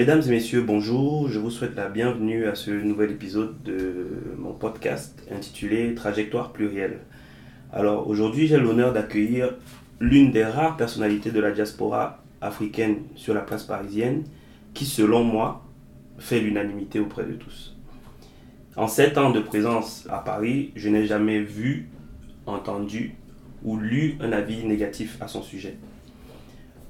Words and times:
Mesdames 0.00 0.22
et 0.28 0.30
messieurs, 0.30 0.62
bonjour. 0.62 1.28
Je 1.28 1.38
vous 1.38 1.50
souhaite 1.50 1.76
la 1.76 1.90
bienvenue 1.90 2.46
à 2.46 2.54
ce 2.54 2.70
nouvel 2.70 3.10
épisode 3.10 3.62
de 3.62 4.06
mon 4.38 4.54
podcast 4.54 5.22
intitulé 5.30 5.94
Trajectoire 5.94 6.54
plurielle. 6.54 7.00
Alors 7.70 8.08
aujourd'hui, 8.08 8.46
j'ai 8.46 8.56
l'honneur 8.56 8.94
d'accueillir 8.94 9.52
l'une 10.00 10.30
des 10.30 10.42
rares 10.42 10.78
personnalités 10.78 11.30
de 11.30 11.38
la 11.38 11.50
diaspora 11.50 12.24
africaine 12.40 13.02
sur 13.14 13.34
la 13.34 13.42
place 13.42 13.64
parisienne 13.64 14.24
qui, 14.72 14.86
selon 14.86 15.22
moi, 15.22 15.66
fait 16.18 16.40
l'unanimité 16.40 16.98
auprès 16.98 17.24
de 17.24 17.34
tous. 17.34 17.76
En 18.76 18.88
sept 18.88 19.18
ans 19.18 19.32
de 19.32 19.40
présence 19.40 20.06
à 20.08 20.20
Paris, 20.20 20.72
je 20.76 20.88
n'ai 20.88 21.04
jamais 21.04 21.40
vu, 21.40 21.90
entendu 22.46 23.16
ou 23.64 23.76
lu 23.76 24.16
un 24.22 24.32
avis 24.32 24.64
négatif 24.64 25.18
à 25.20 25.28
son 25.28 25.42
sujet. 25.42 25.76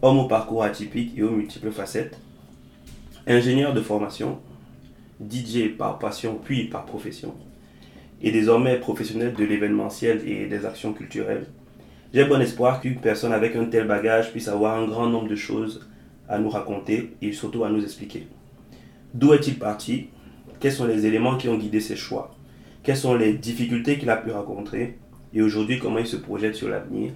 Homme 0.01 0.21
au 0.21 0.29
parcours 0.29 0.63
atypique 0.63 1.19
et 1.19 1.25
aux 1.25 1.33
multiples 1.33 1.73
facettes, 1.73 2.17
ingénieur 3.27 3.75
de 3.75 3.81
formation, 3.81 4.39
DJ 5.21 5.77
par 5.77 5.99
passion 5.99 6.39
puis 6.43 6.65
par 6.65 6.85
profession, 6.85 7.35
et 8.23 8.31
désormais 8.31 8.79
professionnel 8.79 9.35
de 9.35 9.45
l'événementiel 9.45 10.23
et 10.27 10.47
des 10.47 10.67
actions 10.67 10.93
culturelles, 10.93 11.47
j'ai 12.13 12.25
bon 12.25 12.41
espoir 12.41 12.81
qu'une 12.81 13.01
personne 13.01 13.33
avec 13.33 13.55
un 13.55 13.67
tel 13.67 13.87
bagage 13.87 14.33
puisse 14.33 14.49
avoir 14.49 14.79
un 14.79 14.87
grand 14.87 15.07
nombre 15.07 15.29
de 15.29 15.37
choses 15.37 15.89
à 16.29 16.39
nous 16.39 16.51
raconter 16.51 17.15
et 17.23 17.33
surtout 17.33 17.65
à 17.65 17.71
nous 17.71 17.83
expliquer. 17.83 18.27
D'où 19.15 19.33
est-il 19.33 19.59
parti? 19.59 20.09
Quels 20.59 20.73
sont 20.73 20.87
les 20.87 21.07
éléments 21.07 21.37
qui 21.37 21.49
ont 21.49 21.57
guidé 21.57 21.81
ses 21.81 21.97
choix? 21.97 22.35
Quelles 22.83 22.97
sont 22.97 23.15
les 23.15 23.35
difficultés 23.35 23.99
qu'il 23.99 24.11
a 24.11 24.17
pu 24.17 24.31
rencontrer? 24.31 24.99
Et 25.33 25.43
aujourd'hui, 25.43 25.79
comment 25.79 25.99
il 25.99 26.07
se 26.07 26.17
projette 26.17 26.55
sur 26.55 26.69
l'avenir? 26.69 27.13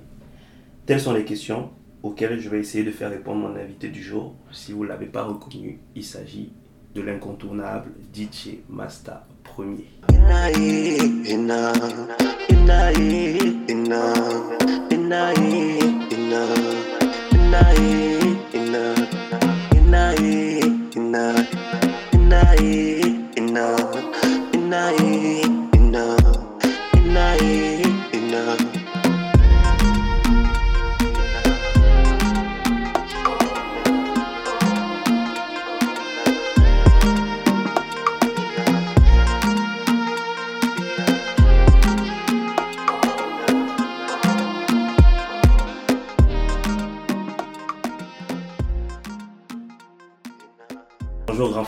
Telles 0.87 1.01
sont 1.01 1.13
les 1.13 1.25
questions 1.25 1.71
auxquelles 2.05 2.39
je 2.39 2.51
vais 2.51 2.61
essayer 2.61 2.85
de 2.85 2.91
faire 2.91 3.11
répondre 3.11 3.49
mon 3.49 3.57
invité 3.57 3.89
du 3.89 4.03
jour. 4.03 4.35
Si 4.53 4.73
vous 4.73 4.85
ne 4.85 4.89
l'avez 4.91 5.07
pas 5.07 5.25
reconnu, 5.25 5.81
il 5.97 6.05
s'agit 6.05 6.53
de 6.95 7.01
l'incontournable 7.01 7.91
DJ 8.15 8.59
Masta 8.69 9.27
Premier. 9.43 9.89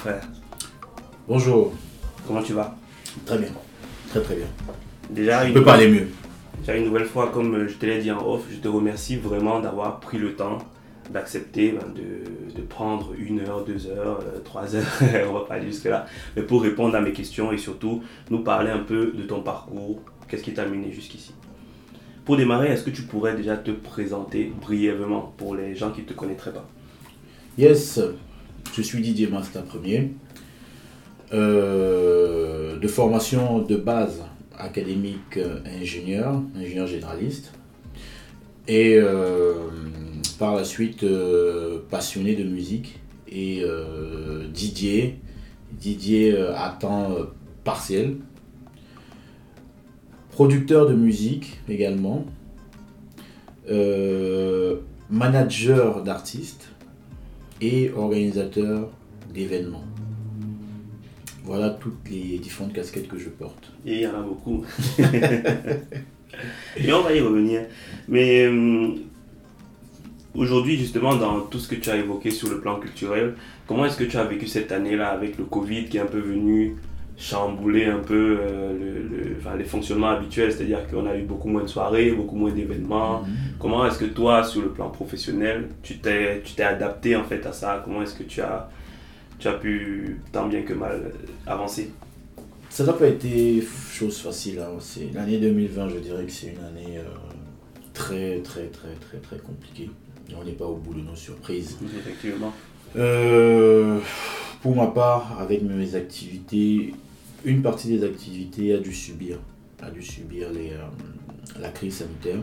Frère, 0.06 0.28
Bonjour, 1.26 1.72
comment 2.26 2.40
tu 2.40 2.52
vas? 2.52 2.76
Très 3.24 3.38
bien, 3.38 3.48
très 4.10 4.20
très 4.20 4.36
bien. 4.36 4.46
Déjà, 5.10 5.42
Je 5.42 5.48
une, 5.48 5.54
peux 5.54 5.64
pas 5.64 5.74
aller 5.74 5.88
mieux. 5.90 6.08
déjà 6.60 6.76
une 6.76 6.84
nouvelle 6.84 7.06
fois, 7.06 7.30
comme 7.32 7.52
euh, 7.56 7.68
je 7.68 7.74
te 7.74 7.86
l'ai 7.86 7.98
dit 7.98 8.12
en 8.12 8.24
off, 8.24 8.44
je 8.48 8.58
te 8.58 8.68
remercie 8.68 9.16
vraiment 9.16 9.58
d'avoir 9.58 9.98
pris 9.98 10.18
le 10.18 10.36
temps 10.36 10.58
d'accepter 11.10 11.72
ben, 11.72 11.92
de, 11.94 12.54
de 12.60 12.62
prendre 12.66 13.14
une 13.18 13.40
heure, 13.40 13.64
deux 13.64 13.88
heures, 13.88 14.20
euh, 14.22 14.38
trois 14.44 14.76
heures, 14.76 14.86
on 15.28 15.32
va 15.32 15.40
pas 15.40 15.54
aller 15.54 15.66
jusque-là, 15.66 16.06
mais 16.36 16.42
pour 16.42 16.62
répondre 16.62 16.94
à 16.94 17.00
mes 17.00 17.12
questions 17.12 17.50
et 17.50 17.58
surtout 17.58 18.02
nous 18.30 18.40
parler 18.40 18.70
un 18.70 18.80
peu 18.80 19.12
de 19.12 19.22
ton 19.24 19.40
parcours, 19.40 20.00
qu'est-ce 20.28 20.42
qui 20.44 20.54
t'a 20.54 20.66
mené 20.66 20.92
jusqu'ici? 20.92 21.32
Pour 22.24 22.36
démarrer, 22.36 22.68
est-ce 22.68 22.84
que 22.84 22.90
tu 22.90 23.02
pourrais 23.02 23.34
déjà 23.34 23.56
te 23.56 23.72
présenter 23.72 24.52
brièvement 24.60 25.32
pour 25.36 25.56
les 25.56 25.74
gens 25.74 25.90
qui 25.90 26.02
ne 26.02 26.06
te 26.06 26.12
connaîtraient 26.12 26.52
pas? 26.52 26.66
Yes, 27.58 28.00
je 28.76 28.82
suis 28.82 29.00
Didier 29.00 29.26
Master 29.28 29.62
Premier. 29.62 30.10
Euh, 31.32 32.78
de 32.78 32.86
formation 32.86 33.60
de 33.60 33.74
base 33.74 34.22
académique 34.56 35.38
euh, 35.38 35.60
ingénieur, 35.80 36.42
ingénieur 36.54 36.86
généraliste. 36.86 37.52
Et 38.68 38.96
euh, 38.96 39.54
par 40.38 40.54
la 40.54 40.64
suite 40.64 41.06
passionné 41.88 42.34
de 42.34 42.44
musique 42.44 42.98
et 43.28 43.64
Didier, 44.52 45.18
Didier 45.72 46.36
à 46.36 46.76
temps 46.78 47.16
partiel. 47.64 48.16
Producteur 50.32 50.86
de 50.86 50.94
musique 50.94 51.60
également. 51.68 52.26
Manager 55.08 56.02
d'artistes 56.02 56.68
et 57.60 57.90
organisateur 57.90 58.90
d'événements. 59.32 59.84
Voilà 61.44 61.70
toutes 61.70 62.08
les 62.10 62.38
différentes 62.38 62.72
casquettes 62.72 63.08
que 63.08 63.18
je 63.18 63.28
porte. 63.28 63.72
Et 63.86 63.94
il 63.94 64.00
y 64.00 64.06
en 64.06 64.14
a 64.14 64.22
beaucoup. 64.22 64.64
Et 66.76 66.92
on 66.92 67.02
va 67.02 67.14
y 67.14 67.20
revenir. 67.20 67.62
Mais 68.08 68.44
euh, 68.44 68.88
aujourd'hui, 70.34 70.76
justement, 70.76 71.14
dans 71.14 71.40
tout 71.40 71.58
ce 71.58 71.68
que 71.68 71.76
tu 71.76 71.88
as 71.88 71.96
évoqué 71.96 72.30
sur 72.30 72.50
le 72.50 72.60
plan 72.60 72.78
culturel, 72.78 73.34
comment 73.66 73.86
est-ce 73.86 73.96
que 73.96 74.04
tu 74.04 74.16
as 74.16 74.24
vécu 74.24 74.46
cette 74.46 74.72
année-là 74.72 75.08
avec 75.08 75.38
le 75.38 75.44
Covid 75.44 75.86
qui 75.86 75.96
est 75.98 76.00
un 76.00 76.06
peu 76.06 76.18
venu 76.18 76.76
chambouler 77.18 77.86
un 77.86 77.98
peu 77.98 78.38
euh, 78.40 78.72
le- 78.78 79.16
le- 79.16 79.36
enfin, 79.38 79.56
les 79.56 79.64
fonctionnements 79.64 80.10
habituels, 80.10 80.52
c'est-à-dire 80.52 80.86
qu'on 80.88 81.06
a 81.06 81.16
eu 81.16 81.22
beaucoup 81.22 81.48
moins 81.48 81.62
de 81.62 81.66
soirées, 81.68 82.10
beaucoup 82.12 82.36
moins 82.36 82.50
d'événements. 82.52 83.24
Comment 83.58 83.86
est-ce 83.86 83.98
que 83.98 84.04
toi, 84.04 84.44
sur 84.44 84.62
le 84.62 84.68
plan 84.68 84.90
professionnel, 84.90 85.68
tu 85.82 85.98
t'es, 85.98 86.42
tu 86.44 86.52
t'es 86.54 86.62
adapté 86.62 87.16
en 87.16 87.24
fait 87.24 87.44
à 87.46 87.52
ça? 87.52 87.80
Comment 87.84 88.02
est-ce 88.02 88.14
que 88.14 88.22
tu 88.24 88.40
as, 88.42 88.68
tu 89.38 89.48
as 89.48 89.54
pu, 89.54 90.20
tant 90.32 90.46
bien 90.46 90.62
que 90.62 90.74
mal, 90.74 91.00
euh, 91.06 91.10
avancer? 91.50 91.90
Ça 92.68 92.84
n'a 92.84 92.92
pas 92.92 93.06
été 93.06 93.62
chose 93.90 94.18
facile. 94.18 94.58
hein. 94.60 94.76
L'année 95.14 95.38
2020, 95.38 95.88
je 95.88 95.98
dirais 95.98 96.24
que 96.24 96.32
c'est 96.32 96.48
une 96.48 96.64
année 96.64 96.98
euh, 96.98 97.02
très, 97.94 98.40
très, 98.40 98.66
très, 98.66 98.92
très, 99.00 99.16
très 99.18 99.38
compliquée. 99.38 99.88
Et 100.28 100.34
on 100.38 100.44
n'est 100.44 100.52
pas 100.52 100.66
au 100.66 100.74
bout 100.76 100.92
de 100.92 101.00
nos 101.00 101.14
surprises. 101.16 101.78
Effectivement. 101.98 102.52
Euh, 102.96 103.98
pour 104.62 104.74
ma 104.76 104.88
part, 104.88 105.38
avec 105.40 105.62
mes 105.62 105.94
activités, 105.94 106.92
une 107.44 107.62
partie 107.62 107.88
des 107.88 108.04
activités 108.04 108.74
a 108.74 108.78
dû 108.78 108.92
subir, 108.92 109.38
a 109.80 109.90
dû 109.90 110.02
subir 110.02 110.50
les, 110.52 110.70
euh, 110.70 110.86
la 111.60 111.70
crise 111.70 111.96
sanitaire 111.96 112.40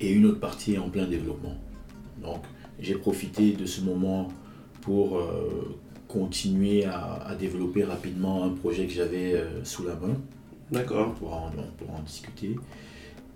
et 0.00 0.12
une 0.12 0.26
autre 0.26 0.40
partie 0.40 0.74
est 0.74 0.78
en 0.78 0.88
plein 0.88 1.06
développement. 1.06 1.56
Donc 2.22 2.42
j'ai 2.80 2.94
profité 2.94 3.52
de 3.52 3.66
ce 3.66 3.80
moment 3.80 4.28
pour 4.82 5.18
euh, 5.18 5.78
continuer 6.06 6.84
à, 6.84 7.14
à 7.14 7.34
développer 7.34 7.84
rapidement 7.84 8.44
un 8.44 8.50
projet 8.50 8.86
que 8.86 8.92
j'avais 8.92 9.34
euh, 9.34 9.64
sous 9.64 9.84
la 9.84 9.94
main. 9.94 10.16
D'accord. 10.70 11.14
On 11.22 11.26
en, 11.26 11.50
on 11.58 11.84
pourra 11.84 11.98
en 11.98 12.02
discuter. 12.02 12.56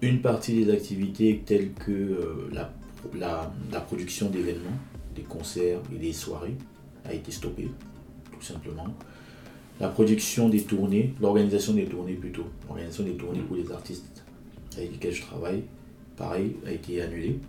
Une 0.00 0.20
partie 0.20 0.64
des 0.64 0.72
activités 0.72 1.42
telles 1.46 1.72
que 1.72 2.48
la, 2.52 2.72
la, 3.18 3.52
la 3.70 3.80
production 3.80 4.30
d'événements, 4.30 4.78
des 5.14 5.22
concerts 5.22 5.80
et 5.94 5.98
des 5.98 6.12
soirées 6.12 6.56
a 7.04 7.12
été 7.12 7.30
stoppée, 7.30 7.70
tout 8.32 8.42
simplement. 8.42 8.86
La 9.82 9.88
production 9.88 10.48
des 10.48 10.62
tournées, 10.62 11.12
l'organisation 11.20 11.74
des 11.74 11.86
tournées 11.86 12.12
plutôt, 12.14 12.44
l'organisation 12.68 13.02
des 13.02 13.14
tournées 13.14 13.40
pour 13.40 13.56
les 13.56 13.68
artistes 13.72 14.22
avec 14.76 14.92
lesquels 14.92 15.12
je 15.12 15.22
travaille, 15.22 15.64
pareil, 16.16 16.54
a 16.64 16.70
été 16.70 17.02
annulée 17.02 17.40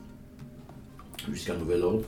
jusqu'à 1.32 1.56
nouvel 1.56 1.84
ordre. 1.84 2.06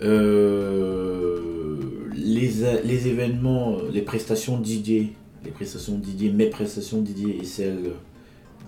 Euh, 0.00 1.76
les, 2.14 3.08
événements, 3.08 3.78
les 3.92 4.02
prestations 4.02 4.62
DJ, 4.62 5.08
les 5.44 5.50
prestations 5.52 6.00
DJ, 6.00 6.30
mes 6.32 6.46
prestations 6.46 7.04
DJ 7.04 7.40
et 7.40 7.44
celles 7.44 7.90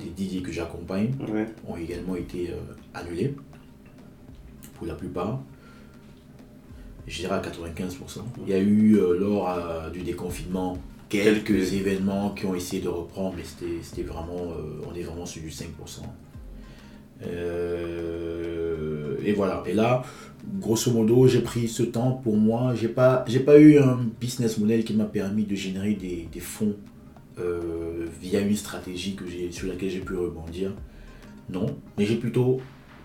des 0.00 0.24
DJ 0.24 0.42
que 0.42 0.50
j'accompagne 0.50 1.12
Ouais. 1.32 1.46
ont 1.68 1.76
également 1.76 2.16
été 2.16 2.50
euh, 2.50 2.54
annulées 2.94 3.32
pour 4.74 4.88
la 4.88 4.94
plupart. 4.94 5.40
Je 7.06 7.20
dirais 7.20 7.34
à 7.34 7.40
95%. 7.40 8.20
Il 8.46 8.50
y 8.50 8.54
a 8.54 8.58
eu 8.58 8.96
euh, 8.96 9.18
lors 9.18 9.48
euh, 9.48 9.90
du 9.90 10.02
déconfinement 10.02 10.78
quelques 11.08 11.72
événements 11.74 12.30
qui 12.30 12.46
ont 12.46 12.54
essayé 12.54 12.82
de 12.82 12.88
reprendre, 12.88 13.34
mais 13.36 13.44
c'était 13.82 14.02
vraiment, 14.02 14.50
euh, 14.50 14.82
on 14.90 14.94
est 14.94 15.02
vraiment 15.02 15.26
sur 15.26 15.42
du 15.42 15.50
5%. 15.50 15.64
Euh, 17.26 19.16
et 19.24 19.32
voilà. 19.32 19.62
Et 19.66 19.72
là, 19.72 20.02
grosso 20.60 20.90
modo, 20.90 21.26
j'ai 21.26 21.40
pris 21.40 21.68
ce 21.68 21.82
temps 21.82 22.12
pour 22.12 22.36
moi. 22.36 22.74
J'ai 22.74 22.88
pas, 22.88 23.24
j'ai 23.26 23.40
pas 23.40 23.58
eu 23.58 23.78
un 23.78 23.98
business 24.20 24.58
model 24.58 24.84
qui 24.84 24.94
m'a 24.94 25.04
permis 25.04 25.44
de 25.44 25.54
générer 25.54 25.94
des, 25.94 26.28
des 26.30 26.40
fonds 26.40 26.76
euh, 27.38 28.06
via 28.20 28.40
une 28.40 28.56
stratégie 28.56 29.14
que 29.14 29.26
j'ai, 29.26 29.52
sur 29.52 29.68
laquelle 29.68 29.90
j'ai 29.90 30.00
pu 30.00 30.14
rebondir. 30.14 30.72
Non, 31.48 31.66
mais 31.96 32.04
j'ai 32.04 32.16
plutôt 32.16 32.60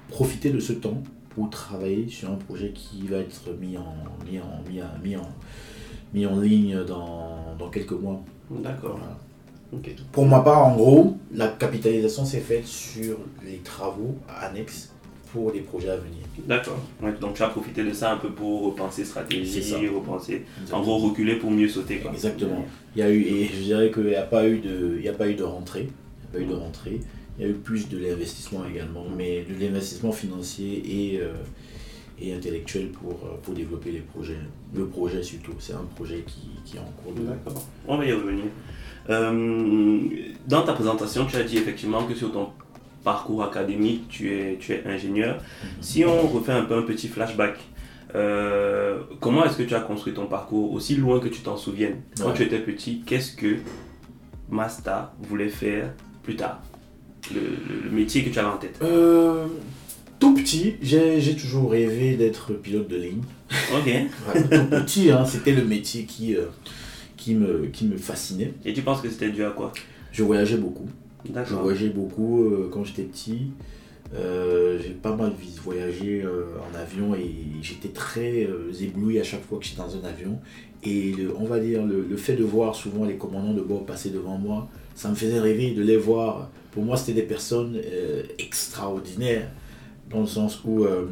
profité 0.10 0.50
de 0.50 0.60
ce 0.60 0.74
temps 0.74 1.02
pour 1.36 1.50
travailler 1.50 2.08
sur 2.08 2.30
un 2.30 2.36
projet 2.36 2.72
qui 2.72 3.08
va 3.08 3.18
être 3.18 3.50
mis 3.60 3.78
en, 3.78 3.96
mis 4.30 4.40
en, 4.40 4.62
mis 4.70 4.82
en, 4.82 4.86
mis 5.04 5.16
en, 5.16 5.30
mis 6.14 6.26
en 6.26 6.40
ligne 6.40 6.84
dans, 6.84 7.56
dans 7.58 7.70
quelques 7.70 7.92
mois. 7.92 8.22
D'accord. 8.50 8.98
Voilà. 8.98 9.18
Pour 10.12 10.26
ma 10.26 10.42
part, 10.42 10.68
en 10.68 10.76
gros, 10.76 11.18
la 11.34 11.48
capitalisation 11.48 12.26
s'est 12.26 12.42
faite 12.42 12.68
sur 12.68 13.18
les 13.46 13.60
travaux 13.60 14.16
annexes 14.28 14.92
pour 15.32 15.54
les 15.54 15.62
projets 15.62 15.92
à 15.92 15.96
venir. 15.96 16.24
D'accord. 16.46 16.78
Ouais, 17.02 17.14
donc 17.14 17.36
tu 17.36 17.44
as 17.44 17.48
profité 17.48 17.82
de 17.86 17.94
ça 17.94 18.12
un 18.12 18.18
peu 18.18 18.30
pour 18.32 18.64
repenser 18.64 19.06
stratégie, 19.06 19.88
repenser. 19.88 20.46
En 20.74 20.82
gros, 20.82 20.98
reculer 20.98 21.36
pour 21.36 21.52
mieux 21.52 21.70
sauter. 21.70 22.00
Quoi. 22.00 22.12
Exactement. 22.12 22.66
Il 22.96 23.00
y 23.00 23.02
a 23.02 23.10
eu, 23.10 23.22
et 23.22 23.46
je 23.46 23.62
dirais 23.62 23.92
qu'il 23.92 24.08
n'y 24.08 24.16
a 24.16 24.24
pas 24.24 24.46
eu 24.46 24.60
de, 24.60 24.98
il 24.98 25.06
y 25.06 25.10
a 25.10 25.14
pas 25.14 25.30
eu 25.30 25.36
de 25.36 25.44
rentrée. 25.44 25.88
Il 25.88 26.40
n'y 26.40 26.46
a 26.46 26.48
pas 26.48 26.52
eu 26.52 26.54
de 26.54 26.62
rentrée. 26.62 27.00
Il 27.42 27.48
y 27.48 27.50
a 27.50 27.54
eu 27.54 27.56
plus 27.56 27.90
de 27.90 27.98
l'investissement 27.98 28.64
également, 28.72 29.04
mais 29.18 29.44
de 29.50 29.60
l'investissement 29.60 30.12
financier 30.12 30.84
et, 30.86 31.20
euh, 31.22 31.34
et 32.22 32.36
intellectuel 32.36 32.90
pour, 32.90 33.14
euh, 33.14 33.36
pour 33.42 33.56
développer 33.56 33.92
les 33.92 34.02
projets. 34.02 34.38
Le 34.76 34.86
projet 34.86 35.24
surtout, 35.24 35.54
c'est 35.58 35.74
un 35.74 35.86
projet 35.96 36.24
qui, 36.28 36.50
qui 36.64 36.78
est 36.78 36.80
en 36.80 36.92
cours 37.04 37.14
de. 37.14 37.22
D'accord. 37.24 37.64
On 37.88 37.98
va 37.98 38.06
y 38.06 38.14
revenir. 38.14 38.44
Euh, 39.10 40.02
dans 40.48 40.62
ta 40.62 40.74
présentation, 40.74 41.26
tu 41.26 41.36
as 41.36 41.42
dit 41.44 41.58
effectivement 41.58 42.06
que 42.06 42.14
sur 42.14 42.32
ton 42.32 42.50
parcours 43.04 43.44
académique, 43.44 44.08
tu 44.08 44.32
es, 44.32 44.58
tu 44.60 44.74
es 44.74 44.84
ingénieur. 44.86 45.42
Si 45.82 46.06
on 46.06 46.28
refait 46.28 46.52
un 46.52 46.66
peu 46.66 46.76
un 46.78 46.84
petit 46.84 47.08
flashback, 47.08 47.58
euh, 48.14 49.00
comment 49.20 49.44
est-ce 49.46 49.58
que 49.58 49.64
tu 49.64 49.74
as 49.74 49.80
construit 49.80 50.14
ton 50.14 50.28
parcours 50.28 50.72
aussi 50.74 50.96
loin 50.96 51.20
que 51.20 51.28
tu 51.28 51.42
t'en 51.42 51.58
souviennes? 51.58 52.02
Quand 52.20 52.28
Ouais. 52.28 52.34
tu 52.36 52.44
étais 52.44 52.60
petit, 52.60 53.02
qu'est-ce 53.04 53.36
que 53.36 53.56
Masta 54.52 55.16
voulait 55.24 55.50
faire 55.50 55.92
plus 56.22 56.36
tard? 56.36 56.62
Le, 57.34 57.92
métier 57.92 58.24
que 58.24 58.30
tu 58.30 58.40
avais 58.40 58.48
en 58.50 58.58
tête 58.58 58.78
Euh, 58.82 59.46
tout 60.20 60.34
petit, 60.34 60.76
j'ai 60.82 61.20
j'ai 61.20 61.36
toujours 61.36 61.72
rêvé 61.72 62.16
d'être 62.16 62.54
pilote 62.54 62.88
de 62.88 62.98
ligne. 62.98 63.22
Ok. 63.74 63.90
Tout 64.34 64.66
petit, 64.70 65.12
hein, 65.12 65.26
c'était 65.26 65.52
le 65.54 65.64
métier 65.66 66.04
qui, 66.06 66.36
euh, 66.36 66.46
qui, 67.18 67.36
me, 67.36 67.68
qui 67.68 67.86
me 67.86 67.98
fascinait. 67.98 68.54
Et 68.66 68.74
tu 68.74 68.82
penses 68.82 69.02
que 69.02 69.10
c'était 69.10 69.30
dû 69.30 69.44
à 69.44 69.50
quoi? 69.52 69.72
Je 70.12 70.24
voyageais 70.24 70.58
beaucoup. 70.58 70.88
Je 71.26 71.32
D'accord. 71.32 71.62
voyageais 71.62 71.90
beaucoup 71.90 72.44
euh, 72.44 72.70
quand 72.72 72.84
j'étais 72.84 73.04
petit. 73.04 73.52
J'ai 74.14 74.90
pas 75.02 75.16
mal 75.16 75.32
voyagé 75.64 76.24
en 76.26 76.78
avion 76.78 77.16
et 77.16 77.32
j'étais 77.62 77.90
très 77.90 78.46
ébloui 78.82 79.20
à 79.20 79.24
chaque 79.24 79.44
fois 79.48 79.58
que 79.58 79.64
j'étais 79.66 79.78
dans 79.78 79.96
un 79.96 80.04
avion. 80.08 80.38
Et 80.84 81.14
le- 81.14 81.34
on 81.38 81.46
va 81.46 81.60
dire 81.60 81.86
le, 81.86 82.06
le 82.10 82.18
fait 82.18 82.34
de 82.36 82.44
voir 82.44 82.76
souvent 82.76 83.06
les 83.06 83.16
commandants 83.16 83.54
de 83.54 83.62
bord 83.62 83.86
passer 83.86 84.10
devant 84.10 84.38
moi, 84.38 84.68
ça 84.96 85.10
me 85.10 85.16
faisait 85.16 85.40
rêver 85.40 85.72
de 85.72 85.82
les 85.82 85.96
voir. 85.98 86.50
Pour 86.72 86.84
moi, 86.84 86.96
c'était 86.98 87.14
des 87.14 87.28
personnes 87.28 87.76
euh, 87.84 88.24
extraordinaires 88.40 89.48
dans 90.10 90.22
le 90.22 90.28
sens 90.28 90.62
où 90.66 90.84
euh, 90.84 91.06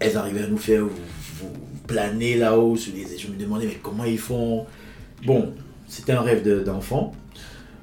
elles 0.00 0.16
arrivaient 0.16 0.42
à 0.44 0.46
nous 0.48 0.56
faire 0.58 0.82
vous, 0.84 0.90
vous 1.40 1.52
planer 1.86 2.36
là-haut 2.36 2.76
sur 2.76 2.94
les. 2.94 3.16
Je 3.18 3.28
me 3.28 3.36
demandais 3.36 3.66
mais 3.66 3.78
comment 3.82 4.04
ils 4.04 4.18
font? 4.18 4.66
Bon, 5.26 5.52
c'était 5.86 6.12
un 6.12 6.20
rêve 6.22 6.42
de- 6.42 6.60
d'enfant. 6.60 7.14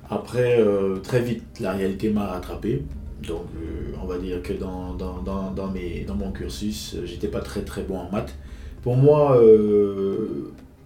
Après, 0.10 0.60
euh, 0.60 0.98
très 0.98 1.22
vite, 1.22 1.44
la 1.60 1.74
réalité 1.74 2.10
m'a 2.10 2.28
rattrapé. 2.28 2.84
Donc, 3.28 3.46
on 4.02 4.06
va 4.06 4.18
dire 4.20 4.42
que 4.44 4.54
dans, 4.54 4.94
dans, 4.94 5.20
dans, 5.24 5.50
dans, 5.52 5.68
mes, 5.70 6.02
dans 6.02 6.14
mon 6.16 6.32
cursus, 6.32 6.96
j'étais 7.06 7.28
pas 7.28 7.40
très 7.42 7.62
très 7.64 7.82
bon 7.82 7.98
en 7.98 8.12
maths. 8.12 8.36
Pour 8.84 8.96
moi, 8.98 9.40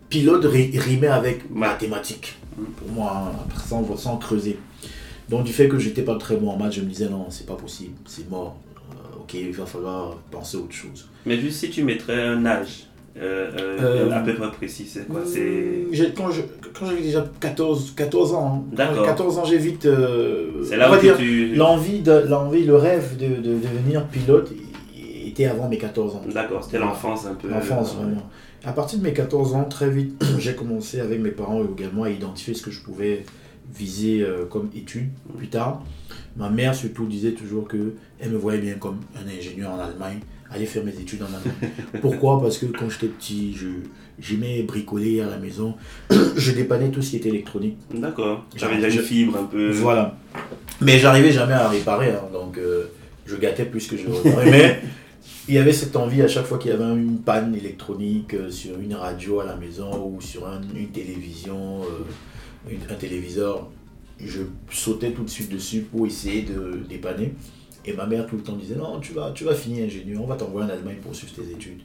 pilote 0.10 0.46
ri- 0.46 0.78
rimait 0.78 1.08
avec 1.08 1.50
mathématiques. 1.50 2.38
Mm. 2.58 2.64
Pour 2.78 2.88
moi, 2.90 3.34
hein, 3.36 3.60
sans, 3.68 3.96
sans 3.98 4.18
creuser. 4.18 4.58
Donc, 5.30 5.44
du 5.44 5.54
fait 5.54 5.68
que 5.68 5.78
j'étais 5.78 6.02
pas 6.02 6.16
très 6.18 6.36
bon 6.36 6.50
en 6.50 6.58
maths, 6.58 6.74
je 6.74 6.82
me 6.82 6.88
disais 6.88 7.08
non, 7.10 7.26
c'est 7.30 7.46
pas 7.46 7.56
possible, 7.56 7.94
c'est 8.06 8.30
mort. 8.30 8.56
Euh, 8.92 9.20
ok, 9.22 9.34
il 9.36 9.52
va 9.52 9.66
falloir 9.66 10.16
penser 10.32 10.58
à 10.58 10.62
autre 10.62 10.74
chose. 10.74 11.08
Mais 11.26 11.38
juste 11.40 11.60
si 11.60 11.70
tu 11.70 11.84
mettrais 11.84 12.22
un 12.22 12.46
âge 12.46 12.86
euh, 13.18 13.52
euh, 13.60 13.78
Euh, 14.08 14.12
à 14.12 14.20
peu 14.22 14.34
près 14.36 14.50
précis, 14.52 14.86
c'est 14.92 15.06
quoi 15.08 15.22
C'est 15.26 15.86
J'ai- 15.92 16.14
Quand 16.14 16.32
je- 16.32 16.42
quand 16.74 16.86
j'avais 16.86 17.02
déjà 17.02 17.26
14, 17.40 17.94
14 17.96 18.34
ans, 18.34 18.64
hein. 18.72 18.76
D'accord. 18.76 19.06
14 19.06 19.38
ans, 19.40 19.44
j'ai 19.46 19.58
vite. 19.58 19.82
c'est 19.84 20.76
on 20.76 20.78
là 20.78 20.90
va 20.90 20.98
où 20.98 21.02
dire, 21.02 21.18
tu... 21.18 21.54
L'envie, 21.56 22.00
de, 22.00 22.12
l'envie, 22.30 22.64
le 22.64 22.76
rêve 22.76 23.18
de, 23.18 23.28
de 23.42 23.54
devenir 23.56 24.06
pilote 24.08 24.52
il- 24.96 25.28
était 25.28 25.46
avant 25.46 25.68
mes 25.68 25.78
14 25.78 26.16
ans. 26.16 26.22
D'accord, 26.34 26.64
c'était 26.64 26.80
l'enfance 26.80 27.26
un 27.26 27.34
peu. 27.36 27.50
L'enfance, 27.50 27.96
vraiment. 27.96 28.24
À 28.64 28.72
partir 28.74 29.00
de 29.00 29.04
mes 29.04 29.14
14 29.14 29.54
ans, 29.54 29.66
très 29.66 29.90
vite, 29.90 30.24
j'ai 30.40 30.56
commencé 30.56 31.00
avec 31.00 31.20
mes 31.20 31.32
parents 31.32 31.62
également 31.64 32.04
à 32.04 32.10
identifier 32.10 32.54
ce 32.54 32.62
que 32.64 32.72
je 32.72 32.82
pouvais 32.82 33.26
viser 33.74 34.22
euh, 34.22 34.46
comme 34.46 34.70
études 34.76 35.10
plus 35.38 35.48
tard. 35.48 35.84
Ma 36.38 36.50
mère 36.50 36.74
surtout 36.76 37.06
disait 37.06 37.32
toujours 37.32 37.68
que 37.68 37.94
elle 38.20 38.32
me 38.32 38.38
voyait 38.38 38.60
bien 38.62 38.76
comme 38.76 38.98
un 39.16 39.28
ingénieur 39.38 39.72
en 39.72 39.80
Allemagne, 39.80 40.20
aller 40.52 40.66
faire 40.66 40.84
mes 40.84 40.92
études 40.94 41.22
en 41.22 41.26
Allemagne. 41.26 41.72
Pourquoi? 42.02 42.42
Parce 42.42 42.58
que 42.58 42.66
quand 42.68 42.90
j'étais 42.90 43.08
petit, 43.08 43.54
je, 43.56 43.68
j'aimais 44.20 44.64
bricoler 44.64 45.22
à 45.22 45.28
la 45.28 45.38
maison, 45.38 45.76
je 46.36 46.52
dépannais 46.52 46.90
tout 46.90 47.02
ce 47.02 47.12
qui 47.12 47.16
était 47.18 47.30
électronique. 47.30 47.78
D'accord. 47.94 48.46
J'avais 48.56 48.78
déjà 48.78 49.00
une 49.02 49.06
fibre 49.06 49.38
un 49.38 49.44
peu. 49.46 49.72
Voilà. 49.72 50.18
Mais 50.82 50.98
j'arrivais 50.98 51.32
jamais 51.32 51.54
à 51.54 51.68
réparer, 51.68 52.12
hein, 52.12 52.22
donc 52.32 52.58
euh, 52.58 52.86
je 53.26 53.36
gâtais 53.36 53.66
plus 53.66 53.86
que 53.88 53.98
je 53.98 54.08
réparais. 54.08 54.50
Mais 54.50 54.80
il 55.50 55.56
y 55.56 55.58
avait 55.58 55.74
cette 55.74 55.96
envie 55.96 56.22
à 56.22 56.28
chaque 56.28 56.46
fois 56.46 56.58
qu'il 56.58 56.72
y 56.72 56.74
avait 56.74 56.84
une 56.86 57.18
panne 57.20 57.54
électronique 57.56 58.34
euh, 58.36 58.50
sur 58.50 58.80
une 58.80 58.94
radio 58.94 59.42
à 59.42 59.46
la 59.46 59.56
maison 59.58 59.92
ou 60.16 60.22
sur 60.22 60.48
un- 60.48 60.62
une 60.76 60.88
télévision, 60.90 61.82
euh, 61.82 62.04
un 62.68 62.96
téléviseur, 62.96 63.70
je 64.24 64.42
sautais 64.72 65.12
tout 65.12 65.24
de 65.24 65.30
suite 65.30 65.52
dessus 65.52 65.82
pour 65.82 66.06
essayer 66.06 66.42
de 66.44 66.80
dépanner. 66.88 67.34
Et 67.86 67.94
ma 67.94 68.06
mère 68.06 68.28
tout 68.28 68.36
le 68.36 68.44
temps 68.44 68.56
disait 68.56 68.76
non, 68.76 69.00
tu 69.00 69.14
vas, 69.14 69.32
tu 69.32 69.46
vas 69.46 69.56
finir 69.56 69.86
ingénieur, 69.86 70.22
on 70.22 70.28
va 70.28 70.36
t'envoyer 70.36 70.68
en 70.68 70.70
Allemagne 70.74 70.98
pour 71.02 71.16
suivre 71.16 71.34
tes 71.34 71.50
études. 71.52 71.80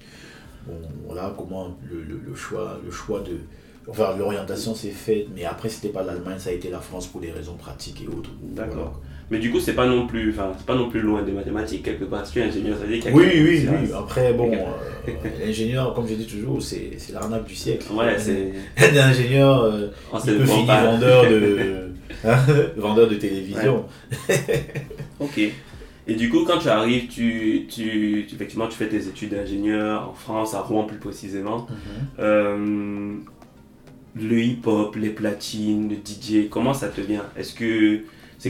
Bon, 0.66 0.74
voilà 1.06 1.34
comment 1.36 1.76
le, 1.88 2.02
le- 2.02 2.20
le 2.26 2.34
choix, 2.34 2.78
le 2.84 2.90
choix 2.90 3.20
de, 3.20 3.38
Enfin, 3.86 4.16
l'orientation 4.16 4.74
s'est 4.74 4.90
faite, 4.90 5.26
mais 5.34 5.44
après, 5.44 5.68
c'était 5.68 5.90
pas 5.90 6.02
l'Allemagne, 6.02 6.38
ça 6.38 6.48
a 6.48 6.52
été 6.54 6.70
la 6.70 6.80
France 6.80 7.06
pour 7.06 7.20
des 7.20 7.30
raisons 7.30 7.54
pratiques 7.54 8.02
et 8.02 8.08
autres. 8.08 8.30
D'accord. 8.42 9.02
Mais 9.30 9.38
du 9.38 9.50
coup, 9.50 9.58
c'est 9.58 9.72
pas 9.74 9.86
non 9.86 10.06
plus, 10.06 10.30
enfin, 10.30 10.52
c'est 10.56 10.66
pas 10.66 10.74
non 10.74 10.90
plus 10.90 11.00
loin 11.00 11.22
des 11.22 11.32
mathématiques 11.32 11.82
quelque 11.82 12.04
part. 12.04 12.26
Si 12.26 12.34
tu 12.34 12.40
es 12.40 12.42
ingénieur, 12.42 12.76
ça 12.76 12.84
veut 12.84 12.92
dire 12.92 13.02
qu'il 13.02 13.10
y 13.10 13.14
a 13.14 13.16
Oui, 13.16 13.26
oui, 13.34 13.66
oui. 13.68 13.88
Après, 13.96 14.32
bon, 14.34 14.52
euh, 14.52 15.10
l'ingénieur, 15.44 15.94
comme 15.94 16.06
je 16.06 16.14
dis 16.14 16.26
toujours, 16.26 16.62
c'est 16.62 16.92
c'est 16.98 17.12
l'arnaque 17.14 17.46
du 17.46 17.54
siècle. 17.54 17.86
Ouais, 17.92 18.16
c'est. 18.18 18.52
Un 18.76 18.96
ingénieur, 18.96 19.62
euh, 19.62 19.88
on 20.12 20.18
il 20.18 20.36
peut 20.36 20.44
finir 20.44 20.66
vendeur 20.84 21.30
de, 21.30 21.58
hein, 22.24 22.36
vendeur 22.76 23.08
de 23.08 23.14
télévision. 23.14 23.86
Ok. 25.20 25.40
Et 26.06 26.14
du 26.16 26.28
coup, 26.28 26.44
quand 26.44 26.58
tu 26.58 26.68
arrives, 26.68 27.06
tu, 27.08 27.66
tu, 27.66 28.26
tu- 28.28 28.34
effectivement, 28.34 28.66
tu 28.68 28.76
fais 28.76 28.88
tes 28.88 29.06
études 29.06 29.30
d'ingénieur 29.30 30.10
en 30.10 30.12
France, 30.12 30.52
à 30.54 30.60
Rouen 30.60 30.84
plus 30.84 30.98
précisément. 30.98 31.66
Euh, 32.18 33.14
le 34.14 34.38
hip-hop, 34.42 34.96
les 34.96 35.08
platines, 35.08 35.88
le 35.88 35.96
DJ, 35.96 36.48
comment 36.50 36.74
ça 36.74 36.88
te 36.88 37.00
vient? 37.00 37.24
Est-ce 37.38 37.54
que 37.54 38.00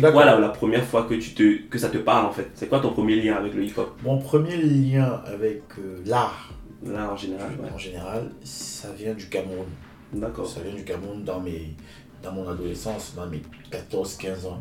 c'est 0.00 0.12
quoi 0.12 0.24
la, 0.24 0.38
la 0.40 0.48
première 0.48 0.84
fois 0.84 1.04
que 1.04 1.14
tu 1.14 1.34
te 1.34 1.68
que 1.68 1.78
ça 1.78 1.88
te 1.88 1.98
parle 1.98 2.26
en 2.26 2.32
fait? 2.32 2.50
C'est 2.54 2.68
quoi 2.68 2.80
ton 2.80 2.92
premier 2.92 3.16
lien 3.16 3.36
avec 3.36 3.54
le 3.54 3.64
hip-hop? 3.64 3.96
Mon 4.02 4.18
premier 4.18 4.56
lien 4.56 5.22
avec 5.26 5.62
euh, 5.78 5.98
l'art, 6.06 6.52
là 6.84 7.12
en 7.12 7.16
général 7.16 7.52
ouais. 7.62 7.70
en 7.72 7.78
général, 7.78 8.30
ça 8.42 8.88
vient 8.92 9.14
du 9.14 9.28
Cameroun. 9.28 9.66
D'accord. 10.12 10.48
Ça 10.48 10.60
vient 10.62 10.74
du 10.74 10.84
Cameroun 10.84 11.24
dans, 11.24 11.40
mes, 11.40 11.74
dans 12.22 12.32
mon 12.32 12.48
adolescence, 12.48 13.14
dans 13.16 13.26
mes 13.26 13.42
14-15 13.70 14.46
ans. 14.46 14.60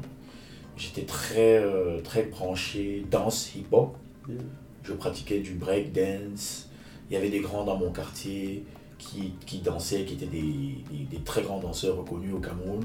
J'étais 0.78 1.04
très, 1.04 1.58
euh, 1.64 2.00
très 2.02 2.24
branché 2.24 3.06
danse 3.12 3.56
hip-hop. 3.56 3.96
Mm. 4.28 4.34
Je 4.84 4.94
pratiquais 4.94 5.40
du 5.40 5.54
break 5.54 5.94
dance. 5.94 6.70
Il 7.10 7.14
y 7.14 7.18
avait 7.18 7.30
des 7.30 7.40
grands 7.40 7.64
dans 7.64 7.78
mon 7.78 7.92
quartier 7.92 8.66
qui, 8.98 9.34
qui 9.46 9.60
dansaient, 9.60 10.06
qui 10.06 10.14
étaient 10.14 10.26
des, 10.26 10.42
des- 10.92 11.06
des 11.18 11.24
très 11.24 11.42
grands 11.42 11.60
danseurs 11.60 11.98
reconnus 11.98 12.34
au 12.34 12.40
Cameroun, 12.40 12.84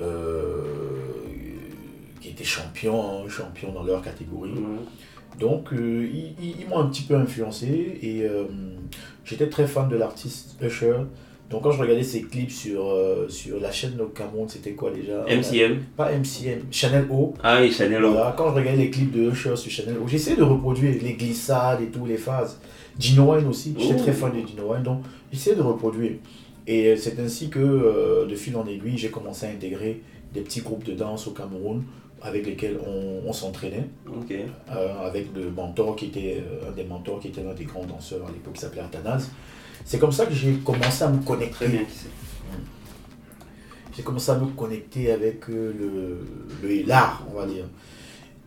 euh, 0.00 0.62
qui 2.20 2.28
étaient 2.30 2.44
champions, 2.44 3.28
champions 3.28 3.72
dans 3.72 3.82
leur 3.82 4.02
catégorie. 4.02 4.50
Ouais. 4.50 5.38
Donc, 5.38 5.72
euh, 5.72 6.06
ils, 6.12 6.34
ils- 6.42 6.56
ils 6.60 6.68
m'ont 6.68 6.78
un 6.80 6.86
petit 6.86 7.02
peu 7.02 7.14
influencé 7.14 7.98
et 8.02 8.22
euh, 8.24 8.44
j'étais 9.24 9.48
très 9.48 9.66
fan 9.66 9.88
de 9.88 9.96
l'artiste 9.96 10.56
Usher. 10.62 10.94
Donc, 11.50 11.62
quand 11.62 11.72
je 11.72 11.80
regardais 11.80 12.02
ses 12.04 12.22
clips 12.22 12.50
sur, 12.52 12.84
euh, 12.90 13.28
sur 13.28 13.58
la 13.58 13.72
chaîne 13.72 14.00
au 14.00 14.06
Cameroun, 14.06 14.48
c'était 14.48 14.72
quoi 14.72 14.90
déjà? 14.92 15.24
MCM 15.28 15.78
Pas 15.96 16.12
MCM, 16.12 16.60
Chanel 16.70 17.06
O. 17.10 17.34
Ah 17.42 17.58
oui, 17.60 17.72
Chanel 17.72 18.04
O. 18.04 18.12
Voilà, 18.12 18.34
quand 18.36 18.50
je 18.50 18.54
regardais 18.56 18.84
les 18.84 18.90
clips 18.90 19.10
de 19.12 19.30
Usher 19.30 19.56
sur 19.56 19.70
Chanel 19.70 19.96
O, 19.98 20.06
j'essayais 20.06 20.36
de 20.36 20.42
reproduire 20.44 20.94
les 21.02 21.14
glissades 21.14 21.80
et 21.80 21.86
tout, 21.86 22.06
les 22.06 22.18
phases. 22.18 22.60
Gino 22.98 23.32
Wine 23.34 23.46
aussi, 23.48 23.74
j'étais 23.78 23.94
Oh. 23.98 24.02
très 24.02 24.12
fan 24.12 24.30
de 24.32 24.46
Gino 24.46 24.72
Wine, 24.72 24.82
donc 24.82 25.02
j'essayais 25.32 25.56
de 25.56 25.62
reproduire. 25.62 26.12
Et 26.66 26.96
c'est 26.96 27.18
ainsi 27.18 27.48
que, 27.48 28.26
de 28.28 28.34
fil 28.36 28.54
en 28.56 28.66
aiguille, 28.66 28.98
j'ai 28.98 29.10
commencé 29.10 29.46
à 29.46 29.48
intégrer 29.48 30.02
des 30.34 30.42
petits 30.42 30.60
groupes 30.60 30.84
de 30.84 30.92
danse 30.92 31.26
au 31.26 31.30
Cameroun 31.32 31.82
avec 32.22 32.46
lesquels 32.46 32.78
on, 32.86 33.22
on 33.26 33.32
s'entraînait 33.32 33.88
euh, 34.30 35.06
avec 35.06 35.28
le 35.34 35.50
mentor 35.50 35.96
qui 35.96 36.06
était 36.06 36.42
euh, 36.46 36.68
un 36.68 36.72
des 36.72 36.84
mentors 36.84 37.20
qui 37.20 37.28
était 37.28 37.42
l'un 37.42 37.54
des 37.54 37.64
grands 37.64 37.84
danseurs 37.86 38.26
à 38.26 38.30
l'époque 38.30 38.54
qui 38.54 38.60
s'appelait 38.60 38.82
Athanase. 38.82 39.30
C'est 39.84 39.98
comme 39.98 40.12
ça 40.12 40.26
que 40.26 40.34
j'ai 40.34 40.54
commencé 40.64 41.02
à 41.04 41.08
me 41.08 41.16
Très 41.18 41.26
connecter. 41.26 41.68
bien 41.68 41.84
qui 41.84 41.92
c'est. 41.96 42.08
J'ai 43.96 44.02
commencé 44.02 44.30
à 44.30 44.38
me 44.38 44.46
connecter 44.46 45.10
avec 45.10 45.48
euh, 45.50 45.72
le 45.78 46.68
le- 46.68 46.82
l'art, 46.86 47.26
on 47.30 47.34
va 47.38 47.46
dire. 47.46 47.64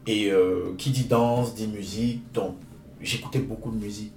Et 0.08 0.32
euh, 0.32 0.74
qui 0.77 0.92
dit 0.92 1.06
danse, 1.06 1.53
dit 1.56 1.68
musique. 1.68 2.22
Donc 2.34 2.56
j'écoutais 3.01 3.39
beaucoup 3.39 3.72
de 3.72 3.77
musique. 3.84 4.13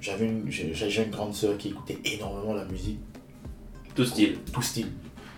J'avais 0.00 0.26
une, 0.26 0.48
une 0.48 1.10
grande 1.10 1.34
sœur 1.34 1.58
qui 1.58 1.68
écoutait 1.68 1.98
énormément 2.04 2.54
la 2.54 2.64
musique, 2.64 2.98
Tout 3.94 4.04
style. 4.04 4.38
tout 4.52 4.62
style. 4.62 4.86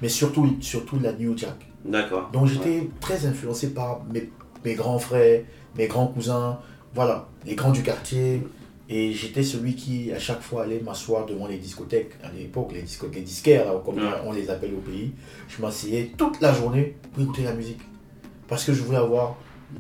Mais 0.01 0.09
surtout, 0.09 0.57
surtout 0.61 0.99
la 1.01 1.13
New 1.13 1.37
Jack. 1.37 1.57
D'accord. 1.85 2.31
Donc 2.33 2.47
j'étais 2.47 2.89
très 3.01 3.27
influencé 3.27 3.75
par 3.75 4.03
mes, 4.13 4.31
mes 4.65 4.75
grands 4.75 4.99
frères, 4.99 5.43
mes 5.77 5.87
grands 5.87 6.07
cousins, 6.07 6.59
voilà, 6.95 7.27
les 7.47 7.55
grands 7.55 7.71
du 7.73 7.83
quartier. 7.83 8.43
Et 8.89 9.13
j'étais 9.15 9.43
celui 9.43 9.75
qui, 9.75 10.13
à 10.13 10.19
chaque 10.19 10.43
fois, 10.43 10.65
allait 10.65 10.81
m'asseoir 10.81 11.25
devant 11.25 11.47
les 11.47 11.57
discothèques. 11.57 12.11
À 12.23 12.31
l'époque, 12.37 12.73
les 12.75 12.83
discothèques, 12.83 13.15
les 13.17 13.23
disquaires, 13.23 13.65
là, 13.65 13.81
comme 13.83 13.95
Ouais. 13.97 14.03
on 14.27 14.33
les 14.33 14.51
appelle 14.51 14.75
au 14.75 14.81
pays. 14.81 15.13
Je 15.49 15.63
m'asseyais 15.63 16.11
toute 16.19 16.41
la 16.43 16.53
journée 16.53 16.97
pour 17.13 17.23
écouter 17.23 17.43
la 17.45 17.55
musique. 17.55 17.81
Parce 18.49 18.65
que 18.65 18.75
je 18.75 18.83
voulais 18.83 18.99
avoir. 18.99 19.37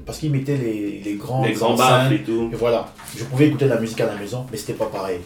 Parce 0.06 0.16
qu'ils 0.18 0.32
mettaient 0.32 0.56
les, 0.56 1.00
les 1.00 1.14
grands. 1.16 1.44
Les 1.44 1.52
grands 1.52 1.74
baffles 1.76 2.14
et 2.14 2.22
tout. 2.22 2.48
Et 2.50 2.56
voilà, 2.56 2.90
je 3.14 3.24
pouvais 3.24 3.48
écouter 3.48 3.66
la 3.66 3.78
musique 3.78 4.00
à 4.00 4.06
la 4.06 4.16
maison, 4.16 4.46
mais 4.50 4.56
c'était 4.56 4.72
pas 4.72 4.86
pareil. 4.86 5.18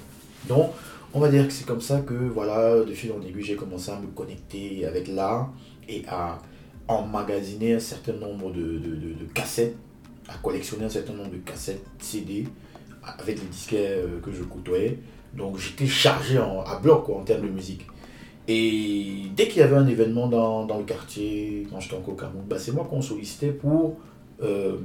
Donc, 0.48 0.70
on 1.14 1.20
va 1.20 1.28
dire 1.28 1.46
que 1.46 1.52
c'est 1.52 1.66
comme 1.66 1.80
ça 1.82 2.00
que, 2.00 2.14
voilà, 2.14 2.82
de 2.82 2.92
fil 2.92 3.12
en 3.12 3.22
aiguille, 3.24 3.44
j'ai 3.44 3.54
commencé 3.54 3.92
à 3.92 4.00
me 4.00 4.08
connecter 4.08 4.84
avec 4.84 5.06
l'art 5.06 5.50
et 5.88 6.02
à 6.08 6.38
emmagasiner 6.88 7.74
un 7.74 7.80
certain 7.80 8.12
nombre 8.14 8.50
de, 8.52 8.60
de, 8.62 8.94
de- 8.94 9.14
de 9.14 9.24
cassettes, 9.34 9.76
à 10.28 10.34
collectionner 10.42 10.84
un 10.84 10.88
certain 10.88 11.12
nombre 11.14 11.30
de 11.30 11.38
cassettes 11.38 11.84
CD 11.98 12.46
avec 13.02 13.38
les 13.40 13.46
disquets 13.46 13.86
euh, 13.90 14.20
que 14.22 14.32
je 14.32 14.42
côtoyais. 14.42 14.98
Donc, 15.34 15.58
j'étais 15.58 15.86
chargé 15.86 16.38
en- 16.38 16.60
à 16.62 16.78
bloc 16.78 17.04
quoi, 17.06 17.18
en 17.18 17.22
termes 17.22 17.42
de 17.42 17.48
musique. 17.52 17.86
Et 18.48 19.22
dès 19.36 19.48
qu'il 19.48 19.58
y 19.58 19.62
avait 19.62 19.76
un 19.76 19.86
événement 19.88 20.28
dans, 20.28 20.64
dans 20.66 20.78
le 20.78 20.84
quartier, 20.84 21.66
quand 21.70 21.80
j'étais 21.80 21.96
encore 21.96 22.14
au 22.14 22.16
Cameroun, 22.16 22.44
bah, 22.48 22.56
c'est 22.58 22.72
moi 22.72 22.86
qu'on 22.88 23.02
sollicitait 23.02 23.50
pour, 23.50 23.96
euh, 24.42 24.76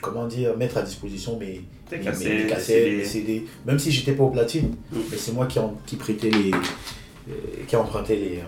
comment 0.00 0.26
dire, 0.26 0.56
mettre 0.56 0.78
à 0.78 0.82
disposition 0.82 1.38
mes, 1.38 1.62
mes- 1.90 2.00
cassettes, 2.00 2.28
mes 2.32 2.42
des 2.44 2.48
cassettes, 2.48 2.84
CD. 2.84 2.96
mes 2.96 3.04
CD. 3.04 3.46
Même 3.66 3.78
si 3.78 3.90
j'étais 3.90 4.12
pas 4.12 4.22
au 4.24 4.30
platine, 4.30 4.68
Mm. 4.92 4.96
mais 5.10 5.16
c'est 5.18 5.32
moi 5.32 5.46
qui, 5.46 5.58
en, 5.58 5.74
qui 5.86 5.96
prêtais 5.96 6.30
les, 6.30 6.50
euh, 6.52 7.34
qui 7.66 7.76
empruntais 7.76 8.16
les, 8.16 8.36
euh, 8.38 8.42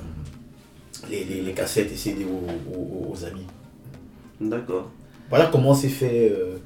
les, 1.11 1.25
les, 1.25 1.41
les 1.43 1.53
cassettes 1.53 1.91
et 1.93 1.97
CD 1.97 2.25
aux, 2.25 2.77
aux- 2.77 3.13
aux 3.13 3.25
amis. 3.25 3.47
D'accord. 4.41 4.91
Voilà 5.29 5.47
comment 5.47 5.75
s'est 5.75 5.89
fait, 5.89 6.31
euh, 6.31 6.57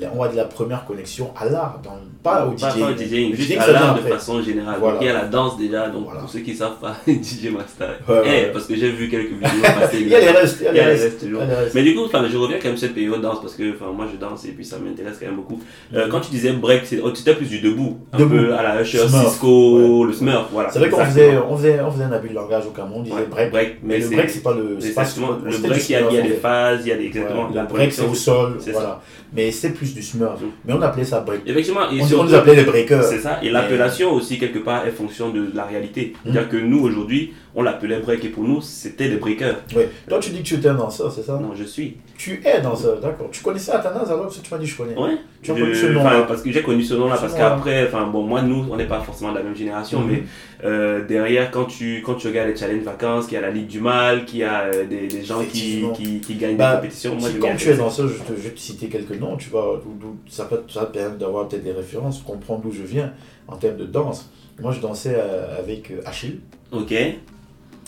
la- 0.00 0.08
on 0.14 0.18
va 0.22 0.28
dire, 0.28 0.38
la 0.38 0.44
première 0.44 0.84
connexion 0.84 1.30
à 1.38 1.46
l'art, 1.48 1.80
dans- 1.84 1.98
pas 2.22 2.46
au 2.46 2.50
Pas, 2.50 2.70
DJ. 2.70 2.80
pas 2.80 2.90
au 2.90 2.94
DJing, 2.96 3.34
juste 3.34 3.56
à 3.58 3.70
l'art 3.72 3.94
de 3.94 4.00
façon 4.02 4.42
générale. 4.42 4.76
Voilà. 4.80 4.94
Donc, 4.94 5.02
il 5.02 5.06
y 5.06 5.10
a 5.10 5.14
la 5.14 5.24
danse 5.26 5.56
déjà, 5.56 5.88
donc 5.88 6.04
Voilà. 6.04 6.20
pour 6.20 6.28
ceux 6.30 6.40
qui 6.40 6.54
savent 6.54 6.78
pas, 6.80 6.96
DJ 7.06 7.50
Master. 7.56 7.90
Ouais, 8.08 8.22
Eh, 8.24 8.28
ouais. 8.28 8.50
parce 8.52 8.66
que 8.66 8.74
j'ai 8.76 8.90
vu 8.90 9.08
quelques 9.08 9.30
vidéos 9.32 9.62
passer. 9.80 9.98
Il 10.00 10.08
y 10.08 10.14
a 10.14 10.20
les 10.20 10.30
restes, 10.30 10.58
il 10.60 10.64
y 10.64 10.68
a 10.68 10.72
les 10.72 10.80
restes. 10.82 11.20
toujours. 11.20 11.42
Mais 11.74 11.82
du 11.82 11.94
coup, 11.94 12.04
enfin, 12.04 12.24
je 12.28 12.36
reviens 12.36 12.58
quand 12.60 12.68
même 12.68 12.76
sur 12.76 12.86
cette 12.88 12.94
période 12.94 13.20
danse 13.20 13.40
parce 13.40 13.54
que 13.54 13.62
moi 13.92 14.06
je 14.12 14.16
danse 14.18 14.44
et 14.46 14.48
puis 14.52 14.64
ça 14.64 14.78
m'intéresse 14.78 15.16
quand 15.20 15.26
même 15.26 15.36
beaucoup. 15.36 15.60
Euh, 15.94 16.04
Mhm. 16.06 16.10
Quand 16.10 16.20
tu 16.20 16.30
disais 16.30 16.52
break, 16.52 16.82
c'est- 16.84 17.00
oh, 17.02 17.14
c'était 17.14 17.34
plus 17.34 17.46
du 17.46 17.60
debout. 17.60 17.98
Un 18.12 18.18
Debout. 18.18 18.30
peu 18.36 18.54
à 18.54 18.62
la 18.62 18.82
Usher. 18.82 19.06
Cisco, 19.08 20.04
le 20.04 20.12
Smurf, 20.12 20.48
voilà. 20.52 20.70
C'est 20.70 20.78
vrai 20.80 20.88
qu'on 20.90 21.04
faisait, 21.04 21.36
on 21.48 21.56
faisait, 21.56 21.80
on 21.80 21.90
faisait 21.90 22.04
un 22.04 22.12
abus 22.12 22.28
de 22.30 22.34
langage 22.34 22.66
au 22.66 22.70
Cameroun, 22.70 23.00
on 23.00 23.02
disait 23.02 23.14
Ouais, 23.16 23.26
break. 23.30 23.50
break, 23.50 23.76
Mais, 23.82 23.98
le 23.98 24.08
break, 24.08 24.30
c'est 24.30 24.42
pas 24.42 24.54
le. 24.54 24.74
le 24.74 25.58
break, 25.58 25.88
il 25.88 25.92
y 25.92 25.96
a, 25.96 26.22
des 26.22 26.28
phases, 26.34 26.80
il 26.84 26.88
y 26.88 26.92
a 26.92 26.96
des, 26.96 27.04
exactement. 27.06 27.48
Ouais, 27.48 27.54
le 27.60 27.66
break, 27.66 27.92
c'est 27.92 28.04
au 28.04 28.14
sol, 28.14 28.58
voilà. 28.72 29.00
Mais 29.32 29.50
c'est 29.50 29.67
plus 29.72 29.94
du 29.94 30.02
Smurf. 30.02 30.40
Mm. 30.40 30.46
Mais 30.66 30.72
on 30.74 30.82
appelait 30.82 31.04
ça 31.04 31.20
break. 31.20 31.40
Effectivement, 31.46 31.90
et 31.90 32.00
On, 32.00 32.04
on 32.04 32.06
surtout- 32.06 32.24
nous 32.24 32.34
appelait 32.34 32.56
les 32.56 32.64
breakers. 32.64 33.02
C'est 33.04 33.20
ça, 33.20 33.38
et 33.42 33.50
l'appellation 33.50 34.12
aussi, 34.12 34.38
quelque 34.38 34.58
part, 34.58 34.86
est 34.86 34.90
fonction 34.90 35.30
de 35.30 35.50
la 35.54 35.64
réalité. 35.64 36.12
C'est-à-dire 36.24 36.48
que 36.48 36.56
nous, 36.56 36.80
aujourd'hui, 36.80 37.32
on 37.54 37.62
l'appelait 37.62 38.00
break, 38.00 38.24
et 38.24 38.28
pour 38.28 38.44
nous, 38.44 38.60
c'était 38.60 39.08
des 39.08 39.16
breakers. 39.16 39.56
Ouais. 39.74 39.88
Toi, 40.08 40.18
tu 40.20 40.30
dis 40.30 40.38
que 40.38 40.44
tu 40.44 40.54
étais 40.54 40.68
un 40.68 40.74
danseur, 40.74 41.10
c'est 41.12 41.22
ça? 41.22 41.38
Non, 41.38 41.52
je 41.54 41.64
suis. 41.64 41.96
Tu 42.16 42.40
es 42.44 42.60
danseur, 42.60 43.00
d'accord. 43.00 43.28
Tu 43.30 43.42
connaissais 43.42 43.72
Athanas 43.72 44.04
alors 44.10 44.28
que 44.28 44.34
tu 44.34 44.40
m'as 44.52 44.58
dit 44.58 44.66
je 44.66 44.76
connais. 44.76 44.94
Ouais. 44.96 45.16
Tu 45.42 45.52
as 45.52 45.54
Je- 45.56 45.60
connu 45.62 45.74
ce 45.74 45.86
nom-là 45.86 46.22
Parce 46.28 46.42
que 46.42 46.50
j'ai 46.52 46.62
connu 46.62 46.82
ce 46.82 46.94
nom-là, 46.94 47.16
Ce 47.16 47.20
parce 47.22 47.34
qu'après, 47.34 47.86
enfin, 47.86 48.06
bon, 48.06 48.22
moi, 48.22 48.42
nous, 48.42 48.66
on 48.70 48.76
n'est 48.76 48.86
pas 48.86 49.00
forcément 49.00 49.30
de 49.32 49.38
la 49.38 49.42
même 49.44 49.54
génération, 49.56 50.00
Mhm. 50.00 50.10
mais 50.10 50.22
euh, 50.64 51.04
derrière, 51.06 51.50
quand 51.50 51.64
tu, 51.66 52.02
quand 52.04 52.14
tu 52.14 52.26
regardes 52.28 52.48
les 52.48 52.56
challenges 52.56 52.82
vacances, 52.82 53.26
qu'il 53.26 53.34
y 53.34 53.38
a 53.38 53.40
la 53.42 53.50
Ligue 53.50 53.68
du 53.68 53.80
Mal, 53.80 54.24
qu'il 54.24 54.40
y 54.40 54.44
a 54.44 54.62
euh, 54.64 54.84
des, 54.86 55.06
des 55.06 55.22
gens 55.24 55.40
qui, 55.44 55.84
qui, 55.94 56.20
qui 56.20 56.34
gagnent 56.34 56.56
Bah, 56.56 56.72
des 56.72 56.76
compétitions, 56.82 57.14
moi, 57.14 57.28
je 57.32 57.38
m'y 57.38 57.56
tu 57.56 57.68
es 57.70 57.76
danseur, 57.76 58.08
je, 58.08 58.14
te, 58.14 58.36
je 58.36 58.42
vais 58.48 58.50
te 58.50 58.58
citer 58.60 58.88
quelques 58.88 59.18
noms, 59.20 59.36
tu 59.36 59.50
d'où- 59.50 60.16
ça, 60.28 60.44
peut, 60.46 60.62
ça 60.68 60.80
va 60.80 60.86
te 60.86 60.92
permettre 60.94 61.18
d'avoir 61.18 61.46
peut-être 61.48 61.62
des 61.64 61.72
références, 61.72 62.20
comprendre 62.22 62.62
d'où 62.62 62.72
je 62.72 62.82
viens 62.82 63.12
en 63.46 63.56
termes 63.56 63.76
de 63.76 63.84
danse. 63.84 64.28
Moi, 64.60 64.72
je 64.72 64.80
dansais 64.80 65.14
euh, 65.16 65.56
avec 65.60 65.92
Achille. 66.04 66.40
Ok, 66.72 66.92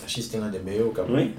Achille, 0.05 0.23
c'était 0.23 0.39
l'un 0.39 0.49
des 0.51 0.59
meilleurs 0.61 0.89
au 0.89 0.91
Cameroun. 0.91 1.17
oui. 1.19 1.31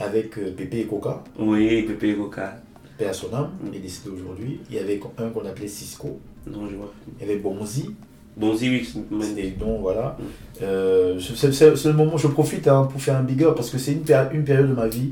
Avec 0.00 0.38
euh, 0.38 0.52
Pépé 0.56 0.80
et 0.80 0.84
Coca. 0.86 1.24
Oui, 1.38 1.82
Pépé 1.82 2.14
Goka. 2.14 2.56
Paix 2.96 3.06
à 3.06 3.12
son 3.12 3.32
âme, 3.34 3.50
Mm. 3.62 3.66
il 3.72 3.76
est 3.76 3.80
décédé 3.80 4.10
aujourd'hui. 4.14 4.60
Il 4.70 4.76
y 4.76 4.78
avait 4.78 5.00
un 5.18 5.28
qu'on 5.30 5.44
appelait 5.44 5.66
Cisco. 5.68 6.20
Non, 6.46 6.68
je 6.70 6.76
vois. 6.76 6.92
Il 7.20 7.26
y 7.26 7.30
avait 7.30 7.40
Bonzi. 7.40 7.90
Bon, 8.36 8.56
si, 8.56 8.68
oui. 8.70 8.88
C'est 9.20 9.34
des 9.34 9.54
noms, 9.58 9.80
voilà. 9.80 10.16
Euh, 10.62 11.18
c'est 11.18 11.48
le 11.86 11.92
moment 11.94 12.14
où 12.14 12.18
je 12.18 12.28
profite 12.28 12.68
hein, 12.68 12.86
pour 12.90 13.00
faire 13.02 13.16
un 13.16 13.24
big 13.24 13.42
up 13.42 13.56
parce 13.56 13.70
que 13.70 13.78
c'est 13.78 13.92
une, 13.92 14.02
péri- 14.02 14.28
une 14.34 14.44
période 14.44 14.68
de 14.68 14.74
ma 14.74 14.86
vie 14.86 15.10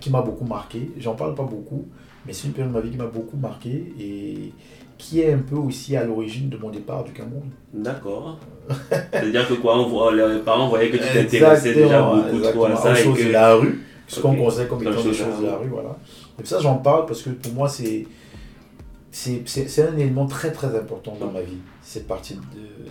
qui 0.00 0.10
m'a 0.10 0.22
beaucoup 0.22 0.44
marqué. 0.44 0.90
J'en 0.98 1.14
parle 1.14 1.36
pas 1.36 1.44
beaucoup, 1.44 1.86
mais 2.26 2.32
c'est 2.32 2.48
une 2.48 2.52
période 2.52 2.72
de 2.72 2.76
ma 2.78 2.82
vie 2.82 2.90
qui 2.90 2.96
m'a 2.96 3.06
beaucoup 3.06 3.36
marqué 3.36 3.92
et 4.00 4.52
qui 4.98 5.20
est 5.20 5.32
un 5.32 5.38
peu 5.38 5.56
aussi 5.56 5.96
à 5.96 6.04
l'origine 6.04 6.48
de 6.48 6.56
mon 6.56 6.70
départ 6.70 7.04
du 7.04 7.12
Cameroun. 7.12 7.50
D'accord. 7.72 8.38
C'est-à-dire 9.12 9.46
que 9.48 9.54
quoi, 9.54 9.78
on 9.78 9.86
voit, 9.88 10.14
les 10.14 10.38
parents 10.40 10.68
voyaient 10.68 10.90
que 10.90 10.96
tu 10.96 11.02
t'intéressais 11.12 11.74
déjà 11.74 12.02
beaucoup 12.02 12.40
trop 12.40 12.64
à 12.66 12.76
ça 12.76 12.92
aux 12.92 12.94
et 12.94 13.02
choses 13.02 13.18
que... 13.18 13.24
de 13.24 13.30
la 13.32 13.54
rue, 13.54 13.80
ce 14.08 14.20
qu'on 14.20 14.32
Ok. 14.32 14.38
considère 14.38 14.68
comme 14.68 14.82
étant 14.82 15.02
des 15.02 15.12
choses 15.12 15.40
de 15.40 15.46
la 15.46 15.56
rue, 15.56 15.68
voilà. 15.68 15.96
Et 16.42 16.44
ça, 16.44 16.58
j'en 16.60 16.76
parle 16.76 17.06
parce 17.06 17.22
que 17.22 17.30
pour 17.30 17.52
moi, 17.52 17.68
c'est 17.68 18.06
un 19.82 19.96
élément 19.96 20.26
très 20.26 20.50
très 20.52 20.74
important 20.76 21.16
dans 21.20 21.30
ma 21.30 21.40
vie, 21.42 21.58
cette 21.82 22.06
partie, 22.06 22.34
de, 22.34 22.40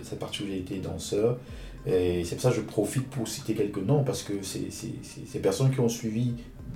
cette 0.02 0.18
partie 0.18 0.42
où 0.42 0.46
j'ai 0.46 0.58
été 0.58 0.76
danseur. 0.78 1.38
Et 1.86 2.24
c'est 2.24 2.34
pour 2.36 2.42
ça 2.42 2.50
que 2.50 2.56
je 2.56 2.62
profite 2.62 3.08
pour 3.10 3.28
citer 3.28 3.54
quelques 3.54 3.78
noms 3.78 4.02
parce 4.02 4.22
que 4.22 4.32
c'est- 4.42 4.70
ces 4.72 5.38
personnes 5.38 5.70
qui 5.70 5.78
ont 5.80 5.88
suivi, 5.88 6.34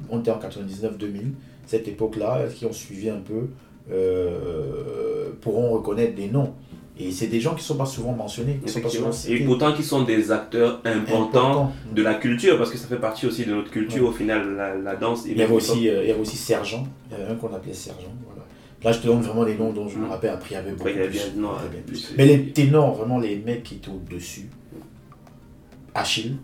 on 0.09 0.21
était 0.21 0.31
en 0.31 0.39
99-2000, 0.39 1.33
cette 1.67 1.89
époque-là, 1.89 2.45
qui 2.55 2.65
ont 2.67 2.73
suivi 2.73 3.11
un 3.11 3.19
peu, 3.21 3.49
euh, 3.91 5.31
pourront 5.41 5.71
reconnaître 5.71 6.15
des 6.15 6.29
noms. 6.29 6.53
Et 6.99 7.11
c'est 7.13 7.29
des 7.29 7.41
gens 7.41 7.53
qui 7.53 7.63
ne 7.63 7.67
sont 7.67 7.77
pas 7.77 7.87
souvent 7.87 8.13
mentionnés, 8.13 8.61
qui 8.63 8.71
sont 8.71 8.83
pas 8.83 8.91
souvent 8.91 9.11
Et 9.27 9.41
pourtant 9.41 9.73
qui 9.73 9.83
sont 9.83 10.03
des 10.03 10.31
acteurs 10.31 10.83
importants 10.85 11.73
de 11.95 12.03
la 12.03 12.13
culture, 12.15 12.59
parce 12.59 12.71
que 12.71 12.77
ça 12.77 12.89
fait 12.89 12.99
partie 12.99 13.27
aussi 13.27 13.47
de 13.47 13.55
notre 13.55 13.71
culture 13.71 14.07
au 14.09 14.13
final, 14.13 14.55
la, 14.55 14.75
la 14.75 14.97
danse. 14.97 15.25
et 15.27 15.31
Il 15.31 15.39
y 15.39 15.43
avait 15.43 15.55
aussi, 15.55 15.89
euh, 15.89 16.03
il 16.03 16.09
y 16.09 16.11
avait 16.11 16.21
aussi 16.21 16.37
Sergent. 16.37 16.87
Il 17.11 17.17
y 17.19 17.23
avait 17.23 17.33
un 17.33 17.37
qu'on 17.37 17.55
appelait 17.55 17.73
Sergent. 17.73 18.13
Voilà. 18.27 18.43
Là, 18.85 18.93
je 18.93 18.99
te 18.99 19.07
donne 19.07 19.23
vraiment 19.23 19.45
les 19.45 19.55
noms 19.57 19.73
dont 19.73 19.89
je 19.89 19.99
me 19.99 20.05
Mm. 20.07 20.11
rappelle. 20.11 20.31
Après, 20.31 20.51
il 20.51 20.55
y 20.55 20.57
avait 20.59 20.73
beaucoup 20.73 20.91
plus. 20.91 21.33
non, 21.41 21.53
bien 21.71 21.81
plus. 21.87 22.13
Mais 22.19 22.27
les 22.27 22.51
ténors, 22.53 22.95
vraiment 22.95 23.19
les 23.19 23.37
mecs 23.37 23.63
qui 23.63 23.77
étaient 23.77 23.89
au-dessus. 23.89 24.51
Achille, 25.95 26.37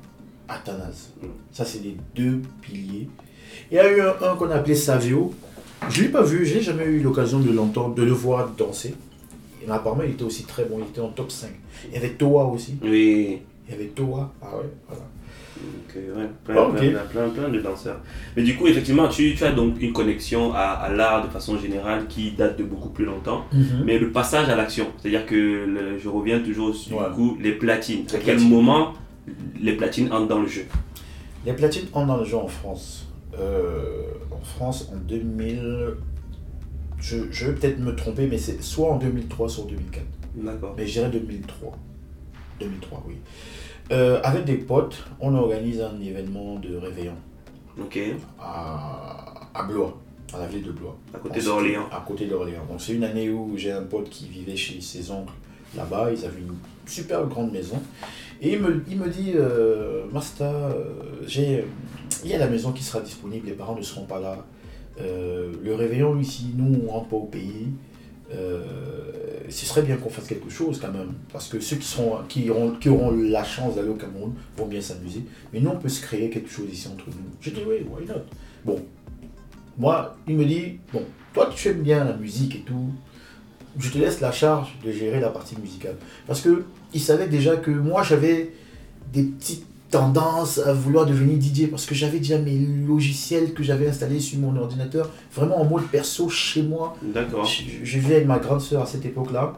Athanas. 0.48 1.10
Mm. 1.20 1.26
Ça, 1.52 1.64
c'est 1.66 1.82
les 1.82 1.96
deux 2.14 2.40
piliers. 2.62 3.08
Il 3.70 3.76
y 3.76 3.78
a 3.78 3.90
eu 3.90 4.00
un, 4.00 4.14
un 4.22 4.36
qu'on 4.36 4.50
appelait 4.50 4.74
Savio. 4.74 5.34
Je 5.90 6.00
ne 6.00 6.06
l'ai 6.06 6.12
pas 6.12 6.22
vu, 6.22 6.44
j'ai 6.46 6.60
jamais 6.60 6.84
eu 6.84 7.00
l'occasion 7.00 7.40
de 7.40 7.52
l'entendre, 7.52 7.94
de 7.94 8.02
le 8.02 8.12
voir 8.12 8.48
danser. 8.56 8.94
Et 9.66 9.70
apparemment, 9.70 10.02
il 10.04 10.12
était 10.12 10.24
aussi 10.24 10.44
très 10.44 10.64
bon, 10.64 10.78
il 10.80 10.84
était 10.84 11.00
en 11.00 11.08
top 11.08 11.30
5. 11.30 11.48
Il 11.88 11.94
y 11.94 11.96
avait 11.96 12.10
Toa 12.10 12.44
aussi. 12.44 12.76
Oui, 12.82 13.38
Il 13.68 13.72
y 13.72 13.74
avait 13.74 13.86
Toa. 13.88 14.32
Ah 14.40 14.56
ouais, 14.56 14.64
voilà. 14.88 15.02
donc, 15.56 15.96
euh, 15.96 16.16
ouais, 16.22 16.28
plein, 16.44 16.54
Ah, 16.58 16.70
plein, 16.76 16.90
plein, 17.10 17.28
plein, 17.30 17.48
de 17.48 17.60
danseurs. 17.60 18.00
Mais 18.36 18.42
du 18.42 18.56
coup, 18.56 18.66
effectivement, 18.68 19.08
tu, 19.08 19.34
tu 19.34 19.44
as 19.44 19.52
donc 19.52 19.80
une 19.80 19.92
connexion 19.92 20.52
à, 20.52 20.58
à 20.60 20.88
l'art 20.92 21.24
de 21.26 21.30
façon 21.30 21.58
générale 21.58 22.06
qui 22.08 22.30
date 22.32 22.56
de 22.58 22.64
beaucoup 22.64 22.90
plus 22.90 23.04
longtemps. 23.04 23.44
Mais 23.84 23.98
le 23.98 24.10
passage 24.12 24.48
à 24.48 24.54
l'action, 24.56 24.86
c'est-à-dire 24.98 25.26
que 25.26 25.34
le- 25.34 25.98
je 25.98 26.08
reviens 26.08 26.38
toujours 26.40 26.74
sur 26.74 26.98
Ouais. 26.98 27.08
du 27.08 27.14
coup, 27.14 27.36
les 27.40 27.52
platines. 27.52 28.04
Les 28.08 28.14
à 28.14 28.18
quel 28.18 28.34
platines. 28.36 28.50
moment 28.50 28.92
les 29.60 29.72
platines 29.72 30.12
entrent 30.12 30.28
dans 30.28 30.40
le 30.40 30.46
jeu? 30.48 30.66
Les 31.44 31.52
platines 31.54 31.86
entrent 31.92 32.06
dans 32.06 32.18
le 32.18 32.24
jeu 32.24 32.36
en 32.36 32.46
France. 32.48 33.06
Euh, 33.38 34.02
France, 34.46 34.90
en 34.92 34.96
2000. 34.96 35.94
Je, 36.98 37.16
je 37.30 37.46
vais 37.46 37.54
peut-être 37.54 37.78
me 37.78 37.94
tromper, 37.94 38.26
mais 38.26 38.38
c'est 38.38 38.62
soit 38.62 38.90
en 38.90 38.96
2003, 38.98 39.48
soit 39.48 39.64
en 39.64 39.68
2004. 39.68 40.04
D'accord. 40.36 40.74
Mais 40.76 40.86
je 40.86 40.92
dirais 40.92 41.10
2003. 41.10 41.72
2003, 42.60 43.04
oui. 43.06 43.14
Euh, 43.92 44.20
avec 44.24 44.44
des 44.44 44.56
potes, 44.56 45.04
on 45.20 45.34
organise 45.34 45.80
un 45.80 46.00
événement 46.00 46.56
de 46.58 46.76
réveillon 46.76 47.14
Ok, 47.80 47.98
à, 48.40 49.48
à 49.54 49.62
Blois, 49.64 49.96
à 50.34 50.38
la 50.38 50.46
ville 50.46 50.62
de 50.64 50.72
Blois. 50.72 50.96
à 51.14 51.18
côté 51.18 51.40
d'Orléans. 51.40 51.86
À 51.92 52.02
côté 52.06 52.26
d'Orléans. 52.26 52.64
Donc 52.68 52.80
c'est 52.80 52.94
une 52.94 53.04
année 53.04 53.30
où 53.30 53.52
j'ai 53.56 53.70
un 53.70 53.82
pote 53.82 54.08
qui 54.08 54.26
vivait 54.28 54.56
chez 54.56 54.80
ses 54.80 55.10
oncles 55.10 55.34
là-bas. 55.76 56.10
Ils 56.10 56.24
avaient 56.24 56.40
une 56.40 56.56
super 56.86 57.26
grande 57.26 57.52
maison. 57.52 57.80
Et 58.40 58.54
il 58.54 58.60
me, 58.60 58.82
il 58.88 58.98
me 58.98 59.08
dit, 59.08 59.32
euh, 59.34 60.04
Masta, 60.12 60.44
euh, 60.50 60.84
j'ai, 61.26 61.64
il 62.24 62.30
y 62.30 62.34
a 62.34 62.38
la 62.38 62.48
maison 62.48 62.72
qui 62.72 62.82
sera 62.82 63.00
disponible, 63.00 63.46
les 63.46 63.54
parents 63.54 63.76
ne 63.76 63.82
seront 63.82 64.06
pas 64.06 64.20
là. 64.20 64.44
Euh, 65.00 65.52
le 65.62 65.74
réveillon 65.74 66.18
ici, 66.18 66.52
nous 66.56 66.80
on 66.86 66.90
rentre 66.90 67.08
pas 67.08 67.16
au 67.16 67.24
pays. 67.24 67.68
Euh, 68.34 68.62
ce 69.48 69.66
serait 69.66 69.82
bien 69.82 69.96
qu'on 69.96 70.10
fasse 70.10 70.26
quelque 70.26 70.50
chose 70.50 70.80
quand 70.80 70.90
même, 70.90 71.12
parce 71.32 71.48
que 71.48 71.60
ceux 71.60 71.76
qui, 71.76 71.86
qui, 72.28 72.50
auront, 72.50 72.72
qui 72.72 72.88
auront 72.88 73.12
la 73.12 73.44
chance 73.44 73.76
d'aller 73.76 73.88
au 73.88 73.94
Cameroun 73.94 74.32
vont 74.56 74.66
bien 74.66 74.80
s'amuser. 74.80 75.22
Mais 75.52 75.60
nous, 75.60 75.70
on 75.70 75.76
peut 75.76 75.88
se 75.88 76.02
créer 76.02 76.28
quelque 76.30 76.50
chose 76.50 76.66
ici 76.72 76.88
entre 76.88 77.06
nous. 77.06 77.30
J'ai 77.40 77.52
dit, 77.52 77.62
oui, 77.66 77.86
why 77.88 78.04
not? 78.06 78.24
Bon, 78.64 78.82
moi, 79.78 80.16
il 80.26 80.36
me 80.36 80.44
dit, 80.44 80.78
bon, 80.92 81.02
toi 81.32 81.50
tu 81.54 81.68
aimes 81.68 81.82
bien 81.82 82.04
la 82.04 82.16
musique 82.16 82.56
et 82.56 82.60
tout, 82.60 82.90
je 83.78 83.90
te 83.90 83.98
laisse 83.98 84.20
la 84.20 84.32
charge 84.32 84.76
de 84.84 84.90
gérer 84.90 85.20
la 85.20 85.28
partie 85.28 85.56
musicale. 85.60 85.96
Parce 86.26 86.40
que 86.40 86.64
il 86.94 87.00
savait 87.00 87.28
déjà 87.28 87.56
que 87.56 87.70
moi, 87.70 88.02
j'avais 88.02 88.52
des 89.12 89.22
petites 89.22 89.66
tendances 89.90 90.58
à 90.58 90.72
vouloir 90.72 91.06
devenir 91.06 91.40
DJ 91.40 91.68
parce 91.70 91.86
que 91.86 91.94
j'avais 91.94 92.18
déjà 92.18 92.38
mes 92.38 92.58
logiciels 92.58 93.54
que 93.54 93.62
j'avais 93.62 93.88
installés 93.88 94.20
sur 94.20 94.38
mon 94.38 94.56
ordinateur, 94.56 95.10
vraiment 95.32 95.60
en 95.60 95.64
mode 95.64 95.86
perso 95.88 96.28
chez 96.28 96.62
moi. 96.62 96.96
D'accord. 97.02 97.44
Je, 97.44 97.62
je 97.84 97.98
vivais 97.98 98.16
avec 98.16 98.26
ma 98.26 98.38
grande 98.38 98.60
sœur 98.60 98.82
à 98.82 98.86
cette 98.86 99.04
époque-là. 99.04 99.54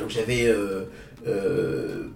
Donc 0.00 0.10
j'avais. 0.10 0.46
euh, 0.46 0.84
euh, 1.26 2.08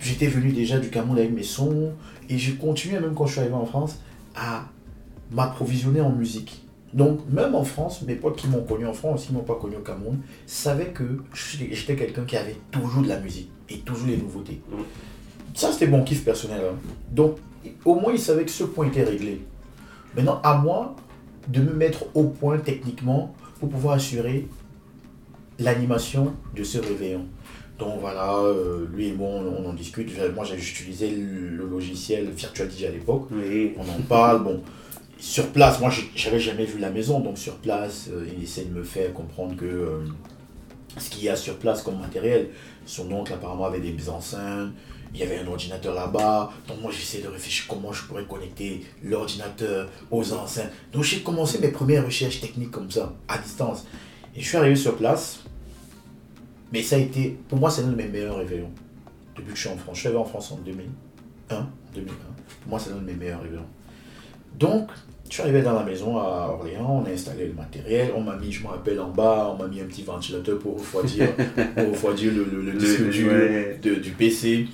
J'étais 0.00 0.26
venu 0.26 0.52
déjà 0.52 0.78
du 0.78 0.90
Cameroun 0.90 1.16
avec 1.18 1.32
mes 1.32 1.42
sons 1.44 1.92
et 2.28 2.36
j'ai 2.36 2.56
continué, 2.56 3.00
même 3.00 3.14
quand 3.14 3.24
je 3.26 3.32
suis 3.32 3.40
arrivé 3.40 3.54
en 3.54 3.64
France, 3.64 4.00
à 4.36 4.66
m'approvisionner 5.30 6.02
en 6.02 6.10
musique. 6.10 6.62
Donc, 6.92 7.20
même 7.30 7.54
en 7.54 7.64
France, 7.64 8.02
mes 8.02 8.14
potes 8.14 8.36
qui 8.36 8.48
m'ont 8.48 8.62
connu 8.62 8.86
en 8.86 8.92
France, 8.92 9.24
qui 9.26 9.32
m'ont 9.32 9.40
pas 9.44 9.54
connu 9.54 9.76
au 9.76 9.80
Cameroun, 9.80 10.18
savaient 10.46 10.88
que 10.92 11.04
j'étais 11.32 11.74
j'étais 11.74 11.96
quelqu'un 11.96 12.24
qui 12.24 12.36
avait 12.36 12.56
toujours 12.70 13.02
de 13.02 13.08
la 13.08 13.18
musique 13.18 13.50
et 13.70 13.78
toujours 13.78 14.06
les 14.08 14.16
nouveautés. 14.18 14.60
Ça, 15.54 15.72
c'était 15.72 15.86
mon 15.86 16.02
kiff 16.02 16.24
personnel. 16.24 16.60
hein. 16.70 16.76
Donc, 17.12 17.36
au 17.84 17.94
moins, 17.94 18.12
ils 18.12 18.18
savaient 18.18 18.44
que 18.44 18.50
ce 18.50 18.64
point 18.64 18.86
était 18.88 19.04
réglé. 19.04 19.40
Maintenant, 20.16 20.40
à 20.42 20.58
moi 20.58 20.96
de 21.48 21.60
me 21.60 21.72
mettre 21.72 22.04
au 22.14 22.24
point 22.24 22.58
techniquement 22.58 23.34
pour 23.60 23.68
pouvoir 23.68 23.94
assurer 23.94 24.48
l'animation 25.58 26.32
de 26.56 26.64
ce 26.64 26.78
réveillon. 26.78 27.26
Donc 27.78 28.00
voilà, 28.00 28.36
euh, 28.36 28.86
lui 28.92 29.08
et 29.08 29.12
moi, 29.12 29.28
on, 29.30 29.64
on 29.64 29.68
en 29.70 29.72
discute. 29.72 30.10
Moi, 30.34 30.44
j'ai 30.44 30.56
utilisé 30.56 31.10
le, 31.10 31.66
logiciel 31.66 32.30
Virtual 32.30 32.70
DJ 32.70 32.84
à 32.84 32.90
l'époque 32.90 33.28
Oui. 33.32 33.72
on 33.76 33.82
en 33.82 34.00
parle. 34.08 34.44
Bon, 34.44 34.62
sur 35.18 35.48
place, 35.48 35.80
moi, 35.80 35.90
j'avais 36.14 36.38
jamais 36.40 36.64
vu 36.64 36.78
la 36.78 36.90
maison, 36.90 37.20
donc 37.20 37.38
sur 37.38 37.56
place, 37.56 38.08
euh, 38.12 38.26
il 38.36 38.42
essaie 38.44 38.64
de 38.64 38.74
me 38.74 38.84
faire 38.84 39.12
comprendre 39.12 39.56
que 39.56 39.64
euh, 39.64 40.00
ce 40.98 41.10
qu'il 41.10 41.24
y 41.24 41.28
a 41.28 41.36
sur 41.36 41.56
place 41.58 41.82
comme 41.82 41.98
matériel, 41.98 42.48
son 42.86 43.10
oncle 43.12 43.32
apparemment 43.32 43.64
avait 43.64 43.80
des 43.80 44.08
enceintes, 44.08 44.70
il 45.14 45.20
y 45.20 45.22
avait 45.22 45.38
un 45.38 45.46
ordinateur 45.46 45.94
là-bas. 45.94 46.50
Donc 46.68 46.80
moi, 46.82 46.90
j'essaie 46.92 47.22
de 47.22 47.28
réfléchir 47.28 47.66
comment 47.68 47.92
je 47.92 48.02
pourrais 48.04 48.24
connecter 48.24 48.84
l'ordinateur 49.02 49.88
aux 50.10 50.32
enceintes. 50.32 50.70
Donc 50.92 51.04
j'ai 51.04 51.20
commencé 51.22 51.58
mes 51.60 51.68
premières 51.68 52.04
recherches 52.04 52.40
techniques 52.40 52.72
comme 52.72 52.90
ça, 52.90 53.14
à 53.28 53.38
distance. 53.38 53.86
Et 54.36 54.40
je 54.40 54.48
suis 54.48 54.56
arrivé 54.56 54.74
sur 54.76 54.96
place. 54.96 55.40
Mais 56.72 56.82
ça 56.82 56.96
a 56.96 56.98
été, 56.98 57.38
pour 57.48 57.58
moi, 57.58 57.70
c'est 57.70 57.82
l'un 57.82 57.88
de 57.90 57.96
mes 57.96 58.08
meilleurs 58.08 58.36
réveillons. 58.38 58.70
Depuis 59.36 59.50
que 59.52 59.56
je 59.56 59.60
suis 59.60 59.70
en 59.70 59.76
France. 59.76 59.94
Je 59.96 60.00
suis 60.00 60.08
arrivé 60.08 60.20
en 60.20 60.24
France 60.24 60.50
en 60.52 60.56
2001. 60.56 61.68
2001. 61.94 62.12
Pour 62.62 62.70
moi, 62.70 62.78
c'est 62.80 62.90
l'un 62.90 62.96
de 62.96 63.04
mes 63.04 63.12
meilleurs 63.14 63.42
réveillons. 63.42 63.66
Donc, 64.58 64.90
je 65.28 65.34
suis 65.34 65.42
arrivé 65.42 65.62
dans 65.62 65.72
la 65.74 65.84
maison 65.84 66.16
à 66.18 66.48
Orléans, 66.52 67.02
on 67.02 67.06
a 67.08 67.10
installé 67.12 67.46
le 67.46 67.54
matériel, 67.54 68.12
on 68.14 68.20
m'a 68.20 68.36
mis, 68.36 68.52
je 68.52 68.62
me 68.62 68.68
rappelle, 68.68 69.00
en 69.00 69.10
bas, 69.10 69.52
on 69.52 69.60
m'a 69.60 69.68
mis 69.68 69.80
un 69.80 69.84
petit 69.86 70.02
ventilateur 70.02 70.58
pour 70.58 70.78
refroidir, 70.78 71.28
pour 71.76 71.90
refroidir 71.90 72.32
le, 72.32 72.44
le- 72.44 72.62
le 72.70 72.72
disque 72.78 73.00
ouais. 73.28 73.78
de- 73.82 73.94
du 73.96 74.10
PC. 74.12 74.66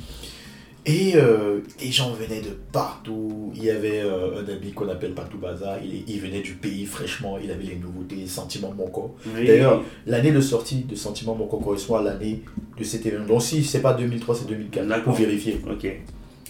Et 0.87 1.13
euh, 1.17 1.61
les 1.81 1.93
gens 1.93 2.13
venaient 2.13 2.41
de 2.41 2.57
partout. 2.73 3.53
Il 3.55 3.63
y 3.65 3.71
avait 3.71 4.01
euh, 4.01 4.43
un 4.43 4.49
ami 4.51 4.73
qu'on 4.73 4.89
appelle 4.89 5.13
Patou 5.13 5.37
Bazar, 5.39 5.77
il, 5.85 6.05
il 6.09 6.21
venait 6.21 6.41
du 6.41 6.55
pays 6.55 6.87
fraîchement, 6.87 7.37
il 7.39 7.51
avait 7.51 7.65
les 7.65 7.77
nouveautés, 7.77 8.27
Sentiment 8.27 8.73
Moko. 8.73 9.15
Oui. 9.37 9.47
D'ailleurs, 9.47 9.83
l'année 10.07 10.33
de 10.33 10.41
sortie 10.41 10.85
de 10.85 10.95
Sentiment 10.95 11.35
Moko 11.35 11.59
correspond 11.59 11.97
à 11.97 12.03
l'année 12.03 12.43
de 12.79 12.85
cet 12.85 13.05
événement. 13.05 13.27
Donc 13.27 13.43
si 13.43 13.63
c'est 13.63 13.83
pas 13.83 13.93
2003, 13.93 14.35
c'est 14.37 14.47
2004, 14.49 14.87
D'accord. 14.87 15.05
pour 15.05 15.15
vérifier. 15.15 15.61
Ok. 15.71 15.87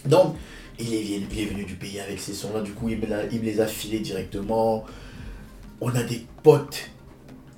Donc, 0.05 0.35
il 0.79 0.93
est, 0.93 1.01
venu- 1.01 1.27
il 1.33 1.39
est 1.41 1.45
venu 1.45 1.63
du 1.65 1.75
pays 1.75 1.99
avec 1.99 2.17
ces 2.19 2.33
sons-là, 2.33 2.61
du 2.61 2.71
coup, 2.71 2.87
il 2.89 2.97
me, 2.99 3.07
l'a- 3.07 3.25
il 3.31 3.39
me 3.39 3.45
les 3.45 3.59
a 3.59 3.67
filés 3.67 3.99
directement. 3.99 4.85
On 5.81 5.89
a 5.89 6.03
des 6.03 6.25
potes 6.41 6.89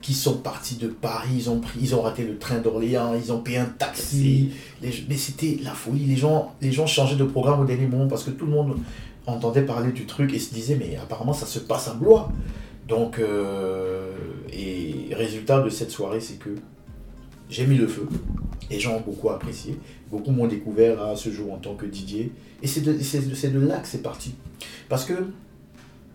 qui 0.03 0.13
sont 0.13 0.37
partis 0.37 0.75
de 0.75 0.87
Paris, 0.89 1.29
ils 1.35 1.49
ont, 1.49 1.59
pris, 1.59 1.79
ils 1.81 1.95
ont 1.95 2.01
raté 2.01 2.23
le 2.25 2.37
train 2.37 2.59
d'Orléans, 2.59 3.13
ils 3.15 3.31
ont 3.31 3.39
payé 3.39 3.57
un 3.57 3.65
taxi. 3.65 4.51
Les- 4.81 4.93
mais 5.09 5.15
c'était 5.17 5.57
la 5.63 5.71
folie, 5.71 6.05
les 6.05 6.17
gens, 6.17 6.53
les 6.61 6.71
gens 6.71 6.85
changeaient 6.85 7.15
de 7.15 7.23
programme 7.23 7.61
au 7.61 7.65
dernier 7.65 7.87
moment 7.87 8.07
parce 8.07 8.23
que 8.25 8.29
tout 8.31 8.45
le 8.45 8.51
monde 8.51 8.75
entendait 9.25 9.61
parler 9.63 9.91
du 9.93 10.05
truc 10.05 10.33
et 10.33 10.39
se 10.39 10.53
disait, 10.53 10.75
mais 10.75 10.97
apparemment, 11.01 11.33
ça 11.33 11.45
se 11.45 11.57
passe 11.59 11.87
à 11.87 11.93
Blois. 11.93 12.29
Donc, 12.87 13.17
euh, 13.17 14.11
et 14.51 15.07
résultat 15.15 15.61
de 15.61 15.69
cette 15.69 15.89
soirée, 15.91 16.19
c'est 16.19 16.37
que 16.37 16.49
j'ai 17.49 17.65
mis 17.65 17.77
le 17.77 17.87
feu. 17.87 18.07
Les 18.69 18.79
gens 18.81 18.95
ont 18.97 19.01
beaucoup 19.01 19.29
apprécié. 19.29 19.77
Beaucoup 20.11 20.31
m'ont 20.31 20.47
découvert 20.47 21.01
à 21.01 21.15
ce 21.15 21.29
jour 21.31 21.53
en 21.53 21.57
tant 21.57 21.75
que 21.75 21.85
DJ. 21.85 22.29
Et 22.61 22.67
c'est 22.67 22.81
de, 22.81 22.97
c'est 23.01 23.29
de- 23.29 23.35
c'est 23.35 23.49
de 23.53 23.59
là 23.59 23.77
que 23.79 23.87
c'est 23.87 24.01
parti. 24.03 24.35
Parce 24.89 25.05
que 25.05 25.13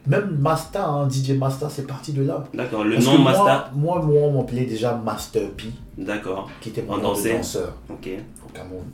même 0.08 0.38
Masta, 0.40 0.86
hein, 0.88 1.08
DJ 1.08 1.32
Masta, 1.32 1.68
c'est 1.68 1.86
parti 1.86 2.12
de 2.12 2.22
là. 2.22 2.44
D'accord. 2.54 2.82
Le 2.84 2.94
Parce 2.94 3.06
nom 3.06 3.18
Master. 3.18 3.70
Moi, 3.74 4.02
moi, 4.02 4.22
on 4.22 4.38
m'appelait 4.38 4.64
déjà 4.64 4.94
Master 4.96 5.50
P, 5.50 5.64
D'accord. 5.98 6.50
qui 6.60 6.70
était 6.70 6.82
mon 6.82 6.94
En 6.94 6.98
nom 6.98 7.14
de 7.14 7.28
danseur. 7.28 7.74
Ok. 7.90 8.08
au 8.46 8.52
Cameroun. 8.52 8.84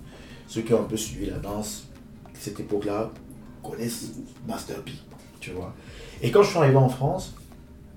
Ceux 0.48 0.62
qui 0.62 0.74
ont 0.74 0.80
un 0.80 0.84
peu 0.84 0.96
suivi 0.96 1.26
la 1.26 1.38
danse, 1.38 1.84
cette 2.34 2.58
époque-là, 2.60 3.10
connaissent 3.62 4.12
Master 4.46 4.76
P, 4.82 4.92
tu 5.40 5.52
vois. 5.52 5.72
Et 6.20 6.30
quand 6.30 6.42
je 6.42 6.50
suis 6.50 6.58
arrivé 6.58 6.76
en 6.76 6.88
France, 6.88 7.34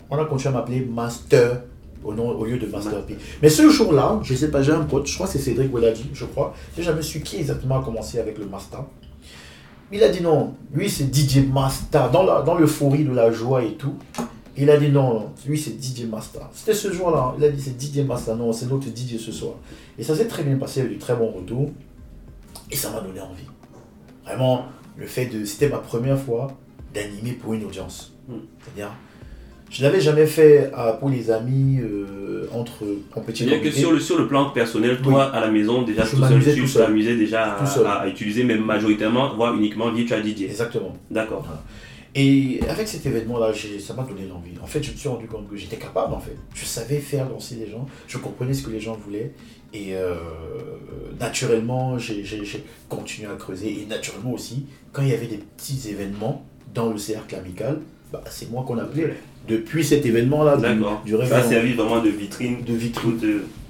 on 0.09 0.17
a 0.17 0.25
continué 0.25 0.53
à 0.55 0.59
m'appeler 0.59 0.81
Master 0.81 1.63
au, 2.03 2.13
nom, 2.13 2.29
au 2.29 2.45
lieu 2.45 2.57
de 2.57 2.67
Master 2.67 3.03
P. 3.05 3.17
Mais 3.41 3.49
ce 3.49 3.69
jour-là, 3.69 4.19
je 4.23 4.33
sais 4.35 4.51
pas, 4.51 4.61
j'ai 4.61 4.71
un 4.71 4.83
pote, 4.83 5.07
je 5.07 5.15
crois 5.15 5.25
que 5.25 5.33
c'est 5.33 5.39
Cédric 5.39 5.73
Weladi, 5.73 6.09
je 6.13 6.25
crois. 6.25 6.53
J'ai 6.75 6.83
jamais 6.83 7.01
su 7.01 7.21
qui 7.21 7.37
exactement 7.37 7.79
a 7.79 7.83
commencé 7.83 8.19
avec 8.19 8.37
le 8.37 8.45
Master. 8.45 8.83
Il 9.91 10.03
a 10.03 10.09
dit 10.09 10.21
non, 10.21 10.53
lui 10.73 10.89
c'est 10.89 11.13
DJ 11.13 11.47
Master, 11.47 12.11
dans 12.11 12.23
la- 12.23 12.41
dans 12.41 12.55
l'euphorie 12.55 13.05
de 13.05 13.11
la 13.13 13.31
joie 13.31 13.63
et 13.63 13.73
tout. 13.75 13.95
Il 14.57 14.69
a 14.69 14.77
dit 14.77 14.89
non, 14.89 15.13
non, 15.13 15.29
lui 15.45 15.57
c'est 15.57 15.81
DJ 15.81 16.05
Master. 16.05 16.49
C'était 16.53 16.73
ce 16.73 16.91
jour-là, 16.91 17.35
il 17.37 17.43
a 17.43 17.49
dit 17.49 17.61
c'est 17.61 17.79
DJ 17.79 18.05
Master, 18.05 18.35
non, 18.35 18.51
c'est 18.51 18.65
notre 18.65 18.87
DJ 18.87 19.17
ce 19.17 19.31
soir. 19.31 19.53
Et 19.97 20.03
ça 20.03 20.15
s'est 20.15 20.27
très 20.27 20.43
bien 20.43 20.57
passé, 20.57 20.79
il 20.81 20.83
y 20.83 20.87
a 20.87 20.89
eu 20.89 20.93
du 20.93 20.99
très 20.99 21.15
bon 21.15 21.31
retour. 21.31 21.69
Et 22.69 22.75
ça 22.75 22.89
m'a 22.91 22.99
donné 22.99 23.21
envie. 23.21 23.45
Vraiment, 24.25 24.65
le 24.97 25.05
fait 25.07 25.27
de. 25.27 25.45
C'était 25.45 25.69
ma 25.69 25.77
première 25.77 26.19
fois 26.19 26.47
d'animer 26.93 27.31
pour 27.33 27.53
une 27.53 27.63
audience. 27.63 28.13
Mm. 28.27 28.33
C'est-à-dire, 28.59 28.91
je 29.69 29.83
l'avais 29.83 29.99
jamais 30.01 30.25
fait 30.25 30.71
euh, 30.77 30.93
pour 30.93 31.09
les 31.09 31.29
amis 31.31 31.79
entre 32.53 32.83
entre 32.83 32.83
en 33.15 33.21
petit 33.21 33.45
que 33.61 33.71
sur 33.71 33.91
le, 33.91 33.99
sur 33.99 34.17
le 34.17 34.27
plan 34.27 34.49
personnel, 34.51 34.99
toi, 35.01 35.25
à 35.25 35.41
la 35.41 35.49
maison, 35.51 35.81
déjà, 35.81 36.03
Je 36.05 36.11
tout 36.15 36.23
seul, 36.23 36.43
tu 36.43 36.61
tout 36.61 36.67
seul. 36.67 36.85
t'amusais 36.85 37.15
déjà 37.15 37.55
à, 37.55 37.59
Tout 37.59 37.65
seul. 37.71 37.85
à- 37.85 37.93
à 37.99 38.07
utiliser, 38.07 38.43
même 38.43 38.63
majoritairement, 38.63 39.35
voire 39.35 39.53
uniquement 39.55 39.91
Virtual 39.91 40.23
DJ. 40.25 40.43
Exactement. 40.43 40.95
D'accord. 41.11 41.45
Et 42.15 42.59
avec 42.69 42.87
cet 42.87 43.05
événement-là, 43.05 43.51
ça 43.79 43.93
m'a 43.93 44.03
donné 44.03 44.27
l'envie. 44.27 44.53
En 44.63 44.65
fait, 44.65 44.81
je 44.81 44.91
me 44.91 44.97
suis 44.97 45.09
rendu 45.09 45.27
compte 45.27 45.47
que 45.49 45.55
j'étais 45.55 45.75
capable, 45.75 46.13
en 46.13 46.19
fait. 46.19 46.35
Je 46.55 46.65
savais 46.65 46.97
faire 46.97 47.27
danser 47.27 47.55
les 47.63 47.69
gens, 47.69 47.85
je 48.07 48.17
comprenais 48.17 48.53
ce 48.53 48.63
que 48.63 48.71
les 48.71 48.79
gens 48.79 48.97
voulaient. 49.05 49.33
Et 49.73 49.89
euh, 49.95 50.15
naturellement, 51.19 51.97
j'ai 51.97 52.23
continué 52.89 53.29
à 53.29 53.35
creuser. 53.35 53.81
Et 53.81 53.85
naturellement 53.85 54.33
aussi, 54.33 54.65
quand 54.91 55.01
il 55.01 55.09
y 55.09 55.13
avait 55.13 55.27
des 55.27 55.37
petits 55.37 55.89
événements 55.89 56.45
dans 56.73 56.89
le 56.91 56.97
cercle 56.97 57.35
amical, 57.35 57.79
bah, 58.11 58.23
c'est 58.29 58.49
moi 58.49 58.63
qu'on 58.65 58.77
appelait. 58.77 59.13
Depuis 59.47 59.83
cet 59.83 60.05
événement-là, 60.05 60.55
du, 60.57 60.61
D'accord. 60.63 61.01
du 61.05 61.13
Ça 61.27 61.37
a 61.37 61.43
servi 61.43 61.73
vraiment 61.73 62.01
de 62.01 62.09
vitrine. 62.09 62.57
de 62.67 62.73
vitrine. 62.73 63.17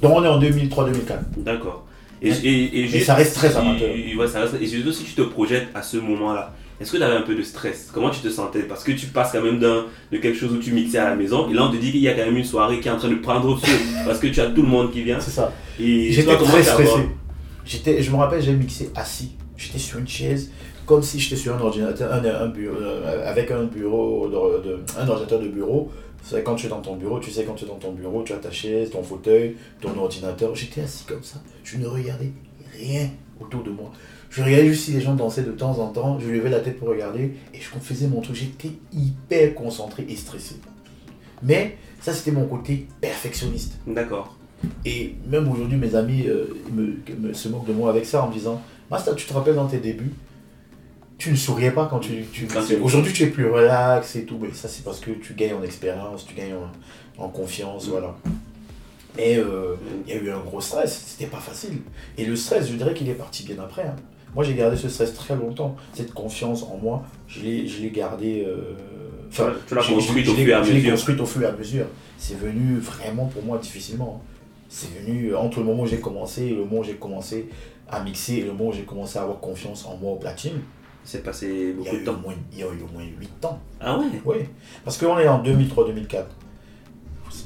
Donc 0.01 0.11
on 0.15 0.23
est 0.23 0.27
en 0.27 0.39
2003-2004. 0.41 0.91
D'accord. 1.37 1.85
Et, 2.21 2.29
et, 2.29 2.79
et, 2.79 2.87
juste 2.87 3.05
ça 3.05 3.13
reste 3.13 3.35
très 3.35 3.55
amateur. 3.55 3.89
ouais, 4.17 4.27
ça 4.27 4.41
reste- 4.41 4.55
et 4.59 4.65
surtout 4.65 4.91
si 4.91 5.03
tu 5.03 5.13
te 5.13 5.21
projettes 5.21 5.67
à 5.75 5.83
ce 5.83 5.97
moment-là, 5.97 6.51
est-ce 6.81 6.91
que 6.91 6.97
tu 6.97 7.03
avais 7.03 7.15
un 7.15 7.21
peu 7.21 7.35
de 7.35 7.43
stress? 7.43 7.89
Comment 7.93 8.09
tu 8.09 8.21
te 8.21 8.29
sentais? 8.29 8.61
Parce 8.61 8.83
que 8.83 8.91
tu 8.91 9.05
passes 9.07 9.31
quand 9.33 9.41
même 9.43 9.59
d'un- 9.59 9.85
de 10.11 10.17
quelque 10.17 10.37
chose 10.37 10.51
où 10.51 10.57
tu 10.57 10.71
mixais 10.71 10.97
à 10.97 11.09
la 11.11 11.15
maison, 11.15 11.47
et 11.49 11.53
là 11.53 11.65
on 11.65 11.71
te 11.71 11.77
dit 11.77 11.91
qu'il 11.91 12.01
y 12.01 12.07
a 12.07 12.13
quand 12.13 12.25
même 12.25 12.37
une 12.37 12.43
soirée 12.43 12.79
qui 12.79 12.87
est 12.87 12.91
en 12.91 12.97
train 12.97 13.09
de 13.09 13.15
prendre 13.15 13.55
feu, 13.59 13.71
parce 14.05 14.17
que 14.19 14.27
tu 14.27 14.39
as 14.41 14.47
tout 14.47 14.63
le 14.63 14.67
monde 14.67 14.91
qui 14.91 15.03
vient. 15.03 15.19
C'est 15.19 15.29
ça. 15.31 15.53
Et 15.79 16.11
J'étais 16.11 16.35
très 16.37 16.63
stressé. 16.63 16.91
J'étais, 17.65 18.01
je 18.01 18.09
me 18.11 18.15
rappelle, 18.15 18.41
j'ai 18.41 18.53
mixé 18.53 18.89
assis. 18.95 19.31
J'étais 19.57 19.79
sur 19.79 19.97
une 19.99 20.07
chaise, 20.07 20.51
comme 20.87 21.03
si 21.03 21.19
j'étais 21.19 21.35
sur 21.35 21.55
un 21.55 21.59
ordinateur, 21.59 22.11
un, 22.11 22.23
un 22.25 22.47
bureau, 22.47 22.75
euh, 22.81 23.29
avec 23.29 23.51
un 23.51 23.65
bureau, 23.65 24.27
de, 24.27 24.67
de- 24.67 24.79
un 24.99 25.07
ordinateur 25.07 25.39
de 25.39 25.47
bureau. 25.49 25.91
C'est 26.23 26.43
quand 26.43 26.55
tu 26.55 26.65
es 26.65 26.69
dans 26.69 26.81
ton 26.81 26.95
bureau, 26.95 27.19
tu 27.19 27.29
sais, 27.29 27.43
quand 27.43 27.53
tu 27.53 27.65
es 27.65 27.67
dans 27.67 27.75
ton 27.75 27.91
bureau, 27.91 28.23
tu 28.23 28.33
as 28.33 28.37
ta 28.37 28.49
chaise, 28.51 28.89
ton 28.89 29.03
fauteuil, 29.03 29.55
ton 29.79 29.95
ordinateur. 29.97 30.55
J'étais 30.55 30.81
assis 30.81 31.05
comme 31.05 31.21
ça. 31.23 31.37
Je 31.63 31.77
ne 31.77 31.85
regardais 31.85 32.31
rien 32.75 33.09
autour 33.39 33.63
de 33.63 33.69
moi. 33.69 33.91
Je 34.29 34.41
regardais 34.43 34.67
juste 34.67 34.85
si 34.85 34.91
les 34.91 34.99
gens 35.01 35.13
dansaient 35.13 35.43
de 35.43 35.51
temps 35.51 35.77
en 35.79 35.87
temps. 35.89 36.19
Je 36.19 36.27
levais 36.29 36.49
la 36.49 36.59
tête 36.59 36.79
pour 36.79 36.87
regarder 36.89 37.33
et 37.53 37.59
je 37.59 37.67
faisais 37.81 38.07
mon 38.07 38.21
truc. 38.21 38.35
J'étais 38.35 38.71
hyper 38.91 39.53
concentré 39.55 40.05
et 40.09 40.15
stressé. 40.15 40.55
Mais 41.43 41.77
ça, 42.01 42.13
c'était 42.13 42.31
mon 42.31 42.45
côté 42.45 42.87
perfectionniste. 42.99 43.73
D'accord. 43.85 44.35
Et 44.85 45.15
même 45.29 45.49
aujourd'hui, 45.49 45.77
mes 45.77 45.93
amis 45.95 46.25
euh, 46.27 46.45
me, 46.73 46.97
me- 47.27 47.33
se 47.33 47.47
moquent 47.47 47.67
de 47.67 47.73
moi 47.73 47.89
avec 47.91 48.05
ça 48.05 48.23
en 48.23 48.29
me 48.29 48.33
disant 48.33 48.61
Master, 48.89 49.15
tu 49.15 49.27
te 49.27 49.33
rappelles 49.33 49.55
dans 49.55 49.67
tes 49.67 49.77
débuts 49.77 50.13
Tu 51.17 51.31
ne 51.31 51.35
souriais 51.35 51.71
pas 51.71 51.87
quand 51.89 51.99
tu. 51.99 52.25
tu 52.31 52.47
Aujourd'hui, 52.81 53.11
tu 53.13 53.23
es 53.23 53.27
plus 53.27 53.49
relax 53.49 54.15
et 54.15 54.23
tout. 54.25 54.37
Mais 54.41 54.49
ça, 54.53 54.67
c'est 54.67 54.83
parce 54.83 54.99
que 54.99 55.11
tu 55.11 55.33
gagnes 55.33 55.55
en 55.55 55.63
expérience, 55.63 56.25
tu 56.25 56.35
gagnes 56.35 56.53
en, 57.17 57.23
en 57.23 57.29
confiance, 57.29 57.87
voilà. 57.87 58.15
Mais 59.15 59.37
euh, 59.37 59.75
il 60.07 60.13
y 60.13 60.17
a 60.17 60.21
eu 60.21 60.29
un 60.29 60.39
gros 60.39 60.61
stress, 60.61 61.05
c'était 61.07 61.29
pas 61.29 61.39
facile. 61.39 61.79
Et 62.19 62.25
le 62.25 62.35
stress, 62.35 62.69
je 62.69 62.73
dirais 62.75 62.93
qu'il 62.93 63.09
est 63.09 63.13
parti 63.15 63.43
bien 63.45 63.57
après. 63.59 63.81
hein. 63.83 63.95
Moi, 64.35 64.43
j'ai 64.43 64.53
gardé 64.53 64.77
ce 64.77 64.89
stress 64.89 65.13
très 65.15 65.35
longtemps. 65.35 65.75
Cette 65.93 66.13
confiance 66.13 66.61
en 66.61 66.77
moi, 66.77 67.03
je 67.27 67.41
l'ai 67.41 67.67
je 67.67 67.81
l'ai 67.81 67.89
gardé. 67.89 68.45
euh, 68.47 68.75
Tu 69.31 69.41
l'as- 69.41 69.81
tu 69.81 69.93
construite 69.93 70.27
au 70.27 70.33
l'ai- 70.35 70.43
fur 70.45 70.49
et 70.49 70.53
à 70.53 70.61
je 70.63 70.69
l'ai 70.69 70.75
mesure. 70.75 70.91
construite 70.91 71.19
au 71.19 71.25
fur 71.25 71.41
et 71.41 71.45
à 71.45 71.51
mesure. 71.53 71.85
C'est 72.19 72.37
venu 72.37 72.77
vraiment 72.77 73.25
pour 73.25 73.41
moi 73.43 73.57
difficilement. 73.57 74.21
hein. 74.23 74.33
C'est 74.69 74.89
venu 74.99 75.33
entre 75.33 75.59
le 75.59 75.65
moment 75.65 75.83
où 75.83 75.87
j'ai 75.87 75.99
commencé 75.99 76.43
et 76.43 76.49
le 76.49 76.57
moment 76.65 76.79
où 76.79 76.83
j'ai 76.83 76.95
commencé 76.95 77.47
à 77.89 78.03
mixer 78.03 78.33
et 78.35 78.41
le 78.41 78.51
moment 78.51 78.69
où 78.69 78.73
j'ai 78.73 78.83
commencé 78.83 79.17
à 79.17 79.23
avoir 79.23 79.39
confiance 79.39 79.85
en 79.85 79.95
moi 79.97 80.11
au 80.11 80.17
platine. 80.17 80.59
C'est 81.09 81.23
passé 81.23 81.47
Il 81.49 81.69
y, 81.69 81.73
beaucoup 81.73 81.95
a 81.95 81.99
de 81.99 82.03
temps. 82.03 82.17
moins, 82.21 82.33
il 82.51 82.59
y 82.59 82.63
a 82.63 82.65
eu 82.65 82.83
au 82.83 82.91
moins 82.93 83.03
8 83.17 83.45
ans. 83.45 83.59
Ah 83.79 83.97
ouais? 83.97 84.07
Oui. 84.25 84.35
Parce 84.83 84.97
qu'on 84.97 85.17
est 85.17 85.27
en 85.27 85.41
2003-2004. 85.41 86.25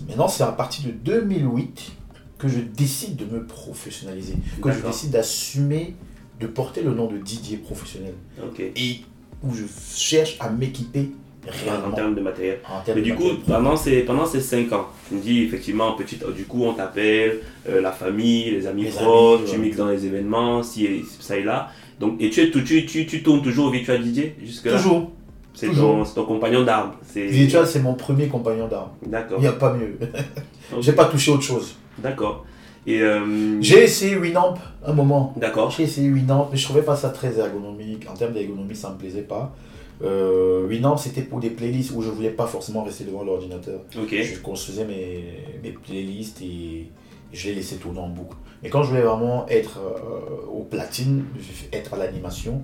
Maintenant, 0.07 0.27
c'est 0.27 0.43
à 0.43 0.51
partir 0.51 0.85
de 0.87 0.91
2008 0.91 1.91
que 2.39 2.47
je 2.47 2.59
décide 2.59 3.17
de 3.17 3.25
me 3.25 3.45
professionnaliser. 3.45 4.33
Que 4.63 4.71
je 4.71 4.79
décide 4.79 5.11
d'assumer, 5.11 5.93
de 6.39 6.47
porter 6.47 6.81
le 6.81 6.93
nom 6.95 7.05
de 7.05 7.17
Didier 7.19 7.57
professionnel. 7.57 8.15
Ok. 8.43 8.59
Et 8.61 9.01
où 9.43 9.53
je 9.53 9.65
cherche 9.95 10.37
à 10.39 10.49
m'équiper 10.49 11.11
En 11.47 11.51
réellement. 11.51 11.91
termes 11.95 12.15
de 12.15 12.21
matériel. 12.21 12.59
En 12.67 12.81
termes 12.81 12.97
Mais 12.97 13.03
du 13.03 13.13
coup, 13.13 13.25
matériel. 13.25 13.45
pendant 13.45 13.75
ces, 13.77 13.99
pendant 14.01 14.25
ces 14.25 14.41
5 14.41 14.71
ans, 14.73 14.87
tu 15.07 15.13
me 15.15 15.21
dis 15.21 15.43
effectivement, 15.43 15.91
petit, 15.93 16.17
du 16.35 16.45
coup, 16.45 16.63
on 16.63 16.73
t'appelle, 16.73 17.41
euh, 17.69 17.79
la 17.79 17.91
famille, 17.91 18.49
les 18.49 18.65
amis 18.65 18.85
Les 18.85 18.89
proches, 18.89 19.41
amis, 19.41 19.49
tu 19.51 19.57
ouais. 19.57 19.65
mixes 19.65 19.77
dans 19.77 19.89
les 19.89 20.03
événements, 20.03 20.63
si 20.63 20.87
ça 21.19 21.37
et 21.37 21.43
là. 21.43 21.69
Donc, 22.01 22.15
et 22.21 22.29
tu, 22.29 22.41
es, 22.41 22.51
tout- 22.51 22.61
tu, 22.63 22.85
tu, 22.85 23.05
tu 23.05 23.23
tournes 23.23 23.41
toujours 23.41 23.67
au 23.67 23.71
Virtual 23.71 24.03
DJ 24.03 24.31
Toujours. 24.63 25.11
C'est 25.53 25.67
ton, 25.69 26.03
compagnon 26.25 26.63
d'armes. 26.63 26.93
c'est- 27.03 27.27
Virtual, 27.27 27.67
c'est 27.67 27.79
mon 27.81 27.93
premier 27.93 28.27
compagnon 28.27 28.67
d'armes. 28.67 28.89
D'accord. 29.05 29.37
Il 29.39 29.41
n'y 29.43 29.47
a 29.47 29.53
pas 29.53 29.73
mieux. 29.73 29.97
Ok. 30.73 30.81
J'ai 30.81 30.93
pas 30.93 31.05
touché 31.05 31.31
autre 31.31 31.43
chose. 31.43 31.75
D'accord. 31.97 32.45
Et 32.87 33.01
euh, 33.01 33.61
J'ai 33.61 33.83
essayé 33.83 34.15
Winamp 34.15 34.53
un 34.85 34.93
moment. 34.93 35.33
D'accord. 35.35 35.69
J'ai 35.69 35.83
essayé 35.83 36.09
Winamp, 36.09 36.47
mais 36.49 36.57
je 36.57 36.63
trouvais 36.63 36.81
pas 36.81 36.95
ça 36.95 37.09
très 37.09 37.37
ergonomique. 37.37 38.07
En 38.09 38.13
termes 38.13 38.31
d'ergonomie, 38.33 38.73
ça 38.75 38.89
me 38.89 38.97
plaisait 38.97 39.21
pas. 39.23 39.53
Euh, 40.01 40.65
Winamp, 40.67 40.95
c'était 40.97 41.21
pour 41.23 41.39
des 41.41 41.49
playlists 41.49 41.91
où 41.93 42.01
je 42.01 42.09
voulais 42.09 42.29
pas 42.29 42.47
forcément 42.47 42.83
rester 42.85 43.03
devant 43.03 43.23
l'ordinateur. 43.23 43.81
Ok. 44.01 44.15
Je 44.15 44.39
construisais 44.39 44.85
mes, 44.85 45.25
mes 45.61 45.71
playlists 45.73 46.41
et 46.41 46.87
je 47.33 47.49
les 47.49 47.55
laissais 47.55 47.75
tourner 47.77 47.99
en 47.99 48.09
boucle. 48.09 48.35
Mais 48.63 48.69
quand 48.69 48.83
je 48.83 48.89
voulais 48.89 49.01
vraiment 49.01 49.47
être 49.47 49.79
euh, 49.79 50.45
au 50.51 50.63
platine, 50.63 51.25
être 51.73 51.93
à 51.93 51.97
l'animation, 51.97 52.63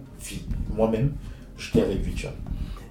moi-même, 0.76 1.14
j'étais 1.58 1.82
avec 1.82 2.02
Virtual. 2.02 2.34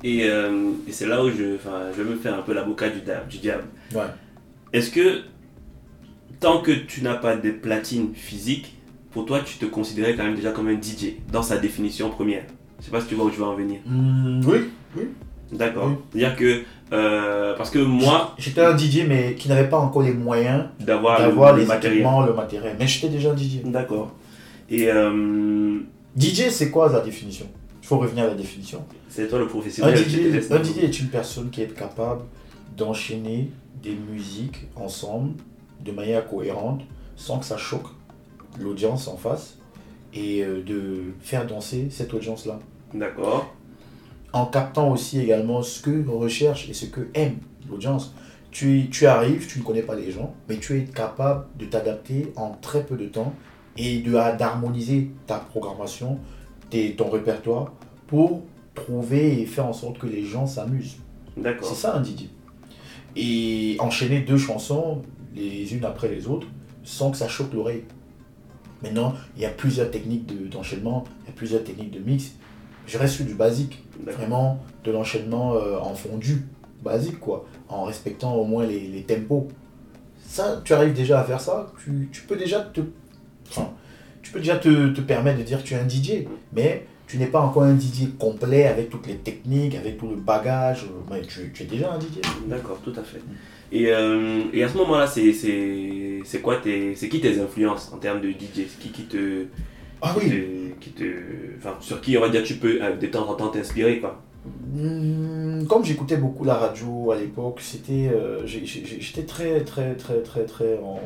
Et, 0.03 0.29
euh, 0.29 0.73
et 0.87 0.93
c'est 0.93 1.07
là 1.07 1.25
où 1.25 1.31
je, 1.31 1.57
je 1.97 2.03
vais 2.03 2.11
me 2.11 2.17
faire 2.17 2.35
un 2.35 2.43
peu 2.43 2.53
l'avocat 2.53 2.89
du, 2.91 3.01
diable. 3.39 3.65
Ouais. 3.95 4.03
Est-ce 4.73 4.91
que 4.91 5.23
tant 6.41 6.61
que 6.61 6.73
tu 6.73 7.03
n'as 7.03 7.15
pas 7.15 7.37
de 7.37 7.51
platine 7.51 8.15
physique, 8.15 8.77
pour 9.13 9.25
toi, 9.25 9.41
tu 9.41 9.57
te 9.57 9.65
considérais 9.65 10.15
quand 10.15 10.25
même 10.25 10.35
déjà 10.35 10.53
comme 10.53 10.69
un 10.69 10.81
DJ 10.81 11.15
dans 11.33 11.43
sa 11.43 11.59
définition 11.59 12.11
première? 12.11 12.45
Je 12.81 12.87
sais 12.87 12.91
pas 12.91 13.01
si 13.01 13.07
tu 13.07 13.15
vois 13.15 13.27
où 13.27 13.31
tu 13.31 13.41
vas 13.41 13.47
en 13.47 13.55
venir. 13.55 13.81
Hmm, 13.87 14.43
oui, 14.45 14.59
oui. 14.97 15.05
D'accord. 15.53 15.89
Oui. 15.89 15.97
C'est-à-dire 16.13 16.37
que, 16.37 16.63
euh, 16.93 17.55
parce 17.57 17.71
que 17.71 17.79
moi, 17.79 18.35
J'étais 18.39 18.61
un 18.61 18.77
DJ, 18.77 19.05
mais 19.09 19.35
qui 19.35 19.49
n'avait 19.49 19.69
pas 19.69 19.79
encore 19.79 20.03
les 20.03 20.13
moyens 20.13 20.65
d'avoir 20.79 21.21
le, 21.55 21.61
les 21.61 21.67
matériel. 21.67 22.07
le 22.27 22.35
matériel. 22.35 22.77
Mais 22.79 22.87
j'étais 22.87 23.09
déjà 23.09 23.33
un 23.33 23.37
DJ. 23.37 23.63
D'accord. 23.65 24.13
Et 24.71 24.89
euh, 24.91 25.81
DJ, 26.17 26.49
c'est 26.51 26.71
quoi 26.71 26.91
la 26.91 27.01
définition? 27.01 27.47
Il 27.83 27.87
faut 27.87 27.99
revenir 27.99 28.25
à 28.25 28.29
la 28.29 28.35
définition. 28.35 28.85
c'est 29.09 29.29
toi 29.29 29.39
le 29.39 29.47
professionnel. 29.47 29.97
DJ, 29.97 30.51
un 30.51 30.63
DJ 30.63 30.79
est 30.83 31.01
une 31.01 31.09
personne 31.09 31.51
qui 31.51 31.63
est 31.63 31.75
capable 31.75 32.23
d'enchaîner 32.77 33.51
des 33.83 33.95
musiques 33.95 34.67
ensemble 34.77 35.35
de 35.85 35.93
manière 35.93 36.27
cohérente 36.27 36.83
sans 37.17 37.39
que 37.39 37.45
ça 37.45 37.57
choque 37.57 37.87
l'audience 38.61 39.09
en 39.09 39.17
face 39.17 39.59
et 40.15 40.43
euh, 40.43 40.63
de 40.63 41.13
faire 41.21 41.47
danser 41.47 41.89
cette 41.91 42.13
audience-là. 42.15 42.59
D'accord. 42.95 43.55
En 44.37 44.45
captant 44.47 44.91
aussi 44.93 45.21
également 45.21 45.63
ce 45.63 45.81
que 45.81 46.07
recherche 46.09 46.69
et 46.69 46.75
ce 46.75 46.87
que 46.87 47.09
aime 47.15 47.37
l'audience. 47.71 48.15
Tu, 48.51 48.89
tu 48.91 49.07
arrives, 49.07 49.47
tu 49.47 49.59
ne 49.61 49.65
connais 49.65 49.83
pas 49.83 49.95
les 49.95 50.11
gens, 50.11 50.35
mais 50.49 50.57
tu 50.59 50.79
es 50.79 50.85
capable 50.85 51.47
de 51.59 51.65
t'adapter 51.67 52.33
en 52.37 52.51
très 52.53 52.85
peu 52.85 52.97
de 52.97 53.07
temps 53.07 53.33
et 53.77 53.99
de 54.01 54.13
d'harmoniser 54.37 55.11
ta 55.27 55.39
programmation, 55.39 56.19
tes- 56.71 56.95
ton 56.97 57.09
répertoire 57.11 57.73
pour 58.07 58.43
trouver 58.75 59.41
et 59.41 59.47
faire 59.47 59.67
en 59.67 59.73
sorte 59.73 59.99
que 59.99 60.07
les 60.07 60.23
gens 60.25 60.47
s'amusent. 60.47 60.97
D'accord. 61.37 61.69
C'est 61.69 61.75
ça 61.75 61.97
un 61.97 62.03
DJ. 62.05 62.29
Et 63.17 63.77
enchaîner 63.79 64.21
deux 64.21 64.39
chansons 64.39 65.03
les 65.35 65.75
unes 65.75 65.85
après 65.85 66.09
les 66.09 66.27
autres 66.27 66.47
sans 66.85 67.11
que 67.11 67.17
ça 67.17 67.29
choque 67.29 67.53
l'oreille. 67.55 67.85
Maintenant, 68.83 69.15
il 69.37 69.43
y 69.43 69.47
a 69.47 69.51
plusieurs 69.51 69.91
techniques 69.91 70.27
de- 70.27 70.47
d'enchaînement, 70.49 71.05
il 71.25 71.27
y 71.27 71.31
a 71.31 71.33
plusieurs 71.35 71.65
techniques 71.65 71.91
de 71.91 71.99
mix. 72.01 72.33
Je 72.87 72.99
reste 72.99 73.15
sur 73.15 73.25
du 73.25 73.35
basique, 73.35 73.83
vraiment 74.05 74.61
de 74.85 74.93
l'enchaînement 74.93 75.55
euh, 75.55 75.79
en 75.79 75.95
fondu, 75.95 76.47
basique 76.83 77.19
quoi, 77.19 77.47
en 77.69 77.85
respectant 77.85 78.35
au 78.35 78.45
moins 78.45 78.65
les, 78.65 78.81
les 78.81 79.03
tempos. 79.03 79.49
Ça, 80.25 80.61
tu 80.65 80.73
arrives 80.73 80.93
déjà 80.93 81.21
à 81.21 81.25
faire 81.25 81.41
ça, 81.41 81.73
tu, 81.83 82.09
tu 82.13 82.23
peux 82.23 82.37
déjà 82.37 82.61
te. 82.61 82.81
Enfin, 83.49 83.71
tu 84.23 84.33
peux 84.33 84.41
déjà 84.41 84.57
te, 84.57 84.89
te 84.89 85.01
permettre 85.01 85.39
de 85.39 85.45
dire 85.45 85.63
que 85.63 85.69
tu 85.69 85.75
es 85.75 85.79
un 85.79 85.89
DJ, 85.89 86.27
mais 86.53 86.87
tu 87.07 87.19
n'es 87.19 87.27
pas 87.27 87.41
encore 87.41 87.63
un 87.63 87.79
DJ 87.79 88.17
complet 88.19 88.67
avec 88.67 88.91
toutes 88.91 89.07
les 89.07 89.17
techniques, 89.17 89.77
avec 89.77 89.99
tout 89.99 90.09
le 90.09 90.17
bagage, 90.17 90.85
euh, 90.85 91.01
mais 91.11 91.23
tu, 91.23 91.53
tu 91.53 91.63
es 91.63 91.67
déjà 91.67 91.93
un 91.93 92.01
DJ. 92.01 92.21
D'accord, 92.47 92.81
tout 92.83 92.93
à 92.97 93.03
fait. 93.03 93.21
Et, 93.73 93.93
euh, 93.93 94.43
et 94.53 94.63
à 94.63 94.69
ce 94.69 94.77
moment-là, 94.79 95.07
c'est, 95.07 96.41
quoi 96.41 96.57
tes, 96.57 96.95
c'est 96.95 97.09
qui 97.09 97.21
tes 97.21 97.41
influences 97.41 97.93
en 97.93 97.99
termes 97.99 98.21
de 98.21 98.31
DJ 98.31 98.67
qui 98.81 98.91
qui 98.91 99.05
te, 99.05 99.47
Ah 100.03 100.15
qui 100.19 100.27
oui, 100.27 100.31
te, 100.31 100.85
qui 100.85 100.91
te, 100.91 101.05
enfin, 101.59 101.77
sur 101.81 102.01
qui 102.01 102.17
on 102.17 102.21
va 102.21 102.29
dire 102.29 102.43
tu 102.43 102.55
peux 102.55 102.83
euh, 102.83 102.97
de 102.97 103.07
temps 103.07 103.29
en 103.29 103.35
temps 103.35 103.49
t'inspirer 103.49 103.99
quoi. 104.01 104.23
Hmm, 104.75 105.65
comme 105.67 105.85
j'écoutais 105.85 106.17
beaucoup 106.19 106.45
la 106.45 106.55
radio 106.55 107.11
à 107.11 107.17
l'époque, 107.17 107.59
c'était, 107.61 108.09
euh, 108.15 108.47
j'étais 108.47 109.25
très 109.25 109.61
très 109.65 109.95
très 109.97 110.21
très 110.23 110.45
très 110.45 110.79
en, 110.79 111.01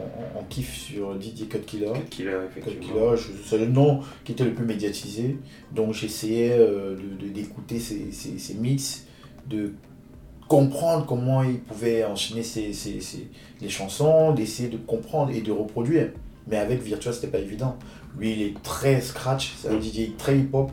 kiff 0.51 0.75
sur 0.77 1.15
Didier 1.15 1.47
Cut 1.47 1.61
Killer. 1.61 1.93
Cut 1.95 2.09
Killer 2.11 2.33
Cut 2.53 2.61
effectivement. 2.61 3.13
C'est 3.47 3.59
le 3.59 3.67
nom 3.67 4.01
qui 4.25 4.33
était 4.33 4.45
le 4.45 4.53
plus 4.53 4.67
médiatisé, 4.67 5.39
donc 5.75 5.95
j'essayais 5.95 6.51
euh, 6.53 6.97
de- 6.97 7.27
de- 7.27 7.33
d'écouter 7.33 7.79
ces, 7.79 8.13
ces, 8.13 8.39
ces 8.39 8.55
mix, 8.55 9.07
de 9.49 9.73
comprendre 10.49 11.07
comment 11.07 11.43
il 11.43 11.61
pouvait 11.61 12.05
enchaîner 12.05 12.43
ses, 12.43 12.73
ses- 12.73 13.01
ses- 13.01 13.29
les 13.61 13.69
chansons, 13.69 14.33
d'essayer 14.33 14.69
de 14.69 14.77
comprendre 14.77 15.31
et 15.33 15.41
de 15.41 15.53
reproduire. 15.53 16.11
Mais 16.49 16.57
avec 16.57 16.83
Virtua, 16.83 17.13
c'était 17.13 17.29
pas 17.29 17.39
évident. 17.39 17.77
Lui, 18.19 18.33
il 18.33 18.43
est 18.43 18.63
très 18.63 19.01
scratch, 19.01 19.55
c'est 19.59 19.69
un. 19.69 19.81
DJ 19.81 20.17
très 20.17 20.39
hip-hop. 20.39 20.71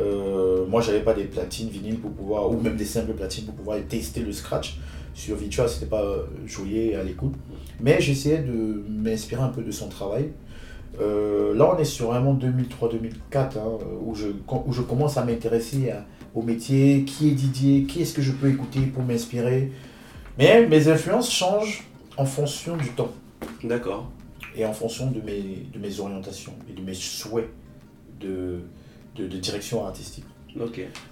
Euh, 0.00 0.64
moi, 0.66 0.80
j'avais 0.80 1.00
pas 1.00 1.14
des 1.14 1.24
platines 1.24 1.68
vinyles 1.68 1.98
pour 1.98 2.12
pouvoir, 2.12 2.50
ou 2.50 2.60
même 2.60 2.76
des 2.76 2.84
simples 2.84 3.12
platines 3.12 3.44
pour 3.44 3.54
pouvoir 3.54 3.78
tester 3.88 4.20
le 4.20 4.32
scratch. 4.32 4.78
Sur 5.14 5.36
Virtua, 5.36 5.66
c'était 5.66 5.86
pas 5.86 6.02
euh, 6.02 6.22
joué 6.46 6.94
à 6.94 7.02
l'écoute. 7.02 7.34
Mais 7.80 8.00
j'essayais 8.00 8.38
de 8.38 8.84
m'inspirer 8.88 9.42
un 9.42 9.48
peu 9.48 9.62
de 9.62 9.70
son 9.70 9.88
travail. 9.88 10.30
Euh, 11.00 11.54
là, 11.54 11.74
on 11.74 11.78
est 11.78 11.84
sur 11.84 12.08
vraiment 12.08 12.34
2003-2004, 12.34 13.36
hein, 13.36 13.78
où, 14.04 14.14
je, 14.14 14.28
où 14.28 14.72
je 14.72 14.82
commence 14.82 15.16
à 15.16 15.24
m'intéresser 15.24 15.92
au 16.34 16.42
métier, 16.42 17.04
qui 17.04 17.28
est 17.28 17.32
Didier, 17.32 17.84
qui 17.84 18.02
est-ce 18.02 18.14
que 18.14 18.22
je 18.22 18.32
peux 18.32 18.48
écouter 18.48 18.80
pour 18.80 19.02
m'inspirer. 19.02 19.72
Mais 20.38 20.66
mes 20.66 20.88
influences 20.88 21.30
changent 21.30 21.84
en 22.16 22.24
fonction 22.24 22.76
du 22.76 22.88
temps 22.90 23.10
D'accord. 23.64 24.08
Et 24.58 24.64
en 24.66 24.72
fonction 24.74 25.10
de 25.10 25.20
mes, 25.20 25.66
de 25.72 25.78
mes 25.78 26.00
orientations 26.00 26.52
et 26.68 26.78
de 26.78 26.84
mes 26.84 26.92
souhaits 26.94 27.48
de, 28.20 28.58
de, 29.16 29.26
de 29.26 29.36
direction 29.38 29.86
artistique. 29.86 30.24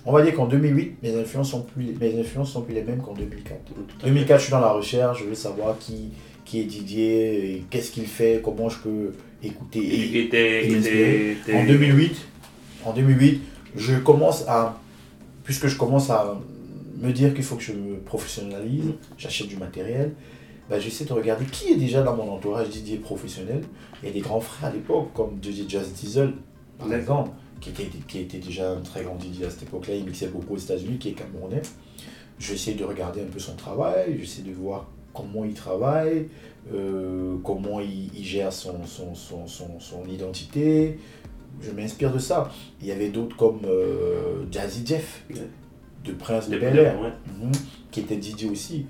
On 0.04 0.12
va 0.12 0.22
dire 0.22 0.35
qu'en 0.35 0.46
2008, 0.46 0.96
mes 1.02 1.14
influences 1.14 1.50
sont 1.50 1.62
plus, 1.62 1.94
mes 2.00 2.18
influences 2.18 2.52
sont 2.52 2.62
plus 2.62 2.74
les 2.74 2.82
mêmes 2.82 3.00
qu'en 3.00 3.14
2004. 3.14 3.64
Tout 3.64 3.74
à 3.98 4.00
fait. 4.02 4.06
2004, 4.09 4.38
je 4.38 4.42
suis 4.44 4.50
dans 4.50 4.61
la 4.61 4.72
recherche, 4.72 5.20
je 5.20 5.24
veux 5.28 5.35
savoir 5.35 5.78
qui, 5.78 6.09
qui 6.44 6.61
est 6.61 6.64
Didier, 6.64 7.64
qu'est-ce 7.70 7.92
qu'il 7.92 8.06
fait, 8.06 8.40
comment 8.42 8.68
je 8.68 8.78
peux 8.78 9.12
écouter. 9.42 9.78
Et, 9.78 10.28
Et- 10.64 10.72
et 10.98 11.37
et 11.48 11.54
en 11.54 11.64
2008, 11.66 12.16
en 12.85 12.92
2008, 12.92 13.40
je 13.76 13.94
commence 13.96 14.44
à, 14.48 14.80
puisque 15.44 15.68
je 15.68 15.76
commence 15.76 16.11
à 16.11 16.40
me 16.98 17.12
dire 17.12 17.32
qu'il 17.35 17.44
faut 17.44 17.56
que 17.56 17.62
je 17.62 17.72
me 17.72 17.96
professionnalise, 17.98 18.94
j'achète 19.18 19.48
du 19.48 19.56
matériel, 19.56 20.12
ben, 20.68 20.81
j'essaie 20.81 21.05
de 21.05 21.12
regarder 21.12 21.44
qui 21.46 21.72
est 21.72 21.76
déjà 21.76 22.02
dans 22.02 22.16
mon 22.16 22.31
entourage 22.33 22.68
Didier 22.70 22.96
professionnel. 22.98 23.62
Il 24.02 24.09
y 24.09 24.11
a 24.11 24.14
des 24.14 24.20
grands 24.20 24.40
frères 24.40 24.70
à 24.70 24.72
l'époque, 24.72 25.09
comme 25.14 25.38
DJ 25.42 25.68
Jazz 25.68 25.92
Diesel, 25.92 26.33
par 26.79 26.92
exemple, 26.92 27.31
qui 27.61 27.70
était, 27.70 27.88
qui 28.09 28.18
était 28.20 28.38
déjà 28.38 28.72
un 28.72 28.81
très 28.81 29.02
grand 29.02 29.16
DJ 29.20 29.42
à 29.44 29.50
cette 29.50 29.62
époque-là, 29.64 29.94
il 29.94 30.05
mixait 30.05 30.29
beaucoup 30.29 30.55
aux 30.55 30.59
États-Unis, 30.59 30.98
qui 30.98 31.11
est 31.11 31.12
camerounais. 31.12 31.62
J'essaie 32.38 32.74
de 32.74 32.85
regarder 32.85 33.22
un 33.22 33.26
peu 33.33 33.38
son 33.38 33.55
travail, 33.55 34.16
j'essaie 34.20 34.42
de 34.42 34.52
voir 34.52 34.87
comment 35.14 35.44
il 35.44 35.55
travaille, 35.55 36.29
euh, 36.74 37.37
comment 37.42 37.81
il, 37.81 38.11
il 38.14 38.24
gère 38.24 38.52
son, 38.52 38.85
son, 38.85 39.14
son, 39.14 39.46
son, 39.46 39.81
son 39.81 40.05
identité. 40.07 40.98
Je 41.62 41.70
m'inspire 41.70 42.12
de 42.12 42.18
ça. 42.18 42.50
Il 42.83 42.87
y 42.88 42.92
avait 42.92 43.09
d'autres 43.09 43.35
comme 43.37 43.61
euh, 43.64 44.44
Jazzy 44.50 44.85
Jeff, 44.85 45.24
de 46.05 46.12
Prince 46.12 46.50
de 46.50 46.57
de- 46.57 46.61
Bel 46.61 46.79
Air, 46.79 47.00
ouais. 47.00 47.12
mhm, 47.40 47.52
qui 47.90 48.00
était 48.00 48.20
DJ 48.20 48.50
aussi. 48.52 48.85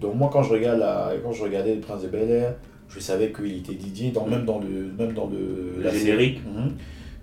Donc 0.00 0.14
moi, 0.14 0.30
quand 0.32 0.42
je, 0.42 0.50
regarde 0.52 0.78
la, 0.78 1.12
quand 1.22 1.32
je 1.32 1.42
regardais 1.42 1.74
le 1.74 1.80
Prince 1.80 2.02
de 2.02 2.08
Bel 2.08 2.30
Air, 2.30 2.54
je 2.88 2.98
savais 3.00 3.32
qu'il 3.32 3.56
était 3.58 4.10
dans, 4.12 4.26
même 4.26 4.44
dans 4.44 4.58
le, 4.58 4.92
même 4.98 5.12
dans 5.12 5.26
le, 5.26 5.74
Le 5.76 5.82
la 5.82 5.90
générique. 5.92 6.38
série. 6.38 6.54
Mhm. 6.54 6.72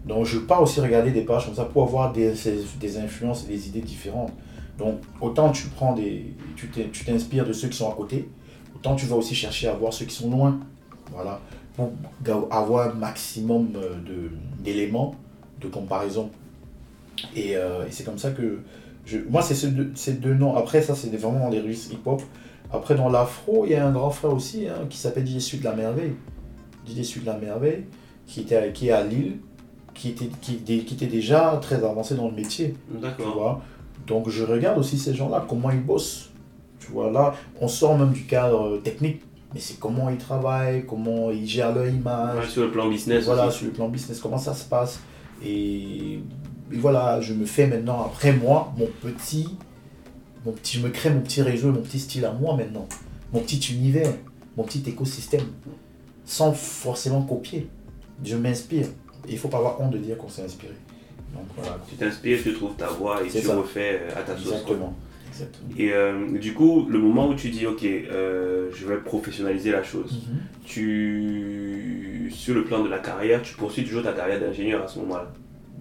Donc 0.06 0.26
je 0.26 0.38
pars 0.40 0.62
aussi 0.62 0.80
regarder 0.80 1.12
des 1.12 1.22
pages 1.22 1.46
comme 1.46 1.56
ça 1.56 1.66
pour 1.66 1.84
avoir 1.84 2.14
des, 2.14 2.32
des 2.80 2.98
influences 2.98 3.44
et 3.46 3.48
des 3.48 3.68
idées 3.68 3.82
différentes. 3.82 4.32
Donc 4.78 5.00
autant 5.20 5.52
tu 5.52 5.68
prends 5.68 5.94
des, 5.94 6.34
tu 6.56 6.68
t'in- 6.70 6.88
tu 6.94 7.04
t'inspires 7.04 7.46
de 7.46 7.52
ceux 7.52 7.68
qui 7.68 7.76
sont 7.78 7.90
à 7.92 7.96
côté, 7.96 8.30
autant 8.76 8.96
tu 8.96 9.06
vas 9.08 9.16
aussi 9.18 9.36
chercher 9.36 9.68
à 9.68 9.74
voir 9.74 9.92
ceux 9.92 10.06
qui 10.06 10.16
sont 10.16 10.30
loin 10.30 10.60
Voilà. 11.12 11.42
Pour 11.76 11.92
avoir 12.52 12.90
un 12.90 12.94
maximum 12.94 13.70
euh, 13.76 13.96
de- 14.06 14.32
d'éléments 14.64 15.16
de, 15.62 15.68
comparaison. 15.68 16.30
Et, 17.36 17.56
euh, 17.58 17.86
et 17.88 17.92
c'est 17.92 18.04
comme 18.04 18.18
ça 18.18 18.32
que. 18.32 18.60
Je, 19.06 19.18
moi, 19.30 19.42
c'est 19.42 19.56
ces 19.56 19.70
deux, 19.70 19.92
ces 19.96 20.14
deux 20.14 20.34
noms. 20.34 20.56
Après, 20.56 20.82
ça, 20.82 20.94
c'est 20.96 21.10
vraiment 21.16 21.40
dans 21.40 21.50
les 21.50 21.62
registres 21.62 21.94
hip-hop. 21.94 22.22
Après, 22.72 22.96
dans 22.96 23.10
l'afro, 23.10 23.66
il 23.66 23.72
y 23.72 23.76
a 23.76 23.86
un 23.88 23.92
grand 23.92 24.10
frère 24.10 24.34
aussi 24.34 24.68
hein, 24.68 24.86
qui 24.90 24.98
s'appelle 24.98 25.24
Didier 25.24 25.40
Sud 25.40 25.60
de 25.60 25.66
la 25.66 25.74
Merveille. 25.74 26.14
Didier 26.86 27.04
Sud 27.04 27.24
de 27.24 27.28
la 27.28 27.38
Merveille, 27.38 27.86
qui, 28.26 28.42
était, 28.42 28.72
qui 28.74 28.90
est 28.90 28.92
à 28.92 29.04
Lille, 29.04 29.38
qui 29.94 30.10
était, 30.10 30.30
qui, 30.42 30.58
qui 30.58 30.94
était 30.94 31.08
déjà 31.08 31.60
très 31.62 31.84
avancé 31.84 32.16
dans 32.16 32.28
le 32.28 32.36
métier. 32.36 32.76
Tu 33.18 33.24
vois. 33.24 33.62
Donc 34.06 34.30
je 34.30 34.44
regarde 34.44 34.78
aussi 34.78 34.98
ces 34.98 35.14
gens-là, 35.14 35.46
comment 35.48 35.72
ils 35.72 35.84
bossent. 35.84 36.30
Tu 36.80 36.92
vois, 36.92 37.12
là, 37.12 37.34
on 37.60 37.68
sort 37.68 37.98
même 37.98 38.12
du 38.12 38.26
cadre 38.26 38.76
euh, 38.76 38.78
technique, 38.78 39.22
mais 39.54 39.60
c'est 39.60 39.80
comment 39.80 40.10
ils 40.10 40.18
travaillent, 40.18 40.86
comment 40.86 41.32
ils 41.32 41.48
gèrent 41.48 41.74
leur 41.74 41.88
image. 41.88 42.38
Ouais, 42.38 42.48
sur 42.48 42.64
le 42.64 42.72
plan 42.72 42.88
business 42.88 43.26
voilà, 43.26 43.48
aussi. 43.48 43.58
sur 43.58 43.68
le 43.68 43.74
plan 43.74 43.90
business, 43.90 44.20
comment 44.20 44.38
ça 44.38 44.54
se 44.54 44.64
passe. 44.64 45.02
Et, 45.44 46.20
et 46.72 46.78
voilà, 46.78 47.20
je 47.20 47.34
me 47.34 47.46
fais 47.46 47.68
maintenant, 47.68 48.06
après 48.06 48.32
moi, 48.32 48.74
mon 48.78 48.88
petit, 49.02 49.58
mon 50.48 50.54
petit, 50.54 50.78
je 50.78 50.84
me 50.84 50.90
crée 50.90 51.10
mon 51.10 51.20
petit 51.22 51.42
réseau, 51.42 51.72
mon 51.74 51.82
petit 51.82 52.00
style 52.00 52.24
à 52.26 52.32
moi 52.32 52.56
maintenant. 52.56 52.88
Mon 53.34 53.42
petit 53.42 53.60
univers, 53.74 54.14
mon 54.56 54.64
petit 54.64 54.82
écosystème. 54.88 55.42
Sans 56.26 56.54
forcément 56.54 57.22
copier. 57.22 57.68
Je 58.24 58.36
m'inspire. 58.38 58.86
Et 59.28 59.32
il 59.32 59.34
ne 59.34 59.40
faut 59.40 59.50
pas 59.50 59.58
avoir 59.58 59.80
honte 59.82 59.92
de 59.92 59.98
dire 59.98 60.18
qu'on 60.18 60.30
s'est 60.30 60.44
inspiré. 60.44 60.74
Donc 61.34 61.44
voilà. 61.58 61.78
Tu 61.90 61.96
t'inspires, 61.96 62.40
tu 62.42 62.54
trouves 62.54 62.76
ta 62.78 62.88
voix 62.88 63.22
et 63.24 63.28
tu 63.30 63.42
ça. 63.42 63.56
refais 63.58 64.00
euh, 64.02 64.20
à 64.20 64.22
ta 64.24 64.38
sauce. 64.38 64.54
Exactement. 64.54 64.94
Exactement. 65.30 65.70
Et 65.78 65.92
euh, 65.94 66.38
du 66.40 66.54
coup, 66.54 66.88
le 66.90 66.98
moment 67.00 67.28
où 67.30 67.36
tu 67.36 67.50
dis, 67.50 67.66
ok, 67.68 67.84
euh, 67.84 68.70
je 68.74 68.88
vais 68.88 68.98
professionnaliser 68.98 69.72
la 69.72 69.84
chose, 69.84 70.24
Mhm. 70.30 70.40
tu, 70.66 72.32
sur 72.34 72.56
le 72.56 72.64
plan 72.64 72.84
de 72.84 72.90
la 72.90 73.00
carrière, 73.00 73.42
tu 73.42 73.54
poursuis 73.56 73.84
toujours 73.84 74.04
ta 74.04 74.14
carrière 74.14 74.40
d'ingénieur 74.40 74.84
à 74.84 74.88
ce 74.88 75.00
moment-là? 75.00 75.32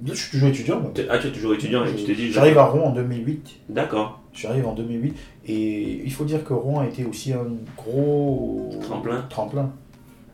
Je 0.05 0.13
suis 0.15 0.31
toujours 0.33 0.49
étudiant. 0.51 0.81
moi. 0.81 0.93
Ah, 1.09 1.19
tu 1.19 1.29
es 1.29 1.33
toujours 1.33 1.55
étudiant 1.55 1.85
et 1.87 1.95
tu 1.95 2.05
te 2.05 2.13
dis, 2.13 2.31
J'arrive 2.31 2.59
à 2.59 2.67
Rouen 2.67 2.89
en 2.89 2.93
2008. 2.93 3.61
D'accord, 3.71 4.21
J'arrive 4.37 4.67
en 4.69 4.75
2008. 4.75 5.15
Et 5.47 6.03
il 6.05 6.13
faut 6.13 6.25
dire 6.25 6.45
que 6.45 6.53
Rouen 6.53 6.81
a 6.81 6.87
été 6.87 7.05
aussi 7.05 7.33
un 7.33 7.47
gros 7.77 8.71
Tremplin. 8.83 9.23
tremplin 9.31 9.73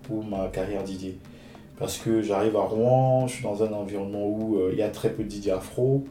pour 0.02 0.24
ma 0.24 0.48
carrière 0.48 0.82
Didier. 0.82 1.16
Parce 1.78 1.96
que 1.98 2.20
j'arrive 2.22 2.56
à 2.56 2.60
Rouen, 2.62 3.26
je 3.28 3.34
suis 3.34 3.44
dans 3.44 3.62
un 3.62 3.72
environnement 3.72 4.26
où 4.26 4.56
euh, 4.56 4.70
il 4.72 4.78
y 4.78 4.82
a 4.82 4.88
très 4.88 5.10
peu 5.10 5.22
de 5.22 5.28
Didier 5.28 5.52
afro. 5.52 6.04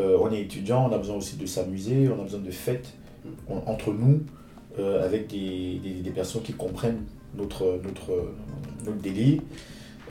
Euh, 0.00 0.16
on 0.22 0.32
est 0.32 0.40
étudiant, 0.40 0.88
on 0.90 0.94
a 0.94 0.98
besoin 0.98 1.16
aussi 1.16 1.36
de 1.36 1.44
s'amuser, 1.46 2.08
on 2.08 2.20
a 2.20 2.24
besoin 2.24 2.40
de 2.40 2.50
fêtes 2.50 2.94
on- 3.48 3.60
entre 3.70 3.92
nous, 3.92 4.20
euh, 4.78 5.04
avec 5.04 5.26
des, 5.28 5.80
des- 5.82 6.00
des 6.00 6.10
personnes 6.10 6.42
qui 6.42 6.54
comprennent 6.54 7.02
notre, 7.36 7.78
notre, 7.84 8.32
notre 8.86 8.98
délire. 8.98 9.40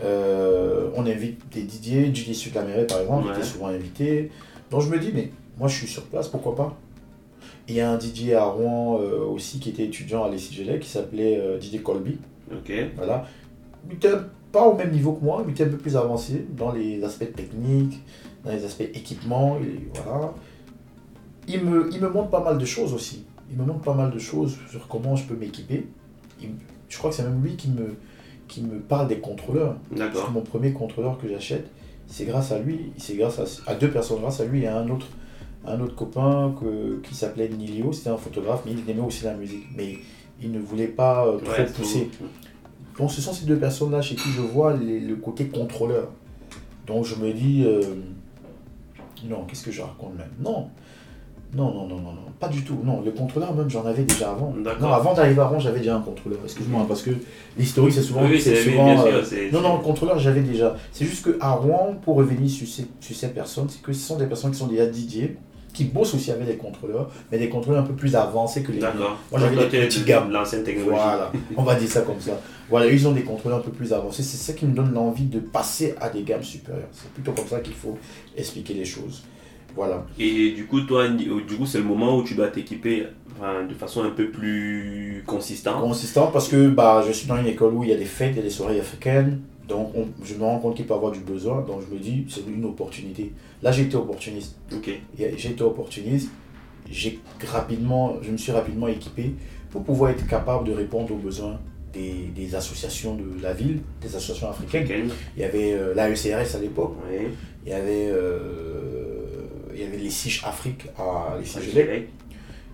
On 0.04 1.06
invite 1.06 1.42
des 1.54 1.64
Didier, 1.64 2.10
Didier 2.10 2.52
Mairie 2.56 2.86
par 2.88 3.00
exemple, 3.02 3.28
Ouais. 3.28 3.34
qui 3.34 3.40
était 3.40 3.48
souvent 3.48 3.68
invité. 3.68 4.32
Donc 4.70 4.82
je 4.82 4.90
me 4.90 5.00
dis, 5.00 5.12
mais 5.14 5.32
moi 5.58 5.68
je 5.68 5.76
suis 5.78 5.88
sur 5.88 6.04
place, 6.06 6.28
pourquoi 6.28 6.56
pas? 6.56 6.78
Il 7.72 7.78
y 7.78 7.80
a 7.80 7.90
un 7.90 7.96
Didier 7.96 8.36
à 8.36 8.44
Rouen 8.44 9.00
euh, 9.00 9.24
aussi 9.24 9.62
qui 9.62 9.70
était 9.70 9.86
étudiant 9.86 10.26
à 10.26 10.30
l'ECGLEC 10.30 10.82
qui 10.82 10.90
s'appelait 10.90 11.38
euh, 11.40 11.58
Didier 11.58 11.80
Colby. 11.82 12.18
ok. 12.52 12.70
Voilà. 12.98 13.26
Il 13.90 13.96
était 13.96 14.12
pas 14.52 14.68
au 14.68 14.76
même 14.76 14.92
niveau 14.92 15.14
que 15.14 15.24
moi, 15.24 15.38
mais 15.46 15.52
il 15.52 15.56
était 15.56 15.64
un 15.64 15.70
peu 15.70 15.78
plus 15.78 15.96
avancé 15.96 16.46
dans 16.58 16.74
les 16.74 17.02
aspects 17.06 17.34
techniques, 17.34 18.02
dans 18.44 18.52
les 18.52 18.66
aspects 18.66 18.90
équipement, 18.94 19.58
et 19.64 19.88
voilà. 20.04 20.34
Il 21.48 21.64
me, 21.64 21.90
il 21.94 22.02
me 22.02 22.10
montre 22.10 22.30
pas 22.30 22.44
mal 22.44 22.58
de 22.58 22.66
choses 22.66 22.94
aussi. 22.94 23.24
Il 23.50 23.58
me 23.58 23.64
montre 23.64 23.80
pas 23.80 23.94
mal 23.94 24.12
de 24.12 24.20
choses 24.20 24.58
sur 24.70 24.90
comment 24.90 25.16
je 25.16 25.26
peux 25.26 25.36
m'équiper. 25.36 25.88
Je 26.90 26.98
crois 26.98 27.10
que 27.10 27.16
c'est 27.16 27.24
même 27.24 27.42
lui 27.42 27.56
qui 27.56 27.70
me, 27.70 27.96
qui 28.50 28.64
me 28.64 28.80
parle 28.82 29.08
des 29.08 29.20
contrôleurs. 29.20 29.78
Parce 29.90 30.02
D'accord. 30.02 30.28
que 30.28 30.32
mon 30.34 30.42
premier 30.42 30.74
contrôleur 30.74 31.18
que 31.18 31.30
j'achète, 31.30 31.68
c'est 32.08 32.26
grâce 32.26 32.52
à 32.52 32.60
lui, 32.60 32.92
c'est 32.98 33.16
grâce 33.16 33.40
à, 33.40 33.72
à 33.72 33.76
deux 33.76 33.90
personnes, 33.90 34.20
grâce 34.20 34.42
à 34.42 34.46
lui 34.46 34.64
et 34.64 34.68
à 34.68 34.78
un 34.78 34.90
autre, 34.90 35.08
un 35.66 35.80
autre 35.80 35.96
copain 35.96 36.54
que, 36.60 37.00
qui 37.08 37.14
s'appelait 37.16 37.50
Nilio, 37.50 37.92
c'était 37.94 38.10
un 38.10 38.18
photographe, 38.18 38.62
mais 38.66 38.72
il 38.74 38.90
aimait 38.90 39.02
aussi 39.02 39.24
la 39.26 39.34
musique. 39.36 39.66
Mais 39.76 39.98
il 40.42 40.52
ne 40.52 40.60
voulait 40.60 40.88
pas 40.88 41.26
euh, 41.28 41.38
trop 41.38 41.52
Ouais, 41.52 41.66
pousser. 41.66 42.10
Donc 42.98 43.12
ce 43.12 43.22
sont 43.22 43.32
ces 43.34 43.46
deux 43.46 43.58
personnes-là 43.58 44.02
chez 44.02 44.16
qui 44.16 44.30
je 44.30 44.42
vois 44.42 44.76
les- 44.76 45.00
le 45.00 45.16
côté 45.16 45.46
contrôleur. 45.48 46.10
Donc 46.88 47.06
je 47.06 47.16
me 47.16 47.32
dis, 47.32 47.64
euh, 47.66 47.82
non, 49.30 49.44
qu'est-ce 49.48 49.64
que 49.64 49.72
je 49.72 49.82
raconte 49.82 50.18
même? 50.18 50.32
Non, 50.40 50.68
non, 51.54 51.72
non, 51.74 51.86
non, 51.88 51.98
non, 51.98 52.12
non, 52.14 52.22
pas 52.40 52.48
du 52.48 52.64
tout. 52.64 52.78
Non, 52.84 53.02
le 53.02 53.12
contrôleur 53.12 53.54
même, 53.54 53.70
j'en 53.70 53.86
avais 53.86 54.04
déjà 54.04 54.32
avant. 54.32 54.54
Non, 54.80 54.92
avant 54.92 55.14
d'arriver 55.14 55.40
à 55.42 55.46
Rouen, 55.46 55.60
j'avais 55.60 55.80
déjà 55.80 55.98
un 55.98 56.02
contrôleur. 56.02 56.40
Excuse-moi, 56.44 56.86
parce 56.88 57.02
que 57.04 57.12
l'historique, 57.58 57.94
c'est 57.94 58.02
souvent... 58.02 58.24
Oui, 58.26 58.40
c'est 58.42 58.56
euh, 58.78 59.52
non, 59.52 59.62
non, 59.62 59.78
le 59.78 59.84
contrôleur, 59.84 60.18
j'avais 60.18 60.42
déjà. 60.42 60.76
C'est 60.92 61.06
juste 61.06 61.38
qu'à 61.38 61.52
Rouen, 61.52 61.96
pour 62.04 62.16
revenir 62.16 62.50
sur 62.50 62.68
ces, 62.68 62.88
sur 63.00 63.16
ces 63.16 63.28
personnes, 63.30 63.68
c'est 63.70 63.82
que 63.82 63.94
ce 63.94 64.00
sont 64.08 64.18
des 64.18 64.26
personnes 64.28 64.52
qui 64.52 64.58
sont 64.58 64.68
déjà 64.68 64.86
Didier, 64.88 65.38
qui 65.74 65.86
bossent 65.86 66.14
aussi 66.14 66.32
avec 66.32 66.48
des 66.48 66.58
contrôleurs, 66.58 67.10
mais 67.32 67.38
des 67.38 67.50
contrôleurs 67.50 67.84
un 67.84 67.88
peu 67.88 67.94
plus 67.94 68.16
avancés 68.16 68.64
que 68.64 68.72
les. 68.72 68.80
D'accord. 68.80 69.18
Moi, 69.32 69.40
j'avais 69.40 69.56
des 69.56 69.86
petites 69.86 70.06
gammes. 70.06 70.32
L'ancienne 70.32 70.64
technologie. 70.64 70.92
Voilà, 70.92 71.32
on 71.56 71.64
va 71.64 71.76
dire 71.76 71.90
ça 71.90 72.02
comme 72.02 72.20
ça. 72.20 72.40
Voilà, 72.70 72.88
ils 72.88 73.08
ont 73.08 73.12
des 73.12 73.24
contrôleurs 73.24 73.60
un 73.60 73.64
peu 73.64 73.72
plus 73.72 73.92
avancés. 73.94 74.24
C'est 74.24 74.38
ça 74.38 74.54
qui 74.54 74.66
me 74.66 74.74
donne 74.74 74.94
l'envie 74.94 75.26
de 75.26 75.40
passer 75.40 75.96
à 76.00 76.10
des 76.10 76.24
gammes 76.24 76.44
supérieures. 76.44 76.88
C'est 76.92 77.12
plutôt 77.12 77.34
comme 77.34 77.48
ça 77.48 77.60
qu'il 77.60 77.74
faut 77.74 77.98
expliquer 78.36 78.74
les 78.74 78.86
choses. 78.86 79.24
Voilà. 79.76 80.06
Et 80.20 80.52
du 80.52 80.66
coup, 80.66 80.82
toi, 80.82 81.08
du 81.08 81.58
coup, 81.58 81.66
c'est 81.66 81.78
le 81.78 81.86
moment 81.86 82.18
où 82.18 82.24
tu 82.24 82.36
dois 82.36 82.48
t'équiper 82.50 83.08
enfin, 83.38 83.66
de 83.68 83.74
façon 83.74 84.04
un 84.04 84.10
peu 84.10 84.30
plus 84.30 85.24
consistante. 85.26 85.82
Consistant 85.82 86.28
parce 86.28 86.48
que 86.48 86.70
bah, 86.70 87.04
je 87.06 87.12
suis 87.12 87.28
dans 87.28 87.38
une 87.38 87.48
école 87.48 87.74
où 87.74 87.84
il 87.84 87.90
y 87.90 87.94
a 87.94 87.98
des 87.98 88.06
fêtes, 88.06 88.32
il 88.34 88.38
y 88.38 88.40
a 88.40 88.44
des 88.44 88.50
soirées 88.50 88.80
africaines. 88.80 89.42
Donc 89.68 89.92
on- 89.96 90.08
je 90.24 90.36
me 90.36 90.44
rends 90.44 90.60
compte 90.60 90.76
qu'il 90.76 90.86
peut 90.86 90.94
y 90.94 90.98
avoir 90.98 91.12
du 91.12 91.20
besoin. 91.20 91.62
Donc 91.62 91.82
je 91.88 91.94
me 91.94 92.00
dis, 92.00 92.26
c'est 92.30 92.42
une 92.48 92.66
opportunité. 92.66 93.32
Là, 93.62 93.72
j'ai 93.72 93.84
été 93.84 93.96
opportuniste. 93.96 94.56
Ok. 94.74 94.90
J'ai 95.18 95.50
été 95.50 95.64
opportuniste. 95.64 96.30
J'ai 96.90 97.20
rapidement, 97.46 98.16
je 98.22 98.32
me 98.32 98.38
suis 98.38 98.52
rapidement 98.52 98.88
équipé 98.88 99.34
pour 99.70 99.84
pouvoir 99.84 100.12
être 100.12 100.28
capable 100.28 100.68
de 100.68 100.74
répondre 100.74 101.14
aux 101.14 101.18
besoins 101.18 101.60
des, 101.94 102.30
des 102.36 102.56
associations 102.56 103.16
de 103.16 103.42
la 103.42 103.54
ville, 103.54 103.80
des 104.02 104.08
associations 104.16 104.50
africaines. 104.50 105.10
Il 105.38 105.42
y 105.42 105.46
avait 105.46 105.74
euh, 105.74 105.94
l'AECRS 105.94 106.56
à 106.56 106.60
l'époque. 106.60 106.96
Oui. 107.10 107.28
Il 107.66 107.70
y 107.72 107.74
avait, 107.74 108.08
euh, 108.10 109.46
il 109.74 109.80
y 109.82 109.84
avait 109.84 109.98
les 109.98 110.10
Afrique 110.44 110.88
à 110.98 111.38
les 111.40 111.46
Siges 111.46 111.62
je 111.64 111.70
Gelec. 111.72 111.86
dirais. 111.86 112.08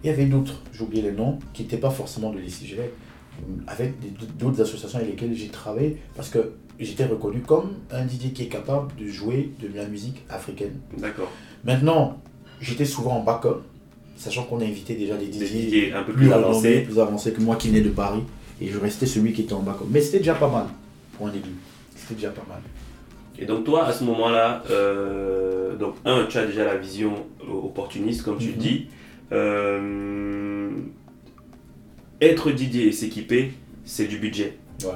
Il 0.04 0.08
y 0.10 0.14
avait 0.14 0.26
d'autres, 0.26 0.62
j'ai 0.74 0.84
oublié 0.84 1.02
les 1.04 1.12
noms, 1.12 1.40
qui 1.54 1.64
n'étaient 1.64 1.78
pas 1.78 1.90
forcément 1.90 2.32
de 2.32 2.40
les 2.40 2.50
Siges 2.50 2.70
Gelec, 2.72 2.92
avec 3.68 3.94
d'autres 4.40 4.62
associations 4.62 4.98
avec 5.00 5.12
lesquelles 5.12 5.36
j'ai 5.36 5.50
travaillé 5.50 5.98
parce 6.16 6.30
que 6.30 6.54
j'étais 6.86 7.06
reconnu 7.06 7.42
comme 7.42 7.72
un 7.92 8.08
DJ 8.08 8.34
qui 8.34 8.44
est 8.44 8.48
capable 8.48 8.94
de 8.96 9.08
jouer 9.08 9.52
de 9.62 9.70
la 9.76 9.86
musique 9.88 10.24
africaine. 10.30 10.80
D'accord. 10.98 11.32
Maintenant, 11.64 12.18
j'étais 12.62 12.86
souvent 12.86 13.18
en 13.18 13.24
backup, 13.24 13.62
sachant 14.16 14.44
qu'on 14.44 14.60
a 14.62 14.64
invité 14.66 14.96
déjà 14.96 15.16
des 15.18 15.28
Des 15.28 15.46
DJ 15.46 15.90
DJ 15.90 15.94
un 15.94 16.04
peu 16.04 16.14
plus 16.14 16.32
avancés. 16.32 16.82
plus 16.82 17.00
avancés 17.00 17.32
que 17.34 17.42
moi 17.42 17.56
qui 17.56 17.70
venais 17.70 17.82
de 17.82 17.90
Paris, 17.90 18.22
et 18.62 18.68
je 18.68 18.78
restais 18.80 19.06
celui 19.06 19.34
qui 19.34 19.42
était 19.44 19.54
en 19.54 19.62
backup. 19.62 19.86
Mais 19.90 20.02
c'était 20.02 20.20
déjà 20.20 20.36
pas 20.36 20.50
mal 20.50 20.66
pour 21.18 21.28
un 21.28 21.32
début. 21.32 21.50
C'était 21.96 22.16
déjà 22.16 22.30
pas 22.30 22.46
mal. 22.48 22.60
Et 23.40 23.46
donc 23.46 23.64
toi, 23.66 23.86
à 23.86 23.94
ce 23.94 24.04
moment-là, 24.06 24.64
euh, 24.72 25.76
donc 25.76 25.96
un, 26.06 26.26
tu 26.26 26.38
as 26.40 26.46
déjà 26.48 26.66
la 26.66 26.78
vision 26.78 27.14
opportuniste, 27.48 28.24
comme 28.24 28.38
tu 28.40 28.50
Mhm. 28.50 28.56
dis. 28.58 28.88
Euh, 29.32 30.70
être 32.22 32.50
Didier 32.52 32.88
et 32.88 32.92
s'équiper, 32.92 33.52
c'est 33.86 34.08
du 34.08 34.18
budget. 34.18 34.58
Ouais. 34.84 34.92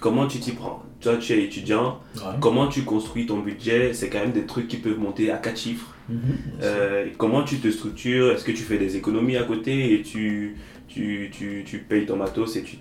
Comment 0.00 0.26
tu 0.26 0.38
t'y 0.38 0.52
prends? 0.52 0.82
Toi, 1.00 1.16
tu 1.16 1.32
es 1.32 1.44
étudiant. 1.44 2.00
Comment 2.40 2.66
tu 2.66 2.82
construis 2.82 3.26
ton 3.26 3.38
budget? 3.38 3.94
C'est 3.94 4.08
quand 4.08 4.18
même 4.18 4.32
des 4.32 4.46
trucs 4.46 4.66
qui 4.68 4.78
peuvent 4.78 4.98
monter 4.98 5.30
à 5.30 5.36
4 5.36 5.56
chiffres. 5.56 5.94
Mhm. 6.08 6.18
Euh, 6.62 7.06
comment 7.16 7.44
tu 7.44 7.58
te 7.58 7.70
structures? 7.70 8.32
Est-ce 8.32 8.44
que 8.44 8.52
tu 8.52 8.62
fais 8.62 8.78
des 8.78 8.96
économies 8.96 9.36
à 9.36 9.44
côté 9.44 9.94
et 9.94 10.02
tu, 10.02 10.56
tu, 10.88 11.30
tu, 11.32 11.62
tu 11.64 11.78
payes 11.78 12.06
ton 12.06 12.16
matos 12.16 12.56
et 12.56 12.62
tu 12.62 12.78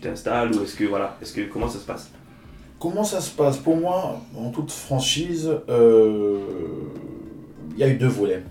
t'installes? 0.00 0.54
Ou 0.54 0.64
est-ce 0.64 0.76
que, 0.76 0.84
voilà, 0.84 1.16
est-ce 1.22 1.32
que, 1.32 1.42
comment 1.42 1.68
ça 1.68 1.78
se 1.78 1.86
passe? 1.86 2.10
Comment 2.78 3.04
ça 3.04 3.20
se 3.22 3.30
passe? 3.30 3.56
Pour 3.56 3.76
moi, 3.78 4.20
en 4.36 4.50
toute 4.50 4.70
franchise, 4.70 5.50
euh, 5.70 6.38
il 7.72 7.78
y 7.78 7.84
a 7.84 7.88
eu 7.88 7.94
deux 7.94 8.06
volets. 8.06 8.42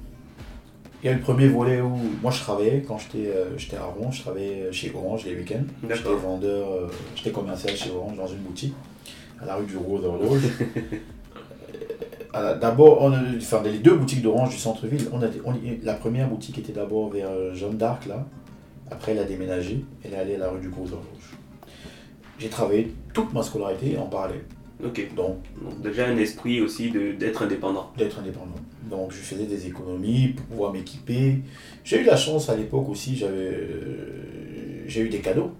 Il 1.05 1.09
y 1.09 1.11
a 1.11 1.13
eu 1.13 1.17
le 1.17 1.21
premier 1.21 1.47
volet 1.47 1.81
où 1.81 1.95
moi 2.23 2.31
je 2.31 2.39
travaillais, 2.39 2.83
quand 2.87 2.97
j'étais 2.97 3.27
euh, 3.29 3.55
j'étais 3.59 3.77
à 3.77 3.83
Rouen, 3.83 4.09
je 4.11 4.21
travaillais 4.23 4.71
chez 4.71 4.91
Orange 4.95 5.23
les 5.25 5.35
week-ends. 5.35 5.61
J'étais 5.87 6.09
vendeur, 6.15 6.67
euh, 6.71 6.87
j'étais 7.15 7.29
commercial 7.29 7.75
chez 7.75 7.91
Orange 7.91 8.17
dans 8.17 8.25
une 8.25 8.39
boutique 8.39 8.73
à 9.39 9.45
la 9.45 9.55
rue 9.57 9.67
du 9.67 9.77
Rose 9.77 10.03
Horloge. 10.03 10.41
Euh, 12.35 12.57
D'abord, 12.59 13.01
on 13.01 13.13
a- 13.13 13.21
enfin, 13.37 13.61
les 13.63 13.77
deux 13.79 13.95
boutiques 13.95 14.21
d'Orange 14.21 14.49
du 14.49 14.57
centre-ville, 14.57 15.07
on 15.13 15.21
a, 15.21 15.27
on- 15.45 15.53
la 15.83 15.93
première 15.93 16.27
boutique 16.27 16.57
était 16.57 16.73
d'abord 16.73 17.09
vers 17.09 17.29
euh, 17.29 17.53
Jeanne 17.53 17.77
d'Arc, 17.77 18.07
là. 18.07 18.25
Après, 18.91 19.13
elle 19.13 19.19
a 19.19 19.23
déménagé, 19.23 19.85
elle 20.03 20.13
est 20.13 20.17
allée 20.17 20.35
à 20.35 20.39
la 20.39 20.49
rue 20.49 20.59
du 20.59 20.67
Gros 20.67 20.83
Horloge. 20.83 21.37
J'ai 22.37 22.49
travaillé 22.49 22.93
toute 23.13 23.31
ma 23.33 23.41
scolarité 23.41 23.97
en 23.97 24.07
parallèle. 24.07 24.43
Ok. 24.83 25.15
Donc, 25.15 25.37
Donc, 25.61 25.81
déjà 25.81 26.07
un 26.07 26.17
esprit 26.17 26.59
aussi 26.61 26.91
d'être 26.91 27.43
indépendant. 27.43 27.91
d'être 27.97 28.19
indépendant. 28.19 28.55
Donc 28.89 29.11
je 29.11 29.17
faisais 29.17 29.45
des 29.45 29.67
économies 29.67 30.29
pour 30.29 30.45
pouvoir 30.45 30.73
m'équiper. 30.73 31.41
J'ai 31.83 32.01
eu 32.01 32.03
la 32.03 32.15
chance 32.15 32.49
à 32.49 32.55
l'époque 32.55 32.89
aussi, 32.89 33.21
euh, 33.23 34.83
j'ai 34.87 35.01
eu 35.01 35.09
des 35.09 35.19
cadeaux. 35.19 35.51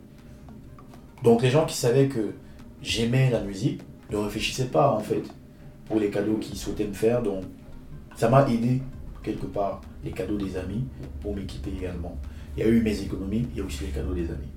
Donc 1.23 1.41
les 1.41 1.49
gens 1.49 1.65
qui 1.65 1.75
savaient 1.75 2.07
que 2.07 2.33
j'aimais 2.81 3.29
la 3.31 3.41
musique 3.41 3.81
ne 4.11 4.17
réfléchissaient 4.17 4.65
pas 4.65 4.91
en 4.91 4.99
fait 4.99 5.23
pour 5.85 5.99
les 5.99 6.09
cadeaux 6.09 6.38
qu'ils 6.38 6.57
souhaitaient 6.57 6.88
me 6.88 6.93
faire. 6.93 7.21
Donc 7.23 7.43
ça 8.15 8.29
m'a 8.29 8.47
aidé 8.49 8.81
quelque 9.23 9.47
part, 9.47 9.81
les 10.03 10.11
cadeaux 10.11 10.38
des 10.38 10.55
amis, 10.55 10.85
pour 11.21 11.35
m'équiper 11.35 11.71
également. 11.75 12.17
Il 12.55 12.63
y 12.63 12.67
a 12.67 12.69
eu 12.69 12.81
mes 12.81 13.01
économies, 13.01 13.47
il 13.51 13.57
y 13.57 13.61
a 13.61 13.65
aussi 13.65 13.83
les 13.85 13.89
cadeaux 13.89 14.13
des 14.13 14.29
amis. 14.29 14.51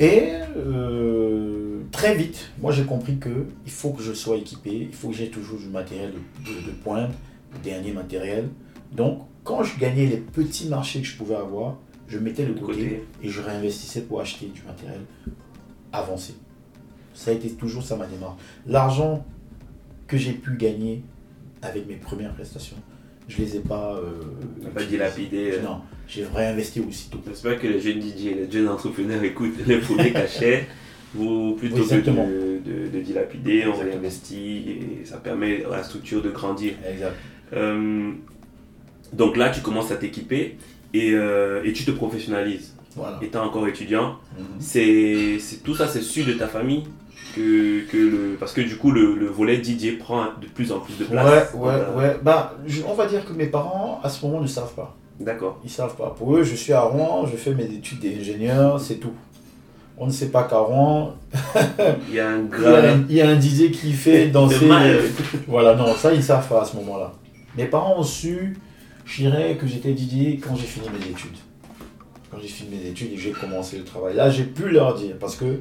Et 0.00 0.32
euh, 0.56 1.82
très 1.92 2.14
vite, 2.14 2.50
moi 2.60 2.72
j'ai 2.72 2.84
compris 2.84 3.18
que 3.18 3.46
il 3.64 3.70
faut 3.70 3.90
que 3.90 4.02
je 4.02 4.12
sois 4.12 4.36
équipé, 4.36 4.88
il 4.90 4.94
faut 4.94 5.08
que 5.08 5.14
j'ai 5.14 5.28
toujours 5.28 5.58
du 5.58 5.68
matériel 5.68 6.12
de 6.44 6.70
pointe, 6.82 7.12
dernier 7.62 7.92
matériel. 7.92 8.48
Donc 8.92 9.20
quand 9.44 9.62
je 9.62 9.78
gagnais 9.78 10.06
les 10.06 10.16
petits 10.16 10.68
marchés 10.68 11.00
que 11.00 11.06
je 11.06 11.16
pouvais 11.16 11.34
avoir, 11.36 11.76
je 12.08 12.18
mettais 12.18 12.44
de 12.44 12.52
côté, 12.52 12.62
Côté. 12.72 13.04
et 13.22 13.28
je 13.28 13.40
réinvestissais 13.40 14.02
pour 14.02 14.20
acheter 14.20 14.46
du 14.46 14.62
matériel 14.62 15.00
avancé. 15.92 16.34
Ça 17.14 17.30
a 17.30 17.34
été 17.34 17.50
toujours 17.50 17.82
ça 17.82 17.96
ma 17.96 18.06
démarche. 18.06 18.36
L'argent 18.66 19.24
que 20.06 20.16
j'ai 20.16 20.32
pu 20.32 20.56
gagner 20.56 21.02
avec 21.62 21.86
mes 21.88 21.94
premières 21.94 22.34
prestations, 22.34 22.76
je 23.28 23.38
les 23.38 23.56
ai 23.56 23.60
pas. 23.60 23.94
Euh, 23.96 24.68
pas 24.74 24.84
dilapider. 24.84 25.52
euh. 25.52 25.62
Non, 25.62 25.80
j'ai 26.06 26.24
réinvesti 26.26 26.80
aussitôt. 26.80 27.18
J'espère 27.26 27.58
que 27.58 27.66
les 27.66 27.80
jeunes 27.80 28.00
DJ, 28.02 28.24
les 28.36 28.50
jeunes 28.50 28.68
entrepreneurs 28.68 29.22
écoutent 29.22 29.64
les 29.66 29.78
premiers 29.78 30.12
cachets. 30.12 30.66
Vous, 31.14 31.54
plutôt 31.54 31.84
que 31.84 31.94
de, 31.94 32.58
de, 32.70 32.88
de 32.88 33.00
dilapider, 33.00 33.66
on 33.68 33.78
réinvestit 33.78 34.58
et 34.68 35.04
ça 35.04 35.18
permet 35.18 35.64
à 35.64 35.68
la 35.76 35.82
structure 35.84 36.20
de 36.20 36.30
grandir. 36.30 36.72
Exact. 36.84 37.14
Euh, 37.54 38.10
donc 39.12 39.36
là, 39.36 39.50
tu 39.50 39.60
commences 39.60 39.90
à 39.92 39.96
t'équiper 39.96 40.56
et, 40.92 41.12
euh, 41.12 41.62
et 41.64 41.72
tu 41.72 41.84
te 41.84 41.90
professionnalises. 41.90 42.74
Voilà. 42.96 43.18
Étant 43.22 43.44
encore 43.44 43.66
étudiant, 43.68 44.16
Mhm. 44.38 44.44
c'est 44.60 45.38
tout 45.64 45.74
ça, 45.74 45.88
c'est 45.88 46.00
sûr 46.02 46.24
de 46.26 46.32
ta 46.34 46.46
famille 46.46 46.84
que, 47.34 47.80
que 47.90 47.96
le, 47.96 48.36
parce 48.38 48.52
que 48.52 48.60
du 48.60 48.76
coup, 48.76 48.92
le, 48.92 49.16
le 49.16 49.26
volet 49.26 49.60
DJ 49.62 49.98
prend 49.98 50.26
de 50.40 50.46
plus 50.46 50.70
en 50.70 50.78
plus 50.78 50.96
de 50.98 51.04
place. 51.04 51.52
Ouais, 51.54 51.60
ouais, 51.68 51.80
ouais. 51.96 52.16
Bah, 52.22 52.54
je- 52.66 52.82
on 52.86 52.94
va 52.94 53.06
dire 53.06 53.24
que 53.24 53.32
mes 53.32 53.46
parents, 53.46 54.00
à 54.04 54.08
ce 54.08 54.24
moment, 54.24 54.40
ne 54.40 54.46
savent 54.46 54.74
pas. 54.74 54.94
D'accord. 55.18 55.60
Ils 55.64 55.70
savent 55.70 55.96
pas. 55.96 56.14
Pour 56.16 56.36
eux, 56.36 56.42
je 56.44 56.54
suis 56.54 56.72
à 56.72 56.82
Rouen, 56.82 57.26
je 57.26 57.36
fais 57.36 57.52
mes 57.54 57.64
études 57.64 58.00
d'ingénieur, 58.00 58.80
c'est 58.80 58.96
tout. 58.96 59.12
On 59.96 60.06
ne 60.06 60.12
sait 60.12 60.28
pas 60.30 60.44
qu'à 60.44 60.58
Rouen, 60.58 61.14
Il 62.08 62.14
y 62.14 62.20
a 62.20 62.30
un 62.30 62.38
il 62.38 62.62
y, 62.62 62.66
a 62.66 62.80
grand. 62.80 62.88
un, 62.88 63.04
il 63.08 63.16
y 63.16 63.20
a 63.22 63.28
un 63.28 63.40
DJ 63.40 63.70
qui 63.72 63.92
fait 63.92 64.26
danser. 64.38 64.66
mal. 64.66 65.00
Voilà, 65.48 65.74
non, 65.74 65.92
ça, 65.94 66.12
ils 66.14 66.22
savent 66.22 66.48
pas 66.48 66.62
à 66.62 66.64
ce 66.64 66.76
moment-là. 66.76 67.12
Mes 67.56 67.66
parents 67.66 67.98
ont 67.98 68.02
su, 68.02 68.56
je 69.04 69.22
dirais, 69.22 69.56
que 69.60 69.66
j'étais 69.66 69.96
DJ 69.96 70.40
quand 70.40 70.56
j'ai 70.56 70.66
fini 70.66 70.86
mes 70.88 71.06
études. 71.10 71.36
Quand 72.30 72.38
j'ai 72.40 72.48
fini 72.48 72.76
mes 72.76 72.88
études 72.88 73.12
et 73.12 73.16
j'ai 73.16 73.30
commencé 73.32 73.78
le 73.78 73.84
travail. 73.84 74.14
Là, 74.16 74.30
j'ai 74.30 74.44
pu 74.44 74.68
leur 74.70 74.94
dire 74.94 75.16
parce 75.20 75.36
que 75.36 75.60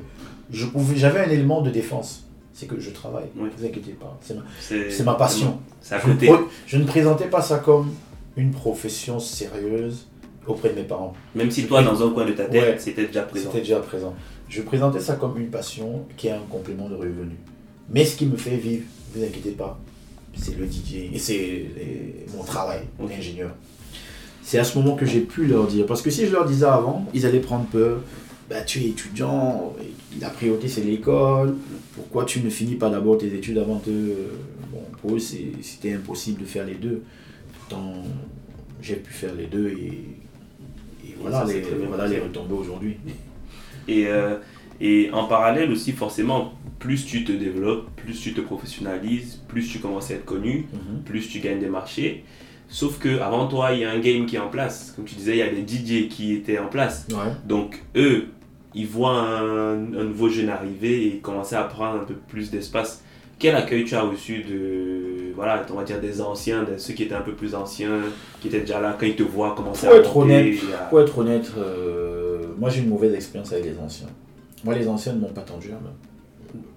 je 0.52 0.66
pouvais, 0.66 0.96
j'avais 0.96 1.20
un 1.20 1.30
élément 1.30 1.62
de 1.62 1.70
défense. 1.70 2.28
C'est 2.54 2.68
que 2.68 2.80
je 2.80 2.92
travaille. 2.92 3.26
Oui. 3.36 3.50
Ne 3.50 3.58
vous 3.58 3.66
inquiétez 3.66 3.94
pas. 3.94 4.18
C'est 4.22 4.36
ma, 4.36 4.44
C'est 4.60 4.92
c'est 4.92 5.04
ma 5.04 5.16
passion. 5.16 5.60
C'est 5.82 5.96
à 5.96 6.00
Je 6.00 6.08
ne, 6.08 6.14
côté. 6.14 6.26
pro- 6.28 6.48
je 6.68 6.78
ne 6.78 6.84
présentais 6.86 7.26
pas 7.28 7.42
ça 7.42 7.58
comme 7.60 7.92
une 8.38 8.52
profession 8.52 9.20
sérieuse 9.20 10.08
auprès 10.46 10.70
de 10.70 10.76
mes 10.76 10.84
parents. 10.84 11.14
Même 11.36 11.50
si 11.50 11.66
toi, 11.66 11.82
dans 11.84 12.06
un 12.08 12.12
coin 12.12 12.26
de 12.26 12.34
ta 12.34 12.46
tête, 12.46 12.62
Ouais. 12.62 12.76
c'était 12.80 13.08
déjà 13.08 13.24
présent. 13.24 13.46
C'était 13.50 13.60
déjà 13.64 13.80
présent. 13.80 14.14
Je 14.50 14.62
présentais 14.62 15.00
ça 15.00 15.16
comme 15.16 15.40
une 15.40 15.50
passion 15.50 16.06
qui 16.16 16.28
est 16.28 16.32
un 16.32 16.44
complément 16.50 16.90
de 16.90 16.96
revenu. 16.96 17.36
Mais 17.90 18.06
ce 18.06 18.16
qui 18.16 18.26
me 18.28 18.38
fait 18.38 18.56
vivre, 18.58 18.84
ne 19.16 19.20
vous 19.22 19.26
inquiétez 19.28 19.52
pas, 19.52 19.80
c'est 20.36 20.58
le 20.58 20.66
DJ 20.66 21.12
et 21.14 21.20
c'est 21.20 21.66
mon 22.36 22.44
travail 22.44 22.82
Ok. 23.00 23.10
d'ingénieur. 23.10 23.52
C'est 24.42 24.60
à 24.60 24.64
ce 24.64 24.78
moment 24.78 24.96
que 24.96 25.06
j'ai 25.06 25.22
pu 25.22 25.46
leur 25.46 25.68
dire. 25.68 25.86
Parce 25.86 26.02
que 26.02 26.10
si 26.10 26.26
je 26.26 26.32
leur 26.32 26.46
disais 26.46 26.66
avant, 26.66 27.06
ils 27.14 27.26
allaient 27.26 27.40
prendre 27.40 27.66
peur. 27.66 28.00
Bah, 28.50 28.62
tu 28.62 28.80
es 28.82 28.88
étudiant, 28.90 29.74
la 30.20 30.30
priorité 30.30 30.68
c'est 30.68 30.82
l'école. 30.82 31.56
Pourquoi 31.96 32.26
tu 32.26 32.42
ne 32.42 32.50
finis 32.50 32.76
pas 32.76 32.90
d'abord 32.90 33.18
tes 33.18 33.34
études 33.34 33.58
avant 33.58 33.82
de. 33.88 34.16
Bon, 34.72 34.82
pour 35.02 35.16
eux, 35.16 35.20
c'était 35.20 35.94
impossible 35.94 36.42
de 36.42 36.46
faire 36.46 36.66
les 36.66 36.76
deux. 36.76 37.04
Pourtant, 37.58 37.94
j'ai 38.82 38.96
pu 38.96 39.14
faire 39.14 39.34
les 39.34 39.46
deux 39.46 39.70
et, 39.70 40.04
et 41.08 41.16
voilà, 41.22 41.46
ça 41.46 41.54
les, 41.54 41.62
voilà 41.88 42.06
les 42.08 42.20
retombées 42.20 42.54
aujourd'hui. 42.56 42.98
Et, 43.88 44.08
euh, 44.08 44.38
et 44.82 45.10
en 45.14 45.26
parallèle 45.26 45.72
aussi, 45.72 45.94
forcément, 45.94 46.54
plus 46.84 47.06
tu 47.06 47.24
te 47.24 47.32
développes, 47.32 47.88
plus 47.96 48.20
tu 48.20 48.34
te 48.34 48.42
professionnalises, 48.42 49.40
plus 49.48 49.66
tu 49.70 49.80
commences 49.80 50.12
à 50.12 50.16
être 50.16 50.26
connu, 50.26 50.68
Mhm. 50.74 51.04
plus 51.06 51.30
tu 51.30 51.40
gagnes 51.40 51.60
des 51.60 51.70
marchés. 51.70 52.26
Sauf 52.68 53.00
que 53.00 53.20
avant 53.20 53.48
toi, 53.48 53.72
il 53.72 53.80
y 53.80 53.86
a 53.86 53.92
un 53.92 54.00
game 54.00 54.26
qui 54.26 54.36
est 54.36 54.40
en 54.40 54.50
place. 54.50 54.92
Comme 54.96 55.06
tu 55.06 55.16
disais, 55.16 55.32
il 55.32 55.38
y 55.38 55.42
a 55.42 55.50
des 55.50 55.62
DJ 55.66 56.10
qui 56.10 56.34
étaient 56.34 56.60
en 56.60 56.68
place. 56.68 57.08
Ouais. 57.12 57.32
Donc 57.48 57.82
eux, 57.96 58.26
ils 58.76 58.88
voient 58.88 59.18
un, 59.18 59.76
un 59.94 60.04
nouveau 60.04 60.28
jeune 60.28 60.50
arriver 60.50 61.08
et 61.08 61.18
commencer 61.20 61.56
à 61.56 61.64
prendre 61.64 62.02
un 62.02 62.04
peu 62.04 62.16
plus 62.16 62.52
d'espace. 62.52 63.02
Quel 63.40 63.56
accueil 63.56 63.86
tu 63.86 63.96
as 63.96 64.02
reçu 64.02 64.40
de, 64.44 65.34
voilà, 65.36 65.66
on 65.72 65.76
va 65.76 65.84
dire 65.86 66.02
des 66.02 66.20
anciens, 66.22 66.64
de 66.64 66.78
ceux 66.78 66.94
qui 66.94 67.04
étaient 67.04 67.16
un 67.16 67.22
peu 67.22 67.34
plus 67.34 67.56
anciens, 67.56 68.00
qui 68.42 68.48
étaient 68.50 68.62
déjà 68.62 68.80
là, 68.82 68.96
quand 69.00 69.06
ils 69.06 69.16
te 69.16 69.24
voient 69.24 69.54
commencer 69.56 69.86
Pour 69.88 69.96
à 69.96 70.00
être 70.00 70.18
honnête, 70.18 70.56
Pour 70.90 71.00
être 71.02 71.18
honnête, 71.18 71.52
euh, 71.58 72.44
moi 72.60 72.70
j'ai 72.70 72.82
une 72.82 72.90
mauvaise 72.90 73.14
expérience 73.14 73.52
avec 73.54 73.66
les 73.66 73.78
anciens. 73.80 74.08
Moi 74.66 74.76
les 74.76 74.88
anciens 74.88 75.14
ne 75.14 75.20
m'ont 75.22 75.34
pas 75.34 75.42
tendu 75.42 75.68
la 75.70 75.76
main. 75.76 75.94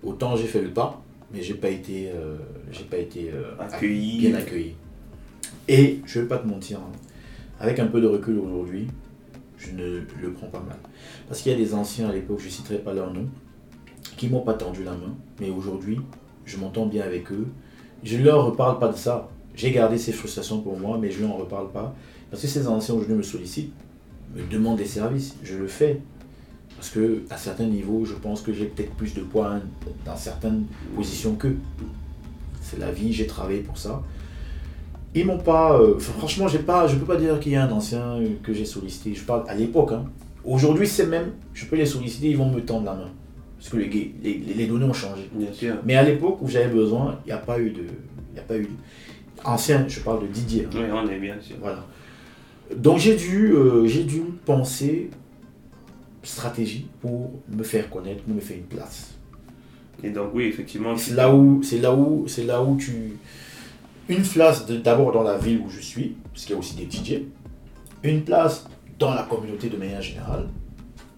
Autant 0.02 0.36
j'ai 0.36 0.46
fait 0.46 0.62
le 0.62 0.70
pas, 0.70 1.02
mais 1.32 1.42
j'ai 1.42 1.54
pas 1.54 1.68
été, 1.68 2.10
euh, 2.14 2.36
j'ai 2.70 2.84
pas 2.84 2.98
été 2.98 3.30
euh, 3.32 3.52
Accueilli. 3.58 4.18
bien 4.18 4.34
accueilli. 4.34 4.74
Et 5.68 6.00
je 6.06 6.20
vais 6.20 6.26
pas 6.26 6.38
te 6.38 6.46
mentir, 6.46 6.78
hein, 6.78 6.92
avec 7.60 7.78
un 7.78 7.86
peu 7.86 8.00
de 8.00 8.06
recul 8.06 8.38
aujourd'hui, 8.38 8.86
je 9.58 9.72
ne 9.72 10.00
le 10.20 10.32
prends 10.32 10.46
pas 10.46 10.60
mal. 10.60 10.76
Parce 11.28 11.40
qu'il 11.40 11.52
y 11.52 11.54
a 11.54 11.58
des 11.58 11.74
anciens 11.74 12.08
à 12.08 12.12
l'époque, 12.12 12.40
je 12.40 12.48
citerai 12.48 12.78
pas 12.78 12.92
leur 12.92 13.12
nom, 13.12 13.26
qui 14.16 14.28
m'ont 14.28 14.42
pas 14.42 14.54
tendu 14.54 14.84
la 14.84 14.92
main, 14.92 15.14
mais 15.40 15.50
aujourd'hui, 15.50 15.98
je 16.44 16.56
m'entends 16.58 16.86
bien 16.86 17.02
avec 17.04 17.30
eux. 17.32 17.46
Je 18.04 18.16
ne 18.16 18.24
leur 18.24 18.44
reparle 18.46 18.78
pas 18.78 18.88
de 18.88 18.96
ça. 18.96 19.28
J'ai 19.54 19.72
gardé 19.72 19.98
ces 19.98 20.12
frustrations 20.12 20.60
pour 20.60 20.78
moi, 20.78 20.98
mais 21.00 21.10
je 21.10 21.22
ne 21.22 21.28
leur 21.28 21.38
reparle 21.38 21.70
pas. 21.72 21.94
Parce 22.30 22.42
que 22.42 22.48
ces 22.48 22.68
anciens 22.68 22.94
aujourd'hui 22.94 23.16
me 23.16 23.22
sollicitent, 23.22 23.72
me 24.34 24.42
demandent 24.50 24.78
des 24.78 24.84
services, 24.84 25.34
je 25.42 25.56
le 25.56 25.66
fais. 25.66 26.00
Parce 26.86 26.94
que 26.94 27.22
à 27.30 27.36
certains 27.36 27.66
niveaux, 27.66 28.04
je 28.04 28.14
pense 28.14 28.42
que 28.42 28.52
j'ai 28.52 28.66
peut-être 28.66 28.92
plus 28.94 29.12
de 29.12 29.20
poids 29.20 29.54
dans 30.04 30.14
certaines 30.14 30.66
positions 30.94 31.34
qu'eux. 31.34 31.56
C'est 32.60 32.78
la 32.78 32.92
vie, 32.92 33.12
j'ai 33.12 33.26
travaillé 33.26 33.58
pour 33.60 33.76
ça. 33.76 34.04
Ils 35.12 35.26
m'ont 35.26 35.38
pas. 35.38 35.76
euh, 35.80 35.98
franchement, 35.98 36.46
j'ai 36.46 36.60
pas, 36.60 36.86
je 36.86 36.94
peux 36.94 37.04
pas 37.04 37.16
dire 37.16 37.40
qu'il 37.40 37.50
y 37.52 37.56
a 37.56 37.64
un 37.64 37.72
ancien 37.72 38.20
que 38.44 38.52
j'ai 38.52 38.64
sollicité. 38.64 39.14
Je 39.14 39.24
parle 39.24 39.42
à 39.48 39.56
l'époque. 39.56 39.90
hein. 39.92 40.04
Aujourd'hui, 40.44 40.86
c'est 40.86 41.06
même. 41.06 41.32
Je 41.54 41.66
peux 41.66 41.74
les 41.74 41.86
solliciter, 41.86 42.28
ils 42.30 42.36
vont 42.36 42.48
me 42.52 42.60
tendre 42.60 42.84
la 42.84 42.94
main. 42.94 43.10
Parce 43.58 43.70
que 43.70 43.78
les, 43.78 44.66
données 44.68 44.84
ont 44.84 44.92
changé. 44.92 45.28
Bien 45.32 45.52
sûr. 45.52 45.74
Mais 45.84 45.96
à 45.96 46.04
l'époque 46.04 46.38
où 46.40 46.46
j'avais 46.46 46.72
besoin, 46.72 47.18
il 47.24 47.30
n'y 47.30 47.32
a 47.32 47.38
pas 47.38 47.58
eu 47.58 47.70
de. 47.70 47.82
Il 47.82 48.34
n'y 48.34 48.38
a 48.38 48.42
pas 48.42 48.56
eu. 48.58 48.68
Ancien, 49.44 49.86
je 49.88 49.98
parle 50.00 50.22
de 50.22 50.26
Didier. 50.28 50.66
hein. 50.66 50.70
Oui, 50.72 50.84
on 50.92 51.08
est 51.08 51.18
bien 51.18 51.34
sûr. 51.40 51.56
Voilà. 51.60 51.84
Donc 52.76 52.98
j'ai 52.98 53.16
dû, 53.16 53.52
euh, 53.54 53.86
j'ai 53.88 54.04
dû 54.04 54.20
penser 54.44 55.10
stratégie 56.26 56.88
pour 57.00 57.32
me 57.48 57.62
faire 57.62 57.88
connaître, 57.90 58.22
pour 58.22 58.34
me 58.34 58.40
faire 58.40 58.56
une 58.56 58.64
place. 58.64 59.14
Et 60.02 60.10
donc 60.10 60.30
oui, 60.34 60.44
effectivement, 60.44 60.96
C'est 60.96 61.14
là 61.14 61.34
où, 61.34 61.62
c'est 61.62 61.78
là 61.78 61.94
où, 61.94 62.28
c'est 62.28 62.44
là 62.44 62.62
où 62.62 62.76
tu, 62.76 63.18
une 64.08 64.22
place 64.22 64.66
d'abord 64.66 65.12
dans 65.12 65.22
la 65.22 65.38
ville 65.38 65.60
où 65.64 65.70
je 65.70 65.80
suis, 65.80 66.16
parce 66.32 66.44
qu'il 66.44 66.52
y 66.52 66.56
a 66.56 66.58
aussi 66.58 66.76
des 66.76 66.90
DJ, 66.90 67.22
une 68.02 68.22
place 68.22 68.66
dans 68.98 69.14
la 69.14 69.22
communauté 69.24 69.68
de 69.68 69.76
manière 69.76 70.02
générale, 70.02 70.48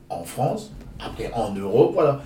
en 0.08 0.24
France, 0.24 0.72
après 0.98 1.30
en 1.32 1.52
Europe, 1.54 1.92
voilà. 1.94 2.22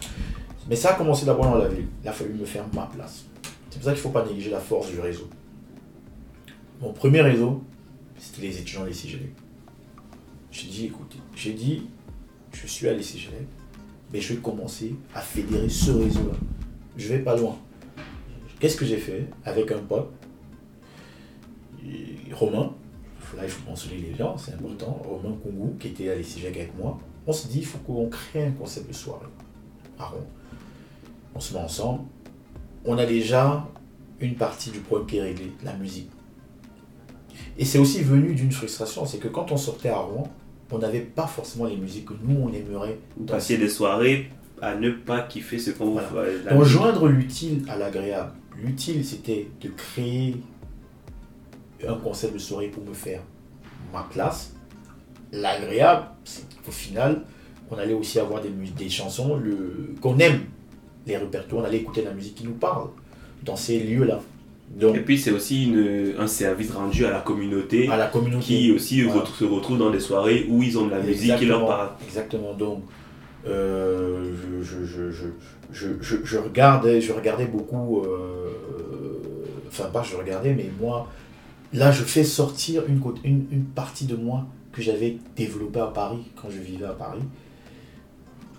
Mais 0.68 0.76
ça 0.76 0.90
a 0.90 0.94
commencé 0.94 1.26
d'abord 1.26 1.46
dans 1.46 1.58
la 1.58 1.68
ville. 1.68 1.86
Il 2.02 2.08
a 2.08 2.12
fallu 2.12 2.34
me 2.34 2.44
faire 2.44 2.64
ma 2.74 2.86
place. 2.86 3.24
C'est 3.70 3.78
pour 3.78 3.84
ça 3.84 3.92
qu'il 3.92 3.98
ne 3.98 4.02
faut 4.02 4.10
pas 4.10 4.24
négliger 4.24 4.50
la 4.50 4.60
force 4.60 4.90
du 4.90 5.00
réseau. 5.00 5.28
Mon 6.80 6.92
premier 6.92 7.20
réseau, 7.22 7.62
c'était 8.18 8.42
les 8.42 8.58
étudiants 8.58 8.84
des 8.84 8.92
CGL. 8.92 9.30
J'ai 10.52 10.68
dit, 10.68 10.86
écoutez, 10.86 11.18
j'ai 11.34 11.54
dit, 11.54 11.86
je 12.52 12.66
suis 12.66 12.88
à 12.88 12.92
l'ICGL, 12.92 13.46
mais 14.12 14.20
je 14.20 14.34
vais 14.34 14.40
commencer 14.40 14.94
à 15.14 15.20
fédérer 15.20 15.68
ce 15.68 15.90
réseau-là. 15.90 16.34
Je 16.96 17.08
vais 17.08 17.20
pas 17.20 17.36
loin. 17.36 17.56
Qu'est-ce 18.60 18.76
que 18.76 18.84
j'ai 18.84 18.98
fait 18.98 19.26
avec 19.44 19.72
un 19.72 19.80
pote, 19.80 20.12
Romain, 22.32 22.72
là 23.36 23.42
il 23.44 23.50
faut 23.50 23.68
mentionner 23.68 23.98
les 23.98 24.14
gens, 24.14 24.36
c'est 24.36 24.54
important, 24.54 25.02
Romain 25.04 25.36
Kongou, 25.42 25.76
qui 25.78 25.88
était 25.88 26.10
à 26.10 26.14
l'ICGL 26.14 26.46
avec 26.46 26.78
moi, 26.78 26.98
on 27.26 27.32
s'est 27.32 27.48
dit, 27.48 27.58
il 27.58 27.66
faut 27.66 27.78
qu'on 27.78 28.08
crée 28.08 28.46
un 28.46 28.52
concept 28.52 28.88
de 28.88 28.92
soirée 28.92 29.26
à 29.98 30.06
Rouen. 30.06 30.26
On 31.34 31.40
se 31.40 31.54
met 31.54 31.60
ensemble, 31.60 32.04
on 32.84 32.98
a 32.98 33.06
déjà 33.06 33.66
une 34.20 34.34
partie 34.34 34.70
du 34.70 34.80
problème 34.80 35.06
qui 35.06 35.16
est 35.18 35.22
réglé, 35.22 35.52
la 35.62 35.74
musique. 35.74 36.10
Et 37.58 37.64
c'est 37.64 37.78
aussi 37.78 38.02
venu 38.02 38.34
d'une 38.34 38.52
frustration, 38.52 39.06
c'est 39.06 39.18
que 39.18 39.28
quand 39.28 39.52
on 39.52 39.56
sortait 39.56 39.90
à 39.90 39.98
Rouen, 39.98 40.24
on 40.72 40.78
n'avait 40.78 41.00
pas 41.00 41.26
forcément 41.26 41.66
les 41.66 41.76
musiques 41.76 42.06
que 42.06 42.14
nous 42.22 42.40
on 42.40 42.52
aimerait. 42.52 42.98
Vous 43.16 43.26
passiez 43.26 43.58
des 43.58 43.68
soirées 43.68 44.30
à 44.60 44.74
ne 44.74 44.90
pas 44.90 45.22
kiffer 45.22 45.58
ce 45.58 45.70
qu'on 45.72 45.90
Voilà. 45.92 46.08
vous 46.08 46.16
fait. 46.16 46.44
La 46.44 46.54
Donc 46.54 46.64
joindre 46.64 47.06
l'utile 47.08 47.64
à 47.68 47.76
l'agréable. 47.76 48.32
L'utile 48.56 49.04
c'était 49.04 49.48
de 49.60 49.68
créer 49.68 50.36
un 51.86 51.94
concept 51.94 52.34
de 52.34 52.38
soirée 52.38 52.68
pour 52.68 52.84
me 52.84 52.94
faire 52.94 53.20
ma 53.92 54.02
place. 54.10 54.52
L'agréable, 55.32 56.06
c'est 56.24 56.44
qu'au 56.64 56.70
final, 56.70 57.22
on 57.70 57.76
allait 57.78 57.94
aussi 57.94 58.18
avoir 58.20 58.40
des, 58.42 58.50
des 58.50 58.88
chansons 58.90 59.36
le, 59.36 59.94
qu'on 60.00 60.18
aime, 60.18 60.40
les 61.06 61.16
répertoires, 61.16 61.62
on 61.62 61.64
allait 61.64 61.78
écouter 61.78 62.02
la 62.02 62.12
musique 62.12 62.34
qui 62.36 62.44
nous 62.44 62.52
parle 62.54 62.88
dans 63.42 63.56
ces 63.56 63.80
lieux-là. 63.80 64.20
Donc, 64.74 64.96
Et 64.96 65.00
puis 65.00 65.18
c'est 65.18 65.30
aussi 65.32 65.64
une- 65.64 66.14
un 66.18 66.26
service 66.26 66.70
rendu 66.72 67.04
à 67.04 67.10
la 67.10 67.20
communauté 67.20 67.88
à 67.88 67.96
la 67.96 68.06
communauté. 68.06 68.42
qui 68.44 68.72
aussi 68.72 69.02
Voilà. 69.02 69.24
se 69.26 69.44
retrouve 69.44 69.78
dans 69.78 69.90
des 69.90 70.00
soirées 70.00 70.46
où 70.48 70.62
ils 70.62 70.78
ont 70.78 70.86
de 70.86 70.90
la 70.92 71.00
musique 71.00 71.36
qui 71.36 71.44
leur 71.46 71.66
parle. 71.66 71.90
Exactement. 72.06 72.54
Donc, 72.54 72.82
euh, 73.46 74.32
je, 74.62 74.62
je, 74.62 74.84
je, 74.86 75.10
je, 75.10 75.26
je, 75.72 75.88
je, 76.00 76.16
je 76.24 76.38
regardais, 76.38 77.00
je 77.00 77.12
regardais 77.12 77.46
beaucoup. 77.46 78.02
euh, 78.02 78.48
Enfin, 79.68 79.84
pas 79.90 80.02
je 80.02 80.16
regardais, 80.16 80.52
mais 80.54 80.70
moi, 80.78 81.08
là, 81.72 81.90
je 81.90 82.02
fais 82.02 82.24
sortir 82.24 82.82
une, 82.88 83.00
une, 83.24 83.46
une 83.50 83.64
partie 83.64 84.04
de 84.04 84.16
moi 84.16 84.44
que 84.70 84.82
j'avais 84.82 85.16
développée 85.34 85.80
à 85.80 85.86
Paris 85.86 86.30
quand 86.36 86.48
je 86.50 86.58
vivais 86.60 86.84
à 86.84 86.92
Paris. 86.92 87.22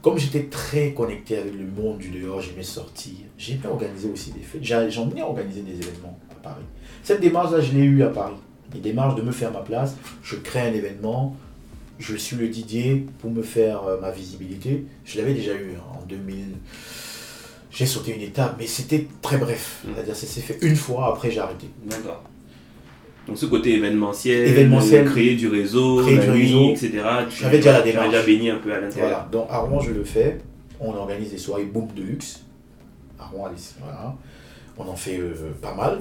Comme 0.04 0.18
j'étais 0.20 0.44
très 0.44 0.92
connecté 0.94 1.38
avec 1.38 1.54
le 1.54 1.66
monde 1.66 1.98
du 1.98 2.10
dehors, 2.10 2.42
j'aimais 2.42 2.62
sortir. 2.62 3.14
J'aimais 3.38 3.66
organiser 3.68 4.10
aussi 4.12 4.32
des 4.32 4.42
fêtes. 4.42 4.62
J'ai- 4.64 4.92
J'en 4.92 5.10
ai 5.16 5.22
organisé 5.24 5.62
des 5.62 5.72
événements 5.72 6.20
à 6.30 6.36
Paris. 6.36 6.64
Cette 7.04 7.22
démarche-là, 7.22 7.62
je 7.62 7.72
l'ai 7.72 7.84
eue 7.86 8.04
à 8.04 8.10
Paris. 8.10 8.36
Une 8.76 8.82
démarche 8.82 9.16
de 9.16 9.22
me 9.22 9.32
faire 9.32 9.52
ma 9.52 9.62
place. 9.62 9.96
Je 10.22 10.36
crée 10.36 10.60
un 10.60 10.74
événement, 10.74 11.36
je 12.00 12.16
suis 12.18 12.36
le 12.36 12.50
Didier 12.50 13.06
pour 13.20 13.32
me 13.32 13.42
faire 13.44 13.84
euh, 13.86 14.00
ma 14.02 14.12
visibilité. 14.12 14.86
Je 15.06 15.20
l'avais 15.20 15.34
déjà 15.34 15.54
eu 15.54 15.72
hein, 15.78 16.00
en 16.02 16.06
2000. 16.06 16.48
J'ai 17.72 17.86
sauté 17.86 18.14
une 18.14 18.22
étape, 18.22 18.56
mais 18.60 18.68
c'était 18.68 19.08
très 19.22 19.38
bref. 19.38 19.84
Mm. 19.86 19.90
C'est-à-dire, 19.96 20.16
ça 20.16 20.28
s'est 20.28 20.42
fait 20.42 20.58
une 20.62 20.76
fois, 20.76 21.08
après 21.14 21.32
j'ai 21.32 21.40
arrêté. 21.40 21.68
D'accord. 21.86 22.24
Donc 23.28 23.38
ce 23.38 23.46
côté 23.46 23.76
événementiel, 23.76 24.48
Événementiel, 24.48 25.06
créer 25.06 25.36
du 25.36 25.48
réseau, 25.48 26.02
créer 26.02 26.18
du 26.18 26.28
nuit, 26.30 26.42
réseau. 26.44 26.72
etc. 26.72 26.92
Tu 27.30 27.42
J'avais 27.44 27.58
déjà 27.58 27.72
la 27.74 27.82
démarche. 27.82 28.10
déjà 28.10 28.24
baigné 28.24 28.50
un 28.52 28.58
peu 28.58 28.74
à 28.74 28.80
l'intérieur. 28.82 29.10
Voilà. 29.10 29.30
Donc 29.32 29.48
à 29.50 29.60
Rouen, 29.60 29.80
je 29.80 29.92
le 29.92 30.04
fais. 30.04 30.40
On 30.80 30.94
organise 30.94 31.32
des 31.32 31.38
soirées 31.38 31.64
boom 31.64 31.88
de 31.96 32.02
luxe. 32.04 32.44
À 33.18 33.26
Rouen, 33.26 33.50
voilà. 33.82 34.16
On 34.78 34.88
en 34.88 34.96
fait 34.96 35.18
euh, 35.20 35.34
pas 35.62 35.74
mal. 35.74 36.00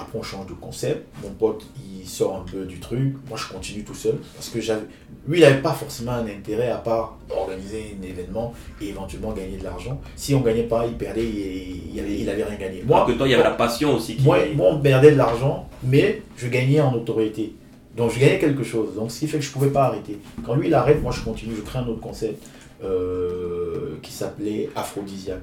Après, 0.00 0.18
on 0.18 0.22
change 0.22 0.46
de 0.46 0.52
concept. 0.52 1.06
Mon 1.22 1.30
pote, 1.30 1.66
il 1.76 2.06
sort 2.06 2.36
un 2.36 2.50
peu 2.50 2.64
du 2.64 2.78
truc. 2.78 3.14
Moi, 3.28 3.36
je 3.36 3.52
continue 3.52 3.84
tout 3.84 3.94
seul. 3.94 4.16
Parce 4.34 4.48
que 4.48 4.60
j'avais... 4.60 4.82
lui, 5.26 5.38
il 5.38 5.42
n'avait 5.42 5.60
pas 5.60 5.72
forcément 5.72 6.12
un 6.12 6.26
intérêt 6.26 6.70
à 6.70 6.76
part 6.78 7.18
organiser 7.30 7.96
un 7.98 8.02
événement 8.06 8.54
et 8.80 8.88
éventuellement 8.88 9.32
gagner 9.32 9.56
de 9.56 9.64
l'argent. 9.64 10.00
Si 10.16 10.34
on 10.34 10.40
gagnait 10.40 10.62
pas, 10.62 10.86
il 10.86 10.94
perdait 10.94 11.24
et 11.24 11.82
il 11.92 11.98
avait, 12.00 12.18
il 12.18 12.30
avait 12.30 12.44
rien 12.44 12.56
gagné. 12.56 12.82
Moi, 12.86 12.98
Moi, 12.98 13.06
que 13.06 13.12
toi, 13.18 13.26
il 13.26 13.32
y 13.32 13.34
avait 13.34 13.42
la 13.42 13.50
passion 13.50 13.94
aussi 13.96 14.16
qui. 14.16 14.22
moi, 14.22 14.38
moi, 14.54 14.68
on 14.70 14.80
perdait 14.80 15.12
de 15.12 15.16
l'argent, 15.16 15.68
mais 15.82 16.22
je 16.36 16.48
gagnais 16.48 16.80
en 16.80 16.94
autorité. 16.94 17.54
Donc 17.96 18.12
je 18.12 18.20
gagnais 18.20 18.38
quelque 18.38 18.62
chose. 18.62 18.94
Donc 18.94 19.10
ce 19.10 19.18
qui 19.18 19.26
fait 19.26 19.38
que 19.38 19.44
je 19.44 19.48
ne 19.48 19.52
pouvais 19.52 19.70
pas 19.70 19.86
arrêter. 19.86 20.18
Quand 20.46 20.54
lui 20.54 20.68
il 20.68 20.74
arrête, 20.74 21.02
moi 21.02 21.10
je 21.10 21.20
continue, 21.20 21.54
je 21.56 21.62
crée 21.62 21.80
un 21.80 21.86
autre 21.88 22.00
concept 22.00 22.40
euh, 22.84 23.96
qui 24.02 24.12
s'appelait 24.12 24.70
Aphrodisiaque. 24.76 25.42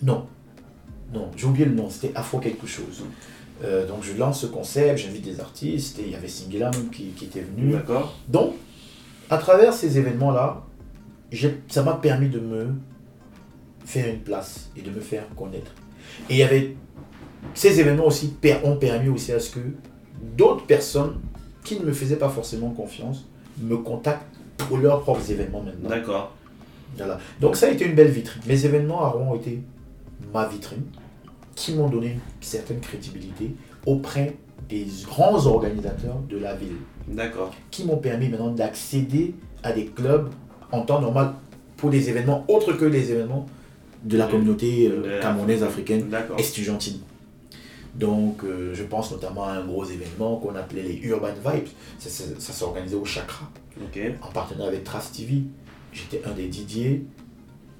Non, 0.00 0.26
non, 1.12 1.30
j'ai 1.36 1.46
oublié 1.46 1.64
le 1.64 1.74
nom, 1.74 1.88
c'était 1.90 2.12
Afro 2.14 2.38
quelque 2.38 2.66
chose. 2.66 3.04
Euh, 3.64 3.86
donc 3.86 4.02
je 4.02 4.16
lance 4.16 4.40
ce 4.40 4.46
concept, 4.46 4.98
j'invite 4.98 5.24
des 5.24 5.40
artistes, 5.40 5.98
et 5.98 6.02
il 6.02 6.10
y 6.10 6.14
avait 6.14 6.28
Singela 6.28 6.70
même 6.70 6.90
qui, 6.90 7.06
qui 7.08 7.24
était 7.24 7.40
venu. 7.40 7.72
D'accord. 7.72 8.16
Donc, 8.28 8.54
à 9.30 9.38
travers 9.38 9.72
ces 9.72 9.98
événements-là, 9.98 10.64
ça 11.68 11.82
m'a 11.82 11.94
permis 11.94 12.28
de 12.28 12.40
me 12.40 12.68
faire 13.84 14.08
une 14.08 14.20
place 14.20 14.70
et 14.76 14.82
de 14.82 14.90
me 14.90 15.00
faire 15.00 15.24
connaître. 15.36 15.72
Et 16.30 16.34
il 16.34 16.38
y 16.38 16.42
avait 16.42 16.76
ces 17.54 17.80
événements 17.80 18.06
aussi 18.06 18.34
ont 18.64 18.76
permis 18.76 19.08
aussi 19.08 19.32
à 19.32 19.40
ce 19.40 19.50
que 19.50 19.60
d'autres 20.36 20.66
personnes 20.66 21.20
qui 21.64 21.78
ne 21.78 21.84
me 21.84 21.92
faisaient 21.92 22.16
pas 22.16 22.28
forcément 22.28 22.70
confiance 22.70 23.26
me 23.60 23.76
contactent 23.76 24.36
pour 24.56 24.78
leurs 24.78 25.02
propres 25.02 25.30
événements 25.30 25.62
maintenant. 25.62 25.88
D'accord. 25.88 26.34
Voilà. 26.96 27.18
Donc 27.40 27.56
ça 27.56 27.66
a 27.66 27.70
été 27.70 27.84
une 27.84 27.94
belle 27.94 28.10
vitrine. 28.10 28.42
Mes 28.46 28.64
événements 28.64 29.04
à 29.04 29.08
Rouen 29.08 29.32
ont 29.32 29.36
été 29.36 29.62
ma 30.32 30.46
vitrine, 30.46 30.82
qui 31.54 31.74
m'ont 31.74 31.88
donné 31.88 32.12
une 32.12 32.20
certaine 32.40 32.80
crédibilité 32.80 33.54
auprès 33.86 34.36
des 34.68 34.86
grands 35.04 35.46
organisateurs 35.46 36.18
de 36.28 36.38
la 36.38 36.54
ville 36.54 36.76
D'accord. 37.08 37.54
qui 37.70 37.84
m'ont 37.84 37.96
permis 37.96 38.28
maintenant 38.28 38.50
d'accéder 38.50 39.34
à 39.62 39.72
des 39.72 39.86
clubs 39.86 40.30
en 40.72 40.82
temps 40.82 41.00
normal 41.00 41.32
pour 41.76 41.90
des 41.90 42.08
événements 42.10 42.44
autres 42.48 42.72
que 42.74 42.84
les 42.84 43.10
événements 43.12 43.46
de 44.04 44.16
la 44.16 44.26
communauté 44.26 44.88
euh, 44.90 45.20
camerounaise 45.20 45.62
africaine 45.62 46.08
estudiantine. 46.36 47.00
Donc, 47.94 48.44
euh, 48.44 48.74
je 48.74 48.84
pense 48.84 49.10
notamment 49.10 49.44
à 49.44 49.52
un 49.52 49.64
gros 49.66 49.84
événement 49.84 50.36
qu'on 50.36 50.54
appelait 50.54 50.82
les 50.82 50.96
Urban 51.02 51.32
Vibes. 51.34 51.66
Ça, 51.98 52.08
ça, 52.08 52.24
ça 52.38 52.52
s'est 52.52 52.64
organisé 52.64 52.94
au 52.94 53.04
Chakra, 53.04 53.50
Ok. 53.82 53.98
en 54.22 54.28
partenariat 54.30 54.68
avec 54.68 54.84
Trace 54.84 55.10
TV. 55.10 55.42
J'étais 55.92 56.22
un 56.24 56.32
des 56.32 56.46
Didier, 56.46 57.04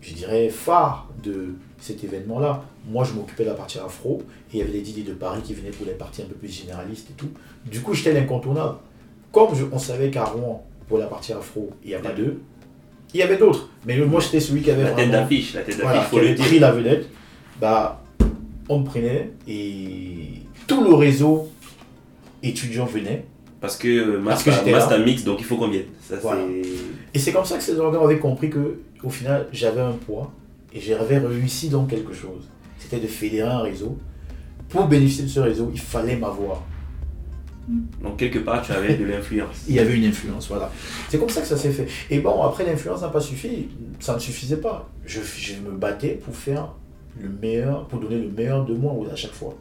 je 0.01 0.15
dirais, 0.15 0.49
phare 0.49 1.09
de 1.23 1.55
cet 1.81 2.03
événement-là. 2.05 2.65
Moi, 2.91 3.05
je 3.05 3.13
m'occupais 3.15 3.45
de 3.45 3.49
la 3.51 3.55
partie 3.55 3.79
afro, 3.79 4.23
et 4.53 4.57
il 4.57 4.59
y 4.59 4.63
avait 4.63 4.73
des 4.73 4.81
Didier 4.81 5.05
de 5.05 5.13
Paris 5.13 5.41
qui 5.43 5.55
venaient 5.55 5.71
pour 5.71 5.87
les 5.87 5.93
parties 5.93 6.23
un 6.23 6.27
peu 6.27 6.35
plus 6.35 6.49
généralistes 6.53 7.09
et 7.11 7.15
tout. 7.15 7.29
Du 7.67 7.81
coup, 7.81 7.95
j'étais 7.95 8.13
l'incontournable. 8.13 8.77
Comme 9.33 9.55
je- 9.55 9.65
on 9.71 9.79
savait 9.79 10.11
qu'à 10.11 10.25
Rouen, 10.25 10.65
pour 10.89 10.99
la 10.99 11.07
partie 11.07 11.33
afro, 11.33 11.71
il 11.85 11.89
n'y 11.91 11.95
a 11.95 11.99
pas 12.01 12.13
d'eux, 12.13 12.41
il 13.15 13.21
y 13.21 13.23
avait 13.23 13.37
d'autres. 13.37 13.69
Mais 13.87 13.97
moi, 13.99 14.21
j'étais 14.21 14.41
celui 14.41 14.63
qui 14.63 14.71
avait 14.71 14.85
La 14.85 14.91
tête 14.93 15.11
d'affiche, 15.11 15.55
la 15.55 15.61
tête 15.61 15.77
d'affiche, 15.77 15.83
voilà, 15.83 16.03
faut 16.03 16.19
le 16.19 16.35
dire. 16.35 16.45
pris 16.47 16.59
la 16.59 16.73
vedette, 16.73 17.07
bah, 17.61 18.03
on 18.69 18.81
me 18.81 18.85
prenait 18.85 19.31
et 19.47 20.43
tout 20.67 20.83
le 20.83 20.95
réseau 20.95 21.49
étudiant 22.43 22.87
venait. 22.87 23.25
Parce 23.61 23.77
que 23.77 23.89
euh, 23.89 24.21
Master, 24.21 24.99
Mix, 25.05 25.25
donc 25.25 25.41
il 25.41 25.45
faut 25.45 25.57
qu'on 25.57 25.69
vienne. 25.69 25.87
Ça, 26.01 26.17
Voilà. 26.23 26.43
Et 27.13 27.19
c'est 27.19 27.33
comme 27.33 27.45
ça 27.45 27.57
que 27.57 27.63
ces 27.63 27.77
organes 27.81 28.03
avaient 28.03 28.19
compris 28.21 28.51
que, 28.51 28.79
au 29.03 29.11
final, 29.11 29.49
j'avais 29.53 29.81
un 29.81 29.93
poids 29.93 30.31
et 30.79 30.81
j'avais 30.81 31.19
réussi 31.19 31.69
dans 31.69 31.85
quelque 31.87 32.13
chose. 32.13 32.49
C'était 32.79 33.01
de 33.01 33.07
fédérer 33.07 33.51
un 33.51 33.61
réseau. 33.61 33.99
Pour 34.69 34.87
bénéficier 34.87 35.25
de 35.25 35.29
ce 35.29 35.41
réseau, 35.41 35.71
il 35.73 35.81
fallait 35.81 36.17
m'avoir. 36.17 36.63
Donc 38.03 38.17
quelque 38.17 38.39
part, 38.39 38.63
tu 38.63 38.73
avais 38.73 38.95
de 38.95 39.05
l'influence. 39.05 39.65
Il 39.69 39.75
y 39.75 39.81
avait 39.81 39.97
une 39.97 40.05
influence, 40.05 40.49
voilà. 40.49 40.71
C'est 41.09 41.19
comme 41.19 41.29
ça 41.29 41.41
que 41.41 41.49
ça 41.49 41.57
s'est 41.57 41.73
fait. 41.73 41.89
Et 42.11 42.21
bon, 42.21 42.43
après, 42.43 42.65
l'influence 42.65 43.03
n'a 43.03 43.09
pas 43.09 43.21
suffi. 43.21 43.69
Ça 43.99 44.15
ne 44.15 44.21
suffisait 44.21 44.59
pas. 44.59 44.89
Je, 45.05 45.21
je 45.21 45.55
me 45.55 45.73
battais 45.73 46.21
pour 46.25 46.35
faire 46.35 46.73
le 47.21 47.29
meilleur, 47.29 47.87
pour 47.89 47.99
donner 47.99 48.19
le 48.19 48.31
meilleur 48.31 48.65
de 48.65 48.75
moi 48.75 48.95
à 49.13 49.17
chaque 49.17 49.33
fois. 49.33 49.55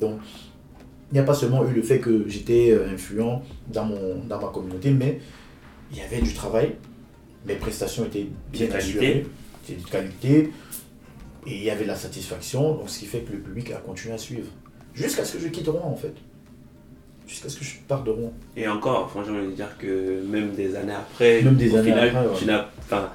Donc, 0.00 0.18
il 1.10 1.14
n'y 1.14 1.20
a 1.20 1.24
pas 1.24 1.34
seulement 1.34 1.64
eu 1.66 1.72
le 1.72 1.82
fait 1.82 2.00
que 2.00 2.24
j'étais 2.26 2.70
euh, 2.72 2.92
influent 2.92 3.42
dans, 3.72 3.84
mon, 3.84 4.24
dans 4.28 4.40
ma 4.40 4.48
communauté, 4.48 4.90
mais 4.90 5.20
il 5.92 5.98
y 5.98 6.00
avait 6.00 6.20
du 6.20 6.32
travail. 6.34 6.74
Mes 7.46 7.54
prestations 7.54 8.04
étaient 8.04 8.26
bien 8.50 8.70
assurées, 8.72 9.26
c'était 9.64 9.80
de 9.80 9.86
qualité, 9.86 10.50
et 11.46 11.50
il 11.56 11.62
y 11.62 11.70
avait 11.70 11.84
de 11.84 11.88
la 11.88 11.96
satisfaction, 11.96 12.74
donc 12.74 12.88
ce 12.88 13.00
qui 13.00 13.06
fait 13.06 13.20
que 13.20 13.32
le 13.32 13.38
public 13.38 13.70
a 13.72 13.76
continué 13.76 14.14
à 14.14 14.18
suivre. 14.18 14.48
Jusqu'à 14.94 15.24
ce 15.24 15.36
que 15.36 15.42
je 15.42 15.48
quitte 15.48 15.68
Rouen, 15.68 15.90
en 15.92 15.96
fait. 15.96 16.14
Jusqu'à 17.26 17.48
ce 17.48 17.56
que 17.58 17.64
je 17.64 17.76
parte 17.88 18.04
de 18.04 18.10
Rouen. 18.10 18.32
Et 18.56 18.68
encore, 18.68 19.08
franchement, 19.10 19.36
je 19.42 19.46
veux 19.48 19.52
dire 19.54 19.76
que 19.78 20.22
même 20.28 20.50
des 20.52 20.74
années 20.76 20.92
après, 20.92 21.40
Même 21.42 21.54
des 21.56 21.72
au 21.72 21.76
années 21.76 21.90
final, 21.90 22.08
après, 22.08 22.20
ouais. 22.26 22.34
tu 22.38 22.44
n'as, 22.44 22.66
enfin, 22.80 23.10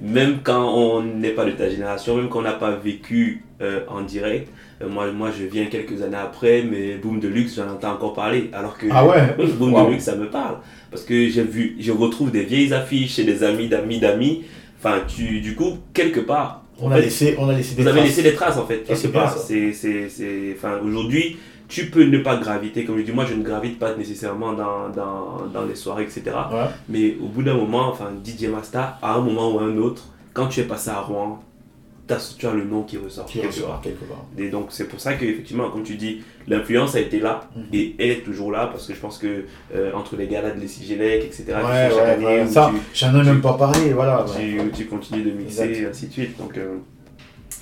même 0.00 0.40
quand 0.42 0.74
on 0.74 1.02
n'est 1.02 1.30
pas 1.30 1.44
de 1.46 1.52
ta 1.52 1.70
génération, 1.70 2.16
même 2.16 2.28
quand 2.28 2.40
on 2.40 2.42
n'a 2.42 2.52
pas 2.52 2.72
vécu 2.76 3.44
euh, 3.62 3.80
en 3.88 4.02
direct, 4.02 4.50
euh, 4.82 4.88
moi, 4.88 5.10
moi 5.12 5.30
je 5.36 5.44
viens 5.44 5.66
quelques 5.66 6.02
années 6.02 6.16
après, 6.16 6.62
mais 6.62 6.96
Boom 6.96 7.18
de 7.20 7.28
Luxe, 7.28 7.54
j'en 7.56 7.68
entends 7.70 7.92
encore 7.94 8.12
parler. 8.14 8.50
Alors 8.52 8.76
que 8.76 8.86
Ah 8.90 9.06
ouais? 9.06 9.34
Boom 9.58 9.72
Wow. 9.72 9.86
de 9.86 9.92
Luxe, 9.92 10.04
ça 10.04 10.16
me 10.16 10.28
parle. 10.28 10.58
Parce 10.90 11.04
que 11.04 11.28
j'ai 11.28 11.44
vu, 11.44 11.76
je 11.80 11.92
retrouve 11.92 12.30
des 12.30 12.42
vieilles 12.44 12.74
affiches 12.74 13.14
chez 13.14 13.24
des 13.24 13.42
amis 13.42 13.68
d'amis 13.68 13.98
d'amis. 14.00 14.44
Enfin, 14.84 14.98
tu, 15.06 15.40
du 15.40 15.54
coup, 15.54 15.78
quelque 15.94 16.20
part, 16.20 16.62
On 16.80 16.90
a 16.90 16.96
fait, 16.96 17.02
laissé, 17.02 17.36
on 17.38 17.48
a 17.48 17.52
laissé 17.52 17.74
des 17.76 17.82
vous 17.82 17.88
avez 17.88 17.98
traces. 18.00 18.08
laissé 18.08 18.22
des 18.22 18.34
traces 18.34 18.56
en 18.58 18.66
fait, 18.66 18.82
c'est 18.86 18.94
quelque 19.02 19.12
part. 19.12 19.36
C'est, 19.38 19.72
c'est, 19.72 20.08
c'est, 20.08 20.54
enfin, 20.56 20.78
aujourd'hui, 20.84 21.36
tu 21.68 21.86
peux 21.90 22.02
ne 22.04 22.18
pas 22.18 22.36
graviter, 22.36 22.84
comme 22.84 22.98
je 22.98 23.02
dis, 23.02 23.12
moi 23.12 23.24
je 23.24 23.34
ne 23.34 23.42
gravite 23.44 23.78
pas 23.78 23.94
nécessairement 23.94 24.52
dans, 24.54 24.88
dans, 24.88 25.46
dans 25.52 25.64
les 25.64 25.76
soirées, 25.76 26.02
etc. 26.02 26.22
Ouais. 26.52 26.66
Mais 26.88 27.16
au 27.22 27.26
bout 27.28 27.42
d'un 27.44 27.54
moment, 27.54 27.88
enfin, 27.90 28.10
DJ 28.24 28.46
Masta, 28.48 28.98
à 29.00 29.14
un 29.14 29.20
moment 29.20 29.52
ou 29.54 29.58
à 29.60 29.62
un 29.62 29.76
autre, 29.78 30.02
quand 30.34 30.48
tu 30.48 30.60
es 30.60 30.64
passé 30.64 30.90
à 30.90 31.00
Rouen, 31.00 31.40
tu 32.38 32.46
as 32.46 32.52
le 32.52 32.64
nom 32.64 32.82
qui 32.82 32.98
ressort. 32.98 33.24
Qui 33.26 33.38
quelque 33.40 33.46
ressort 33.54 33.68
part. 33.68 33.80
quelque 33.80 34.04
part. 34.04 34.24
Et 34.36 34.48
donc 34.50 34.66
c'est 34.70 34.86
pour 34.88 35.00
ça 35.00 35.14
qu'effectivement, 35.14 35.70
comme 35.70 35.82
tu 35.82 35.94
dis, 35.96 36.20
l'influence 36.46 36.94
a 36.94 37.00
été 37.00 37.20
là 37.20 37.48
Mhm. 37.56 37.62
et 37.72 37.94
est 38.10 38.22
toujours 38.24 38.50
là, 38.52 38.66
parce 38.66 38.86
que 38.86 38.94
je 38.94 39.00
pense 39.00 39.18
que 39.18 39.44
euh, 39.74 39.92
entre 39.94 40.16
les 40.16 40.26
galas 40.26 40.50
de 40.50 40.60
l'Essigélec, 40.60 41.24
etc., 41.24 41.44
tu 41.46 41.52
Ouais, 41.52 41.60
fais 41.60 41.88
chaque 41.90 42.04
ouais, 42.04 42.10
année, 42.10 42.24
ouais. 42.42 42.46
Ça, 42.46 42.70
j'en 42.94 43.18
ai 43.20 43.24
même 43.24 43.40
pas 43.40 43.54
parlé, 43.54 43.92
voilà. 43.92 44.24
tu, 44.36 44.58
ouais. 44.58 44.66
tu 44.76 44.86
continues 44.86 45.22
de 45.22 45.30
mixer, 45.30 45.62
Exact. 45.62 45.80
et 45.82 45.86
ainsi 45.86 46.06
de 46.08 46.12
suite. 46.12 46.38
Donc, 46.38 46.58
euh, 46.58 46.76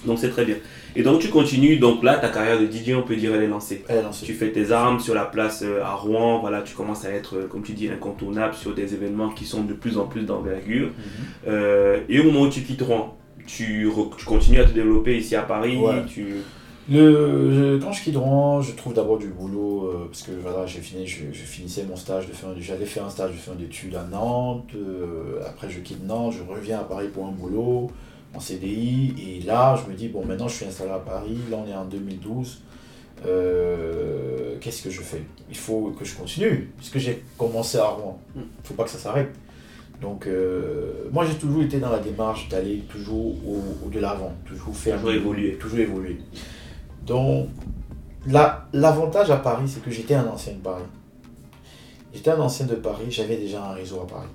donc 0.06 0.18
c'est 0.18 0.30
très 0.30 0.44
bien. 0.46 0.56
Et 0.96 1.02
donc 1.02 1.20
tu 1.20 1.28
continues, 1.28 1.76
donc 1.76 2.02
là, 2.02 2.16
ta 2.16 2.30
carrière 2.30 2.58
de 2.58 2.66
DJ, 2.66 2.94
on 2.96 3.02
peut 3.02 3.14
dire, 3.14 3.32
elle 3.34 3.42
est 3.42 3.46
lancée. 3.46 3.84
Elle 3.88 3.98
est 3.98 4.02
lancée. 4.02 4.26
Tu 4.26 4.32
fais 4.34 4.50
tes 4.50 4.72
armes 4.72 4.98
sur 4.98 5.14
la 5.14 5.24
place 5.26 5.62
euh, 5.64 5.84
à 5.84 5.92
Rouen, 5.94 6.40
voilà, 6.40 6.62
tu 6.62 6.74
commences 6.74 7.04
à 7.04 7.10
être, 7.10 7.36
euh, 7.36 7.46
comme 7.46 7.62
tu 7.62 7.72
dis, 7.74 7.88
incontournable 7.88 8.54
sur 8.54 8.74
des 8.74 8.94
événements 8.94 9.28
qui 9.28 9.44
sont 9.44 9.62
de 9.62 9.74
plus 9.74 9.98
en 9.98 10.06
plus 10.06 10.22
d'envergure. 10.22 10.88
Mhm. 10.88 10.94
Euh, 11.48 12.00
et 12.08 12.18
au 12.18 12.24
moment 12.24 12.40
où 12.42 12.48
tu 12.48 12.62
quittes 12.62 12.82
Rouen, 12.82 13.16
tu, 13.56 13.90
tu 14.18 14.24
continues 14.24 14.60
à 14.60 14.64
te 14.64 14.72
développer 14.72 15.18
ici 15.18 15.34
à 15.36 15.42
Paris, 15.42 15.76
Ouais. 15.78 16.04
tu... 16.06 16.36
Le, 16.88 17.52
je- 17.52 17.78
quand 17.84 17.92
je 17.92 18.02
quitte 18.02 18.16
Rouen, 18.16 18.60
je 18.62 18.72
trouve 18.72 18.94
d'abord 18.94 19.18
du 19.18 19.28
boulot, 19.28 19.84
euh, 19.94 20.06
parce 20.10 20.22
que 20.22 20.32
voilà, 20.42 20.66
j'ai 20.66 20.80
fini, 20.80 21.06
je, 21.06 21.26
je 21.32 21.42
finissais 21.42 21.84
mon 21.84 21.94
stage 21.94 22.26
de 22.26 22.32
fin, 22.32 22.48
j'allais 22.58 22.84
faire 22.86 23.04
un 23.04 23.10
stage 23.10 23.30
de 23.30 23.36
fin 23.36 23.54
d'études 23.54 23.94
à 23.94 24.02
Nantes, 24.10 24.70
euh, 24.74 25.40
après 25.46 25.70
je 25.70 25.78
quitte 25.80 26.04
Nantes, 26.04 26.32
je 26.36 26.42
reviens 26.52 26.80
à 26.80 26.84
Paris 26.84 27.06
pour 27.14 27.26
un 27.26 27.30
boulot 27.30 27.90
en 28.34 28.40
CDI, 28.40 29.14
et 29.40 29.46
là 29.46 29.76
je 29.84 29.88
me 29.90 29.96
dis, 29.96 30.08
bon 30.08 30.24
maintenant 30.24 30.48
je 30.48 30.54
suis 30.56 30.66
installé 30.66 30.90
à 30.90 30.98
Paris, 30.98 31.36
là 31.50 31.58
on 31.64 31.70
est 31.70 31.74
en 31.74 31.84
2012, 31.84 32.60
euh, 33.26 34.56
qu'est-ce 34.60 34.82
que 34.82 34.90
je 34.90 35.00
fais? 35.02 35.22
Il 35.48 35.56
faut 35.56 35.92
que 35.96 36.04
je 36.04 36.14
continue, 36.16 36.70
puisque 36.78 36.98
j'ai 36.98 37.22
commencé 37.38 37.78
à 37.78 37.84
Rouen, 37.86 38.20
il 38.34 38.40
Mm. 38.40 38.44
ne 38.44 38.66
faut 38.66 38.74
pas 38.74 38.84
que 38.84 38.90
ça 38.90 38.98
s'arrête. 38.98 39.32
Donc 40.00 40.26
euh, 40.26 41.08
moi 41.12 41.26
j'ai 41.26 41.34
toujours 41.34 41.62
été 41.62 41.78
dans 41.78 41.90
la 41.90 41.98
démarche 41.98 42.48
d'aller 42.48 42.78
toujours 42.88 43.34
au, 43.46 43.62
au 43.86 43.88
de 43.90 43.98
l'avant, 44.00 44.32
toujours 44.46 44.74
faire... 44.74 44.96
Toujours 44.96 45.12
évoluer. 45.12 45.52
Toujours 45.54 45.78
évoluer. 45.80 46.16
Donc, 47.06 47.48
la- 48.26 48.66
l'avantage 48.72 49.30
à 49.30 49.36
Paris, 49.36 49.64
c'est 49.68 49.82
que 49.82 49.90
j'étais 49.90 50.14
un 50.14 50.26
ancien 50.26 50.54
de 50.54 50.58
Paris. 50.58 50.84
J'étais 52.14 52.30
un 52.30 52.40
ancien 52.40 52.66
de 52.66 52.74
Paris, 52.74 53.04
j'avais 53.10 53.36
déjà 53.36 53.64
un 53.64 53.72
réseau 53.72 54.00
à 54.00 54.06
Paris. 54.06 54.28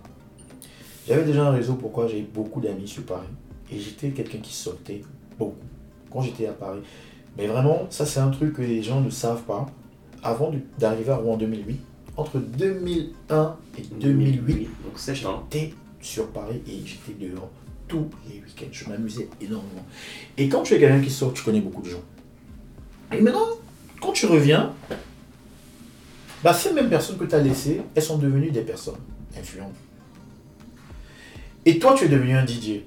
J'avais 1.08 1.24
déjà 1.24 1.46
un 1.48 1.52
réseau, 1.52 1.74
pourquoi 1.76 2.08
j'ai 2.08 2.22
beaucoup 2.22 2.62
d'amis 2.62 2.88
sur 2.88 3.04
Paris. 3.04 3.28
Et 3.72 3.80
j'étais 3.80 4.10
quelqu'un 4.10 4.40
qui 4.40 4.54
sortait 4.54 5.02
beaucoup 5.38 5.56
quand 6.12 6.22
j'étais 6.22 6.48
à 6.48 6.54
Paris. 6.54 6.80
Mais 7.38 7.48
vraiment, 7.48 7.86
ça 7.90 8.06
c'est 8.06 8.20
un 8.20 8.30
truc 8.30 8.54
que 8.54 8.62
les 8.62 8.82
gens 8.84 9.02
ne 9.02 9.10
savent 9.10 9.44
pas. 9.44 9.66
Avant 10.24 10.52
d'arriver 10.80 11.12
à 11.12 11.18
Rouen 11.18 11.34
en 11.34 11.38
2008, 11.38 11.80
entre 12.18 12.40
2001 12.40 13.58
et 13.78 13.82
2008, 14.00 14.70
Donc 14.84 14.98
7 14.98 15.26
ans. 15.26 15.48
j'étais 15.52 15.74
sur 16.02 16.28
Paris 16.30 16.62
et 16.68 16.82
j'étais 16.86 17.14
dehors 17.26 17.50
tous 17.88 18.10
les 18.28 18.36
week-ends. 18.36 18.70
Je 18.72 18.90
m'amusais 18.90 19.28
énormément. 19.42 19.86
Et 20.38 20.50
quand 20.50 20.64
tu 20.64 20.74
es 20.74 20.80
quelqu'un 20.80 21.02
qui 21.02 21.12
sort, 21.12 21.34
tu 21.34 21.44
connais 21.44 21.62
beaucoup 21.62 21.82
de 21.82 21.90
gens. 21.90 22.04
Et 23.12 23.22
maintenant, 23.22 23.46
quand 24.02 24.12
tu 24.12 24.26
reviens, 24.26 24.74
bah, 26.44 26.54
ces 26.54 26.74
mêmes 26.74 26.90
personnes 26.90 27.18
que 27.18 27.26
tu 27.26 27.36
as 27.36 27.42
laissées, 27.42 27.82
elles 27.94 28.04
sont 28.04 28.18
devenues 28.18 28.52
des 28.52 28.62
personnes 28.62 29.00
influentes. 29.38 29.76
Et 31.66 31.80
toi, 31.80 31.96
tu 31.98 32.06
es 32.06 32.08
devenu 32.08 32.36
un 32.36 32.46
DJ. 32.46 32.82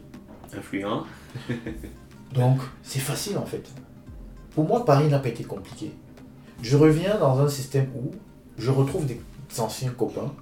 Influent. 0.57 1.05
Donc, 2.35 2.61
c'est 2.83 3.01
facile 3.01 3.37
en 3.39 3.47
fait. 3.47 3.64
Pour 4.55 4.66
moi, 4.66 4.85
Paris 4.85 5.09
n'a 5.09 5.18
pas 5.18 5.29
été 5.29 5.45
compliqué. 5.45 5.93
Je 6.62 6.76
reviens 6.76 7.18
dans 7.18 7.41
un 7.41 7.49
système 7.49 7.89
où 7.95 8.11
je 8.59 8.70
retrouve 8.70 9.06
des 9.06 9.20
anciens 9.59 9.90
copains 9.90 10.32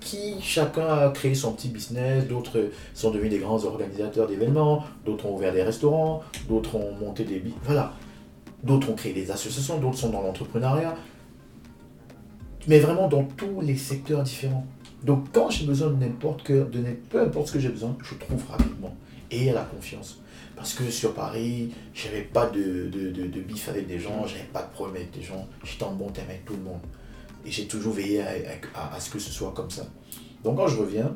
qui 0.00 0.40
chacun 0.40 0.86
a 0.86 1.08
créé 1.08 1.34
son 1.34 1.52
petit 1.52 1.68
business, 1.68 2.26
d'autres 2.28 2.70
sont 2.92 3.10
devenus 3.10 3.30
des 3.30 3.38
grands 3.38 3.64
organisateurs 3.64 4.28
d'événements, 4.28 4.84
d'autres 5.06 5.26
ont 5.26 5.34
ouvert 5.34 5.52
des 5.52 5.62
restaurants, 5.62 6.22
d'autres 6.46 6.76
ont 6.76 6.94
monté 6.94 7.24
des... 7.24 7.42
Voilà. 7.64 7.94
D'autres 8.62 8.90
ont 8.90 8.94
créé 8.94 9.12
des 9.12 9.30
associations, 9.30 9.78
d'autres 9.78 9.98
sont 9.98 10.10
dans 10.10 10.22
l'entrepreneuriat. 10.22 10.94
Mais 12.66 12.78
vraiment 12.78 13.08
dans 13.08 13.24
tous 13.24 13.60
les 13.62 13.76
secteurs 13.76 14.22
différents. 14.22 14.66
Donc 15.02 15.26
quand 15.32 15.50
j'ai 15.50 15.66
besoin 15.66 15.90
de 15.90 15.96
n'importe 15.96 16.42
que, 16.42 16.64
de 16.64 16.82
peu 17.10 17.20
importe 17.20 17.48
ce 17.48 17.52
que 17.54 17.60
j'ai 17.60 17.68
besoin, 17.68 17.96
je 18.02 18.14
trouve 18.14 18.42
rapidement. 18.50 18.94
Et 19.30 19.50
a 19.50 19.54
la 19.54 19.62
confiance. 19.62 20.18
Parce 20.56 20.74
que 20.74 20.90
sur 20.90 21.14
Paris, 21.14 21.72
j'avais 21.94 22.22
pas 22.22 22.46
de, 22.46 22.88
de, 22.88 23.10
de, 23.10 23.26
de 23.26 23.40
bif 23.40 23.68
avec 23.68 23.86
des 23.86 23.98
gens, 23.98 24.26
j'avais 24.26 24.48
pas 24.52 24.62
de 24.62 24.70
problème 24.72 24.96
avec 24.96 25.10
des 25.10 25.22
gens, 25.22 25.46
j'étais 25.64 25.84
en 25.84 25.92
bon 25.92 26.10
terme 26.10 26.28
avec 26.28 26.44
tout 26.44 26.54
le 26.54 26.62
monde. 26.62 26.80
Et 27.46 27.50
j'ai 27.50 27.66
toujours 27.66 27.92
veillé 27.94 28.22
à, 28.22 28.28
à- 28.74 28.96
à 28.96 29.00
ce 29.00 29.10
que 29.10 29.18
ce 29.18 29.30
soit 29.30 29.52
comme 29.54 29.70
ça. 29.70 29.86
Donc 30.44 30.56
quand 30.56 30.66
je 30.68 30.76
reviens, 30.78 31.14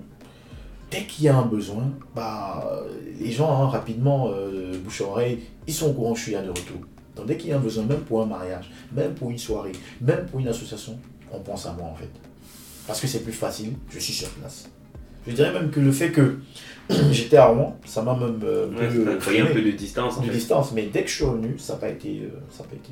dès 0.91 1.05
qu'il 1.05 1.25
y 1.25 1.29
a 1.29 1.37
un 1.37 1.47
besoin, 1.47 1.91
bah, 2.15 2.83
les 3.19 3.31
gens 3.33 3.51
hein, 3.63 3.69
rapidement, 3.69 4.31
euh, 4.33 4.73
bouche 4.83 5.01
à 5.03 5.05
oreille, 5.05 5.41
ils 5.67 5.75
sont 5.75 5.91
au 5.91 5.93
courant 5.93 6.13
que 6.13 6.19
je 6.19 6.25
suis 6.25 6.33
là 6.33 6.43
de 6.43 6.51
retour. 6.51 6.79
Donc 7.17 7.27
dès 7.27 7.37
qu'il 7.37 7.51
y 7.51 7.53
a 7.53 7.57
un 7.57 7.61
besoin, 7.61 7.85
même 7.85 8.01
pour 8.01 8.23
un 8.23 8.27
mariage, 8.27 8.71
même 8.93 9.15
pour 9.15 9.31
une 9.31 9.39
soirée, 9.39 9.73
même 10.01 10.27
pour 10.27 10.41
une 10.41 10.49
association, 10.49 10.99
on 11.33 11.41
pense 11.41 11.67
à 11.67 11.73
moi 11.73 11.87
en 11.89 11.95
fait. 11.95 12.09
Parce 12.87 13.01
que 13.01 13.07
c'est 13.07 13.21
plus 13.25 13.33
facile, 13.33 13.73
je 13.91 13.99
suis 13.99 14.13
sur 14.15 14.29
place. 14.31 14.69
Je 15.27 15.33
dirais 15.33 15.53
même 15.53 15.71
que 15.71 15.81
le 15.81 15.93
fait 15.93 16.11
que 16.11 16.39
j'étais 17.11 17.37
à 17.37 17.47
Rouen, 17.49 17.77
ça 17.85 18.01
m'a 18.03 18.15
même 18.15 18.41
euh, 18.45 18.71
un 18.71 18.77
Ouais, 18.79 18.89
peu 18.89 19.05
ça 19.05 19.11
t'a 19.13 19.17
créé 19.19 19.41
un 19.41 19.47
freiné 19.47 19.61
peu 19.63 19.71
de 19.73 19.77
distance 19.77 20.17
en 20.17 20.21
de 20.23 20.27
fait. 20.27 20.33
distance, 20.33 20.73
mais 20.73 20.87
dès 20.91 21.03
que 21.03 21.11
je 21.11 21.17
suis 21.17 21.25
revenu, 21.25 21.59
ça 21.59 21.75
n'a 21.75 21.81
pas 21.81 21.89
été, 21.91 22.21
euh, 22.23 22.39
ça 22.51 22.63
a 22.63 22.67
pas 22.67 22.77
été. 22.77 22.91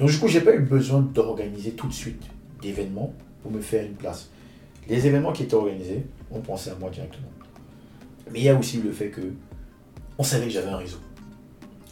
Donc 0.00 0.10
du 0.10 0.18
coup, 0.18 0.26
j'ai 0.28 0.40
pas 0.40 0.54
eu 0.54 0.60
besoin 0.60 1.00
d'organiser 1.00 1.72
tout 1.72 1.86
de 1.86 1.92
suite 1.92 2.22
d'événements 2.60 3.12
pour 3.42 3.52
me 3.52 3.60
faire 3.60 3.84
une 3.84 3.94
place. 3.94 4.30
Les 4.88 5.06
événements 5.06 5.32
qui 5.32 5.42
étaient 5.44 5.54
organisés, 5.54 6.04
on 6.30 6.40
pensait 6.40 6.70
à 6.70 6.74
moi 6.76 6.90
directement. 6.90 7.28
Mais 8.32 8.40
il 8.40 8.44
y 8.44 8.48
a 8.48 8.58
aussi 8.58 8.80
le 8.82 8.90
fait 8.92 9.08
que 9.08 9.20
on 10.18 10.22
savait 10.22 10.46
que 10.46 10.50
j'avais 10.52 10.68
un 10.70 10.76
réseau. 10.76 10.98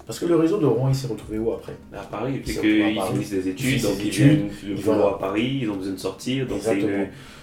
Parce 0.07 0.19
que 0.21 0.27
le 0.27 0.37
réseau 0.37 0.59
de 0.59 0.67
Rouen, 0.67 0.89
il 0.89 0.95
s'est 0.95 1.07
retrouvé 1.09 1.39
où 1.39 1.53
après? 1.53 1.75
À 1.93 2.03
Paris, 2.03 2.41
Ils 2.47 2.53
sont 2.53 2.61
qu'ils 2.61 3.01
finissent 3.12 3.31
des 3.31 3.37
Ils 3.39 3.49
études, 3.49 3.59
finissent 3.67 3.83
donc 3.83 3.97
des 3.99 4.05
ils 4.05 4.11
viennent 4.11 4.49
boulot 4.77 4.81
voilà. 4.83 5.07
à 5.07 5.19
Paris, 5.19 5.59
ils 5.62 5.71
ont 5.71 5.77
besoin 5.77 5.95
de 5.95 5.99
sortir, 5.99 6.47
donc 6.47 6.61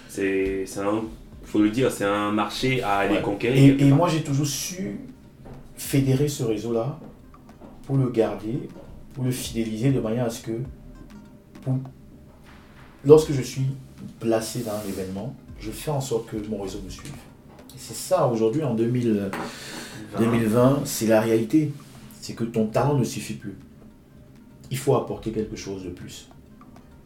c'est 0.08 0.78
un, 0.80 1.02
faut 1.42 1.58
le 1.60 1.70
dire, 1.70 1.90
c'est 1.90 2.04
un 2.04 2.30
marché 2.32 2.82
à 2.82 2.98
aller 2.98 3.16
Ouais. 3.16 3.22
conquérir. 3.22 3.76
Et, 3.80 3.82
et 3.82 3.90
moi, 3.90 4.08
j'ai 4.08 4.22
toujours 4.22 4.46
su 4.46 4.98
fédérer 5.76 6.28
ce 6.28 6.42
réseau-là 6.44 6.98
pour 7.86 7.96
le 7.98 8.08
garder, 8.08 8.60
pour 9.12 9.24
le 9.24 9.30
fidéliser 9.30 9.90
de 9.92 10.00
manière 10.00 10.24
à 10.24 10.30
ce 10.30 10.40
que, 10.42 10.52
pour- 11.62 11.78
lorsque 13.06 13.32
je 13.32 13.42
suis 13.42 13.66
placé 14.20 14.60
dans 14.60 14.72
un 14.72 14.88
événement, 14.88 15.34
je 15.60 15.70
fais 15.70 15.90
en 15.90 16.00
sorte 16.00 16.26
que 16.26 16.36
mon 16.48 16.62
réseau 16.62 16.80
me 16.84 16.90
suive. 16.90 17.12
C'est 17.76 17.94
ça, 17.94 18.26
aujourd'hui, 18.26 18.62
en 18.62 18.74
2000, 18.74 19.30
2020, 20.18 20.82
c'est 20.84 21.06
la 21.06 21.20
réalité. 21.20 21.72
C'est 22.20 22.34
que 22.34 22.44
ton 22.44 22.66
talent 22.66 22.96
ne 22.96 23.04
suffit 23.04 23.34
plus. 23.34 23.56
Il 24.70 24.78
faut 24.78 24.94
apporter 24.94 25.32
quelque 25.32 25.56
chose 25.56 25.84
de 25.84 25.90
plus. 25.90 26.28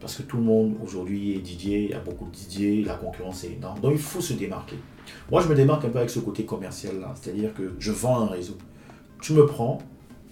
Parce 0.01 0.17
que 0.17 0.23
tout 0.23 0.37
le 0.37 0.45
monde 0.45 0.77
aujourd'hui 0.83 1.33
est 1.33 1.45
DJ, 1.45 1.65
il 1.65 1.91
y 1.91 1.95
a 1.95 1.99
beaucoup 1.99 2.27
de 2.27 2.37
DJ, 2.37 2.87
la 2.87 2.95
concurrence 2.95 3.43
est 3.45 3.55
énorme. 3.55 3.81
Donc 3.81 3.93
il 3.95 3.99
faut 3.99 4.21
se 4.21 4.33
démarquer. 4.35 4.77
Moi, 5.31 5.43
je 5.43 5.49
me 5.49 5.55
démarque 5.55 5.85
un 5.85 5.89
peu 5.89 5.99
avec 5.99 6.11
ce 6.11 6.21
côté 6.21 6.45
commercial 6.45 7.01
là, 7.01 7.15
c'est-à-dire 7.21 7.53
que 7.55 7.75
je 7.79 7.91
vends 7.91 8.21
un 8.21 8.27
réseau. 8.27 8.57
Tu 9.21 9.33
me 9.33 9.45
prends, 9.45 9.79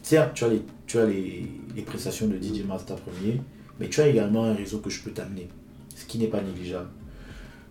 certes, 0.02 0.40
tu 0.86 0.98
as 0.98 1.04
les, 1.06 1.82
prestations 1.84 2.28
de 2.28 2.36
DJ 2.36 2.64
Master 2.64 2.96
premier, 2.96 3.40
mais 3.80 3.88
tu 3.88 4.00
as 4.00 4.08
également 4.08 4.44
un 4.44 4.54
réseau 4.54 4.78
que 4.78 4.90
je 4.90 5.02
peux 5.02 5.10
t'amener, 5.10 5.48
ce 5.94 6.04
qui 6.06 6.18
n'est 6.18 6.26
pas 6.28 6.40
négligeable. 6.40 6.88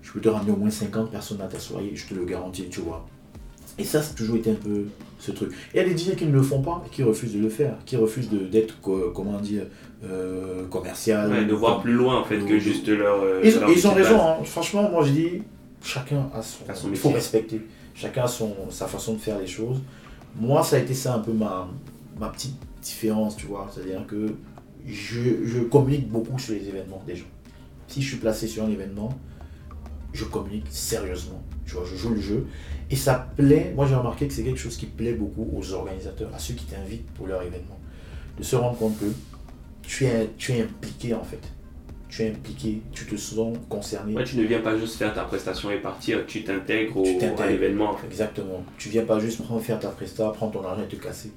Je 0.02 0.12
peux 0.12 0.22
te 0.22 0.30
ramener 0.30 0.52
au 0.52 0.56
moins 0.58 0.70
50 0.70 1.10
personnes 1.12 1.42
à 1.42 1.48
ta 1.48 1.60
soirée, 1.60 1.92
je 1.96 2.06
te 2.08 2.14
le 2.14 2.26
garantis, 2.26 2.68
tu 2.70 2.82
vois. 2.82 3.06
Et 3.78 3.84
ça, 3.84 4.02
c'est 4.02 4.14
toujours 4.16 4.38
été 4.38 4.52
un 4.52 4.56
peu 4.56 4.86
ce 5.20 5.32
truc. 5.32 5.52
Et 5.74 5.80
il 5.80 5.88
y 5.88 5.92
a 5.92 5.94
des 5.94 5.98
DJ 5.98 6.16
qui 6.16 6.26
ne 6.26 6.32
le 6.32 6.42
font 6.42 6.62
pas 6.62 6.84
qui 6.92 7.04
refusent 7.04 7.34
de 7.34 7.40
le 7.40 7.50
faire, 7.50 7.76
qui 7.86 7.98
refusent 7.98 8.30
d'être, 8.30 8.80
co- 8.80 9.12
comment 9.14 9.40
dire, 9.40 9.64
euh, 10.06 10.66
commercial. 10.68 11.30
Ouais, 11.32 11.46
de 11.46 11.54
voir 11.54 11.82
plus 11.82 11.94
loin 11.94 12.20
en 12.22 12.24
fait 12.24 12.40
que 12.40 12.58
juste 12.60 12.88
leur. 12.88 13.22
euh, 13.22 13.42
Ils, 13.44 13.60
leur 13.60 13.70
ils 13.70 13.88
ont 13.88 13.94
raison, 13.94 14.22
hein. 14.22 14.36
franchement, 14.46 14.90
moi 14.90 15.04
je 15.04 15.12
dis, 15.12 15.30
chacun 15.84 16.30
a 16.34 16.42
son. 16.42 16.64
Son 16.74 16.90
il 16.90 16.96
faut 16.96 17.10
respecter. 17.10 17.62
Chacun 17.96 18.24
a 18.24 18.28
son, 18.28 18.54
sa 18.70 18.88
façon 18.88 19.14
de 19.16 19.20
faire 19.20 19.40
les 19.40 19.48
choses. 19.48 19.82
Moi, 20.40 20.62
ça 20.64 20.76
a 20.76 20.80
été 20.80 20.94
ça 20.94 21.16
un 21.16 21.20
peu 21.20 21.32
ma, 21.34 21.68
ma 22.20 22.28
petite 22.30 22.56
différence, 22.82 23.36
tu 23.36 23.48
vois. 23.48 23.68
C'est-à-dire 23.74 24.06
que 24.08 24.28
je, 24.88 25.46
je 25.46 25.60
communique 25.60 26.08
beaucoup 26.10 26.38
sur 26.40 26.54
les 26.54 26.68
événements 26.68 27.04
des 27.08 27.16
gens. 27.16 27.26
Si 27.88 28.02
je 28.02 28.08
suis 28.10 28.18
placé 28.18 28.48
sur 28.48 28.64
un 28.64 28.70
événement, 28.70 29.18
je 30.14 30.26
communique 30.26 30.66
sérieusement. 30.70 31.42
Tu 31.66 31.74
vois, 31.74 31.84
je 31.86 31.96
joue 31.96 32.10
le 32.10 32.22
jeu. 32.22 32.46
Et 32.90 32.96
ça 32.96 33.28
plaît, 33.36 33.74
moi 33.76 33.88
j'ai 33.88 33.96
remarqué 33.96 34.28
que 34.28 34.34
c'est 34.34 34.44
quelque 34.44 34.60
chose 34.60 34.78
qui 34.78 34.86
plaît 34.86 35.14
beaucoup 35.14 35.50
aux 35.56 35.74
organisateurs, 35.74 36.30
à 36.34 36.40
ceux 36.40 36.54
qui 36.54 36.66
t'invitent 36.66 37.10
pour 37.12 37.28
leur 37.28 37.42
événement. 37.42 37.80
De 38.38 38.44
se 38.44 38.56
rendre 38.56 38.78
compte 38.78 38.98
que 39.00 39.06
tu 39.82 40.06
es, 40.06 40.30
tu 40.38 40.52
es 40.54 40.62
impliqué 40.62 41.14
en 41.14 41.24
fait. 41.24 41.42
Tu 42.08 42.22
es 42.24 42.30
impliqué, 42.30 42.82
tu 42.92 43.06
te 43.06 43.16
sens 43.18 43.58
concerné. 43.68 44.14
Ouais, 44.14 44.24
tu 44.24 44.38
ne 44.38 44.44
viens 44.44 44.62
pas 44.62 44.78
juste 44.78 44.96
faire 44.98 45.14
ta 45.14 45.24
prestation 45.24 45.72
et 45.72 45.78
partir, 45.80 46.26
tu 46.28 46.44
t'intègres 46.44 46.98
au- 46.98 47.42
à 47.42 47.48
l'événement 47.48 47.92
en 47.92 47.98
fait. 47.98 48.08
Exactement. 48.08 48.64
Tu 48.78 48.90
viens 48.90 49.04
pas 49.04 49.20
juste 49.20 49.42
prendre, 49.44 49.62
faire 49.62 49.80
ta 49.80 49.90
presta, 49.90 50.30
prendre 50.30 50.54
ton 50.54 50.64
argent 50.64 50.84
et 50.84 50.88
te 50.88 50.96
casser. 50.96 51.32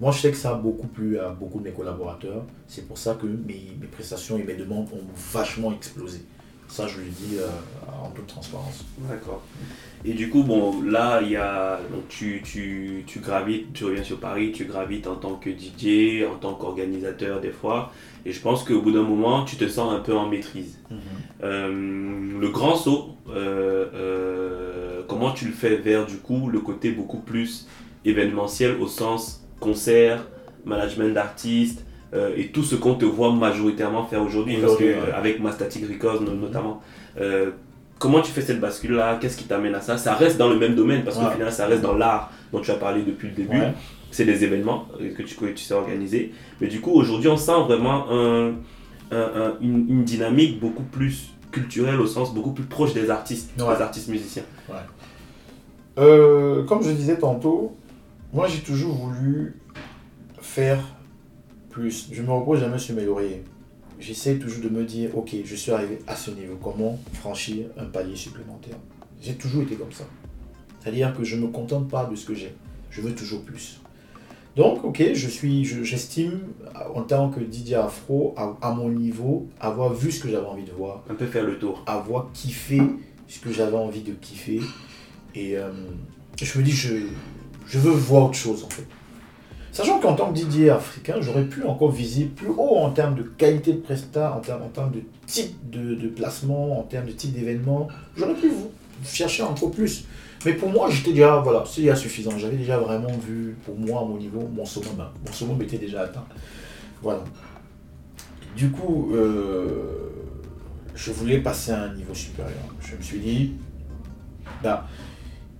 Moi, 0.00 0.10
je 0.10 0.20
sais 0.20 0.30
que 0.30 0.36
ça 0.36 0.50
a 0.50 0.54
beaucoup 0.54 0.88
plu 0.88 1.18
à 1.18 1.30
beaucoup 1.30 1.60
de 1.60 1.64
mes 1.64 1.72
collaborateurs. 1.72 2.44
C'est 2.66 2.86
pour 2.86 2.98
ça 2.98 3.14
que 3.14 3.26
mes, 3.26 3.76
mes 3.80 3.86
prestations 3.86 4.38
et 4.38 4.42
mes 4.42 4.54
demandes 4.54 4.88
ont 4.92 5.04
vachement 5.32 5.72
explosé. 5.72 6.20
Ça, 6.68 6.88
je 6.88 6.98
le 6.98 7.06
dis 7.06 7.36
euh, 7.38 7.46
en 8.02 8.10
toute 8.10 8.26
transparence. 8.26 8.84
D'accord. 9.08 9.42
Et 10.04 10.12
du 10.12 10.28
coup, 10.28 10.42
bon, 10.42 10.82
là, 10.82 11.20
il 11.22 11.30
y 11.30 11.36
a. 11.36 11.78
Donc, 11.92 12.08
tu, 12.08 12.42
tu, 12.42 13.04
tu 13.06 13.20
gravites, 13.20 13.72
tu 13.72 13.84
reviens 13.84 14.02
sur 14.02 14.18
Paris, 14.18 14.50
tu 14.52 14.64
gravites 14.64 15.06
en 15.06 15.14
tant 15.14 15.36
que 15.36 15.50
DJ, 15.50 16.24
en 16.24 16.36
tant 16.36 16.54
qu'organisateur 16.54 17.40
des 17.40 17.52
fois. 17.52 17.92
Et 18.26 18.32
je 18.32 18.40
pense 18.40 18.64
qu'au 18.64 18.80
bout 18.80 18.90
d'un 18.90 19.02
moment, 19.02 19.44
tu 19.44 19.56
te 19.56 19.68
sens 19.68 19.92
un 19.92 20.00
peu 20.00 20.16
en 20.16 20.28
maîtrise. 20.28 20.80
Euh, 21.42 22.40
le 22.40 22.48
grand 22.48 22.74
saut, 22.74 23.10
euh, 23.28 25.02
comment 25.06 25.30
tu 25.30 25.46
le 25.46 25.52
fais 25.52 25.76
vers 25.76 26.06
du 26.06 26.16
coup 26.16 26.48
le 26.48 26.60
côté 26.60 26.90
beaucoup 26.90 27.20
plus 27.20 27.68
événementiel 28.04 28.76
au 28.80 28.86
sens 28.86 29.43
concert, 29.64 30.26
management 30.64 31.12
d'artistes 31.14 31.84
euh, 32.14 32.30
et 32.36 32.48
tout 32.48 32.62
ce 32.62 32.74
qu'on 32.76 32.94
te 32.94 33.04
voit 33.04 33.32
majoritairement 33.32 34.04
faire 34.06 34.22
aujourd'hui 34.22 34.56
parce 34.58 34.76
que 34.76 34.84
ouais. 34.84 34.94
euh, 34.94 35.16
avec 35.16 35.40
Mastatic 35.40 35.82
Records 35.88 36.20
no- 36.22 36.34
notamment. 36.34 36.80
euh, 37.20 37.50
comment 37.98 38.20
tu 38.20 38.30
fais 38.32 38.42
cette 38.42 38.60
bascule 38.60 38.92
là 38.92 39.18
Qu'est-ce 39.20 39.36
qui 39.36 39.44
t'amène 39.44 39.74
à 39.74 39.80
ça? 39.80 39.96
Ça 39.98 40.14
reste 40.14 40.36
dans 40.38 40.48
le 40.50 40.58
même 40.58 40.74
domaine 40.74 41.02
parce 41.04 41.16
qu'au 41.18 41.24
Ouais. 41.26 41.32
final 41.32 41.50
ça 41.52 41.66
reste 41.66 41.82
dans 41.82 41.94
l'art 41.96 42.30
dont 42.52 42.60
tu 42.60 42.70
as 42.70 42.74
parlé 42.86 43.02
depuis 43.02 43.28
le 43.28 43.34
début. 43.34 43.58
Ouais. 43.58 43.72
c'est 44.10 44.24
des 44.24 44.44
événements 44.44 44.86
que 45.16 45.22
tu, 45.22 45.34
que 45.34 45.46
tu 45.46 45.64
sais 45.64 45.74
organiser. 45.74 46.32
Mais 46.60 46.68
du 46.68 46.80
coup, 46.80 46.92
aujourd'hui, 46.92 47.28
on 47.28 47.36
sent 47.36 47.60
vraiment 47.66 48.08
un, 48.12 48.50
un- 49.10 49.30
un- 49.42 49.54
une, 49.60 49.86
une 49.88 50.04
dynamique 50.04 50.60
beaucoup 50.60 50.84
plus 50.84 51.30
culturelle 51.50 52.00
au 52.00 52.06
sens 52.06 52.32
beaucoup 52.32 52.52
plus 52.52 52.62
proche 52.76 52.92
des 52.94 53.10
artistes, 53.10 53.50
des 53.56 53.64
artistes 53.88 54.08
musiciens. 54.08 54.44
Euh, 55.98 56.64
comme 56.64 56.82
je 56.82 56.90
disais 56.90 57.16
tantôt, 57.18 57.76
moi 58.34 58.46
j'ai 58.48 58.60
toujours 58.60 58.94
voulu 58.94 59.56
faire 60.40 60.84
plus. 61.70 62.08
Je 62.12 62.22
me 62.22 62.30
repose 62.30 62.60
jamais 62.60 62.78
sur 62.78 62.94
mes 62.94 63.04
lauriers. 63.04 63.42
J'essaie 63.98 64.36
toujours 64.36 64.62
de 64.62 64.68
me 64.68 64.84
dire, 64.84 65.16
ok, 65.16 65.34
je 65.44 65.54
suis 65.54 65.70
arrivé 65.72 65.98
à 66.06 66.14
ce 66.16 66.30
niveau, 66.32 66.56
comment 66.62 66.98
franchir 67.14 67.66
un 67.78 67.84
palier 67.86 68.16
supplémentaire? 68.16 68.76
J'ai 69.22 69.34
toujours 69.34 69.62
été 69.62 69.76
comme 69.76 69.92
ça. 69.92 70.04
C'est-à-dire 70.80 71.14
que 71.16 71.24
je 71.24 71.36
ne 71.36 71.42
me 71.42 71.46
contente 71.48 71.88
pas 71.88 72.04
de 72.04 72.14
ce 72.16 72.26
que 72.26 72.34
j'ai, 72.34 72.54
je 72.90 73.00
veux 73.00 73.14
toujours 73.14 73.42
plus. 73.42 73.80
Donc, 74.56 74.84
ok, 74.84 75.02
je 75.14 75.28
suis, 75.28 75.64
je- 75.64 75.82
j'estime 75.82 76.40
en 76.94 77.02
tant 77.02 77.30
que 77.30 77.40
Didier 77.40 77.76
Afro, 77.76 78.34
à, 78.36 78.56
à 78.62 78.72
mon 78.74 78.88
niveau, 78.90 79.48
avoir 79.60 79.92
vu 79.94 80.12
ce 80.12 80.20
que 80.20 80.28
j'avais 80.28 80.46
envie 80.46 80.64
de 80.64 80.70
voir, 80.72 81.02
Un 81.08 81.14
peu 81.14 81.26
faire 81.26 81.44
le 81.44 81.58
tour. 81.58 81.82
avoir 81.86 82.30
kiffé 82.32 82.80
ce 83.26 83.38
que 83.40 83.50
j'avais 83.52 83.76
envie 83.76 84.02
de 84.02 84.12
kiffer. 84.12 84.60
Et 85.34 85.56
euh, 85.56 85.70
je 86.40 86.58
me 86.58 86.64
dis, 86.64 86.70
je, 86.72 86.98
je 87.66 87.78
veux 87.78 87.90
voir 87.90 88.26
autre 88.26 88.34
chose 88.34 88.64
en 88.64 88.70
fait. 88.70 88.86
Sachant 89.74 89.98
qu'en 89.98 90.14
tant 90.14 90.28
que 90.28 90.34
Didier 90.34 90.70
africain, 90.70 91.16
j'aurais 91.20 91.46
pu 91.46 91.64
encore 91.64 91.90
viser 91.90 92.26
plus 92.26 92.48
haut 92.48 92.76
en 92.76 92.90
termes 92.90 93.16
de 93.16 93.22
qualité 93.24 93.72
de 93.72 93.78
prestat, 93.78 94.32
en 94.32 94.38
termes, 94.38 94.92
de 94.92 95.00
type 95.26 95.68
de, 95.68 96.06
placement, 96.06 96.78
en 96.78 96.82
termes 96.84 97.06
de 97.06 97.10
type 97.10 97.32
d'événement. 97.32 97.88
J'aurais 98.16 98.34
pu 98.34 98.50
vous 98.50 98.70
chercher 99.04 99.42
encore 99.42 99.72
plus. 99.72 100.04
Mais 100.46 100.52
pour 100.52 100.70
moi, 100.70 100.88
j'étais 100.90 101.10
déjà, 101.10 101.38
voilà, 101.38 101.64
c'est 101.66 101.80
déjà 101.80 101.96
suffisant. 101.96 102.38
J'avais 102.38 102.56
déjà 102.56 102.78
vraiment 102.78 103.10
vu, 103.26 103.56
pour 103.66 103.76
moi, 103.76 104.04
mon 104.04 104.16
niveau, 104.16 104.48
mon 104.54 104.64
summum. 104.64 105.08
Mon 105.26 105.32
summum 105.32 105.60
était 105.60 105.78
déjà 105.78 106.02
atteint. 106.02 106.24
Voilà. 107.02 107.24
Du 108.56 108.70
coup, 108.70 109.10
euh, 109.12 110.12
je 110.94 111.10
voulais 111.10 111.38
passer 111.40 111.72
à 111.72 111.82
un 111.82 111.94
niveau 111.94 112.14
supérieur. 112.14 112.62
Je 112.80 112.94
me 112.94 113.02
suis 113.02 113.18
dit, 113.18 113.54
bah, 114.62 114.86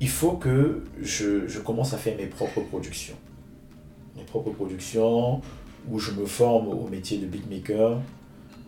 il 0.05 0.09
faut 0.09 0.33
que 0.33 0.83
je, 1.03 1.49
je 1.49 1.61
commence 1.61 1.95
à 1.95 1.97
faire 1.97 2.15
mes 2.19 2.27
propres 2.27 2.61
productions. 2.61 3.15
Mes 4.17 4.25
propres 4.25 4.51
productions 4.51 5.41
où 5.91 5.99
je 5.99 6.11
me 6.13 6.27
forme 6.27 6.69
au 6.69 6.87
métier 6.89 7.17
de 7.17 7.27
beatmaker, 7.27 8.01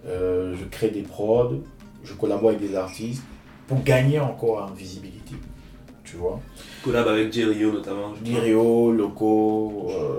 euh, 0.06 0.54
je 0.58 0.64
crée 0.64 0.88
des 0.90 1.02
prods, 1.02 1.58
je 2.04 2.14
collabore 2.14 2.50
avec 2.50 2.60
des 2.66 2.74
artistes 2.74 3.22
pour 3.66 3.82
gagner 3.82 4.18
encore 4.18 4.62
en 4.62 4.72
visibilité. 4.72 5.34
Tu 6.04 6.16
vois 6.16 6.40
Collab 6.82 7.06
avec 7.08 7.30
Jerio 7.32 7.70
notamment. 7.72 8.14
je. 8.14 8.24
Lirio, 8.24 8.92
Loco, 8.92 9.88
euh, 9.90 10.18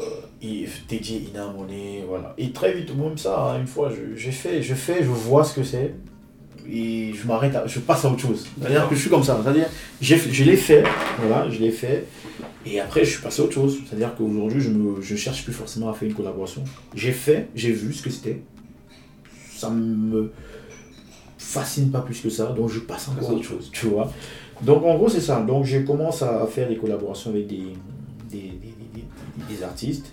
TJ 0.88 1.30
Inamone, 1.30 2.06
voilà. 2.08 2.36
Et 2.38 2.52
très 2.52 2.74
vite, 2.74 2.96
même 2.96 3.18
ça, 3.18 3.54
hein, 3.54 3.60
une 3.62 3.68
fois, 3.68 3.90
je- 3.90 4.16
j'ai 4.16 4.32
fait, 4.32 4.62
je 4.62 4.76
fais, 4.76 5.02
je 5.02 5.10
vois 5.10 5.44
ce 5.44 5.56
que 5.56 5.64
c'est, 5.64 5.96
et 6.72 7.14
je 7.14 7.28
m'arrête, 7.28 7.56
à- 7.56 7.66
je 7.68 7.80
passe 7.80 8.04
à 8.06 8.10
autre 8.12 8.20
chose. 8.22 8.46
C'est-à-dire 8.60 8.88
que 8.90 8.96
je 8.96 9.02
suis 9.02 9.10
comme 9.10 9.24
ça, 9.24 9.40
c'est-à-dire, 9.44 9.68
j'ai 10.02 10.18
je 10.18 10.44
l'ai 10.44 10.58
fait, 10.58 10.84
voilà, 11.20 11.50
je 11.50 11.60
l'ai 11.60 11.72
fait, 11.72 12.06
et 12.66 12.80
après, 12.80 13.06
je 13.06 13.12
suis 13.12 13.22
passé 13.22 13.42
à 13.42 13.46
autre 13.46 13.54
chose. 13.54 13.78
C'est-à-dire 13.88 14.14
qu'aujourd'hui, 14.16 14.60
je 14.62 14.70
ne 14.70 15.02
je 15.02 15.16
cherche 15.16 15.44
plus 15.44 15.54
forcément 15.54 15.90
à 15.90 15.94
faire 15.94 16.08
une 16.10 16.14
collaboration. 16.16 16.64
J'ai 16.96 17.12
fait, 17.14 17.48
j'ai 17.56 17.72
vu 17.72 17.94
ce 17.94 18.02
que 18.04 18.10
c'était, 18.10 18.42
ça 19.56 19.70
me 19.70 20.32
fascine 21.38 21.92
pas 21.92 22.02
plus 22.02 22.20
que 22.20 22.30
ça, 22.30 22.48
donc 22.48 22.70
je 22.70 22.80
passe 22.80 23.08
encore 23.10 23.30
à 23.30 23.34
autre 23.34 23.44
chose, 23.44 23.70
tu 23.72 23.88
vois. 23.88 24.12
Donc 24.62 24.84
en 24.84 24.96
gros 24.96 25.08
c'est 25.10 25.22
ça. 25.22 25.40
Donc 25.42 25.66
je 25.66 25.80
commence 25.80 26.22
à 26.22 26.46
faire 26.48 26.68
des 26.68 26.78
collaborations 26.78 27.30
avec 27.30 27.48
des- 27.48 27.74
des- 28.30 28.38
des- 28.60 29.56
des 29.56 29.64
artistes, 29.64 30.12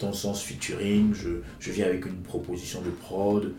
dans 0.00 0.08
le 0.08 0.12
sens 0.14 0.42
featuring, 0.42 1.12
je, 1.14 1.30
je 1.60 1.72
viens 1.72 1.86
avec 1.86 2.04
une 2.06 2.16
proposition 2.16 2.80
de 2.82 2.90
prod, 2.90 3.52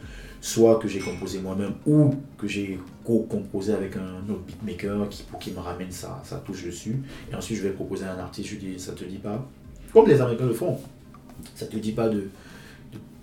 soit 0.45 0.77
que 0.77 0.87
j'ai 0.87 0.99
composé 0.99 1.39
moi-même 1.39 1.73
ou 1.87 2.13
que 2.37 2.47
j'ai 2.47 2.79
co-composé 3.03 3.73
avec 3.73 3.95
un 3.97 4.29
autre 4.31 4.41
beatmaker 4.45 5.09
qui, 5.09 5.23
pour 5.23 5.39
qu'il 5.39 5.53
me 5.53 5.59
ramène 5.59 5.89
sa, 5.91 6.21
sa 6.23 6.35
touche 6.37 6.65
dessus. 6.65 6.97
Et 7.31 7.35
ensuite 7.35 7.57
je 7.57 7.63
vais 7.63 7.71
proposer 7.71 8.05
à 8.05 8.13
un 8.13 8.19
artiste, 8.19 8.49
je 8.49 8.55
lui 8.55 8.73
dis 8.73 8.79
ça 8.79 8.91
te 8.93 9.03
dit 9.05 9.17
pas, 9.17 9.43
comme 9.91 10.07
les 10.07 10.21
Américains 10.21 10.45
le 10.45 10.53
font, 10.53 10.77
ça 11.55 11.65
te 11.65 11.77
dit 11.77 11.93
pas 11.93 12.09
de, 12.09 12.25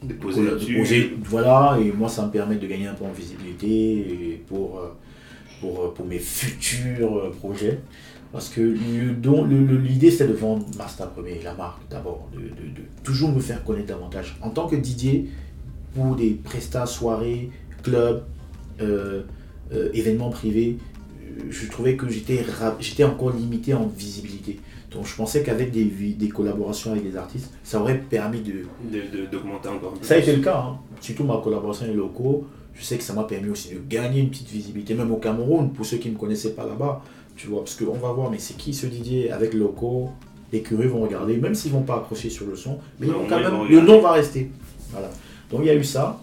De 0.03 0.14
poser 0.14 0.41
de 0.43 0.47
là-dessus. 0.49 0.77
poser, 0.79 1.14
voilà, 1.23 1.79
et 1.81 1.93
moi 1.93 2.09
ça 2.09 2.27
me 2.27 2.33
permet 2.33 2.57
de 2.57 2.66
gagner 2.66 2.89
un 2.89 2.95
peu 2.95 3.05
en 3.05 3.12
visibilité 3.12 3.68
et 3.68 4.43
pour, 4.49 4.79
euh, 4.81 4.89
pour, 5.61 5.81
euh, 5.85 5.95
pour 5.95 6.05
mes 6.07 6.18
futurs 6.18 7.16
euh, 7.18 7.31
projets. 7.31 7.79
Parce 8.33 8.49
que 8.49 8.62
l'idée 8.62 10.11
c'est 10.11 10.27
de 10.27 10.33
vendre 10.33 10.66
Master 10.77 11.11
premier, 11.11 11.41
la 11.45 11.55
marque 11.55 11.83
d'abord, 11.89 12.29
de, 12.33 12.39
de- 12.41 12.75
de 12.77 12.83
toujours 13.05 13.31
me 13.31 13.41
faire 13.41 13.62
connaître 13.62 13.89
davantage. 13.89 14.37
En 14.43 14.51
tant 14.51 14.66
que 14.66 14.75
Didier, 14.77 15.29
pour 15.95 16.16
des 16.16 16.30
prestats, 16.30 16.86
soirées, 16.86 17.51
clubs, 17.82 18.22
euh, 18.80 19.22
euh, 19.72 19.88
événements 19.95 20.30
privés, 20.30 20.78
euh, 20.78 21.43
je 21.51 21.66
trouvais 21.70 21.97
que 21.97 22.09
j'étais 22.09 22.45
j'étais 22.80 23.05
encore 23.05 23.30
limité 23.30 23.74
en 23.74 23.86
visibilité. 23.86 24.61
Donc 24.90 25.07
je 25.07 25.14
pensais 25.16 25.43
qu'avec 25.43 25.70
des, 25.70 26.28
collaborations 26.28 26.93
avec 26.93 27.11
des 27.11 27.16
artistes, 27.16 27.51
ça 27.64 27.80
aurait 27.80 27.99
permis 27.99 28.40
de, 28.40 28.66
D'augmenter 29.30 29.68
encore. 29.68 29.95
ça 30.03 30.14
a 30.14 30.18
été 30.18 30.36
le 30.36 30.43
cas, 30.43 30.59
hein. 30.59 30.78
surtout 31.01 31.24
ma 31.24 31.38
collaboration 31.38 31.84
avec 31.84 31.97
les 31.97 32.03
locaux. 32.03 32.47
Je 32.74 32.84
sais 32.84 32.97
que 32.97 33.03
ça 33.03 33.12
m'a 33.12 33.24
permis 33.24 33.51
aussi 33.51 33.74
de 33.74 33.80
gagner 33.88 34.20
une 34.20 34.30
petite 34.30 34.49
visibilité, 34.49 34.95
même 34.95 35.11
au 35.11 35.16
Cameroun, 35.16 35.72
pour 35.72 35.84
ceux 35.84 35.99
qui 35.99 36.09
ne 36.09 36.14
me 36.14 36.18
connaissaient 36.18 36.53
pas 36.53 36.66
là-bas. 36.66 37.03
Tu 37.36 37.47
vois, 37.47 37.61
parce 37.61 37.74
qu'on 37.74 37.93
va 37.93 38.12
voir, 38.12 38.30
mais 38.30 38.38
c'est 38.38 38.57
qui 38.57 38.74
ce 38.74 38.86
Didier 38.86 39.30
avec 39.30 39.55
les 39.55 39.61
locaux 39.61 40.11
Les 40.53 40.61
curieux 40.61 40.88
vont 40.88 41.03
regarder, 41.03 41.36
même 41.38 41.55
s'ils 41.55 41.72
ne 41.72 41.78
vont 41.78 41.82
pas 41.82 41.97
accrocher 41.97 42.28
sur 42.28 42.47
le 42.47 42.57
son, 42.57 42.78
mais 42.99 43.07
ils 43.07 43.12
vont 43.12 43.26
quand 43.28 43.40
même, 43.40 43.68
le 43.68 43.80
nom 43.80 44.01
va 44.01 44.12
rester. 44.12 44.51
Voilà. 44.90 45.11
Donc 45.53 45.61
il 45.63 45.67
y 45.67 45.71
a 45.71 45.75
eu 45.75 45.85
ça. 45.85 46.21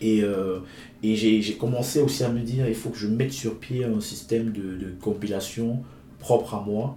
Et, 0.00 0.22
euh, 0.22 0.60
et 1.02 1.14
j'ai 1.14 1.54
commencé 1.54 2.00
aussi 2.00 2.24
à 2.24 2.30
me 2.30 2.40
dire, 2.40 2.66
il 2.66 2.74
faut 2.74 2.90
que 2.90 2.98
je 2.98 3.06
mette 3.06 3.32
sur 3.32 3.58
pied 3.58 3.84
un 3.84 4.00
système 4.00 4.52
de, 4.52 4.76
de 4.76 4.92
compilation 5.00 5.82
propre 6.18 6.54
à 6.54 6.60
moi, 6.60 6.96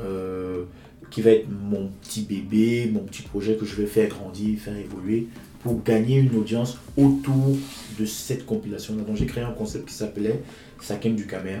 euh, 0.00 0.64
qui 1.10 1.22
va 1.22 1.30
être 1.30 1.48
mon 1.48 1.88
petit 2.02 2.22
bébé, 2.22 2.90
mon 2.92 3.00
petit 3.00 3.22
projet 3.22 3.54
que 3.54 3.64
je 3.64 3.74
vais 3.74 3.86
faire 3.86 4.08
grandir, 4.08 4.58
faire 4.58 4.76
évoluer, 4.76 5.28
pour 5.62 5.82
gagner 5.82 6.18
une 6.18 6.36
audience 6.36 6.78
autour 6.96 7.56
de 7.98 8.04
cette 8.04 8.44
compilation-là. 8.44 9.02
Donc 9.02 9.16
j'ai 9.16 9.26
créé 9.26 9.44
un 9.44 9.52
concept 9.52 9.88
qui 9.88 9.94
s'appelait 9.94 10.42
Sakem 10.80 11.14
du 11.14 11.26
Camer, 11.26 11.60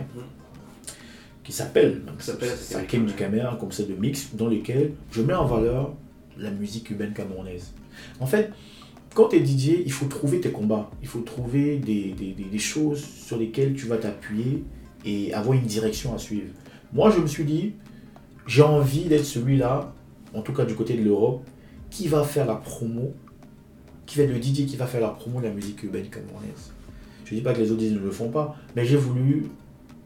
qui 1.42 1.52
s'appelle 1.52 2.02
même, 2.04 2.16
Qui 2.18 2.26
s'appelle 2.26 2.50
Sakem 2.50 3.06
du 3.06 3.14
Camer, 3.14 3.40
un 3.42 3.56
concept 3.56 3.90
de 3.90 3.94
mix 3.94 4.34
dans 4.34 4.48
lequel 4.48 4.92
je 5.12 5.22
mets 5.22 5.34
en 5.34 5.46
valeur 5.46 5.94
la 6.36 6.50
musique 6.50 6.84
cubaine 6.84 7.12
camerounaise. 7.12 7.72
En 8.20 8.26
fait, 8.26 8.50
quand 9.14 9.28
tu 9.28 9.36
es 9.36 9.44
DJ, 9.44 9.82
il 9.84 9.92
faut 9.92 10.06
trouver 10.06 10.40
tes 10.40 10.50
combats, 10.50 10.90
il 11.00 11.08
faut 11.08 11.20
trouver 11.20 11.78
des, 11.78 12.12
des- 12.12 12.32
des- 12.32 12.44
des 12.44 12.58
choses 12.58 13.02
sur 13.04 13.36
lesquelles 13.38 13.74
tu 13.74 13.86
vas 13.86 13.96
t'appuyer 13.98 14.64
et 15.04 15.32
avoir 15.34 15.54
une 15.56 15.66
direction 15.66 16.14
à 16.14 16.18
suivre. 16.18 16.48
Moi, 16.92 17.10
je 17.10 17.20
me 17.20 17.26
suis 17.26 17.44
dit, 17.44 17.72
j'ai 18.46 18.62
envie 18.62 19.04
d'être 19.04 19.24
celui-là, 19.24 19.92
en 20.34 20.42
tout 20.42 20.52
cas 20.52 20.64
du 20.64 20.74
côté 20.74 20.94
de 20.96 21.02
l'Europe, 21.02 21.44
qui 21.90 22.08
va 22.08 22.24
faire 22.24 22.46
la 22.46 22.56
promo, 22.56 23.12
qui 24.06 24.18
va 24.18 24.24
être 24.24 24.30
le 24.30 24.42
DJ 24.42 24.66
qui 24.66 24.76
va 24.76 24.86
faire 24.86 25.00
la 25.00 25.08
promo 25.08 25.40
de 25.40 25.46
la 25.46 25.52
musique 25.52 25.82
urbaine 25.84 26.08
camerounaise. 26.08 26.72
Je 27.24 27.32
ne 27.34 27.38
dis 27.38 27.42
pas 27.44 27.54
que 27.54 27.60
les 27.60 27.70
autres 27.72 27.82
ne 27.84 27.98
le 27.98 28.10
font 28.10 28.28
pas, 28.30 28.56
mais 28.76 28.84
j'ai 28.84 28.96
voulu, 28.96 29.46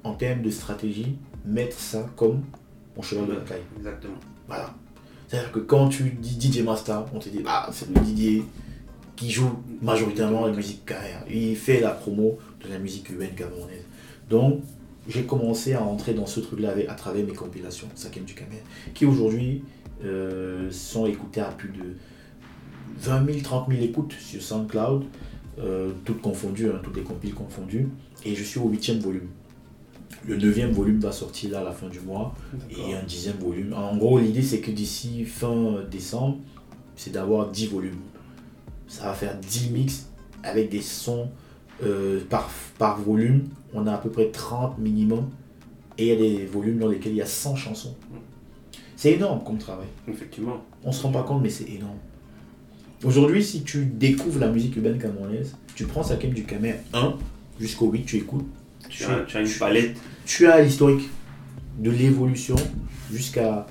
en 0.04 0.12
termes 0.14 0.42
de 0.42 0.50
stratégie, 0.50 1.16
mettre 1.44 1.78
ça 1.78 2.08
comme 2.16 2.42
mon 2.96 3.02
cheval 3.02 3.26
de 3.26 3.32
bataille. 3.34 3.62
Exactement. 3.76 4.14
Voilà. 4.46 4.74
C'est-à-dire 5.26 5.50
que 5.52 5.58
quand 5.60 5.88
tu 5.88 6.10
dis 6.10 6.38
DJ 6.40 6.62
Master, 6.62 7.04
on 7.14 7.18
te 7.18 7.28
dit, 7.28 7.40
ah, 7.46 7.68
c'est 7.72 7.88
le 7.88 7.96
DJ 8.04 8.42
qui 9.18 9.32
joue 9.32 9.50
majoritairement 9.82 10.46
la 10.46 10.52
musique 10.52 10.86
carrière. 10.86 11.24
Il 11.28 11.56
fait 11.56 11.80
la 11.80 11.90
promo 11.90 12.38
de 12.64 12.68
la 12.68 12.78
musique 12.78 13.10
urbaine 13.10 13.34
camerounaise. 13.34 13.82
Donc, 14.30 14.60
j'ai 15.08 15.24
commencé 15.24 15.74
à 15.74 15.82
entrer 15.82 16.14
dans 16.14 16.26
ce 16.26 16.38
truc-là 16.38 16.74
à 16.88 16.94
travers 16.94 17.26
mes 17.26 17.32
compilations, 17.32 17.88
Sakem 17.96 18.22
du 18.22 18.34
Camer, 18.34 18.62
qui 18.94 19.06
aujourd'hui 19.06 19.64
euh, 20.04 20.70
sont 20.70 21.06
écoutées 21.06 21.40
à 21.40 21.48
plus 21.48 21.70
de 21.70 21.96
20 23.00 23.26
000, 23.26 23.38
30 23.42 23.68
000 23.68 23.82
écoutes 23.82 24.12
sur 24.12 24.40
SoundCloud, 24.40 25.04
euh, 25.58 25.90
toutes 26.04 26.20
confondues, 26.20 26.68
hein, 26.68 26.80
toutes 26.80 26.96
les 26.96 27.02
compiles 27.02 27.34
confondues. 27.34 27.88
Et 28.24 28.36
je 28.36 28.44
suis 28.44 28.60
au 28.60 28.68
huitième 28.68 29.00
volume. 29.00 29.26
Le 30.28 30.36
neuvième 30.36 30.70
volume 30.70 31.00
va 31.00 31.10
sortir 31.10 31.50
là 31.50 31.60
à 31.60 31.64
la 31.64 31.72
fin 31.72 31.88
du 31.88 31.98
mois 31.98 32.36
et 32.70 32.94
un 32.94 33.02
dixième 33.02 33.38
volume. 33.38 33.72
En 33.72 33.96
gros, 33.96 34.20
l'idée 34.20 34.42
c'est 34.42 34.60
que 34.60 34.70
d'ici 34.70 35.24
fin 35.24 35.82
décembre, 35.90 36.38
c'est 36.94 37.10
d'avoir 37.10 37.50
10 37.50 37.66
volumes. 37.66 37.98
Ça 38.88 39.04
va 39.04 39.14
faire 39.14 39.36
10 39.36 39.70
mix 39.70 40.08
avec 40.42 40.70
des 40.70 40.80
sons 40.80 41.28
euh, 41.84 42.20
par, 42.28 42.50
par 42.78 43.00
volume. 43.00 43.48
On 43.74 43.86
a 43.86 43.94
à 43.94 43.98
peu 43.98 44.10
près 44.10 44.30
30 44.30 44.78
minimum. 44.78 45.28
Et 45.98 46.06
il 46.06 46.08
y 46.08 46.12
a 46.12 46.16
des 46.16 46.46
volumes 46.46 46.78
dans 46.78 46.88
lesquels 46.88 47.12
il 47.12 47.18
y 47.18 47.22
a 47.22 47.26
100 47.26 47.56
chansons. 47.56 47.94
C'est 48.96 49.12
énorme 49.12 49.42
comme 49.44 49.58
travail. 49.58 49.88
Effectivement. 50.08 50.64
On 50.84 50.92
se 50.92 51.02
rend 51.02 51.12
pas 51.12 51.22
compte, 51.22 51.42
mais 51.42 51.50
c'est 51.50 51.68
énorme. 51.68 51.98
Aujourd'hui, 53.04 53.44
si 53.44 53.62
tu 53.62 53.84
découvres 53.84 54.40
la 54.40 54.48
musique 54.48 54.74
urbaine 54.76 54.98
camerounaise, 54.98 55.56
tu 55.74 55.86
prends 55.86 56.02
Sakem 56.02 56.32
du 56.32 56.44
Camer 56.44 56.76
1 56.92 57.14
jusqu'au 57.60 57.90
8, 57.90 58.04
tu 58.04 58.16
écoutes. 58.16 58.46
Tu 58.88 59.04
as, 59.04 59.20
tu 59.20 59.36
as 59.36 59.40
une 59.40 59.50
palette. 59.50 59.96
Tu 60.24 60.46
as 60.46 60.60
l'historique 60.60 61.08
de 61.78 61.90
l'évolution 61.90 62.56
jusqu'à 63.12 63.66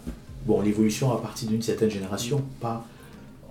Bon, 0.47 0.61
l'évolution 0.61 1.11
à 1.11 1.17
partir 1.17 1.49
d'une 1.49 1.61
certaine 1.61 1.89
génération, 1.89 2.41
pas 2.61 2.85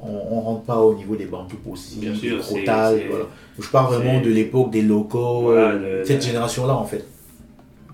on 0.03 0.36
ne 0.36 0.40
rentre 0.42 0.62
pas 0.62 0.78
au 0.80 0.94
niveau 0.94 1.16
des 1.16 1.26
bantous 1.26 1.57
aussi, 1.70 1.99
Bien 1.99 2.14
sûr, 2.14 2.42
c'est- 2.44 2.64
voilà. 3.09 3.24
Je 3.59 3.68
parle 3.68 3.94
vraiment 3.94 4.20
de 4.20 4.30
l'époque 4.30 4.70
des 4.70 4.82
locaux, 4.82 5.42
Voilà, 5.42 5.70
euh, 5.70 5.99
le- 6.01 6.05
cette 6.05 6.24
génération-là 6.24 6.74
en 6.76 6.84
fait. 6.84 7.05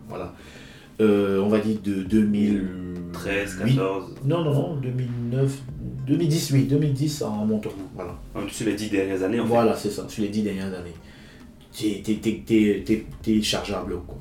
Voilà. 0.09 0.33
Euh, 1.01 1.41
on 1.43 1.49
va 1.49 1.59
dire 1.59 1.79
de 1.83 2.03
2013, 2.03 3.57
13, 3.57 3.57
14, 3.77 4.15
Non, 4.25 4.45
non, 4.45 4.53
non, 4.53 4.77
2009, 4.77 5.59
2010, 6.07 6.51
oui, 6.53 6.65
2010 6.65 7.23
en 7.23 7.45
montant. 7.47 7.71
Voilà. 7.95 8.15
sur 8.51 8.67
les 8.67 8.75
10 8.75 8.91
dernières 8.91 9.23
années 9.23 9.41
en 9.41 9.45
fait. 9.45 9.49
Voilà, 9.49 9.75
c'est 9.77 9.91
ça, 9.91 10.05
sur 10.09 10.23
les 10.23 10.29
dix 10.29 10.43
dernières 10.43 10.67
années. 10.75 10.95
T'es- 11.73 12.03
t'es- 12.05 12.17
t'es- 12.17 12.43
T'es 12.45 12.83
t'es- 12.85 13.07
t'es 13.23 13.41
chargeable. 13.43 13.97
Quoi. 14.07 14.19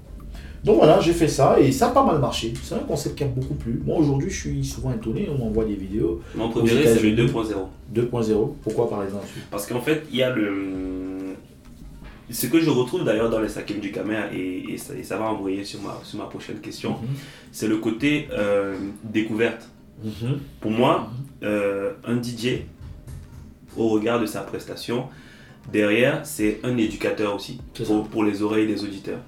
Donc 0.64 0.78
voilà, 0.78 1.00
j'ai 1.00 1.14
fait 1.14 1.28
ça 1.28 1.60
et 1.60 1.72
ça 1.72 1.88
a 1.88 1.90
pas 1.92 2.06
mal 2.06 2.20
marché. 2.20 2.54
C'est 2.62 2.76
un 2.76 2.80
concept 2.80 3.18
qui 3.18 3.24
a 3.24 3.28
beaucoup 3.28 3.56
plu. 3.56 3.82
Moi 3.84 3.98
aujourd'hui, 3.98 4.30
je 4.30 4.40
suis 4.40 4.64
souvent 4.64 4.94
étonné, 4.94 5.28
on 5.34 5.38
m'envoie 5.38 5.66
des 5.66 5.74
vidéos. 5.74 6.22
Mon 6.36 6.50
préféré 6.50 6.84
c'est 6.84 7.02
le 7.02 7.10
États-Unis. 7.10 7.32
2.0. 7.94 8.10
2.0, 8.10 8.54
pourquoi 8.64 8.90
par 8.90 9.04
exemple? 9.04 9.26
Parce 9.50 9.66
qu'en 9.66 9.82
fait, 9.82 10.04
il 10.12 10.18
y 10.18 10.24
a 10.24 10.30
le. 10.30 11.36
Ce 12.30 12.48
que 12.48 12.62
je 12.62 12.70
retrouve 12.70 13.04
d'ailleurs 13.04 13.30
dans 13.30 13.42
les 13.42 13.50
Sakim 13.50 13.80
du 13.80 13.92
Camer, 13.92 14.22
et, 14.34 14.74
et 14.74 14.78
ça, 14.78 14.96
et 14.96 15.04
ça 15.04 15.18
va 15.18 15.26
envoyer 15.26 15.66
sur 15.66 15.82
ma, 15.82 16.00
sur 16.04 16.18
ma 16.18 16.26
prochaine 16.26 16.60
question, 16.60 16.96
c'est 17.52 17.68
le 17.68 17.78
côté 17.78 18.28
euh, 18.32 18.76
découverte. 19.04 19.68
Mhm. 20.04 20.40
Pour 20.62 20.72
moi, 20.72 21.12
euh, 21.44 21.92
un 22.06 22.22
DJ, 22.22 22.62
au 23.76 23.90
regard 23.90 24.20
de 24.22 24.26
sa 24.26 24.42
prestation, 24.42 25.08
derrière, 25.72 26.26
c'est 26.26 26.60
un 26.64 26.78
éducateur 26.78 27.36
aussi, 27.36 27.60
pour, 27.86 28.08
pour 28.08 28.24
les 28.24 28.42
oreilles 28.42 28.68
des 28.68 28.84
auditeurs. 28.84 29.20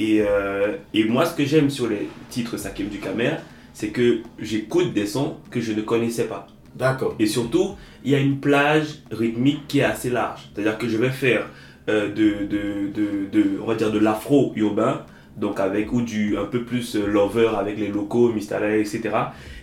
Et, 0.00 0.22
euh, 0.22 0.76
et 0.94 1.04
moi, 1.04 1.26
ce 1.26 1.34
que 1.34 1.44
j'aime 1.44 1.70
sur 1.70 1.88
les 1.88 2.08
titres 2.30 2.56
Sakim 2.56 2.88
du 2.88 2.98
Camer, 2.98 3.32
c'est 3.74 3.88
que 3.90 4.20
j'écoute 4.38 4.92
des 4.92 5.06
sons 5.06 5.36
que 5.50 5.60
je 5.60 5.72
ne 5.72 5.82
connaissais 5.82 6.24
pas. 6.26 6.46
D'accord. 6.74 7.14
Et 7.18 7.26
surtout, 7.26 7.76
il 8.04 8.10
y 8.12 8.14
a 8.14 8.18
une 8.18 8.38
plage 8.38 9.02
rythmique 9.10 9.66
qui 9.68 9.80
est 9.80 9.84
assez 9.84 10.10
large. 10.10 10.48
C'est-à-dire 10.54 10.78
que 10.78 10.88
je 10.88 10.96
vais 10.96 11.10
faire 11.10 11.46
euh, 11.88 12.08
de, 12.08 12.46
de, 12.46 12.90
de, 12.94 13.30
de- 13.32 13.58
on 13.62 13.66
va 13.66 13.74
dire 13.74 13.90
de 13.90 13.98
l'afro 13.98 14.52
urbain, 14.56 15.04
donc 15.38 15.60
avec 15.60 15.92
ou 15.92 16.02
du 16.02 16.36
un 16.36 16.44
peu 16.44 16.64
plus 16.64 16.96
euh, 16.96 17.06
lover 17.06 17.50
avec 17.58 17.78
les 17.78 17.88
locaux, 17.88 18.32
Mistala, 18.32 18.76
etc. 18.76 19.00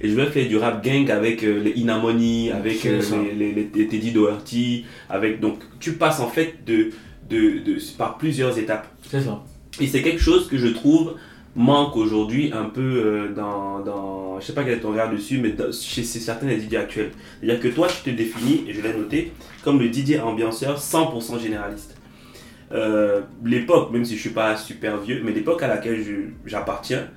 Et 0.01 0.09
je 0.09 0.15
vais 0.15 0.25
faire 0.27 0.47
du 0.47 0.57
rap 0.57 0.83
gang 0.83 1.09
avec 1.11 1.43
euh, 1.43 1.61
les 1.63 1.71
Inamoni, 1.71 2.51
avec 2.51 2.73
euh, 2.85 3.01
les, 3.37 3.51
les, 3.51 3.69
les- 3.73 3.87
Teddy 3.87 4.11
Doherty, 4.11 4.85
avec 5.09 5.39
donc 5.39 5.59
tu 5.79 5.93
passes 5.93 6.19
en 6.19 6.27
fait 6.27 6.55
de, 6.65 6.91
de, 7.29 7.59
de, 7.65 7.77
par 7.97 8.17
plusieurs 8.17 8.57
étapes. 8.57 8.87
C'est 9.09 9.21
ça. 9.21 9.43
Et 9.81 9.87
c'est 9.87 10.01
quelque 10.01 10.21
chose 10.21 10.47
que 10.47 10.57
je 10.57 10.67
trouve 10.67 11.15
manque 11.57 11.95
aujourd'hui 11.95 12.51
un 12.53 12.65
peu 12.65 12.81
euh, 12.81 13.33
dans, 13.33 13.79
dans, 13.79 14.39
je 14.41 14.45
sais 14.45 14.53
pas 14.53 14.63
quel 14.65 14.73
est 14.73 14.79
ton 14.81 14.89
regard 14.91 15.09
dessus, 15.11 15.37
mais 15.37 15.51
dans- 15.51 15.71
chez 15.71 16.03
certains 16.03 16.47
des 16.47 16.59
DJ 16.59 16.75
actuels. 16.75 17.11
C'est-à-dire 17.41 17.61
que 17.61 17.67
toi, 17.69 17.87
tu 17.87 18.11
te 18.11 18.15
définis, 18.15 18.63
et 18.67 18.73
je 18.73 18.81
l'ai 18.81 18.93
noté, 18.93 19.31
comme 19.63 19.79
le 19.79 19.91
DJ 19.91 20.19
ambianceur 20.21 20.77
100% 20.79 21.39
généraliste. 21.41 21.94
Euh, 22.75 23.21
l'époque, 23.45 23.91
même 23.91 24.03
si 24.05 24.15
je 24.15 24.21
suis 24.21 24.29
pas 24.31 24.55
super 24.57 24.97
vieux, 24.99 25.21
mais 25.23 25.31
l'époque 25.31 25.63
à 25.63 25.67
laquelle 25.67 26.03
j'appartiens, 26.45 27.07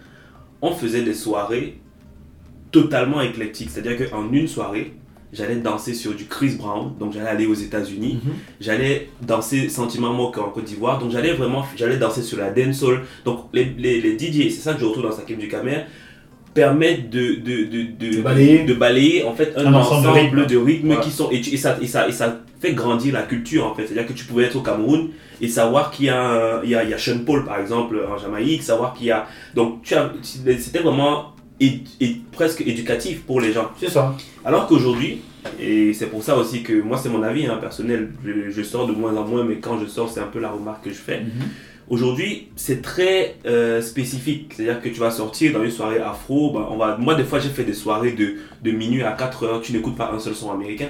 on 0.62 0.70
faisait 0.72 1.02
des 1.02 1.14
soirées 1.14 1.78
totalement 2.70 3.20
éclectiques. 3.20 3.70
C'est-à-dire 3.72 4.08
qu'en 4.10 4.30
une 4.32 4.46
soirée, 4.48 4.92
j'allais 5.32 5.56
danser 5.56 5.94
sur 5.94 6.14
du 6.14 6.26
Chris 6.26 6.54
Brown, 6.58 6.92
donc 6.98 7.12
j'allais 7.12 7.28
aller 7.28 7.46
aux 7.46 7.54
États-Unis, 7.54 8.20
Mhm. 8.24 8.32
j'allais 8.60 9.08
danser 9.20 9.68
Sentiment 9.68 10.12
Moque 10.12 10.38
en 10.38 10.50
Côte 10.50 10.64
d'Ivoire, 10.64 10.98
donc 10.98 11.10
j'allais 11.10 11.32
vraiment, 11.34 11.64
j'allais 11.76 11.96
danser 11.96 12.22
sur 12.22 12.38
la 12.38 12.50
dancehall. 12.50 13.00
Donc 13.24 13.46
les, 13.52 13.64
les, 13.64 14.00
les 14.00 14.16
DJ, 14.18 14.50
c'est 14.50 14.60
ça 14.62 14.74
que 14.74 14.80
je 14.80 14.84
retrouve 14.84 15.02
dans 15.04 15.12
Sakim 15.12 15.36
du 15.38 15.48
Camer, 15.48 15.84
permettent 16.54 17.10
de, 17.10 17.34
de, 17.36 17.64
de, 17.64 17.82
de, 17.98 18.16
De 18.16 18.22
balayer. 18.22 18.64
de 18.64 18.74
balayer, 18.74 19.24
en 19.24 19.34
fait 19.34 19.52
un, 19.56 19.66
Un 19.66 19.74
ensemble 19.74 20.08
ensemble, 20.08 20.46
de 20.46 20.56
rythmes. 20.56 20.98
qui 21.00 21.10
sont, 21.10 21.30
et 21.30 21.42
ça, 21.56 21.76
et, 21.80 21.86
ça, 21.86 22.08
et 22.08 22.12
ça 22.12 22.40
fait 22.60 22.72
grandir 22.72 23.14
la 23.14 23.22
culture 23.22 23.66
en 23.66 23.74
fait. 23.74 23.86
C'est-à-dire 23.86 24.06
que 24.06 24.12
tu 24.12 24.24
pouvais 24.24 24.44
être 24.44 24.56
au 24.56 24.62
Cameroun 24.62 25.10
et 25.40 25.48
savoir 25.48 25.90
qu'il 25.90 26.06
y 26.06 26.08
a, 26.08 26.20
un- 26.20 26.62
il 26.64 26.70
y 26.70 26.74
a, 26.74 26.82
il 26.84 26.90
y 26.90 26.94
a 26.94 26.98
Sean 26.98 27.20
Paul 27.24 27.44
par 27.44 27.60
exemple 27.60 28.00
en 28.10 28.18
Jamaïque, 28.18 28.62
savoir 28.62 28.94
qu'il 28.94 29.06
y 29.06 29.10
a... 29.12 29.26
Donc 29.54 29.82
tu 29.82 29.94
as- 29.94 30.10
c'était 30.22 30.80
vraiment 30.80 31.32
é- 31.60 31.80
é- 32.00 32.16
presque 32.32 32.60
éducatif 32.62 33.22
pour 33.22 33.40
les 33.40 33.52
gens. 33.52 33.70
C'est 33.78 33.90
ça. 33.90 34.14
Alors 34.44 34.66
qu'aujourd'hui, 34.66 35.20
et 35.60 35.92
c'est 35.94 36.06
pour 36.06 36.22
ça 36.24 36.36
aussi 36.36 36.62
que 36.62 36.72
moi 36.82 36.98
c'est 36.98 37.08
mon 37.08 37.22
avis 37.22 37.46
hein, 37.46 37.58
personnel, 37.60 38.10
je, 38.24 38.50
je 38.50 38.62
sors 38.62 38.86
de 38.86 38.92
moins 38.92 39.16
en 39.16 39.24
moins, 39.24 39.44
mais 39.44 39.56
quand 39.56 39.78
je 39.80 39.86
sors 39.86 40.10
c'est 40.10 40.20
un 40.20 40.26
peu 40.26 40.40
la 40.40 40.50
remarque 40.50 40.84
que 40.84 40.90
je 40.90 40.96
fais. 40.96 41.20
Mhm. 41.20 41.30
Aujourd'hui 41.88 42.48
c'est 42.56 42.82
très 42.82 43.36
euh, 43.46 43.80
spécifique, 43.80 44.52
c'est-à-dire 44.56 44.82
que 44.82 44.88
tu 44.88 44.98
vas 45.00 45.10
sortir 45.12 45.52
dans 45.52 45.62
une 45.64 45.70
soirée 45.70 46.00
afro, 46.00 46.52
ben, 46.52 46.66
on 46.70 46.76
va, 46.76 46.96
moi 46.98 47.14
des 47.14 47.24
fois 47.24 47.38
j'ai 47.38 47.48
fait 47.50 47.64
des 47.64 47.72
soirées 47.72 48.12
de, 48.12 48.34
de 48.62 48.70
minuit 48.72 49.02
à 49.04 49.12
4 49.12 49.44
heures, 49.44 49.60
tu 49.62 49.72
n'écoutes 49.72 49.96
pas 49.96 50.10
un 50.12 50.18
seul 50.18 50.34
son 50.34 50.50
américain. 50.52 50.88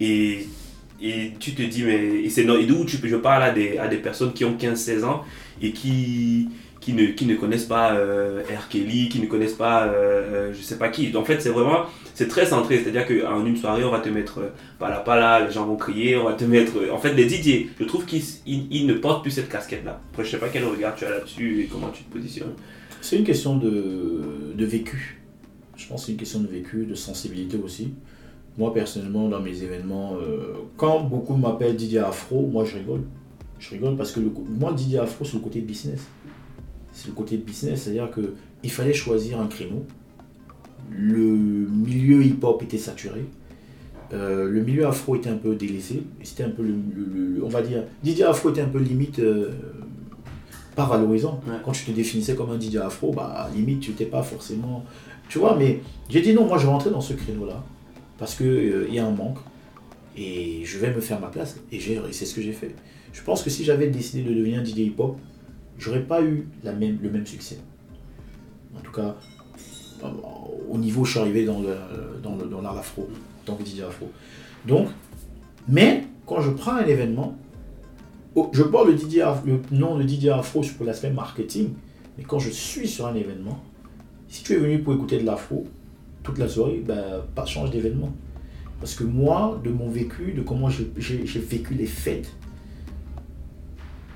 Et, 0.00 0.46
et 1.00 1.32
tu 1.38 1.54
te 1.54 1.62
dis, 1.62 1.84
mais 1.84 2.28
c'est 2.28 2.42
et 2.44 2.66
d'où 2.66 2.84
tu, 2.84 2.96
je 3.02 3.16
parle 3.16 3.42
à 3.42 3.50
des, 3.50 3.78
à 3.78 3.88
des 3.88 3.98
personnes 3.98 4.32
qui 4.32 4.44
ont 4.44 4.56
15-16 4.56 5.04
ans 5.04 5.22
et 5.62 5.72
qui, 5.72 6.48
qui, 6.80 6.92
ne, 6.92 7.06
qui 7.06 7.26
ne 7.26 7.34
connaissent 7.36 7.66
pas 7.66 7.94
euh, 7.94 8.42
R. 8.48 8.68
Kelly, 8.68 9.08
qui 9.08 9.20
ne 9.20 9.26
connaissent 9.26 9.52
pas 9.54 9.86
euh, 9.86 9.90
euh, 10.50 10.52
je 10.52 10.60
sais 10.62 10.76
pas 10.78 10.88
qui. 10.88 11.14
En 11.16 11.24
fait 11.24 11.40
c'est 11.40 11.50
vraiment 11.50 11.84
c'est 12.14 12.26
très 12.28 12.46
centré, 12.46 12.78
c'est-à-dire 12.78 13.06
qu'en 13.06 13.46
une 13.46 13.56
soirée, 13.56 13.84
on 13.84 13.92
va 13.92 14.00
te 14.00 14.08
mettre 14.08 14.38
euh, 14.40 14.48
pala 14.80 14.98
pala, 14.98 15.46
les 15.46 15.52
gens 15.52 15.66
vont 15.66 15.76
crier, 15.76 16.16
on 16.16 16.24
va 16.24 16.32
te 16.32 16.44
mettre. 16.44 16.72
euh, 16.78 16.90
En 16.92 16.98
fait, 16.98 17.14
les 17.14 17.28
DJ, 17.28 17.66
je 17.78 17.84
trouve 17.84 18.04
qu'ils 18.06 18.22
ils- 18.44 18.66
ils 18.72 18.86
ne 18.86 18.94
portent 18.94 19.22
plus 19.22 19.30
cette 19.30 19.48
casquette-là. 19.48 20.00
Après, 20.12 20.24
je 20.24 20.30
sais 20.32 20.38
pas 20.38 20.48
quel 20.52 20.64
regard 20.64 20.96
tu 20.96 21.04
as 21.04 21.10
là-dessus 21.10 21.60
et 21.62 21.66
comment 21.66 21.90
tu 21.90 22.02
te 22.02 22.12
positionnes. 22.12 22.54
C'est 23.00 23.16
une 23.18 23.24
question 23.24 23.56
de, 23.56 23.72
de 24.56 24.64
vécu. 24.64 25.20
Je 25.76 25.86
pense 25.86 26.00
que 26.00 26.06
c'est 26.06 26.12
une 26.12 26.18
question 26.18 26.40
de 26.40 26.48
vécu, 26.48 26.84
de 26.86 26.96
sensibilité 26.96 27.56
aussi. 27.64 27.92
Moi, 28.58 28.74
personnellement, 28.74 29.28
dans 29.28 29.40
mes 29.40 29.62
événements, 29.62 30.16
euh, 30.20 30.54
quand 30.76 31.04
beaucoup 31.04 31.36
m'appellent 31.36 31.76
Didier 31.76 32.00
Afro, 32.00 32.46
moi, 32.46 32.64
je 32.64 32.76
rigole. 32.76 33.02
Je 33.60 33.70
rigole 33.70 33.96
parce 33.96 34.12
que 34.12 34.20
le, 34.20 34.30
moi, 34.58 34.72
Didier 34.72 34.98
Afro, 34.98 35.24
c'est 35.24 35.34
le 35.34 35.40
côté 35.40 35.60
business. 35.60 36.00
C'est 36.92 37.06
le 37.08 37.14
côté 37.14 37.36
business, 37.36 37.82
c'est-à-dire 37.82 38.08
qu'il 38.10 38.70
fallait 38.70 38.92
choisir 38.92 39.40
un 39.40 39.46
créneau. 39.46 39.84
Le 40.90 41.20
milieu 41.20 42.24
hip-hop 42.24 42.62
était 42.62 42.78
saturé. 42.78 43.24
Euh, 44.14 44.48
le 44.48 44.62
milieu 44.62 44.86
afro 44.86 45.16
était 45.16 45.28
un 45.28 45.36
peu 45.36 45.54
délaissé. 45.54 46.02
C'était 46.22 46.44
un 46.44 46.48
peu 46.50 46.62
le, 46.62 46.70
le- 46.96 47.34
le- 47.36 47.44
On 47.44 47.48
va 47.48 47.60
dire. 47.62 47.84
Didier 48.02 48.24
Afro 48.24 48.48
était 48.50 48.62
un 48.62 48.68
peu 48.68 48.78
limite. 48.78 49.18
euh, 49.18 49.50
pas 50.74 50.86
valorisant. 50.86 51.40
Ouais. 51.46 51.56
Quand 51.64 51.72
tu 51.72 51.84
te 51.84 51.90
définissais 51.90 52.34
comme 52.34 52.50
un 52.50 52.58
DJ 52.58 52.76
afro, 52.76 53.12
bah 53.12 53.50
limite 53.54 53.80
tu 53.80 53.90
n'étais 53.90 54.06
pas 54.06 54.22
forcément. 54.22 54.84
Tu 55.28 55.38
vois, 55.38 55.56
mais 55.56 55.80
j'ai 56.08 56.20
dit 56.22 56.32
non, 56.32 56.46
moi 56.46 56.56
je 56.56 56.66
rentrer 56.66 56.90
dans 56.90 57.00
ce 57.00 57.12
créneau-là 57.14 57.62
parce 58.18 58.34
qu'il 58.34 58.88
y 58.92 58.98
a 58.98 59.06
un 59.06 59.10
manque 59.12 59.38
et 60.16 60.62
je 60.64 60.78
vais 60.78 60.92
me 60.94 61.00
faire 61.00 61.20
ma 61.20 61.28
place 61.28 61.56
et, 61.72 61.78
c'est 62.12 62.26
ce 62.26 62.34
que 62.34 62.42
j'ai 62.42 62.52
fait. 62.52 62.74
Je 63.12 63.22
pense 63.22 63.42
que 63.42 63.50
si 63.50 63.64
j'avais 63.64 63.88
décidé 63.88 64.22
de 64.28 64.34
devenir 64.34 64.64
DJ 64.64 64.78
hip-hop, 64.78 65.16
j'aurais 65.78 66.02
pas 66.02 66.22
eu 66.22 66.46
le 66.64 67.10
même 67.10 67.26
succès. 67.26 67.58
En 68.76 68.80
tout 68.80 68.92
cas, 68.92 69.16
euh, 70.04 70.08
au 70.68 70.78
niveau 70.78 71.02
où 71.02 71.04
je 71.04 71.12
suis 71.12 71.20
arrivé 71.20 71.44
dans 71.44 71.60
le- 71.60 72.20
dans 72.22 72.60
l'art 72.60 72.76
afro, 72.78 73.02
en 73.02 73.44
tant 73.44 73.54
que 73.54 73.64
DJ 73.64 73.80
afro. 73.80 74.10
Donc, 74.66 74.88
mais 75.68 76.04
quand 76.26 76.40
je 76.40 76.50
prends 76.50 76.72
un 76.76 76.84
événement, 76.86 77.36
oh, 78.34 78.50
je 78.52 78.62
porte 78.62 78.88
le, 78.88 78.94
Af- 79.22 79.44
le 79.46 79.60
nom 79.76 79.96
de 79.98 80.06
DJ 80.06 80.26
Afro 80.28 80.60
pour 80.76 80.84
l'aspect 80.86 81.10
marketing, 81.10 81.70
mais 82.16 82.24
quand 82.24 82.38
je 82.38 82.50
suis 82.50 82.86
sur 82.88 83.06
un 83.06 83.14
événement, 83.14 83.62
si 84.28 84.42
tu 84.44 84.52
es 84.54 84.56
venu 84.56 84.80
pour 84.80 84.92
écouter 84.94 85.18
de 85.18 85.24
l'afro 85.24 85.66
toute 86.22 86.38
la 86.38 86.48
soirée, 86.48 86.82
ben, 86.86 87.22
pas 87.34 87.46
change 87.46 87.70
d'événement. 87.70 88.12
Parce 88.80 88.94
que 88.94 89.04
moi, 89.04 89.60
de 89.64 89.70
mon 89.70 89.90
vécu, 89.90 90.32
de 90.32 90.42
comment 90.42 90.68
j'ai- 90.68 90.92
vécu 91.40 91.74
les 91.74 91.86
fêtes, 91.86 92.32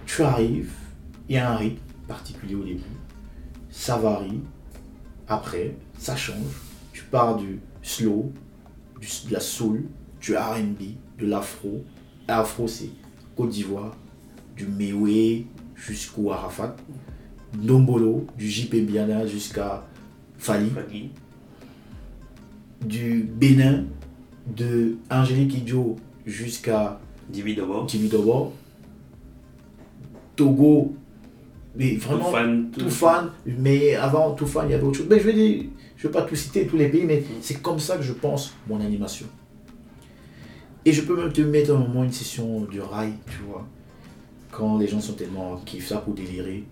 tu 0.06 0.22
arrives, 0.22 0.72
il 1.28 1.34
y 1.36 1.38
a 1.38 1.50
un 1.50 1.56
rythme 1.56 1.80
particulier 2.06 2.54
au 2.54 2.64
début, 2.64 2.82
ça 3.70 3.96
varie, 3.96 4.40
après, 5.26 5.74
ça 5.98 6.14
change, 6.14 6.36
tu 6.92 7.04
pars 7.04 7.36
du 7.36 7.60
slow, 7.82 8.32
de 9.00 9.32
la 9.32 9.40
soul, 9.40 9.84
du 10.20 10.36
RB, 10.36 10.96
de 11.18 11.26
l'afro. 11.26 11.84
Afro, 12.28 12.68
c'est 12.68 12.90
Côte 13.34 13.50
d'Ivoire, 13.50 13.96
du 14.56 14.66
Mewe 14.66 15.44
jusqu'au 15.74 16.30
Arafat, 16.30 16.76
Dombolo, 17.54 18.26
du 18.38 18.48
JP 18.48 18.74
Biana 18.86 19.26
jusqu'à 19.26 19.84
Fali, 20.38 20.70
Fagui. 20.70 21.10
Du 22.84 23.22
Bénin, 23.34 23.84
de 24.56 24.96
Angélique 25.10 25.54
Idjo 25.58 25.96
jusqu'à 26.26 26.98
Dibi 27.28 27.54
d'abord. 27.54 27.88
Jimmy 27.88 28.08
Dobo, 28.08 28.52
Togo, 30.36 30.94
mais 31.76 31.94
vraiment 31.96 32.30
tout- 32.72 32.88
fan, 32.90 33.30
mais 33.46 33.94
avant 33.94 34.32
tout 34.34 34.46
fan, 34.46 34.66
il 34.68 34.72
y 34.72 34.74
avait 34.74 34.82
autre 34.84 34.98
chose. 34.98 35.06
Mais 35.08 35.18
je 35.20 35.24
vais 35.24 35.32
dire, 35.32 35.64
je 35.96 36.06
ne 36.06 36.12
vais 36.12 36.18
pas 36.18 36.24
tout 36.26 36.34
citer, 36.36 36.66
tous 36.66 36.76
les 36.76 36.88
pays, 36.88 37.04
mais 37.04 37.22
c'est 37.40 37.60
comme 37.62 37.78
ça 37.78 37.96
que 37.96 38.02
je 38.02 38.12
pense 38.12 38.54
mon 38.68 38.80
animation. 38.80 39.26
Et 40.84 40.92
je 40.92 41.02
peux 41.02 41.16
même 41.16 41.32
te 41.32 41.40
mettre 41.42 41.72
un 41.74 41.78
moment 41.78 42.02
une 42.04 42.12
session 42.12 42.62
du 42.62 42.80
rail, 42.80 43.12
tu 43.26 43.38
vois, 43.48 43.66
quand 44.50 44.78
les 44.78 44.88
gens 44.88 45.00
sont 45.00 45.12
tellement 45.14 45.56
qui 45.64 45.76
kiffent 45.76 45.88
ça 45.88 45.98
pour 45.98 46.14
délirer. 46.14 46.64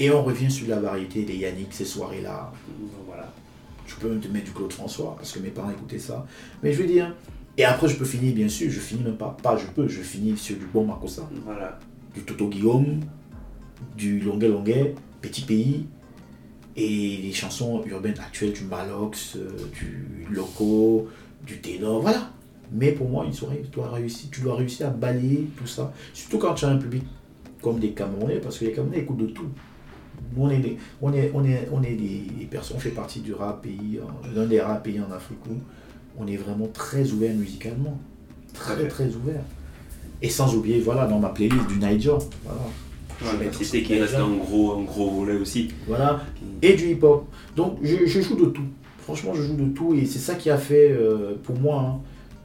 Et 0.00 0.10
on 0.10 0.22
revient 0.22 0.50
sur 0.50 0.68
la 0.68 0.78
variété 0.80 1.24
des 1.24 1.36
Yannick, 1.36 1.68
ces 1.72 1.84
soirées-là. 1.84 2.52
Voilà. 3.06 3.32
Je 3.88 3.94
peux 3.96 4.08
même 4.08 4.20
te 4.20 4.28
mettre 4.28 4.44
du 4.44 4.52
Claude 4.52 4.72
François, 4.72 5.16
parce 5.16 5.32
que 5.32 5.40
mes 5.40 5.48
parents 5.48 5.70
écoutaient 5.70 5.98
ça. 5.98 6.24
Mais 6.62 6.72
je 6.72 6.80
veux 6.82 6.86
dire, 6.86 7.14
et 7.56 7.64
après 7.64 7.88
je 7.88 7.96
peux 7.96 8.04
finir, 8.04 8.34
bien 8.34 8.48
sûr, 8.48 8.70
je 8.70 8.78
finis 8.78 9.02
même 9.02 9.16
pas, 9.16 9.36
pas 9.42 9.56
je 9.56 9.66
peux, 9.66 9.88
je 9.88 10.00
finis 10.02 10.36
sur 10.36 10.56
du 10.56 10.66
bon 10.66 10.84
Makossa, 10.86 11.28
Voilà. 11.44 11.78
du 12.14 12.20
Toto 12.22 12.48
Guillaume, 12.48 13.00
du 13.96 14.20
Longuet 14.20 14.48
Longuet, 14.48 14.94
Petit 15.20 15.42
Pays, 15.42 15.86
et 16.76 17.16
les 17.22 17.32
chansons 17.32 17.82
urbaines 17.86 18.20
actuelles, 18.20 18.52
du 18.52 18.62
Malox, 18.64 19.36
euh, 19.36 19.48
du 19.74 20.06
Loco, 20.32 21.08
du 21.44 21.58
Ténor, 21.60 22.02
voilà. 22.02 22.30
Mais 22.70 22.92
pour 22.92 23.08
moi, 23.08 23.24
une 23.24 23.32
soirée, 23.32 23.62
tu 23.64 23.70
dois 23.70 23.88
réussir, 23.90 24.28
tu 24.30 24.42
dois 24.42 24.54
réussir 24.56 24.88
à 24.88 24.90
balayer 24.90 25.48
tout 25.56 25.66
ça. 25.66 25.92
Surtout 26.12 26.38
quand 26.38 26.54
tu 26.54 26.66
as 26.66 26.68
un 26.68 26.76
public 26.76 27.02
comme 27.62 27.80
des 27.80 27.90
Camerounais, 27.92 28.38
parce 28.38 28.58
que 28.58 28.66
les 28.66 28.72
Camerounais 28.72 28.98
écoutent 29.00 29.16
de 29.16 29.26
tout. 29.26 29.48
Nous, 30.36 30.44
on 30.44 30.50
est 30.50 30.58
des, 30.58 30.76
on 31.02 31.12
est, 31.12 31.30
on 31.34 31.44
est, 31.44 31.68
on 31.72 31.82
est 31.82 31.94
des, 31.94 32.22
des 32.38 32.44
personnes, 32.50 32.76
on 32.76 32.80
fait 32.80 32.90
partie 32.90 33.20
du 33.20 33.32
rap 33.34 33.62
pays, 33.62 33.98
l'un 34.34 34.46
des 34.46 34.60
rap 34.60 34.82
pays 34.84 35.00
en 35.00 35.10
Afrique 35.12 35.38
où 35.50 35.54
on 36.18 36.26
est 36.26 36.36
vraiment 36.36 36.68
très 36.72 37.10
ouvert 37.12 37.34
musicalement. 37.34 37.98
Très, 38.52 38.88
très 38.88 39.06
ouvert. 39.14 39.42
Et 40.20 40.28
sans 40.28 40.54
oublier, 40.56 40.80
voilà, 40.80 41.06
dans 41.06 41.18
ma 41.20 41.28
playlist 41.28 41.66
du 41.68 41.76
Niger, 41.76 42.18
voilà. 42.44 42.60
Ouais, 43.20 43.50
C'était 43.52 43.82
qui 43.82 43.98
reste 43.98 44.14
un 44.14 44.28
gros, 44.36 44.78
un 44.78 44.82
gros 44.82 45.10
volet 45.10 45.36
aussi. 45.38 45.68
Voilà, 45.88 46.22
et 46.62 46.74
du 46.74 46.90
hip-hop. 46.92 47.26
Donc 47.56 47.78
je, 47.82 48.06
je 48.06 48.20
joue 48.20 48.36
de 48.36 48.46
tout. 48.46 48.62
Franchement, 49.00 49.34
je 49.34 49.42
joue 49.42 49.56
de 49.56 49.68
tout 49.74 49.94
et 49.94 50.06
c'est 50.06 50.18
ça 50.20 50.34
qui 50.36 50.50
a 50.50 50.56
fait 50.58 50.90
euh, 50.92 51.34
pour 51.42 51.58
moi 51.58 51.80
hein, 51.82 51.98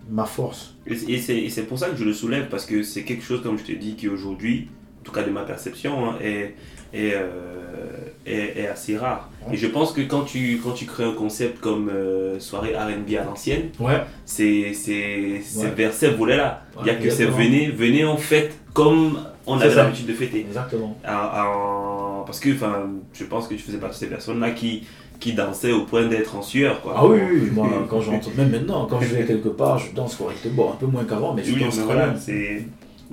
ma 0.10 0.26
force. 0.26 0.74
C'est- 0.88 1.18
c'est 1.20 1.38
et 1.38 1.50
c'est 1.50 1.64
pour 1.64 1.78
ça 1.78 1.90
que 1.90 1.96
je 1.98 2.04
le 2.06 2.14
soulève, 2.14 2.48
parce 2.50 2.66
que 2.66 2.82
c'est 2.82 3.04
quelque 3.04 3.24
chose, 3.24 3.42
comme 3.44 3.58
je 3.60 3.64
te 3.66 3.72
dis, 3.72 3.96
qui 3.96 4.08
aujourd'hui, 4.08 4.68
en 5.02 5.04
tout 5.04 5.12
cas 5.12 5.24
de 5.24 5.30
ma 5.30 5.44
perception, 5.44 6.10
hein, 6.10 6.16
est, 6.24 6.56
est, 6.94 7.14
euh, 7.16 7.92
est- 8.26 8.60
est 8.62 8.68
assez 8.68 8.98
rare. 8.98 9.30
Et 9.52 9.58
je 9.58 9.68
pense 9.68 9.92
que 9.92 10.02
quand 10.02 10.22
tu, 10.24 10.60
quand 10.64 10.72
tu 10.72 10.86
crées 10.86 11.04
un 11.04 11.14
concept 11.14 11.60
comme 11.60 11.90
euh, 11.90 12.40
soirée 12.40 12.74
RB 12.76 13.16
à 13.20 13.24
l'ancienne, 13.26 13.70
Ouais. 13.80 14.02
c'est 14.26 14.74
c'est- 14.74 15.42
c'est 15.44 15.66
Ouais. 15.66 15.72
vers 15.76 15.94
ces 15.94 16.10
volets-là. 16.10 16.62
Il 16.82 16.88
y 16.88 16.90
a 16.90 16.96
que 16.96 17.10
c'est 17.10 17.26
venez, 17.26 17.68
venez 17.70 18.06
en 18.06 18.18
fête 18.18 18.54
comme 18.74 19.20
on 19.46 19.60
avait 19.60 19.76
l'habitude 19.76 20.06
de 20.08 20.14
fêter. 20.14 20.40
Exactement. 20.40 20.96
En- 21.08 21.12
en- 21.12 22.24
parce 22.26 22.40
que 22.40 22.54
enfin, 22.54 22.90
je 23.14 23.24
pense 23.26 23.48
que 23.48 23.56
tu 23.56 23.62
faisais 23.62 23.78
partie 23.78 24.00
de 24.00 24.06
ces 24.06 24.10
personnes-là 24.10 24.52
qui, 24.52 24.84
qui 25.20 25.34
dansaient 25.34 25.72
au 25.74 25.82
point 25.82 26.06
d'être 26.06 26.36
en 26.38 26.42
sueur. 26.42 26.82
Quoi. 26.82 26.94
Ah 26.98 27.06
oui, 27.06 27.20
moi 27.52 27.68
quand 27.90 28.00
j'entre, 28.02 28.30
même 28.38 28.50
maintenant, 28.52 28.86
quand 28.90 29.02
je 29.02 29.14
vais 29.16 29.26
quelque 29.26 29.50
part, 29.50 29.78
je 29.78 29.94
danse 29.94 30.16
correctement. 30.16 30.54
Bon, 30.56 30.70
un 30.72 30.76
peu 30.76 30.86
moins 30.86 31.04
qu'avant, 31.04 31.34
mais 31.34 31.44
je 31.44 31.54
Oui, 31.54 31.60
danse 31.62 31.78
bien. 31.78 32.14
c'est 32.18 32.64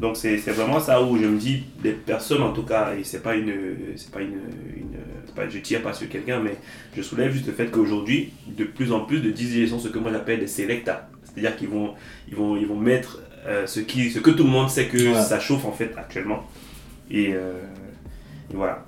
donc 0.00 0.16
c'est 0.16 0.36
vraiment 0.36 0.80
ça 0.80 1.02
où 1.02 1.16
je 1.18 1.26
me 1.26 1.38
dis 1.38 1.64
des 1.82 1.92
personnes 1.92 2.42
en 2.42 2.52
tout 2.52 2.62
cas 2.64 2.94
et 2.98 3.04
c'est 3.04 3.22
pas 3.22 3.34
une 3.36 3.52
c'est 3.96 4.10
pas 4.10 4.20
une, 4.22 4.40
une 4.76 5.34
pas- 5.34 5.48
je 5.48 5.58
tire 5.58 5.82
pas 5.82 5.92
sur 5.92 6.08
quelqu'un 6.08 6.40
mais 6.40 6.56
je 6.96 7.02
soulève 7.02 7.30
juste 7.32 7.46
le 7.46 7.52
fait 7.52 7.70
qu'aujourd'hui 7.70 8.32
de 8.46 8.64
plus 8.64 8.92
en 8.92 9.00
plus 9.00 9.20
de 9.20 9.30
DJ 9.30 9.68
sont 9.68 9.78
ce 9.78 9.88
que 9.88 9.98
moi 9.98 10.10
j'appelle 10.12 10.40
des 10.40 10.46
selecta. 10.46 11.08
C'est-à-dire 11.24 11.56
qu'ils 11.56 11.68
vont 11.68 11.94
ils 12.28 12.34
vont 12.34 12.56
ils 12.56 12.66
vont 12.66 12.76
mettre 12.76 13.20
euh, 13.46 13.66
ce 13.66 13.80
qui 13.80 14.10
ce 14.10 14.18
que 14.18 14.30
tout 14.30 14.44
le 14.44 14.50
monde 14.50 14.68
sait 14.70 14.86
que 14.86 15.14
ça 15.14 15.38
chauffe 15.38 15.64
en 15.64 15.72
fait 15.72 15.92
actuellement. 15.96 16.44
Et, 17.10 17.32
euh, 17.34 17.52
et 18.52 18.56
voilà. 18.56 18.84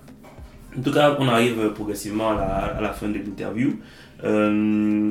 En 0.79 0.83
tout 0.83 0.93
cas 0.93 1.17
on 1.21 1.29
arrive 1.29 1.71
progressivement 1.75 2.31
à 2.31 2.35
la, 2.35 2.47
à 2.79 2.81
la 2.81 2.93
fin 2.93 3.09
de 3.09 3.19
l'interview. 3.19 3.79
Euh, 4.25 5.11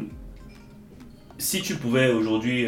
si 1.38 1.62
tu 1.62 1.76
pouvais 1.76 2.12
aujourd'hui, 2.12 2.68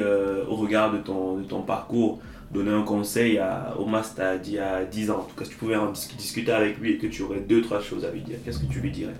au 0.50 0.56
regard 0.56 0.92
de 0.92 0.98
ton, 0.98 1.38
de 1.38 1.44
ton 1.44 1.62
parcours, 1.62 2.20
donner 2.54 2.72
un 2.72 2.84
conseil 2.84 3.38
à, 3.40 3.76
au 3.80 3.86
master 3.86 4.40
d'il 4.40 4.54
y 4.54 4.60
a 4.60 4.86
10 4.86 5.10
ans, 5.12 5.20
en 5.20 5.24
tout 5.24 5.36
cas, 5.36 5.44
si 5.46 5.52
tu 5.52 5.58
pouvais 5.58 5.76
en 5.76 5.92
dis- 5.92 6.16
discuter 6.18 6.52
avec 6.52 6.78
lui 6.80 6.92
et 6.94 6.98
que 6.98 7.08
tu 7.08 7.24
aurais 7.24 7.40
deux, 7.42 7.62
trois 7.62 7.82
choses 7.82 8.06
à 8.06 8.12
lui 8.12 8.22
dire, 8.22 8.38
qu'est-ce 8.46 8.60
que 8.60 8.72
tu 8.72 8.80
lui 8.80 8.92
dirais? 8.92 9.16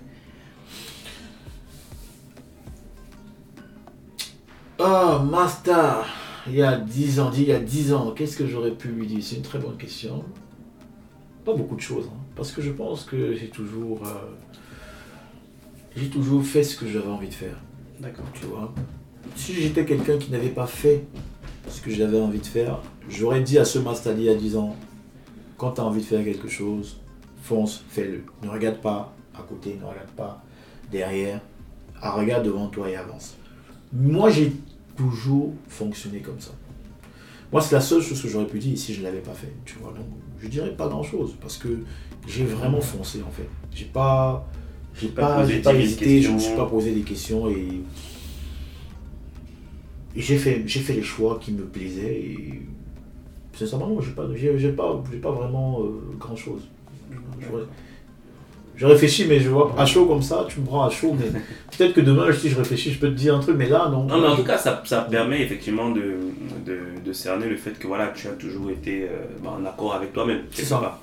Ah, 4.78 5.22
Master, 5.28 6.04
il 6.46 6.56
y 6.56 6.62
a 6.62 6.76
10 6.76 7.20
ans, 7.20 7.30
dit 7.30 7.42
il 7.42 7.48
y 7.48 7.52
a 7.52 7.60
10 7.60 7.92
ans, 7.92 8.12
qu'est-ce 8.14 8.36
que 8.36 8.46
j'aurais 8.46 8.72
pu 8.72 8.88
lui 8.88 9.06
dire? 9.06 9.20
C'est 9.22 9.36
une 9.36 9.42
très 9.42 9.58
bonne 9.58 9.76
question. 9.76 10.24
Pas 11.44 11.54
beaucoup 11.54 11.76
de 11.76 11.80
choses, 11.80 12.06
hein, 12.12 12.16
parce 12.36 12.50
que 12.52 12.62
je 12.62 12.70
pense 12.70 13.04
que 13.04 13.34
j'ai 13.34 13.48
toujours, 13.48 14.00
euh, 14.04 14.32
j'ai 15.96 16.08
toujours 16.08 16.44
fait 16.44 16.62
ce 16.64 16.76
que 16.76 16.86
j'avais 16.88 17.08
envie 17.08 17.28
de 17.28 17.34
faire. 17.34 17.56
D'accord. 18.00 18.24
Tu 18.34 18.46
vois? 18.46 18.72
Si 19.36 19.54
j'étais 19.54 19.84
quelqu'un 19.84 20.18
qui 20.18 20.30
n'avait 20.30 20.48
pas 20.48 20.66
fait 20.66 21.04
ce 21.68 21.80
que 21.80 21.90
j'avais 21.90 22.20
envie 22.20 22.40
de 22.40 22.46
faire, 22.46 22.80
j'aurais 23.08 23.40
dit 23.42 23.58
à 23.58 23.64
ce 23.64 23.78
Master 23.78 24.14
il 24.16 24.24
y 24.24 24.28
a 24.28 24.34
10 24.34 24.56
ans, 24.56 24.76
quand 25.56 25.72
tu 25.72 25.80
as 25.80 25.84
envie 25.84 26.00
de 26.00 26.06
faire 26.06 26.24
quelque 26.24 26.48
chose, 26.48 26.98
fonce, 27.42 27.84
fais-le. 27.88 28.24
Ne 28.42 28.48
regarde 28.50 28.78
pas 28.80 29.14
à 29.34 29.42
côté, 29.42 29.76
ne 29.80 29.86
regarde 29.86 30.10
pas 30.16 30.42
derrière, 30.90 31.40
ah, 32.00 32.12
regarde 32.12 32.44
devant 32.44 32.68
toi 32.68 32.88
et 32.88 32.96
avance. 32.96 33.36
Moi, 33.92 34.30
j'ai 34.30 34.52
toujours 34.96 35.52
fonctionné 35.68 36.20
comme 36.20 36.40
ça. 36.40 36.50
Moi, 37.52 37.60
c'est 37.60 37.74
la 37.74 37.80
seule 37.80 38.02
chose 38.02 38.20
que 38.20 38.28
j'aurais 38.28 38.46
pu 38.46 38.58
dire 38.58 38.76
si 38.76 38.92
je 38.94 39.00
ne 39.00 39.04
l'avais 39.04 39.20
pas 39.20 39.32
fait. 39.32 39.52
Tu 39.64 39.76
vois, 39.78 39.92
donc 39.92 40.06
je 40.40 40.48
dirais 40.48 40.74
pas 40.76 40.88
grand-chose 40.88 41.36
parce 41.40 41.56
que 41.56 41.68
j'ai 42.26 42.44
vraiment 42.44 42.80
foncé 42.80 43.22
en 43.26 43.30
fait. 43.30 43.48
J'ai 43.72 43.84
pas, 43.84 44.46
j'ai 44.94 45.08
Pas 45.08 45.22
pas, 45.28 45.40
posé 45.40 45.54
j'ai 45.54 45.62
pas 45.62 45.72
10 45.72 45.76
000 45.76 45.84
hésité, 45.86 46.22
je 46.22 46.28
me 46.28 46.34
questions. 46.34 46.38
suis 46.38 46.56
pas 46.56 46.66
posé 46.66 46.92
des 46.92 47.02
questions 47.02 47.48
et 47.48 47.82
j'ai 50.16 50.36
fait, 50.38 50.62
j'ai 50.66 50.80
fait 50.80 50.94
les 50.94 51.02
choix 51.02 51.38
qui 51.40 51.52
me 51.52 51.62
plaisaient 51.64 52.14
et 52.14 52.62
sincèrement, 53.54 54.00
j'ai 54.00 54.12
pas, 54.12 54.26
j'ai, 54.34 54.58
j'ai 54.58 54.72
pas, 54.72 55.02
j'ai 55.10 55.18
pas 55.18 55.32
vraiment 55.32 55.80
grand 56.18 56.36
chose. 56.36 56.62
Je, 57.40 57.46
je 58.76 58.86
réfléchis, 58.86 59.26
mais 59.28 59.38
je 59.38 59.48
vois 59.48 59.74
à 59.78 59.86
chaud 59.86 60.06
comme 60.06 60.22
ça, 60.22 60.46
tu 60.48 60.60
me 60.60 60.66
prends 60.66 60.84
à 60.84 60.90
chaud, 60.90 61.16
mais 61.18 61.26
peut-être 61.76 61.94
que 61.94 62.00
demain, 62.00 62.32
si 62.32 62.48
je 62.48 62.56
réfléchis, 62.56 62.92
je 62.92 62.98
peux 62.98 63.08
te 63.08 63.14
dire 63.14 63.34
un 63.36 63.40
truc, 63.40 63.56
mais 63.56 63.68
là, 63.68 63.88
non. 63.90 64.04
Non, 64.04 64.20
mais 64.20 64.26
en 64.28 64.36
tout 64.36 64.44
cas, 64.44 64.58
ça, 64.58 64.82
ça 64.84 65.02
permet 65.02 65.42
effectivement 65.42 65.90
de, 65.90 66.16
de, 66.66 66.78
de 67.04 67.12
cerner 67.12 67.46
le 67.48 67.56
fait 67.56 67.78
que 67.78 67.86
voilà, 67.86 68.08
tu 68.08 68.26
as 68.26 68.32
toujours 68.32 68.70
été 68.70 69.04
euh, 69.04 69.26
bah, 69.42 69.56
en 69.60 69.64
accord 69.64 69.94
avec 69.94 70.12
toi-même. 70.12 70.42
C'est 70.50 70.64
ça. 70.64 70.98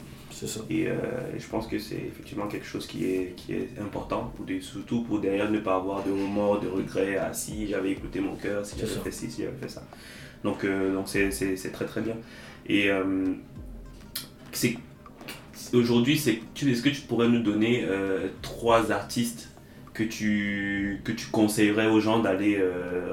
Ça. 0.48 0.62
Et 0.70 0.88
euh, 0.88 0.96
je 1.38 1.48
pense 1.48 1.68
que 1.68 1.78
c'est 1.80 1.96
effectivement 1.96 2.48
quelque 2.48 2.66
chose 2.66 2.88
qui 2.88 3.06
est, 3.06 3.34
qui 3.36 3.54
est 3.54 3.70
important, 3.80 4.32
pour 4.36 4.46
des- 4.46 4.62
surtout 4.62 5.04
pour 5.04 5.20
derrière 5.20 5.50
ne 5.52 5.60
pas 5.60 5.76
avoir 5.76 6.04
de 6.04 6.12
remords, 6.12 6.60
de 6.60 6.68
regrets. 6.68 7.18
Ah, 7.18 7.34
si 7.34 7.68
j'avais 7.68 7.92
écouté 7.92 8.20
mon 8.20 8.36
cœur, 8.36 8.66
si 8.66 8.78
j'avais 8.80 8.92
fait 9.04 9.12
ci, 9.12 9.30
si 9.30 9.42
j'avais 9.44 9.58
fait 9.58 9.70
ça. 9.70 9.84
Donc 10.44 10.64
euh, 10.64 10.94
donc 10.94 11.08
c'est 11.08 11.72
très 11.72 11.86
très 11.86 12.02
bien. 12.02 12.16
Et 12.68 12.90
euh, 12.90 13.34
c'est 14.52 14.78
aujourd'hui, 15.74 16.14
est-ce 16.16 16.82
que 16.82 16.90
tu 16.90 17.02
pourrais 17.02 17.30
nous 17.30 17.42
donner 17.42 17.86
trois 18.42 18.92
artistes 18.92 19.50
que 19.94 20.04
tu, 20.04 21.02
que 21.04 21.12
tu 21.12 21.28
conseillerais 21.28 21.88
aux 21.88 22.00
gens 22.00 22.20
d'aller 22.20 22.62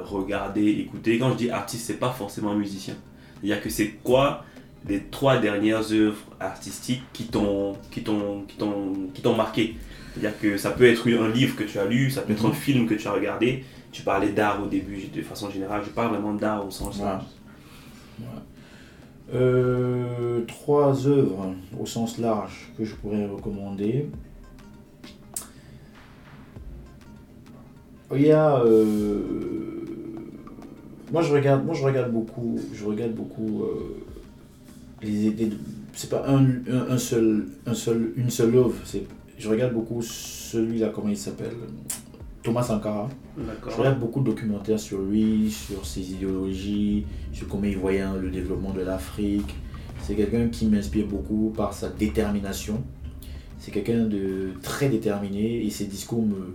regarder, 0.02 0.66
écouter? 0.68 1.18
Quand 1.18 1.32
je 1.32 1.36
dis 1.36 1.50
artiste, 1.50 1.86
c'est 1.86 1.98
pas 1.98 2.10
forcément 2.10 2.54
musicien. 2.54 2.94
C'est-à-dire 3.40 3.62
que 3.62 3.70
c'est 3.70 3.90
quoi 4.02 4.44
les 4.86 5.00
trois 5.10 5.38
dernières 5.38 5.92
œuvres 5.92 6.18
artistiques 6.40 7.02
qui 7.12 7.24
t'ont 7.24 7.74
qui 7.90 8.02
t'ont 8.02 8.42
qui 8.46 8.56
t'ont 8.56 8.92
qui 9.14 9.22
t'ont 9.22 9.34
marqué 9.36 9.76
c'est-à-dire 10.14 10.38
que 10.40 10.56
ça 10.56 10.70
peut 10.70 10.84
être 10.86 11.06
un 11.08 11.28
livre 11.28 11.56
que 11.56 11.64
tu 11.64 11.78
as 11.78 11.84
lu 11.86 12.10
ça 12.10 12.22
peut 12.22 12.32
être 12.32 12.44
un 12.46 12.48
Mhm. 12.50 12.54
film 12.54 12.86
que 12.86 12.94
tu 12.94 13.06
as 13.08 13.12
regardé 13.12 13.64
tu 13.92 14.02
parlais 14.02 14.30
d'art 14.30 14.62
au 14.62 14.66
début 14.66 15.08
de 15.14 15.22
façon 15.22 15.50
générale 15.50 15.82
je 15.84 15.90
parle 15.90 16.10
vraiment 16.14 16.34
d'art 16.34 16.66
au 16.66 16.70
sens 16.70 16.98
Ouais. 16.98 17.04
large 17.04 17.24
Euh, 19.34 20.40
trois 20.46 21.06
œuvres 21.06 21.54
au 21.78 21.84
sens 21.84 22.16
large 22.18 22.72
que 22.78 22.84
je 22.86 22.94
pourrais 22.94 23.26
recommander. 23.26 24.08
Il 28.14 28.22
y 28.22 28.32
a. 28.32 28.60
euh, 28.60 29.20
moi, 31.12 31.20
je 31.22 31.32
regarde, 31.34 31.64
moi, 31.66 31.74
je 31.74 31.84
regarde 31.84 32.10
beaucoup. 32.10 32.58
Je 32.72 32.84
regarde 32.84 33.12
beaucoup. 33.12 33.64
euh, 33.64 34.04
c'est 35.02 36.10
pas 36.10 36.24
un, 36.28 36.44
un, 36.44 36.90
un 36.90 36.98
seul, 36.98 37.46
un 37.66 37.74
seul, 37.74 38.12
une 38.16 38.30
seule 38.30 38.54
œuvre. 38.56 38.74
C'est, 38.84 39.04
je 39.38 39.48
regarde 39.48 39.72
beaucoup 39.72 40.02
celui-là, 40.02 40.90
comment 40.94 41.08
il 41.08 41.16
s'appelle 41.16 41.52
Thomas 42.42 42.62
Sankara. 42.62 43.08
Je 43.36 43.76
regarde 43.76 44.00
beaucoup 44.00 44.20
de 44.20 44.26
documentaires 44.26 44.80
sur 44.80 45.00
lui, 45.02 45.50
sur 45.50 45.84
ses 45.86 46.12
idéologies, 46.12 47.04
sur 47.32 47.46
comment 47.48 47.64
il 47.64 47.76
voyait 47.76 48.04
le 48.20 48.30
développement 48.30 48.72
de 48.72 48.80
l'Afrique. 48.80 49.54
C'est 50.02 50.14
quelqu'un 50.14 50.48
qui 50.48 50.66
m'inspire 50.66 51.06
beaucoup 51.06 51.52
par 51.56 51.72
sa 51.72 51.88
détermination. 51.88 52.82
C'est 53.58 53.70
quelqu'un 53.70 54.04
de 54.06 54.50
très 54.62 54.88
déterminé 54.88 55.64
et 55.64 55.70
ses 55.70 55.84
discours 55.86 56.24
me, 56.24 56.54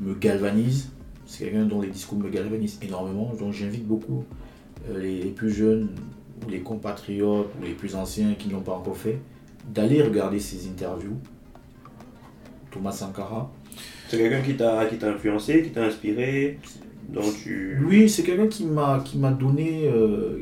me 0.00 0.14
galvanisent. 0.14 0.90
C'est 1.24 1.44
quelqu'un 1.44 1.64
dont 1.64 1.80
les 1.80 1.88
discours 1.88 2.18
me 2.18 2.28
galvanisent 2.28 2.78
énormément. 2.82 3.32
Donc 3.38 3.52
j'invite 3.52 3.86
beaucoup 3.86 4.24
euh, 4.90 5.00
les, 5.00 5.22
les 5.22 5.30
plus 5.30 5.50
jeunes 5.50 5.88
les 6.50 6.60
compatriotes 6.60 7.48
ou 7.58 7.64
les 7.64 7.72
plus 7.72 7.94
anciens 7.94 8.34
qui 8.34 8.48
ne 8.48 8.54
l'ont 8.54 8.60
pas 8.60 8.72
encore 8.72 8.96
fait 8.96 9.18
d'aller 9.68 10.02
regarder 10.02 10.40
ses 10.40 10.68
interviews. 10.68 11.16
Thomas 12.70 12.92
Sankara. 12.92 13.52
c'est 14.08 14.18
quelqu'un 14.18 14.40
qui 14.40 14.56
t'a 14.56 14.86
qui 14.86 14.96
t'a 14.96 15.10
influencé 15.10 15.62
qui 15.62 15.70
t'a 15.70 15.84
inspiré 15.84 16.58
dont 17.08 17.30
tu 17.42 17.78
Oui, 17.84 18.08
c'est 18.08 18.22
quelqu'un 18.22 18.46
qui 18.46 18.64
m'a 18.64 19.02
qui 19.04 19.18
m'a 19.18 19.30
donné, 19.30 19.86
euh, 19.86 20.40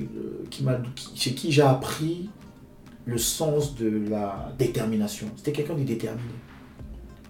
qui 0.50 0.62
m'a 0.62 0.80
chez 1.14 1.32
qui 1.34 1.50
j'ai 1.50 1.62
appris 1.62 2.30
le 3.06 3.18
sens 3.18 3.74
de 3.74 4.08
la 4.08 4.52
détermination. 4.58 5.26
C'était 5.36 5.52
quelqu'un 5.52 5.74
de 5.74 5.82
déterminé, 5.82 6.22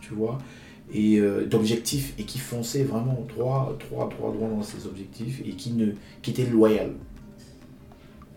tu 0.00 0.14
vois. 0.14 0.38
et 0.92 1.18
euh, 1.18 1.46
d'objectifs 1.46 2.14
et 2.18 2.24
qui 2.24 2.38
fonçait 2.38 2.82
vraiment 2.82 3.24
droit, 3.28 3.76
droit, 3.88 4.08
droit, 4.08 4.32
droit 4.32 4.48
dans 4.48 4.62
ses 4.62 4.86
objectifs 4.86 5.40
et 5.46 5.50
qui, 5.50 5.72
ne, 5.72 5.92
qui 6.22 6.32
était 6.32 6.46
loyal. 6.46 6.92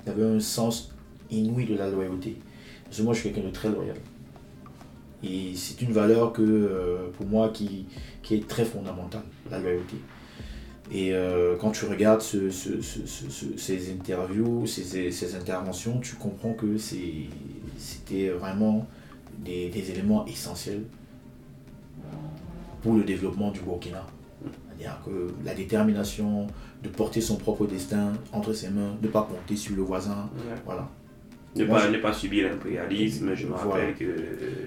Il 0.05 0.11
avait 0.11 0.25
un 0.25 0.39
sens 0.39 0.91
inouï 1.31 1.65
de 1.65 1.75
la 1.75 1.89
loyauté. 1.89 2.37
Parce 2.85 2.97
que 2.97 3.03
moi, 3.03 3.13
je 3.13 3.19
suis 3.21 3.31
quelqu'un 3.31 3.47
de 3.49 3.53
très 3.53 3.69
loyal. 3.69 3.97
Et 5.23 5.53
c'est 5.55 5.81
une 5.81 5.91
valeur 5.93 6.33
que, 6.33 6.41
euh, 6.41 7.07
pour 7.17 7.25
moi 7.25 7.49
qui, 7.49 7.85
qui 8.21 8.35
est 8.35 8.47
très 8.47 8.65
fondamentale, 8.65 9.23
la 9.49 9.59
loyauté. 9.59 9.95
Et 10.91 11.13
euh, 11.13 11.55
quand 11.57 11.71
tu 11.71 11.85
regardes 11.85 12.21
ce- 12.21 12.49
ce- 12.49 12.81
ce- 12.81 13.05
ce- 13.05 13.29
ce- 13.29 13.57
ces 13.57 13.91
interviews, 13.93 14.67
ces, 14.67 15.35
interventions, 15.35 15.99
tu 16.01 16.15
comprends 16.15 16.53
que 16.53 16.77
c'était 16.77 18.29
vraiment 18.29 18.85
des, 19.39 19.69
des 19.69 19.91
éléments 19.91 20.25
essentiels 20.25 20.83
pour 22.81 22.95
le 22.95 23.03
développement 23.05 23.49
du 23.51 23.61
Burkina. 23.61 24.05
C'est-à-dire 24.83 25.01
que 25.05 25.45
la 25.45 25.53
détermination 25.53 26.47
de 26.83 26.89
porter 26.89 27.21
son 27.21 27.37
propre 27.37 27.65
destin 27.65 28.11
entre 28.33 28.51
ses 28.51 28.69
mains, 28.69 28.95
de 29.01 29.07
ne 29.07 29.11
pas 29.11 29.21
compter 29.21 29.55
sur 29.55 29.75
le 29.77 29.81
voisin, 29.81 30.29
Ouais. 30.35 30.55
voilà. 30.65 30.89
Ne 31.55 31.65
pas, 31.65 31.79
je- 31.87 31.89
ne 31.93 31.97
pas 31.99 32.11
subir 32.11 32.49
l'impérialisme, 32.49 33.33
je 33.35 33.45
me 33.45 33.51
Voilà. 33.51 33.69
rappelle 33.69 33.93
que 33.95 34.05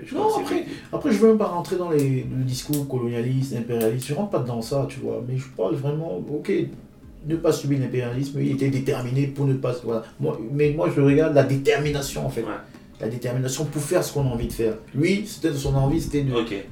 je 0.06 0.14
Non, 0.14 0.28
que 0.28 0.40
après, 0.40 0.64
après, 0.92 1.12
je 1.12 1.18
veux 1.18 1.28
même 1.28 1.36
pas 1.38 1.48
rentrer 1.48 1.76
dans 1.76 1.90
les, 1.90 2.20
le 2.22 2.44
discours 2.44 2.88
colonialiste, 2.88 3.54
impérialiste. 3.56 4.06
Je 4.06 4.14
rentre 4.14 4.30
pas 4.30 4.38
dans 4.38 4.62
ça, 4.62 4.86
tu 4.88 5.00
vois. 5.00 5.22
Mais 5.28 5.36
je 5.36 5.44
parle 5.48 5.74
vraiment, 5.74 6.16
ok, 6.32 6.50
ne 7.26 7.36
pas 7.36 7.52
subir 7.52 7.80
l'impérialisme. 7.80 8.40
Il 8.40 8.52
était 8.52 8.70
déterminé 8.70 9.26
pour 9.26 9.44
ne 9.46 9.54
pas. 9.54 9.74
Voilà. 9.84 10.04
Moi, 10.20 10.40
mais 10.52 10.72
moi, 10.74 10.88
je 10.94 11.00
regarde 11.00 11.34
la 11.34 11.42
détermination, 11.42 12.24
en 12.24 12.30
fait. 12.30 12.42
Ouais. 12.42 12.48
La 13.00 13.08
détermination 13.08 13.66
pour 13.66 13.82
faire 13.82 14.02
ce 14.02 14.12
qu'on 14.12 14.22
a 14.22 14.30
envie 14.30 14.46
de 14.46 14.52
faire. 14.52 14.74
Lui, 14.94 15.24
c'était 15.26 15.52
son 15.52 15.74
envie, 15.74 16.00
c'était 16.00 16.24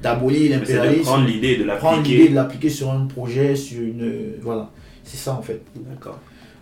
d'abolir 0.03 0.57
l'impérialisme, 0.59 1.03
prendre 1.03 1.27
l'idée 1.27 1.57
de 1.59 1.65
l'appliquer. 1.65 2.29
de 2.31 2.35
l'appliquer 2.35 2.71
sur 2.71 2.91
un 2.91 3.05
projet, 3.07 3.55
sur 3.55 3.83
une. 3.83 4.33
Voilà. 4.41 4.71
C'est 5.03 5.19
ça, 5.19 5.35
en 5.35 5.43
fait. 5.43 5.61
D'accord. 5.77 6.19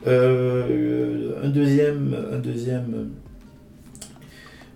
Euh, 0.07 1.45
un 1.45 1.49
deuxième, 1.49 2.17
un 2.33 2.39
deuxième. 2.39 3.11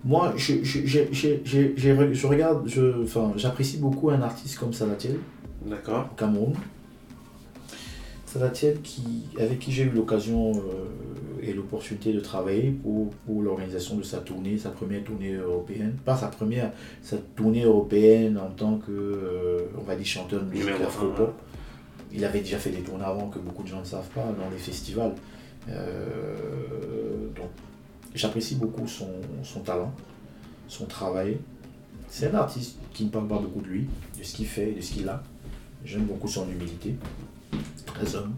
Moi, 0.05 0.33
je, 0.37 0.53
je, 0.63 0.85
je 0.85 2.27
regarde, 2.27 2.63
je, 2.67 3.03
enfin, 3.03 3.33
j'apprécie 3.35 3.77
beaucoup 3.77 4.09
un 4.09 4.21
artiste 4.21 4.57
comme 4.57 4.71
Salatiel 4.71 5.17
D'accord. 5.65 6.07
au 6.11 6.15
Cameroun. 6.15 6.53
Salatiel 8.25 8.79
qui, 8.81 9.23
avec 9.37 9.59
qui 9.59 9.71
j'ai 9.73 9.83
eu 9.83 9.89
l'occasion 9.89 10.51
euh, 10.51 10.59
et 11.47 11.53
l'opportunité 11.53 12.13
de 12.13 12.19
travailler 12.19 12.71
pour, 12.71 13.09
pour 13.25 13.41
l'organisation 13.41 13.95
de 13.95 14.03
sa 14.03 14.19
tournée, 14.19 14.57
sa 14.57 14.69
première 14.69 15.03
tournée 15.03 15.33
européenne. 15.33 15.95
Pas 16.03 16.15
sa 16.17 16.27
première, 16.27 16.71
sa 17.01 17.17
tournée 17.35 17.63
européenne 17.63 18.37
en 18.37 18.49
tant 18.49 18.77
que, 18.77 18.91
euh, 18.91 19.59
on 19.77 19.83
va 19.83 19.95
dire, 19.95 20.05
chanteur 20.05 20.43
de 20.43 20.49
musique 20.49 20.81
afro-pop. 20.85 21.33
Il 22.13 22.23
avait 22.23 22.39
déjà 22.39 22.57
fait 22.57 22.69
des 22.69 22.81
tournées 22.81 23.05
avant 23.05 23.29
que 23.29 23.39
beaucoup 23.39 23.63
de 23.63 23.67
gens 23.67 23.79
ne 23.79 23.85
savent 23.85 24.09
pas 24.09 24.23
dans 24.23 24.49
les 24.51 24.57
festivals. 24.57 25.13
Euh, 25.69 26.35
donc, 27.35 27.49
j'apprécie 28.15 28.55
beaucoup 28.55 28.87
son, 28.87 29.09
son 29.43 29.59
talent, 29.61 29.93
son 30.67 30.85
travail. 30.85 31.37
C'est 32.09 32.27
un 32.31 32.35
artiste 32.35 32.77
qui 32.93 33.05
ne 33.05 33.09
parle 33.09 33.27
pas 33.27 33.39
beaucoup 33.39 33.61
de 33.61 33.67
lui, 33.67 33.87
de 34.17 34.23
ce 34.23 34.35
qu'il 34.35 34.47
fait, 34.47 34.71
de 34.71 34.81
ce 34.81 34.93
qu'il 34.93 35.09
a. 35.09 35.21
J'aime 35.83 36.03
beaucoup 36.03 36.27
son 36.27 36.49
humilité, 36.49 36.95
très 37.85 38.15
homme. 38.15 38.33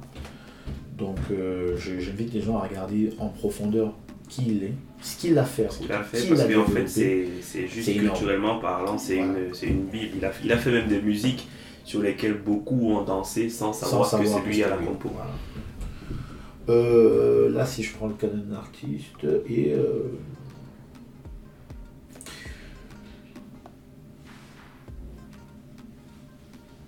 Donc, 0.99 1.17
euh, 1.31 1.77
j'invite 1.77 2.33
les 2.33 2.41
gens 2.41 2.57
à 2.57 2.67
regarder 2.67 3.11
en 3.19 3.29
profondeur 3.29 3.93
qui 4.27 4.45
il 4.47 4.63
est, 4.63 4.73
ce 5.01 5.17
qu'il 5.17 5.37
a 5.39 5.43
fait. 5.45 5.71
Ce 5.71 5.79
qu'il 5.79 5.91
a 5.91 6.03
fait, 6.03 6.27
parce 6.27 6.41
qu'en 6.43 6.65
fait, 6.65 6.87
c'est 6.87 7.67
juste 7.67 7.87
énorme. 7.89 8.09
culturellement 8.09 8.59
parlant, 8.59 8.97
c'est 8.97 9.15
Voilà. 9.15 9.39
une, 9.63 9.69
une 9.69 9.85
bible. 9.85 10.11
Il 10.17 10.25
a, 10.25 10.31
il 10.43 10.51
a 10.51 10.57
fait 10.57 10.71
même 10.71 10.87
des 10.87 11.01
musiques 11.01 11.47
sur 11.83 12.01
lesquelles 12.01 12.37
beaucoup 12.37 12.91
ont 12.91 13.03
dansé 13.03 13.49
sans 13.49 13.73
savoir, 13.73 14.05
sans 14.05 14.17
savoir 14.17 14.43
que 14.43 14.49
c'est 14.51 14.55
lui 14.55 14.63
à 14.63 14.69
la 14.69 14.77
compo. 14.77 15.09
Voilà. 15.13 15.31
Euh, 16.69 17.49
là, 17.49 17.65
si 17.65 17.81
je 17.81 17.95
prends 17.95 18.07
le 18.07 18.13
cas 18.13 18.27
d'un 18.27 18.53
artiste, 18.55 19.25
et 19.49 19.73
euh, 19.73 20.11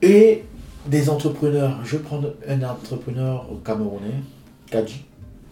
et 0.02 0.44
des 0.88 1.10
entrepreneurs. 1.10 1.80
Je 1.84 1.98
vais 1.98 2.04
prendre 2.04 2.34
un 2.48 2.62
entrepreneur 2.64 3.48
camerounais, 3.64 4.22
Kadji, 4.70 5.06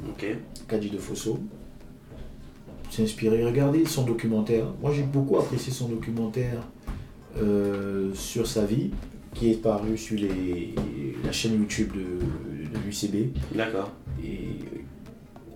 Ok. 0.09 0.25
Kadji 0.67 0.89
de 0.89 0.97
Fosso. 0.97 1.39
C'est 2.89 3.03
inspiré. 3.03 3.43
Regardez 3.45 3.85
son 3.85 4.03
documentaire. 4.03 4.65
Moi, 4.81 4.91
j'ai 4.93 5.03
beaucoup 5.03 5.37
apprécié 5.37 5.71
son 5.71 5.89
documentaire 5.89 6.63
euh, 7.37 8.11
sur 8.15 8.47
sa 8.47 8.65
vie, 8.65 8.89
qui 9.35 9.51
est 9.51 9.61
paru 9.61 9.97
sur 9.97 10.17
les, 10.17 10.73
la 11.23 11.31
chaîne 11.31 11.53
YouTube 11.59 11.91
de, 11.93 12.73
de 12.73 12.79
l'UCB 12.85 13.31
D'accord. 13.55 13.91
et 14.23 14.55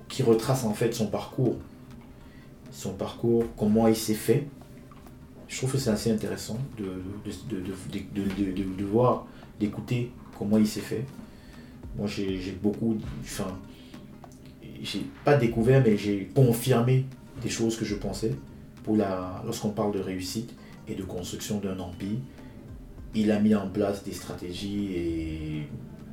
qui 0.09 0.21
retrace 0.21 0.63
en 0.63 0.73
fait 0.73 0.93
son 0.93 1.07
parcours. 1.07 1.55
Son 2.71 2.93
parcours, 2.93 3.45
comment 3.57 3.87
il 3.87 3.95
s'est 3.95 4.13
fait. 4.13 4.45
Je 5.47 5.57
trouve 5.57 5.71
que 5.71 5.77
c'est 5.77 5.89
assez 5.91 6.11
intéressant 6.11 6.57
de 6.77 8.83
voir, 8.85 9.25
d'écouter 9.59 10.11
comment 10.37 10.57
il 10.57 10.67
s'est 10.67 10.81
fait. 10.81 11.05
Moi, 11.97 12.07
j'ai 12.07 12.57
beaucoup. 12.61 12.97
Enfin, 13.21 13.57
j'ai 14.81 15.05
pas 15.23 15.37
découvert, 15.37 15.83
mais 15.83 15.97
j'ai 15.97 16.29
confirmé 16.33 17.05
des 17.41 17.49
choses 17.49 17.77
que 17.77 17.85
je 17.85 17.95
pensais. 17.95 18.35
Lorsqu'on 19.45 19.69
parle 19.69 19.93
de 19.93 19.99
réussite 19.99 20.53
et 20.87 20.95
de 20.95 21.03
construction 21.03 21.59
d'un 21.59 21.79
empire, 21.79 22.17
il 23.15 23.31
a 23.31 23.39
mis 23.39 23.55
en 23.55 23.69
place 23.69 24.03
des 24.03 24.11
stratégies 24.11 24.93
et 24.93 25.67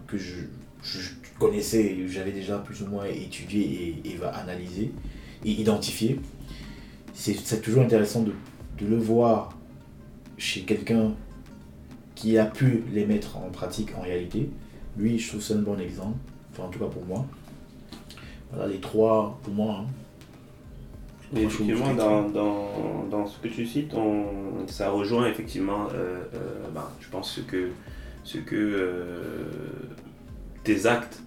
que 0.07 0.19
je, 0.19 0.43
je 0.83 1.11
connaissais, 1.39 2.07
j'avais 2.07 2.33
déjà 2.33 2.59
plus 2.59 2.83
ou 2.83 2.87
moins 2.87 3.07
étudié 3.07 3.97
et, 4.05 4.11
et 4.11 4.17
va 4.17 4.29
analyser 4.29 4.93
et 5.45 5.51
identifier. 5.51 6.21
C'est 7.15 7.61
toujours 7.61 7.83
intéressant 7.83 8.23
de 8.23 8.33
le 8.87 8.97
voir 8.97 9.59
chez 10.39 10.63
quelqu'un 10.63 11.15
qui 12.21 12.37
a 12.37 12.45
pu 12.45 12.83
les 12.93 13.07
mettre 13.07 13.39
en 13.39 13.49
pratique 13.51 13.93
en 13.97 14.03
réalité. 14.03 14.51
Lui, 14.99 15.19
je 15.19 15.29
trouve 15.31 15.41
ça 15.41 15.55
un 15.55 15.63
bon 15.63 15.79
exemple, 15.81 16.19
enfin 16.53 16.65
en 16.65 16.69
tout 16.69 16.79
cas 16.79 16.85
pour 16.87 17.05
moi. 17.07 17.25
Voilà 18.53 18.67
les 18.69 18.77
trois 18.79 19.39
pour 19.43 19.55
moi. 19.55 19.77
hein. 19.81 19.87
Mais 21.33 21.45
effectivement, 21.47 21.95
dans, 21.95 22.29
dans, 22.29 23.07
dans 23.11 23.27
ce 23.27 23.39
que 23.39 23.49
tu 23.49 23.65
cites, 23.65 23.95
on- 23.95 24.67
ça 24.67 24.91
rejoint 24.91 25.29
effectivement, 25.29 25.87
euh, 25.95 26.19
euh, 26.35 26.69
ben, 26.75 26.85
je 27.01 27.09
pense, 27.09 27.33
ce 27.37 27.41
que, 27.41 27.69
ce 28.25 28.37
que 28.37 28.55
euh, 28.57 29.23
tes 30.65 30.85
actes 30.87 31.23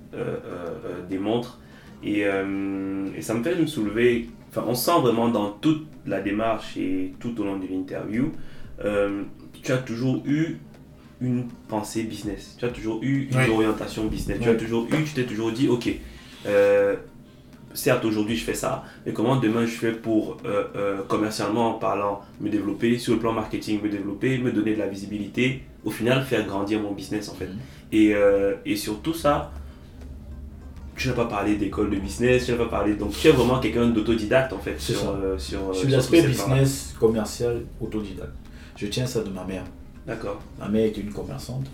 démontrent. 1.09 1.57
Et, 2.03 2.19
et 2.19 3.21
ça 3.21 3.33
me 3.33 3.41
fait 3.41 3.55
me 3.55 3.65
soulever, 3.65 4.29
enfin, 4.49 4.63
on 4.67 4.75
sent 4.75 4.99
vraiment 5.01 5.29
dans 5.29 5.49
toute 5.53 5.87
la 6.05 6.21
démarche 6.21 6.77
et 6.77 7.13
tout 7.19 7.39
au 7.41 7.45
long 7.45 7.57
de 7.57 7.65
l'interview, 7.65 8.31
tu 9.63 9.71
as 9.71 9.77
toujours 9.77 10.21
eu 10.27 10.59
une 11.23 11.45
pensée 11.67 12.03
business, 12.03 12.55
tu 12.59 12.65
as 12.65 12.69
toujours 12.69 13.01
eu 13.01 13.29
une 13.31 13.49
orientation 13.49 14.05
business, 14.05 14.37
tu 14.41 14.49
as 14.49 14.55
toujours 14.55 14.85
eu, 14.85 15.03
tu 15.03 15.13
t'es 15.13 15.23
toujours 15.23 15.51
dit, 15.51 15.67
ok, 15.67 15.89
euh, 16.45 16.95
certes 17.73 18.05
aujourd'hui 18.05 18.35
je 18.35 18.43
fais 18.43 18.53
ça, 18.53 18.83
mais 19.05 19.13
comment 19.13 19.37
demain 19.37 19.65
je 19.65 19.71
fais 19.71 19.93
pour 19.93 20.37
euh, 20.45 20.65
euh, 20.75 21.01
commercialement 21.07 21.73
parlant 21.73 22.21
me 22.41 22.49
développer, 22.49 22.97
sur 22.97 23.13
le 23.13 23.19
plan 23.19 23.33
marketing 23.33 23.81
me 23.81 23.89
développer, 23.89 24.37
me 24.37 24.51
donner 24.51 24.73
de 24.73 24.79
la 24.79 24.87
visibilité, 24.87 25.63
au 25.83 25.89
final 25.89 26.23
faire 26.23 26.45
grandir 26.45 26.79
mon 26.81 26.91
business 26.91 27.29
en 27.29 27.35
fait. 27.35 27.47
Mhm. 27.47 27.59
Et, 27.93 28.15
et 28.65 28.75
sur 28.75 29.01
tout 29.01 29.13
ça, 29.13 29.51
tu 30.95 31.07
n'as 31.07 31.13
pas 31.13 31.25
parlé 31.25 31.55
d'école 31.55 31.89
de 31.89 31.97
business, 31.97 32.45
tu 32.45 32.51
n'as 32.51 32.57
pas 32.57 32.67
parlé, 32.67 32.95
donc 32.95 33.11
tu 33.11 33.27
es 33.27 33.31
vraiment 33.31 33.59
quelqu'un 33.59 33.87
d'autodidacte 33.87 34.53
en 34.53 34.59
fait 34.59 34.79
sur, 34.79 35.09
euh, 35.09 35.37
sur, 35.37 35.75
Sur 35.75 35.89
l'aspect 35.89 36.21
business, 36.21 36.95
commercial, 36.99 37.61
autodidacte. 37.81 38.33
Je 38.75 38.87
tiens 38.87 39.05
ça 39.05 39.21
de 39.23 39.29
ma 39.29 39.43
mère. 39.43 39.63
D'accord. 40.05 40.41
Ma 40.59 40.67
mère 40.69 40.85
était 40.85 41.01
une 41.01 41.13
commerçante. 41.13 41.65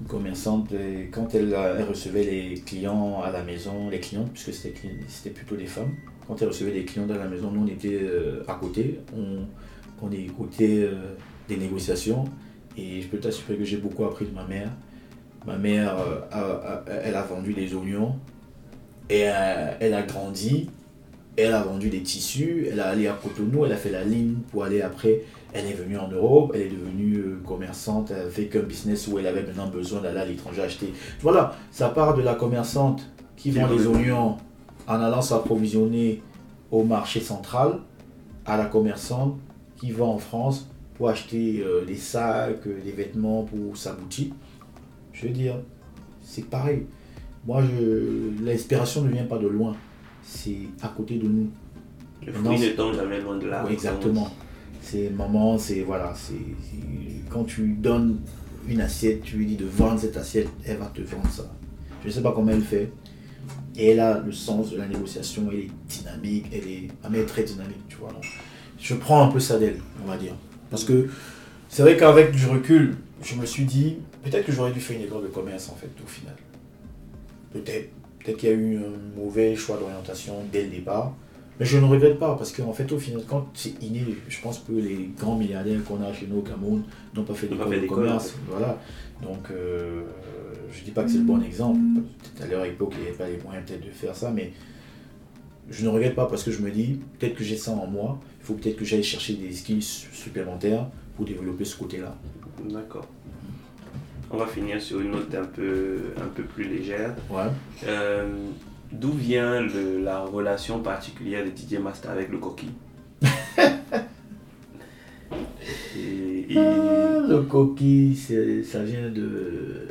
Une 0.00 0.06
commerçante, 0.06 0.72
et 0.72 1.08
quand 1.12 1.34
elle, 1.34 1.54
a- 1.54 1.74
elle 1.78 1.84
recevait 1.84 2.24
les 2.24 2.54
clients 2.60 3.20
à 3.22 3.30
la 3.30 3.42
maison, 3.42 3.90
les 3.90 4.00
clients, 4.00 4.28
puisque 4.32 4.52
c'était 4.54 5.30
plutôt 5.30 5.56
des 5.56 5.66
femmes, 5.66 5.92
quand 6.26 6.40
elle 6.40 6.48
recevait 6.48 6.72
des 6.72 6.84
clients 6.84 7.06
dans 7.06 7.16
la 7.18 7.26
maison, 7.28 7.50
nous 7.50 7.62
on 7.62 7.66
était 7.66 7.98
euh, 8.02 8.42
à 8.48 8.54
côté, 8.54 9.00
on, 9.16 9.40
on 10.06 10.10
écoutait 10.10 10.80
euh, 10.84 11.14
des 11.48 11.56
négociations 11.56 12.24
et 12.76 13.02
je 13.02 13.08
peux 13.08 13.18
t'assurer 13.18 13.56
que 13.56 13.64
j'ai 13.64 13.76
beaucoup 13.76 14.04
appris 14.04 14.24
de 14.24 14.34
ma 14.34 14.44
mère. 14.44 14.70
Ma 15.46 15.58
mère, 15.58 15.96
euh, 15.98 16.80
elle 17.04 17.14
a 17.16 17.22
vendu 17.22 17.52
des 17.52 17.74
oignons 17.74 18.16
et 19.10 19.24
euh, 19.28 19.72
elle 19.80 19.92
a 19.94 20.02
grandi, 20.02 20.70
elle 21.36 21.52
a 21.52 21.62
vendu 21.62 21.90
des 21.90 22.02
tissus, 22.02 22.66
elle 22.70 22.80
a 22.80 22.88
allé 22.88 23.08
à 23.08 23.12
Cotonou, 23.20 23.66
elle 23.66 23.72
a 23.72 23.76
fait 23.76 23.90
la 23.90 24.04
ligne 24.04 24.36
pour 24.50 24.64
aller 24.64 24.80
après 24.80 25.22
elle 25.52 25.66
est 25.66 25.74
venue 25.74 25.98
en 25.98 26.08
Europe, 26.08 26.52
elle 26.54 26.62
est 26.62 26.70
devenue 26.70 27.16
euh, 27.16 27.40
commerçante, 27.46 28.10
elle 28.10 28.30
fait 28.30 28.46
qu'un 28.46 28.60
business 28.60 29.06
où 29.08 29.18
elle 29.18 29.26
avait 29.26 29.42
maintenant 29.42 29.68
besoin 29.68 30.00
d'aller 30.00 30.20
à 30.20 30.24
l'étranger 30.24 30.62
acheter. 30.62 30.92
Voilà, 31.20 31.54
ça 31.70 31.88
part 31.90 32.14
de 32.14 32.22
la 32.22 32.34
commerçante 32.34 33.02
qui 33.36 33.50
vend 33.50 33.66
les 33.66 33.86
oignons 33.86 34.36
en 34.86 34.94
allant 34.94 35.22
s'approvisionner 35.22 36.22
au 36.70 36.84
marché 36.84 37.20
central 37.20 37.78
à 38.46 38.56
la 38.56 38.66
commerçante 38.66 39.38
qui 39.76 39.90
vend 39.90 40.14
en 40.14 40.18
France 40.18 40.68
pour 40.94 41.08
acheter 41.08 41.62
euh, 41.64 41.84
des 41.84 41.96
sacs, 41.96 42.66
euh, 42.66 42.80
des 42.82 42.92
vêtements 42.92 43.44
pour 43.44 43.76
sa 43.76 43.92
boutique. 43.92 44.32
Je 45.12 45.26
veux 45.26 45.32
dire, 45.32 45.56
c'est 46.22 46.46
pareil. 46.46 46.86
Moi, 47.46 47.62
je, 47.62 48.44
l'inspiration 48.44 49.02
ne 49.02 49.08
vient 49.10 49.24
pas 49.24 49.38
de 49.38 49.48
loin. 49.48 49.74
C'est 50.22 50.68
à 50.82 50.88
côté 50.88 51.16
de 51.16 51.26
nous. 51.26 51.50
Le 52.24 52.32
Non, 52.32 52.54
fruit 52.54 52.60
ne 52.60 52.68
tombe 52.70 52.94
jamais 52.94 53.20
loin 53.20 53.36
de 53.36 53.48
là. 53.48 53.64
Oui, 53.66 53.72
exactement. 53.72 54.30
C'est 54.82 55.10
maman, 55.10 55.58
c'est 55.58 55.80
voilà, 55.80 56.12
c'est 56.14 56.34
quand 57.30 57.44
tu 57.44 57.62
lui 57.62 57.74
donnes 57.74 58.20
une 58.68 58.80
assiette, 58.80 59.22
tu 59.22 59.36
lui 59.36 59.46
dis 59.46 59.56
de 59.56 59.64
vendre 59.64 60.00
cette 60.00 60.16
assiette, 60.16 60.48
elle 60.66 60.76
va 60.76 60.86
te 60.86 61.00
vendre 61.00 61.30
ça. 61.30 61.50
Je 62.02 62.08
ne 62.08 62.12
sais 62.12 62.22
pas 62.22 62.32
comment 62.32 62.50
elle 62.50 62.62
fait. 62.62 62.90
Et 63.76 63.90
elle 63.90 64.00
a 64.00 64.18
le 64.18 64.32
sens 64.32 64.70
de 64.70 64.76
la 64.76 64.86
négociation, 64.86 65.48
elle 65.50 65.60
est 65.60 65.70
dynamique, 65.88 66.46
elle 66.52 66.68
est, 66.68 67.20
est 67.20 67.26
très 67.26 67.42
dynamique, 67.42 67.88
tu 67.88 67.96
vois. 67.96 68.10
je 68.78 68.94
prends 68.94 69.26
un 69.26 69.28
peu 69.28 69.40
ça 69.40 69.58
d'elle, 69.58 69.78
on 70.04 70.08
va 70.08 70.18
dire. 70.18 70.34
Parce 70.70 70.84
que 70.84 71.08
c'est 71.68 71.82
vrai 71.82 71.96
qu'avec 71.96 72.32
du 72.32 72.46
recul, 72.46 72.96
je 73.22 73.34
me 73.36 73.46
suis 73.46 73.64
dit, 73.64 73.96
peut-être 74.22 74.44
que 74.44 74.52
j'aurais 74.52 74.72
dû 74.72 74.80
faire 74.80 74.96
une 74.98 75.04
école 75.04 75.22
de 75.22 75.28
commerce 75.28 75.70
en 75.70 75.74
fait, 75.74 75.90
au 76.04 76.06
final. 76.06 76.34
Peut-être. 77.52 77.90
Peut-être 78.22 78.36
qu'il 78.36 78.48
y 78.50 78.52
a 78.52 78.54
eu 78.54 78.76
un 78.76 79.20
mauvais 79.20 79.56
choix 79.56 79.76
d'orientation 79.78 80.34
dès 80.52 80.62
le 80.62 80.70
départ. 80.70 81.12
Mais 81.60 81.66
je 81.66 81.78
ne 81.78 81.84
regrette 81.84 82.18
pas 82.18 82.34
parce 82.34 82.52
qu'en 82.52 82.72
fait, 82.72 82.90
au 82.92 82.98
final, 82.98 83.22
quand 83.28 83.46
c'est 83.54 83.80
inné, 83.82 84.04
je 84.28 84.40
pense 84.40 84.60
que 84.60 84.72
les 84.72 85.10
grands 85.18 85.36
milliardaires 85.36 85.82
qu'on 85.84 86.02
a 86.02 86.12
chez 86.12 86.26
nous 86.26 86.38
au 86.38 86.42
Cameroun 86.42 86.82
n'ont 87.14 87.24
pas 87.24 87.34
fait 87.34 87.46
d'école 87.46 87.80
de 87.80 87.86
commerce. 87.86 88.34
Voilà. 88.48 88.78
Donc, 89.22 89.50
euh, 89.50 90.02
je 90.72 90.82
dis 90.82 90.90
pas 90.90 91.04
que 91.04 91.10
c'est 91.10 91.18
le 91.18 91.24
bon 91.24 91.42
exemple. 91.42 91.78
Peut-être 92.22 92.48
à 92.48 92.50
leur 92.50 92.64
époque, 92.64 92.94
il 92.96 93.02
n'y 93.02 93.08
avait 93.08 93.16
pas 93.16 93.28
les 93.28 93.38
moyens 93.38 93.64
peut-être 93.66 93.84
de 93.84 93.90
faire 93.90 94.16
ça, 94.16 94.30
mais 94.30 94.52
je 95.70 95.84
ne 95.84 95.90
regrette 95.90 96.14
pas 96.14 96.26
parce 96.26 96.42
que 96.42 96.50
je 96.50 96.60
me 96.60 96.70
dis, 96.70 97.00
peut-être 97.18 97.34
que 97.34 97.44
j'ai 97.44 97.56
ça 97.56 97.72
en 97.72 97.86
moi. 97.86 98.18
Il 98.40 98.46
faut 98.46 98.54
peut-être 98.54 98.76
que 98.76 98.84
j'aille 98.84 99.04
chercher 99.04 99.34
des 99.34 99.52
skills 99.52 99.82
supplémentaires 99.82 100.88
pour 101.16 101.24
développer 101.24 101.64
ce 101.64 101.76
côté-là. 101.76 102.16
D'accord. 102.68 103.06
On 104.30 104.38
va 104.38 104.46
finir 104.46 104.80
sur 104.80 105.00
une 105.00 105.10
note 105.10 105.34
un 105.34 105.44
peu, 105.44 105.98
un 106.16 106.28
peu 106.28 106.42
plus 106.42 106.64
légère. 106.64 107.14
Ouais. 107.30 107.42
Euh, 107.86 108.24
D'où 108.92 109.12
vient 109.12 109.60
le- 109.62 110.02
la 110.02 110.20
relation 110.20 110.80
particulière 110.80 111.44
de 111.44 111.50
Didier 111.50 111.78
Master 111.78 112.10
avec 112.10 112.28
le 112.30 112.38
coquille 112.38 112.72
Et- 115.96 116.46
et- 116.52 116.58
Ah, 116.58 117.20
le 117.28 117.42
coquille, 117.42 118.16
ça 118.16 118.82
vient 118.82 119.08
de, 119.08 119.86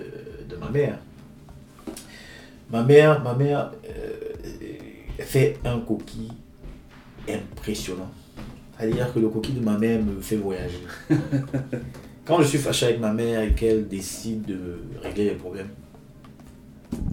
de 0.49 0.55
ma 0.59 0.69
mère. 0.69 0.99
Ma 2.71 2.83
mère, 2.83 3.21
ma 3.23 3.33
mère 3.33 3.71
euh, 3.85 4.13
fait 5.19 5.57
un 5.65 5.79
coquille 5.79 6.31
impressionnant. 7.29 8.11
C'est-à-dire 8.77 9.13
que 9.13 9.19
le 9.19 9.29
coquille 9.29 9.55
de 9.55 9.63
ma 9.65 9.77
mère 9.77 10.01
me 10.01 10.19
fait 10.21 10.37
voyager. 10.37 10.79
Quand 12.25 12.41
je 12.41 12.47
suis 12.47 12.57
fâché 12.57 12.85
avec 12.87 12.99
ma 12.99 13.13
mère 13.13 13.41
et 13.41 13.53
qu'elle 13.53 13.87
décide 13.87 14.43
de 14.45 14.79
régler 15.03 15.25
les 15.25 15.35
problèmes, 15.35 15.69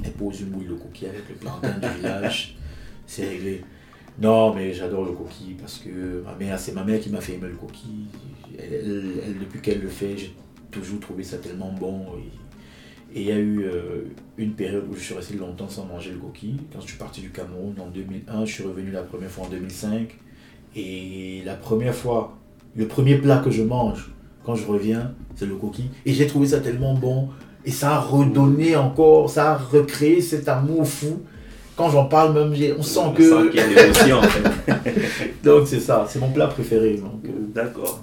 elle 0.05 0.13
pose 0.13 0.41
une 0.41 0.49
boule 0.49 0.69
de 0.69 0.75
coquille 0.75 1.09
avec 1.09 1.29
le 1.29 1.35
plantain 1.35 1.79
du 1.79 1.97
village, 1.97 2.57
c'est 3.07 3.29
réglé. 3.29 3.65
Non, 4.21 4.55
mais 4.55 4.73
j'adore 4.73 5.05
le 5.05 5.13
coquille 5.13 5.55
parce 5.55 5.79
que 5.79 6.23
ma 6.25 6.35
mère, 6.35 6.59
c'est 6.59 6.73
ma 6.73 6.83
mère 6.83 7.01
qui 7.01 7.11
m'a 7.11 7.21
fait 7.21 7.35
aimer 7.35 7.49
le 7.49 7.55
coquille. 7.55 8.07
Elle, 8.59 9.37
depuis 9.41 9.61
qu'elle 9.61 9.81
le 9.81 9.89
fait, 9.89 10.17
j'ai 10.17 10.35
toujours 10.71 10.99
trouvé 10.99 11.23
ça 11.23 11.39
tellement 11.39 11.73
bon. 11.73 12.07
Et 13.15 13.23
il 13.23 13.27
y 13.27 13.33
a 13.33 13.39
eu 13.39 13.65
euh, 13.65 14.03
une 14.37 14.53
période 14.53 14.87
où 14.91 14.95
je 14.95 15.01
suis 15.01 15.15
resté 15.15 15.35
longtemps 15.37 15.69
sans 15.69 15.87
manger 15.87 16.11
le 16.11 16.19
coquille. 16.19 16.57
Quand 16.73 16.81
je 16.81 16.89
suis 16.89 16.99
parti 16.99 17.21
du 17.21 17.31
Cameroun 17.31 17.75
en 17.81 17.89
2001, 17.89 18.45
je 18.45 18.53
suis 18.53 18.65
revenu 18.65 18.91
la 18.91 19.03
première 19.03 19.31
fois 19.31 19.47
en 19.47 19.49
2005. 19.49 20.15
Et 20.77 21.43
la 21.45 21.55
première 21.55 21.95
fois, 21.95 22.37
le 22.77 22.87
premier 22.87 23.17
plat 23.17 23.39
que 23.39 23.51
je 23.51 23.63
mange 23.63 24.11
quand 24.45 24.55
je 24.55 24.67
reviens, 24.67 25.13
c'est 25.37 25.47
le 25.47 25.57
coquille. 25.57 25.91
Et 26.05 26.13
j'ai 26.13 26.27
trouvé 26.27 26.49
ça 26.49 26.61
tellement 26.61 26.95
bon. 26.95 27.29
Et 27.65 27.71
ça 27.71 27.97
a 27.97 27.99
redonné 28.01 28.77
encore, 28.77 29.29
ça 29.29 29.53
a 29.53 29.57
recréé 29.57 30.21
cet 30.21 30.49
amour 30.49 30.87
fou. 30.87 31.21
Quand 31.77 31.91
j'en 31.91 32.07
parle 32.07 32.33
même, 32.35 32.53
on 32.79 32.83
sent 32.83 33.01
on 33.05 33.13
que... 33.13 33.23
sent 33.23 33.51
qu'il 33.51 33.61
y 33.61 33.63
a 33.79 33.85
émotion 33.85 34.19
en 34.19 34.23
fait. 34.23 35.33
Donc 35.45 35.67
c'est 35.69 35.81
ça, 35.81 36.07
c'est 36.09 36.19
mon 36.19 36.31
plat 36.31 36.47
préféré. 36.49 37.01
Euh, 37.03 37.31
D'accord. 37.55 38.01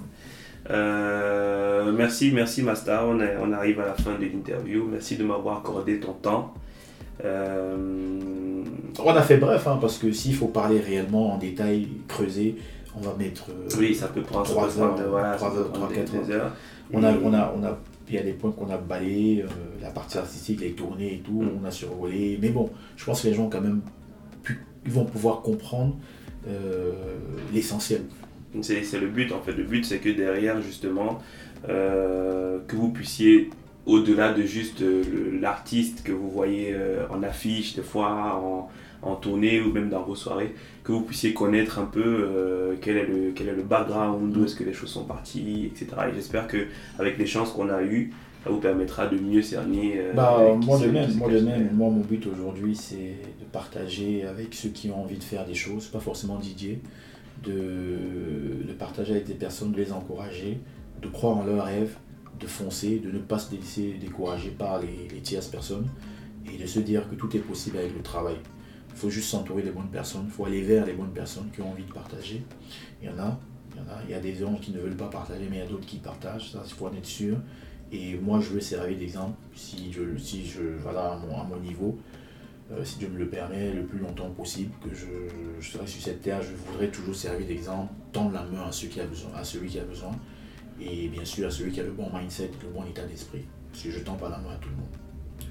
Euh, 0.70 1.92
merci, 1.92 2.32
merci 2.34 2.62
Master. 2.62 3.02
On, 3.06 3.20
est- 3.20 3.36
on 3.42 3.52
arrive 3.52 3.80
à 3.80 3.86
la 3.86 3.94
fin 3.94 4.14
de 4.18 4.24
l'interview. 4.24 4.88
Merci 4.90 5.16
de 5.16 5.24
m'avoir 5.24 5.58
accordé 5.58 6.00
ton 6.00 6.12
temps. 6.12 6.54
Euh, 7.24 7.76
on 9.02 9.10
a 9.14 9.22
fait 9.22 9.36
bref, 9.36 9.66
hein, 9.66 9.78
parce 9.80 9.98
que 9.98 10.12
s'il 10.12 10.34
faut 10.34 10.48
parler 10.48 10.80
réellement 10.80 11.34
en 11.34 11.38
détail, 11.38 11.88
creuser, 12.08 12.56
on 12.96 13.00
va 13.00 13.14
mettre... 13.18 13.46
euh, 13.50 13.68
oui, 13.78 13.94
ça 13.94 14.08
peut 14.08 14.22
prendre 14.22 14.44
Trois 14.46 14.68
ça 14.68 14.74
peut 14.74 14.86
prendre, 14.86 15.00
heures, 15.02 15.10
voilà, 15.10 15.34
trois 15.36 15.48
ça 15.48 15.54
peut 15.54 15.60
heures, 15.60 15.68
prendre 15.68 15.84
trois, 15.86 15.88
des- 16.04 16.10
quatre 16.12 16.26
des 16.26 16.32
heures. 16.32 16.52
On 16.92 17.02
a, 17.02 17.12
on 17.12 17.32
a, 17.34 17.54
on 17.56 17.64
a, 17.64 17.78
il 18.08 18.14
y 18.14 18.18
a 18.18 18.22
des 18.22 18.32
points 18.32 18.52
qu'on 18.52 18.70
a 18.70 18.76
balayés, 18.78 19.42
euh, 19.42 19.46
la 19.82 19.90
partie 19.90 20.18
artistique, 20.18 20.60
les 20.60 20.72
tournées 20.72 21.14
et 21.14 21.18
tout, 21.18 21.42
Mm. 21.42 21.50
on 21.60 21.64
a 21.66 21.70
survolé. 21.70 22.38
Mais 22.40 22.50
bon, 22.50 22.70
je 22.96 23.04
pense 23.04 23.22
que 23.22 23.28
les 23.28 23.34
gens 23.34 23.48
quand 23.48 23.60
même, 23.60 23.80
pu- 24.42 24.64
ils 24.84 24.92
vont 24.92 25.04
pouvoir 25.04 25.42
comprendre 25.42 25.96
euh, 26.48 26.92
l'essentiel. 27.52 28.02
C'est 28.62 28.80
le 29.00 29.08
but 29.08 29.32
en 29.32 29.40
fait. 29.42 29.52
Le 29.52 29.64
but 29.64 29.84
c'est 29.84 29.98
que 29.98 30.08
derrière 30.08 30.62
justement, 30.62 31.18
euh, 31.68 32.58
que 32.66 32.76
vous 32.76 32.90
puissiez, 32.90 33.50
au-delà 33.84 34.32
de 34.32 34.42
juste 34.42 34.80
euh, 34.82 35.02
l'artiste 35.40 36.02
que 36.02 36.12
vous 36.12 36.30
voyez 36.30 36.72
euh, 36.72 37.06
en 37.10 37.22
affiche 37.22 37.74
des 37.76 37.82
fois, 37.82 38.40
en, 38.42 38.68
en 39.06 39.16
tournée 39.16 39.60
ou 39.60 39.72
même 39.72 39.88
dans 39.88 40.02
vos 40.02 40.14
soirées, 40.14 40.54
que 40.84 40.92
vous 40.92 41.02
puissiez 41.02 41.32
connaître 41.34 41.78
un 41.78 41.84
peu 41.86 42.02
euh, 42.04 42.74
quel, 42.80 42.96
est 42.96 43.06
le, 43.06 43.32
quel 43.34 43.48
est 43.48 43.54
le 43.54 43.62
background, 43.62 44.32
d'où 44.32 44.44
est-ce 44.44 44.56
que 44.56 44.64
les 44.64 44.72
choses 44.72 44.90
sont 44.90 45.04
parties, 45.04 45.66
etc. 45.66 45.86
Et 46.10 46.14
j'espère 46.14 46.46
que 46.48 46.66
avec 46.98 47.18
les 47.18 47.26
chances 47.26 47.52
qu'on 47.52 47.68
a 47.70 47.82
eues, 47.82 48.12
ça 48.44 48.50
vous 48.50 48.58
permettra 48.60 49.06
de 49.08 49.18
mieux 49.18 49.42
cerner. 49.42 49.94
euh, 49.98 50.12
Bah, 50.14 50.36
moi 50.64 50.78
de 50.78 50.86
même, 50.86 51.14
moi 51.16 51.28
de 51.30 51.40
même. 51.40 51.70
Moi, 51.74 51.90
mon 51.90 52.00
but 52.00 52.26
aujourd'hui, 52.26 52.76
c'est 52.76 53.16
de 53.40 53.44
partager 53.52 54.24
avec 54.24 54.54
ceux 54.54 54.68
qui 54.70 54.90
ont 54.90 55.02
envie 55.02 55.18
de 55.18 55.24
faire 55.24 55.44
des 55.46 55.54
choses, 55.54 55.86
pas 55.88 56.00
forcément 56.00 56.36
Didier, 56.38 56.80
de, 57.44 57.52
de 58.66 58.72
partager 58.72 59.12
avec 59.12 59.26
des 59.26 59.34
personnes, 59.34 59.72
de 59.72 59.76
les 59.76 59.92
encourager, 59.92 60.60
de 61.02 61.08
croire 61.08 61.38
en 61.38 61.44
leurs 61.44 61.64
rêves, 61.64 61.96
de 62.40 62.46
foncer, 62.46 62.98
de 62.98 63.10
ne 63.10 63.18
pas 63.18 63.38
se 63.38 63.54
laisser 63.54 63.94
décourager 64.00 64.50
par 64.50 64.80
les, 64.80 65.08
les 65.12 65.20
tierces 65.20 65.46
personnes 65.48 65.88
et 66.52 66.58
de 66.62 66.66
se 66.66 66.80
dire 66.80 67.08
que 67.08 67.14
tout 67.14 67.34
est 67.36 67.40
possible 67.40 67.78
avec 67.78 67.94
le 67.96 68.02
travail. 68.02 68.36
Il 68.96 69.00
faut 69.00 69.10
juste 69.10 69.28
s'entourer 69.28 69.60
des 69.60 69.72
bonnes 69.72 69.90
personnes, 69.90 70.22
il 70.24 70.30
faut 70.30 70.46
aller 70.46 70.62
vers 70.62 70.86
les 70.86 70.94
bonnes 70.94 71.12
personnes 71.12 71.50
qui 71.54 71.60
ont 71.60 71.70
envie 71.70 71.84
de 71.84 71.92
partager. 71.92 72.42
Il 73.02 73.06
y 73.06 73.12
en 73.12 73.18
a, 73.18 73.38
il 73.74 73.76
y 73.76 73.80
en 73.84 73.92
a, 73.92 74.02
il 74.04 74.10
y 74.10 74.14
a 74.14 74.20
des 74.20 74.34
gens 74.34 74.54
qui 74.54 74.70
ne 74.72 74.78
veulent 74.78 74.96
pas 74.96 75.08
partager, 75.08 75.46
mais 75.50 75.56
il 75.56 75.58
y 75.58 75.62
a 75.62 75.66
d'autres 75.66 75.84
qui 75.84 75.98
partagent, 75.98 76.52
ça 76.52 76.62
il 76.66 76.72
faut 76.72 76.86
en 76.86 76.94
être 76.94 77.04
sûr. 77.04 77.36
Et 77.92 78.14
moi, 78.14 78.40
je 78.40 78.54
veux 78.54 78.60
servir 78.60 78.96
d'exemple, 78.96 79.36
si 79.54 79.92
je, 79.92 80.16
si 80.16 80.46
je 80.46 80.62
voilà, 80.80 81.12
à, 81.12 81.44
mon, 81.44 81.58
niveau, 81.58 81.98
euh, 82.72 82.82
si 82.86 82.96
Dieu 82.96 83.08
me 83.08 83.18
le 83.18 83.28
permet, 83.28 83.70
le 83.70 83.84
plus 83.84 83.98
longtemps 83.98 84.30
possible, 84.30 84.72
que 84.82 84.94
je, 84.94 85.04
je 85.60 85.70
serai 85.72 85.86
sur 85.86 86.00
cette 86.00 86.22
terre, 86.22 86.40
je 86.40 86.54
voudrais 86.54 86.88
toujours 86.88 87.14
servir 87.14 87.46
d'exemple, 87.46 87.92
tendre 88.12 88.32
la 88.32 88.46
main 88.46 88.66
à, 88.66 88.72
ceux 88.72 88.88
qui 88.88 88.98
a 89.02 89.04
besoin, 89.04 89.30
à 89.34 89.44
celui 89.44 89.68
qui 89.68 89.78
a 89.78 89.84
besoin, 89.84 90.12
et 90.80 91.08
bien 91.08 91.24
sûr 91.26 91.46
à 91.46 91.50
celui 91.50 91.70
qui 91.70 91.80
a 91.80 91.84
le 91.84 91.92
bon 91.92 92.08
mindset, 92.18 92.50
le 92.62 92.70
bon 92.70 92.86
état 92.86 93.04
d'esprit, 93.04 93.44
parce 93.70 93.84
que 93.84 93.90
je 93.90 93.98
tends 93.98 94.16
pas 94.16 94.30
la 94.30 94.38
main 94.38 94.54
à 94.54 94.56
tout 94.56 94.70
le 94.70 94.76
monde. 94.76 94.96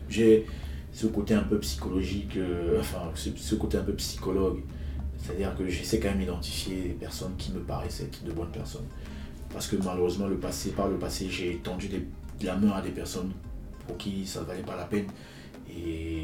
J'ai 0.09 0.47
ce 0.95 1.07
côté 1.07 1.33
un 1.33 1.43
peu 1.43 1.59
psychologique, 1.59 2.37
euh, 2.37 2.79
enfin, 2.79 3.11
ce, 3.15 3.55
côté 3.55 3.77
un 3.77 3.83
peu 3.83 3.91
psychologue, 3.95 4.61
c'est-à-dire 5.17 5.53
que 5.53 5.67
j'essaie 5.67 5.99
quand 5.99 6.07
même 6.07 6.19
d'identifier 6.19 6.83
les 6.83 6.93
personnes 6.93 7.35
qui 7.37 7.51
me 7.51 7.59
paraissent 7.59 7.99
être 7.99 8.23
de 8.23 8.31
bonnes 8.31 8.51
personnes. 8.51 8.85
Parce 9.51 9.67
que 9.67 9.75
malheureusement, 9.75 10.27
le 10.27 10.37
passé, 10.37 10.69
par 10.71 10.87
le 10.87 10.95
passé, 10.97 11.27
j'ai 11.29 11.57
tendu 11.57 11.89
des- 11.89 12.07
la 12.45 12.55
main 12.55 12.71
à 12.71 12.81
des 12.81 12.91
personnes 12.91 13.33
pour 13.85 13.97
qui 13.97 14.25
ça 14.25 14.39
ne 14.39 14.45
valait 14.45 14.63
pas 14.63 14.77
la 14.77 14.85
peine. 14.85 15.07
Et 15.69 16.21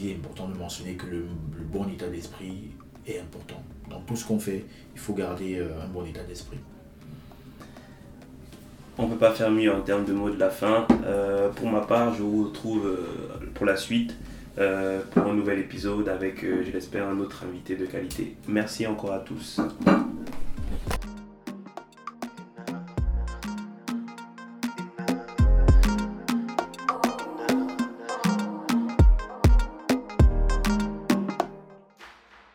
il 0.00 0.08
est 0.08 0.14
important 0.14 0.48
de 0.48 0.56
mentionner 0.56 0.94
que 0.94 1.04
le, 1.06 1.26
le 1.58 1.64
bon 1.70 1.86
état 1.88 2.08
d'esprit 2.08 2.70
est 3.06 3.18
important. 3.18 3.62
Dans 3.90 4.00
tout 4.00 4.16
ce 4.16 4.24
qu'on 4.26 4.38
fait, 4.40 4.64
il 4.94 4.98
faut 4.98 5.12
garder 5.12 5.58
euh, 5.58 5.84
un 5.84 5.88
bon 5.88 6.06
état 6.06 6.22
d'esprit. 6.24 6.58
On 9.02 9.06
peut 9.06 9.16
pas 9.16 9.32
faire 9.32 9.50
mieux 9.50 9.72
en 9.72 9.80
termes 9.80 10.04
de 10.04 10.12
mots 10.12 10.28
de 10.28 10.38
la 10.38 10.50
fin. 10.50 10.86
Euh, 11.06 11.48
pour 11.48 11.70
ma 11.70 11.80
part, 11.80 12.12
je 12.12 12.22
vous 12.22 12.44
retrouve 12.44 12.86
euh, 12.86 13.46
pour 13.54 13.64
la 13.64 13.76
suite 13.76 14.14
euh, 14.58 15.00
pour 15.12 15.22
un 15.22 15.32
nouvel 15.32 15.58
épisode 15.58 16.06
avec, 16.06 16.42
je 16.42 16.70
l'espère, 16.70 17.08
un 17.08 17.18
autre 17.18 17.44
invité 17.48 17.76
de 17.76 17.86
qualité. 17.86 18.36
Merci 18.46 18.86
encore 18.86 19.12
à 19.12 19.20
tous. 19.20 19.58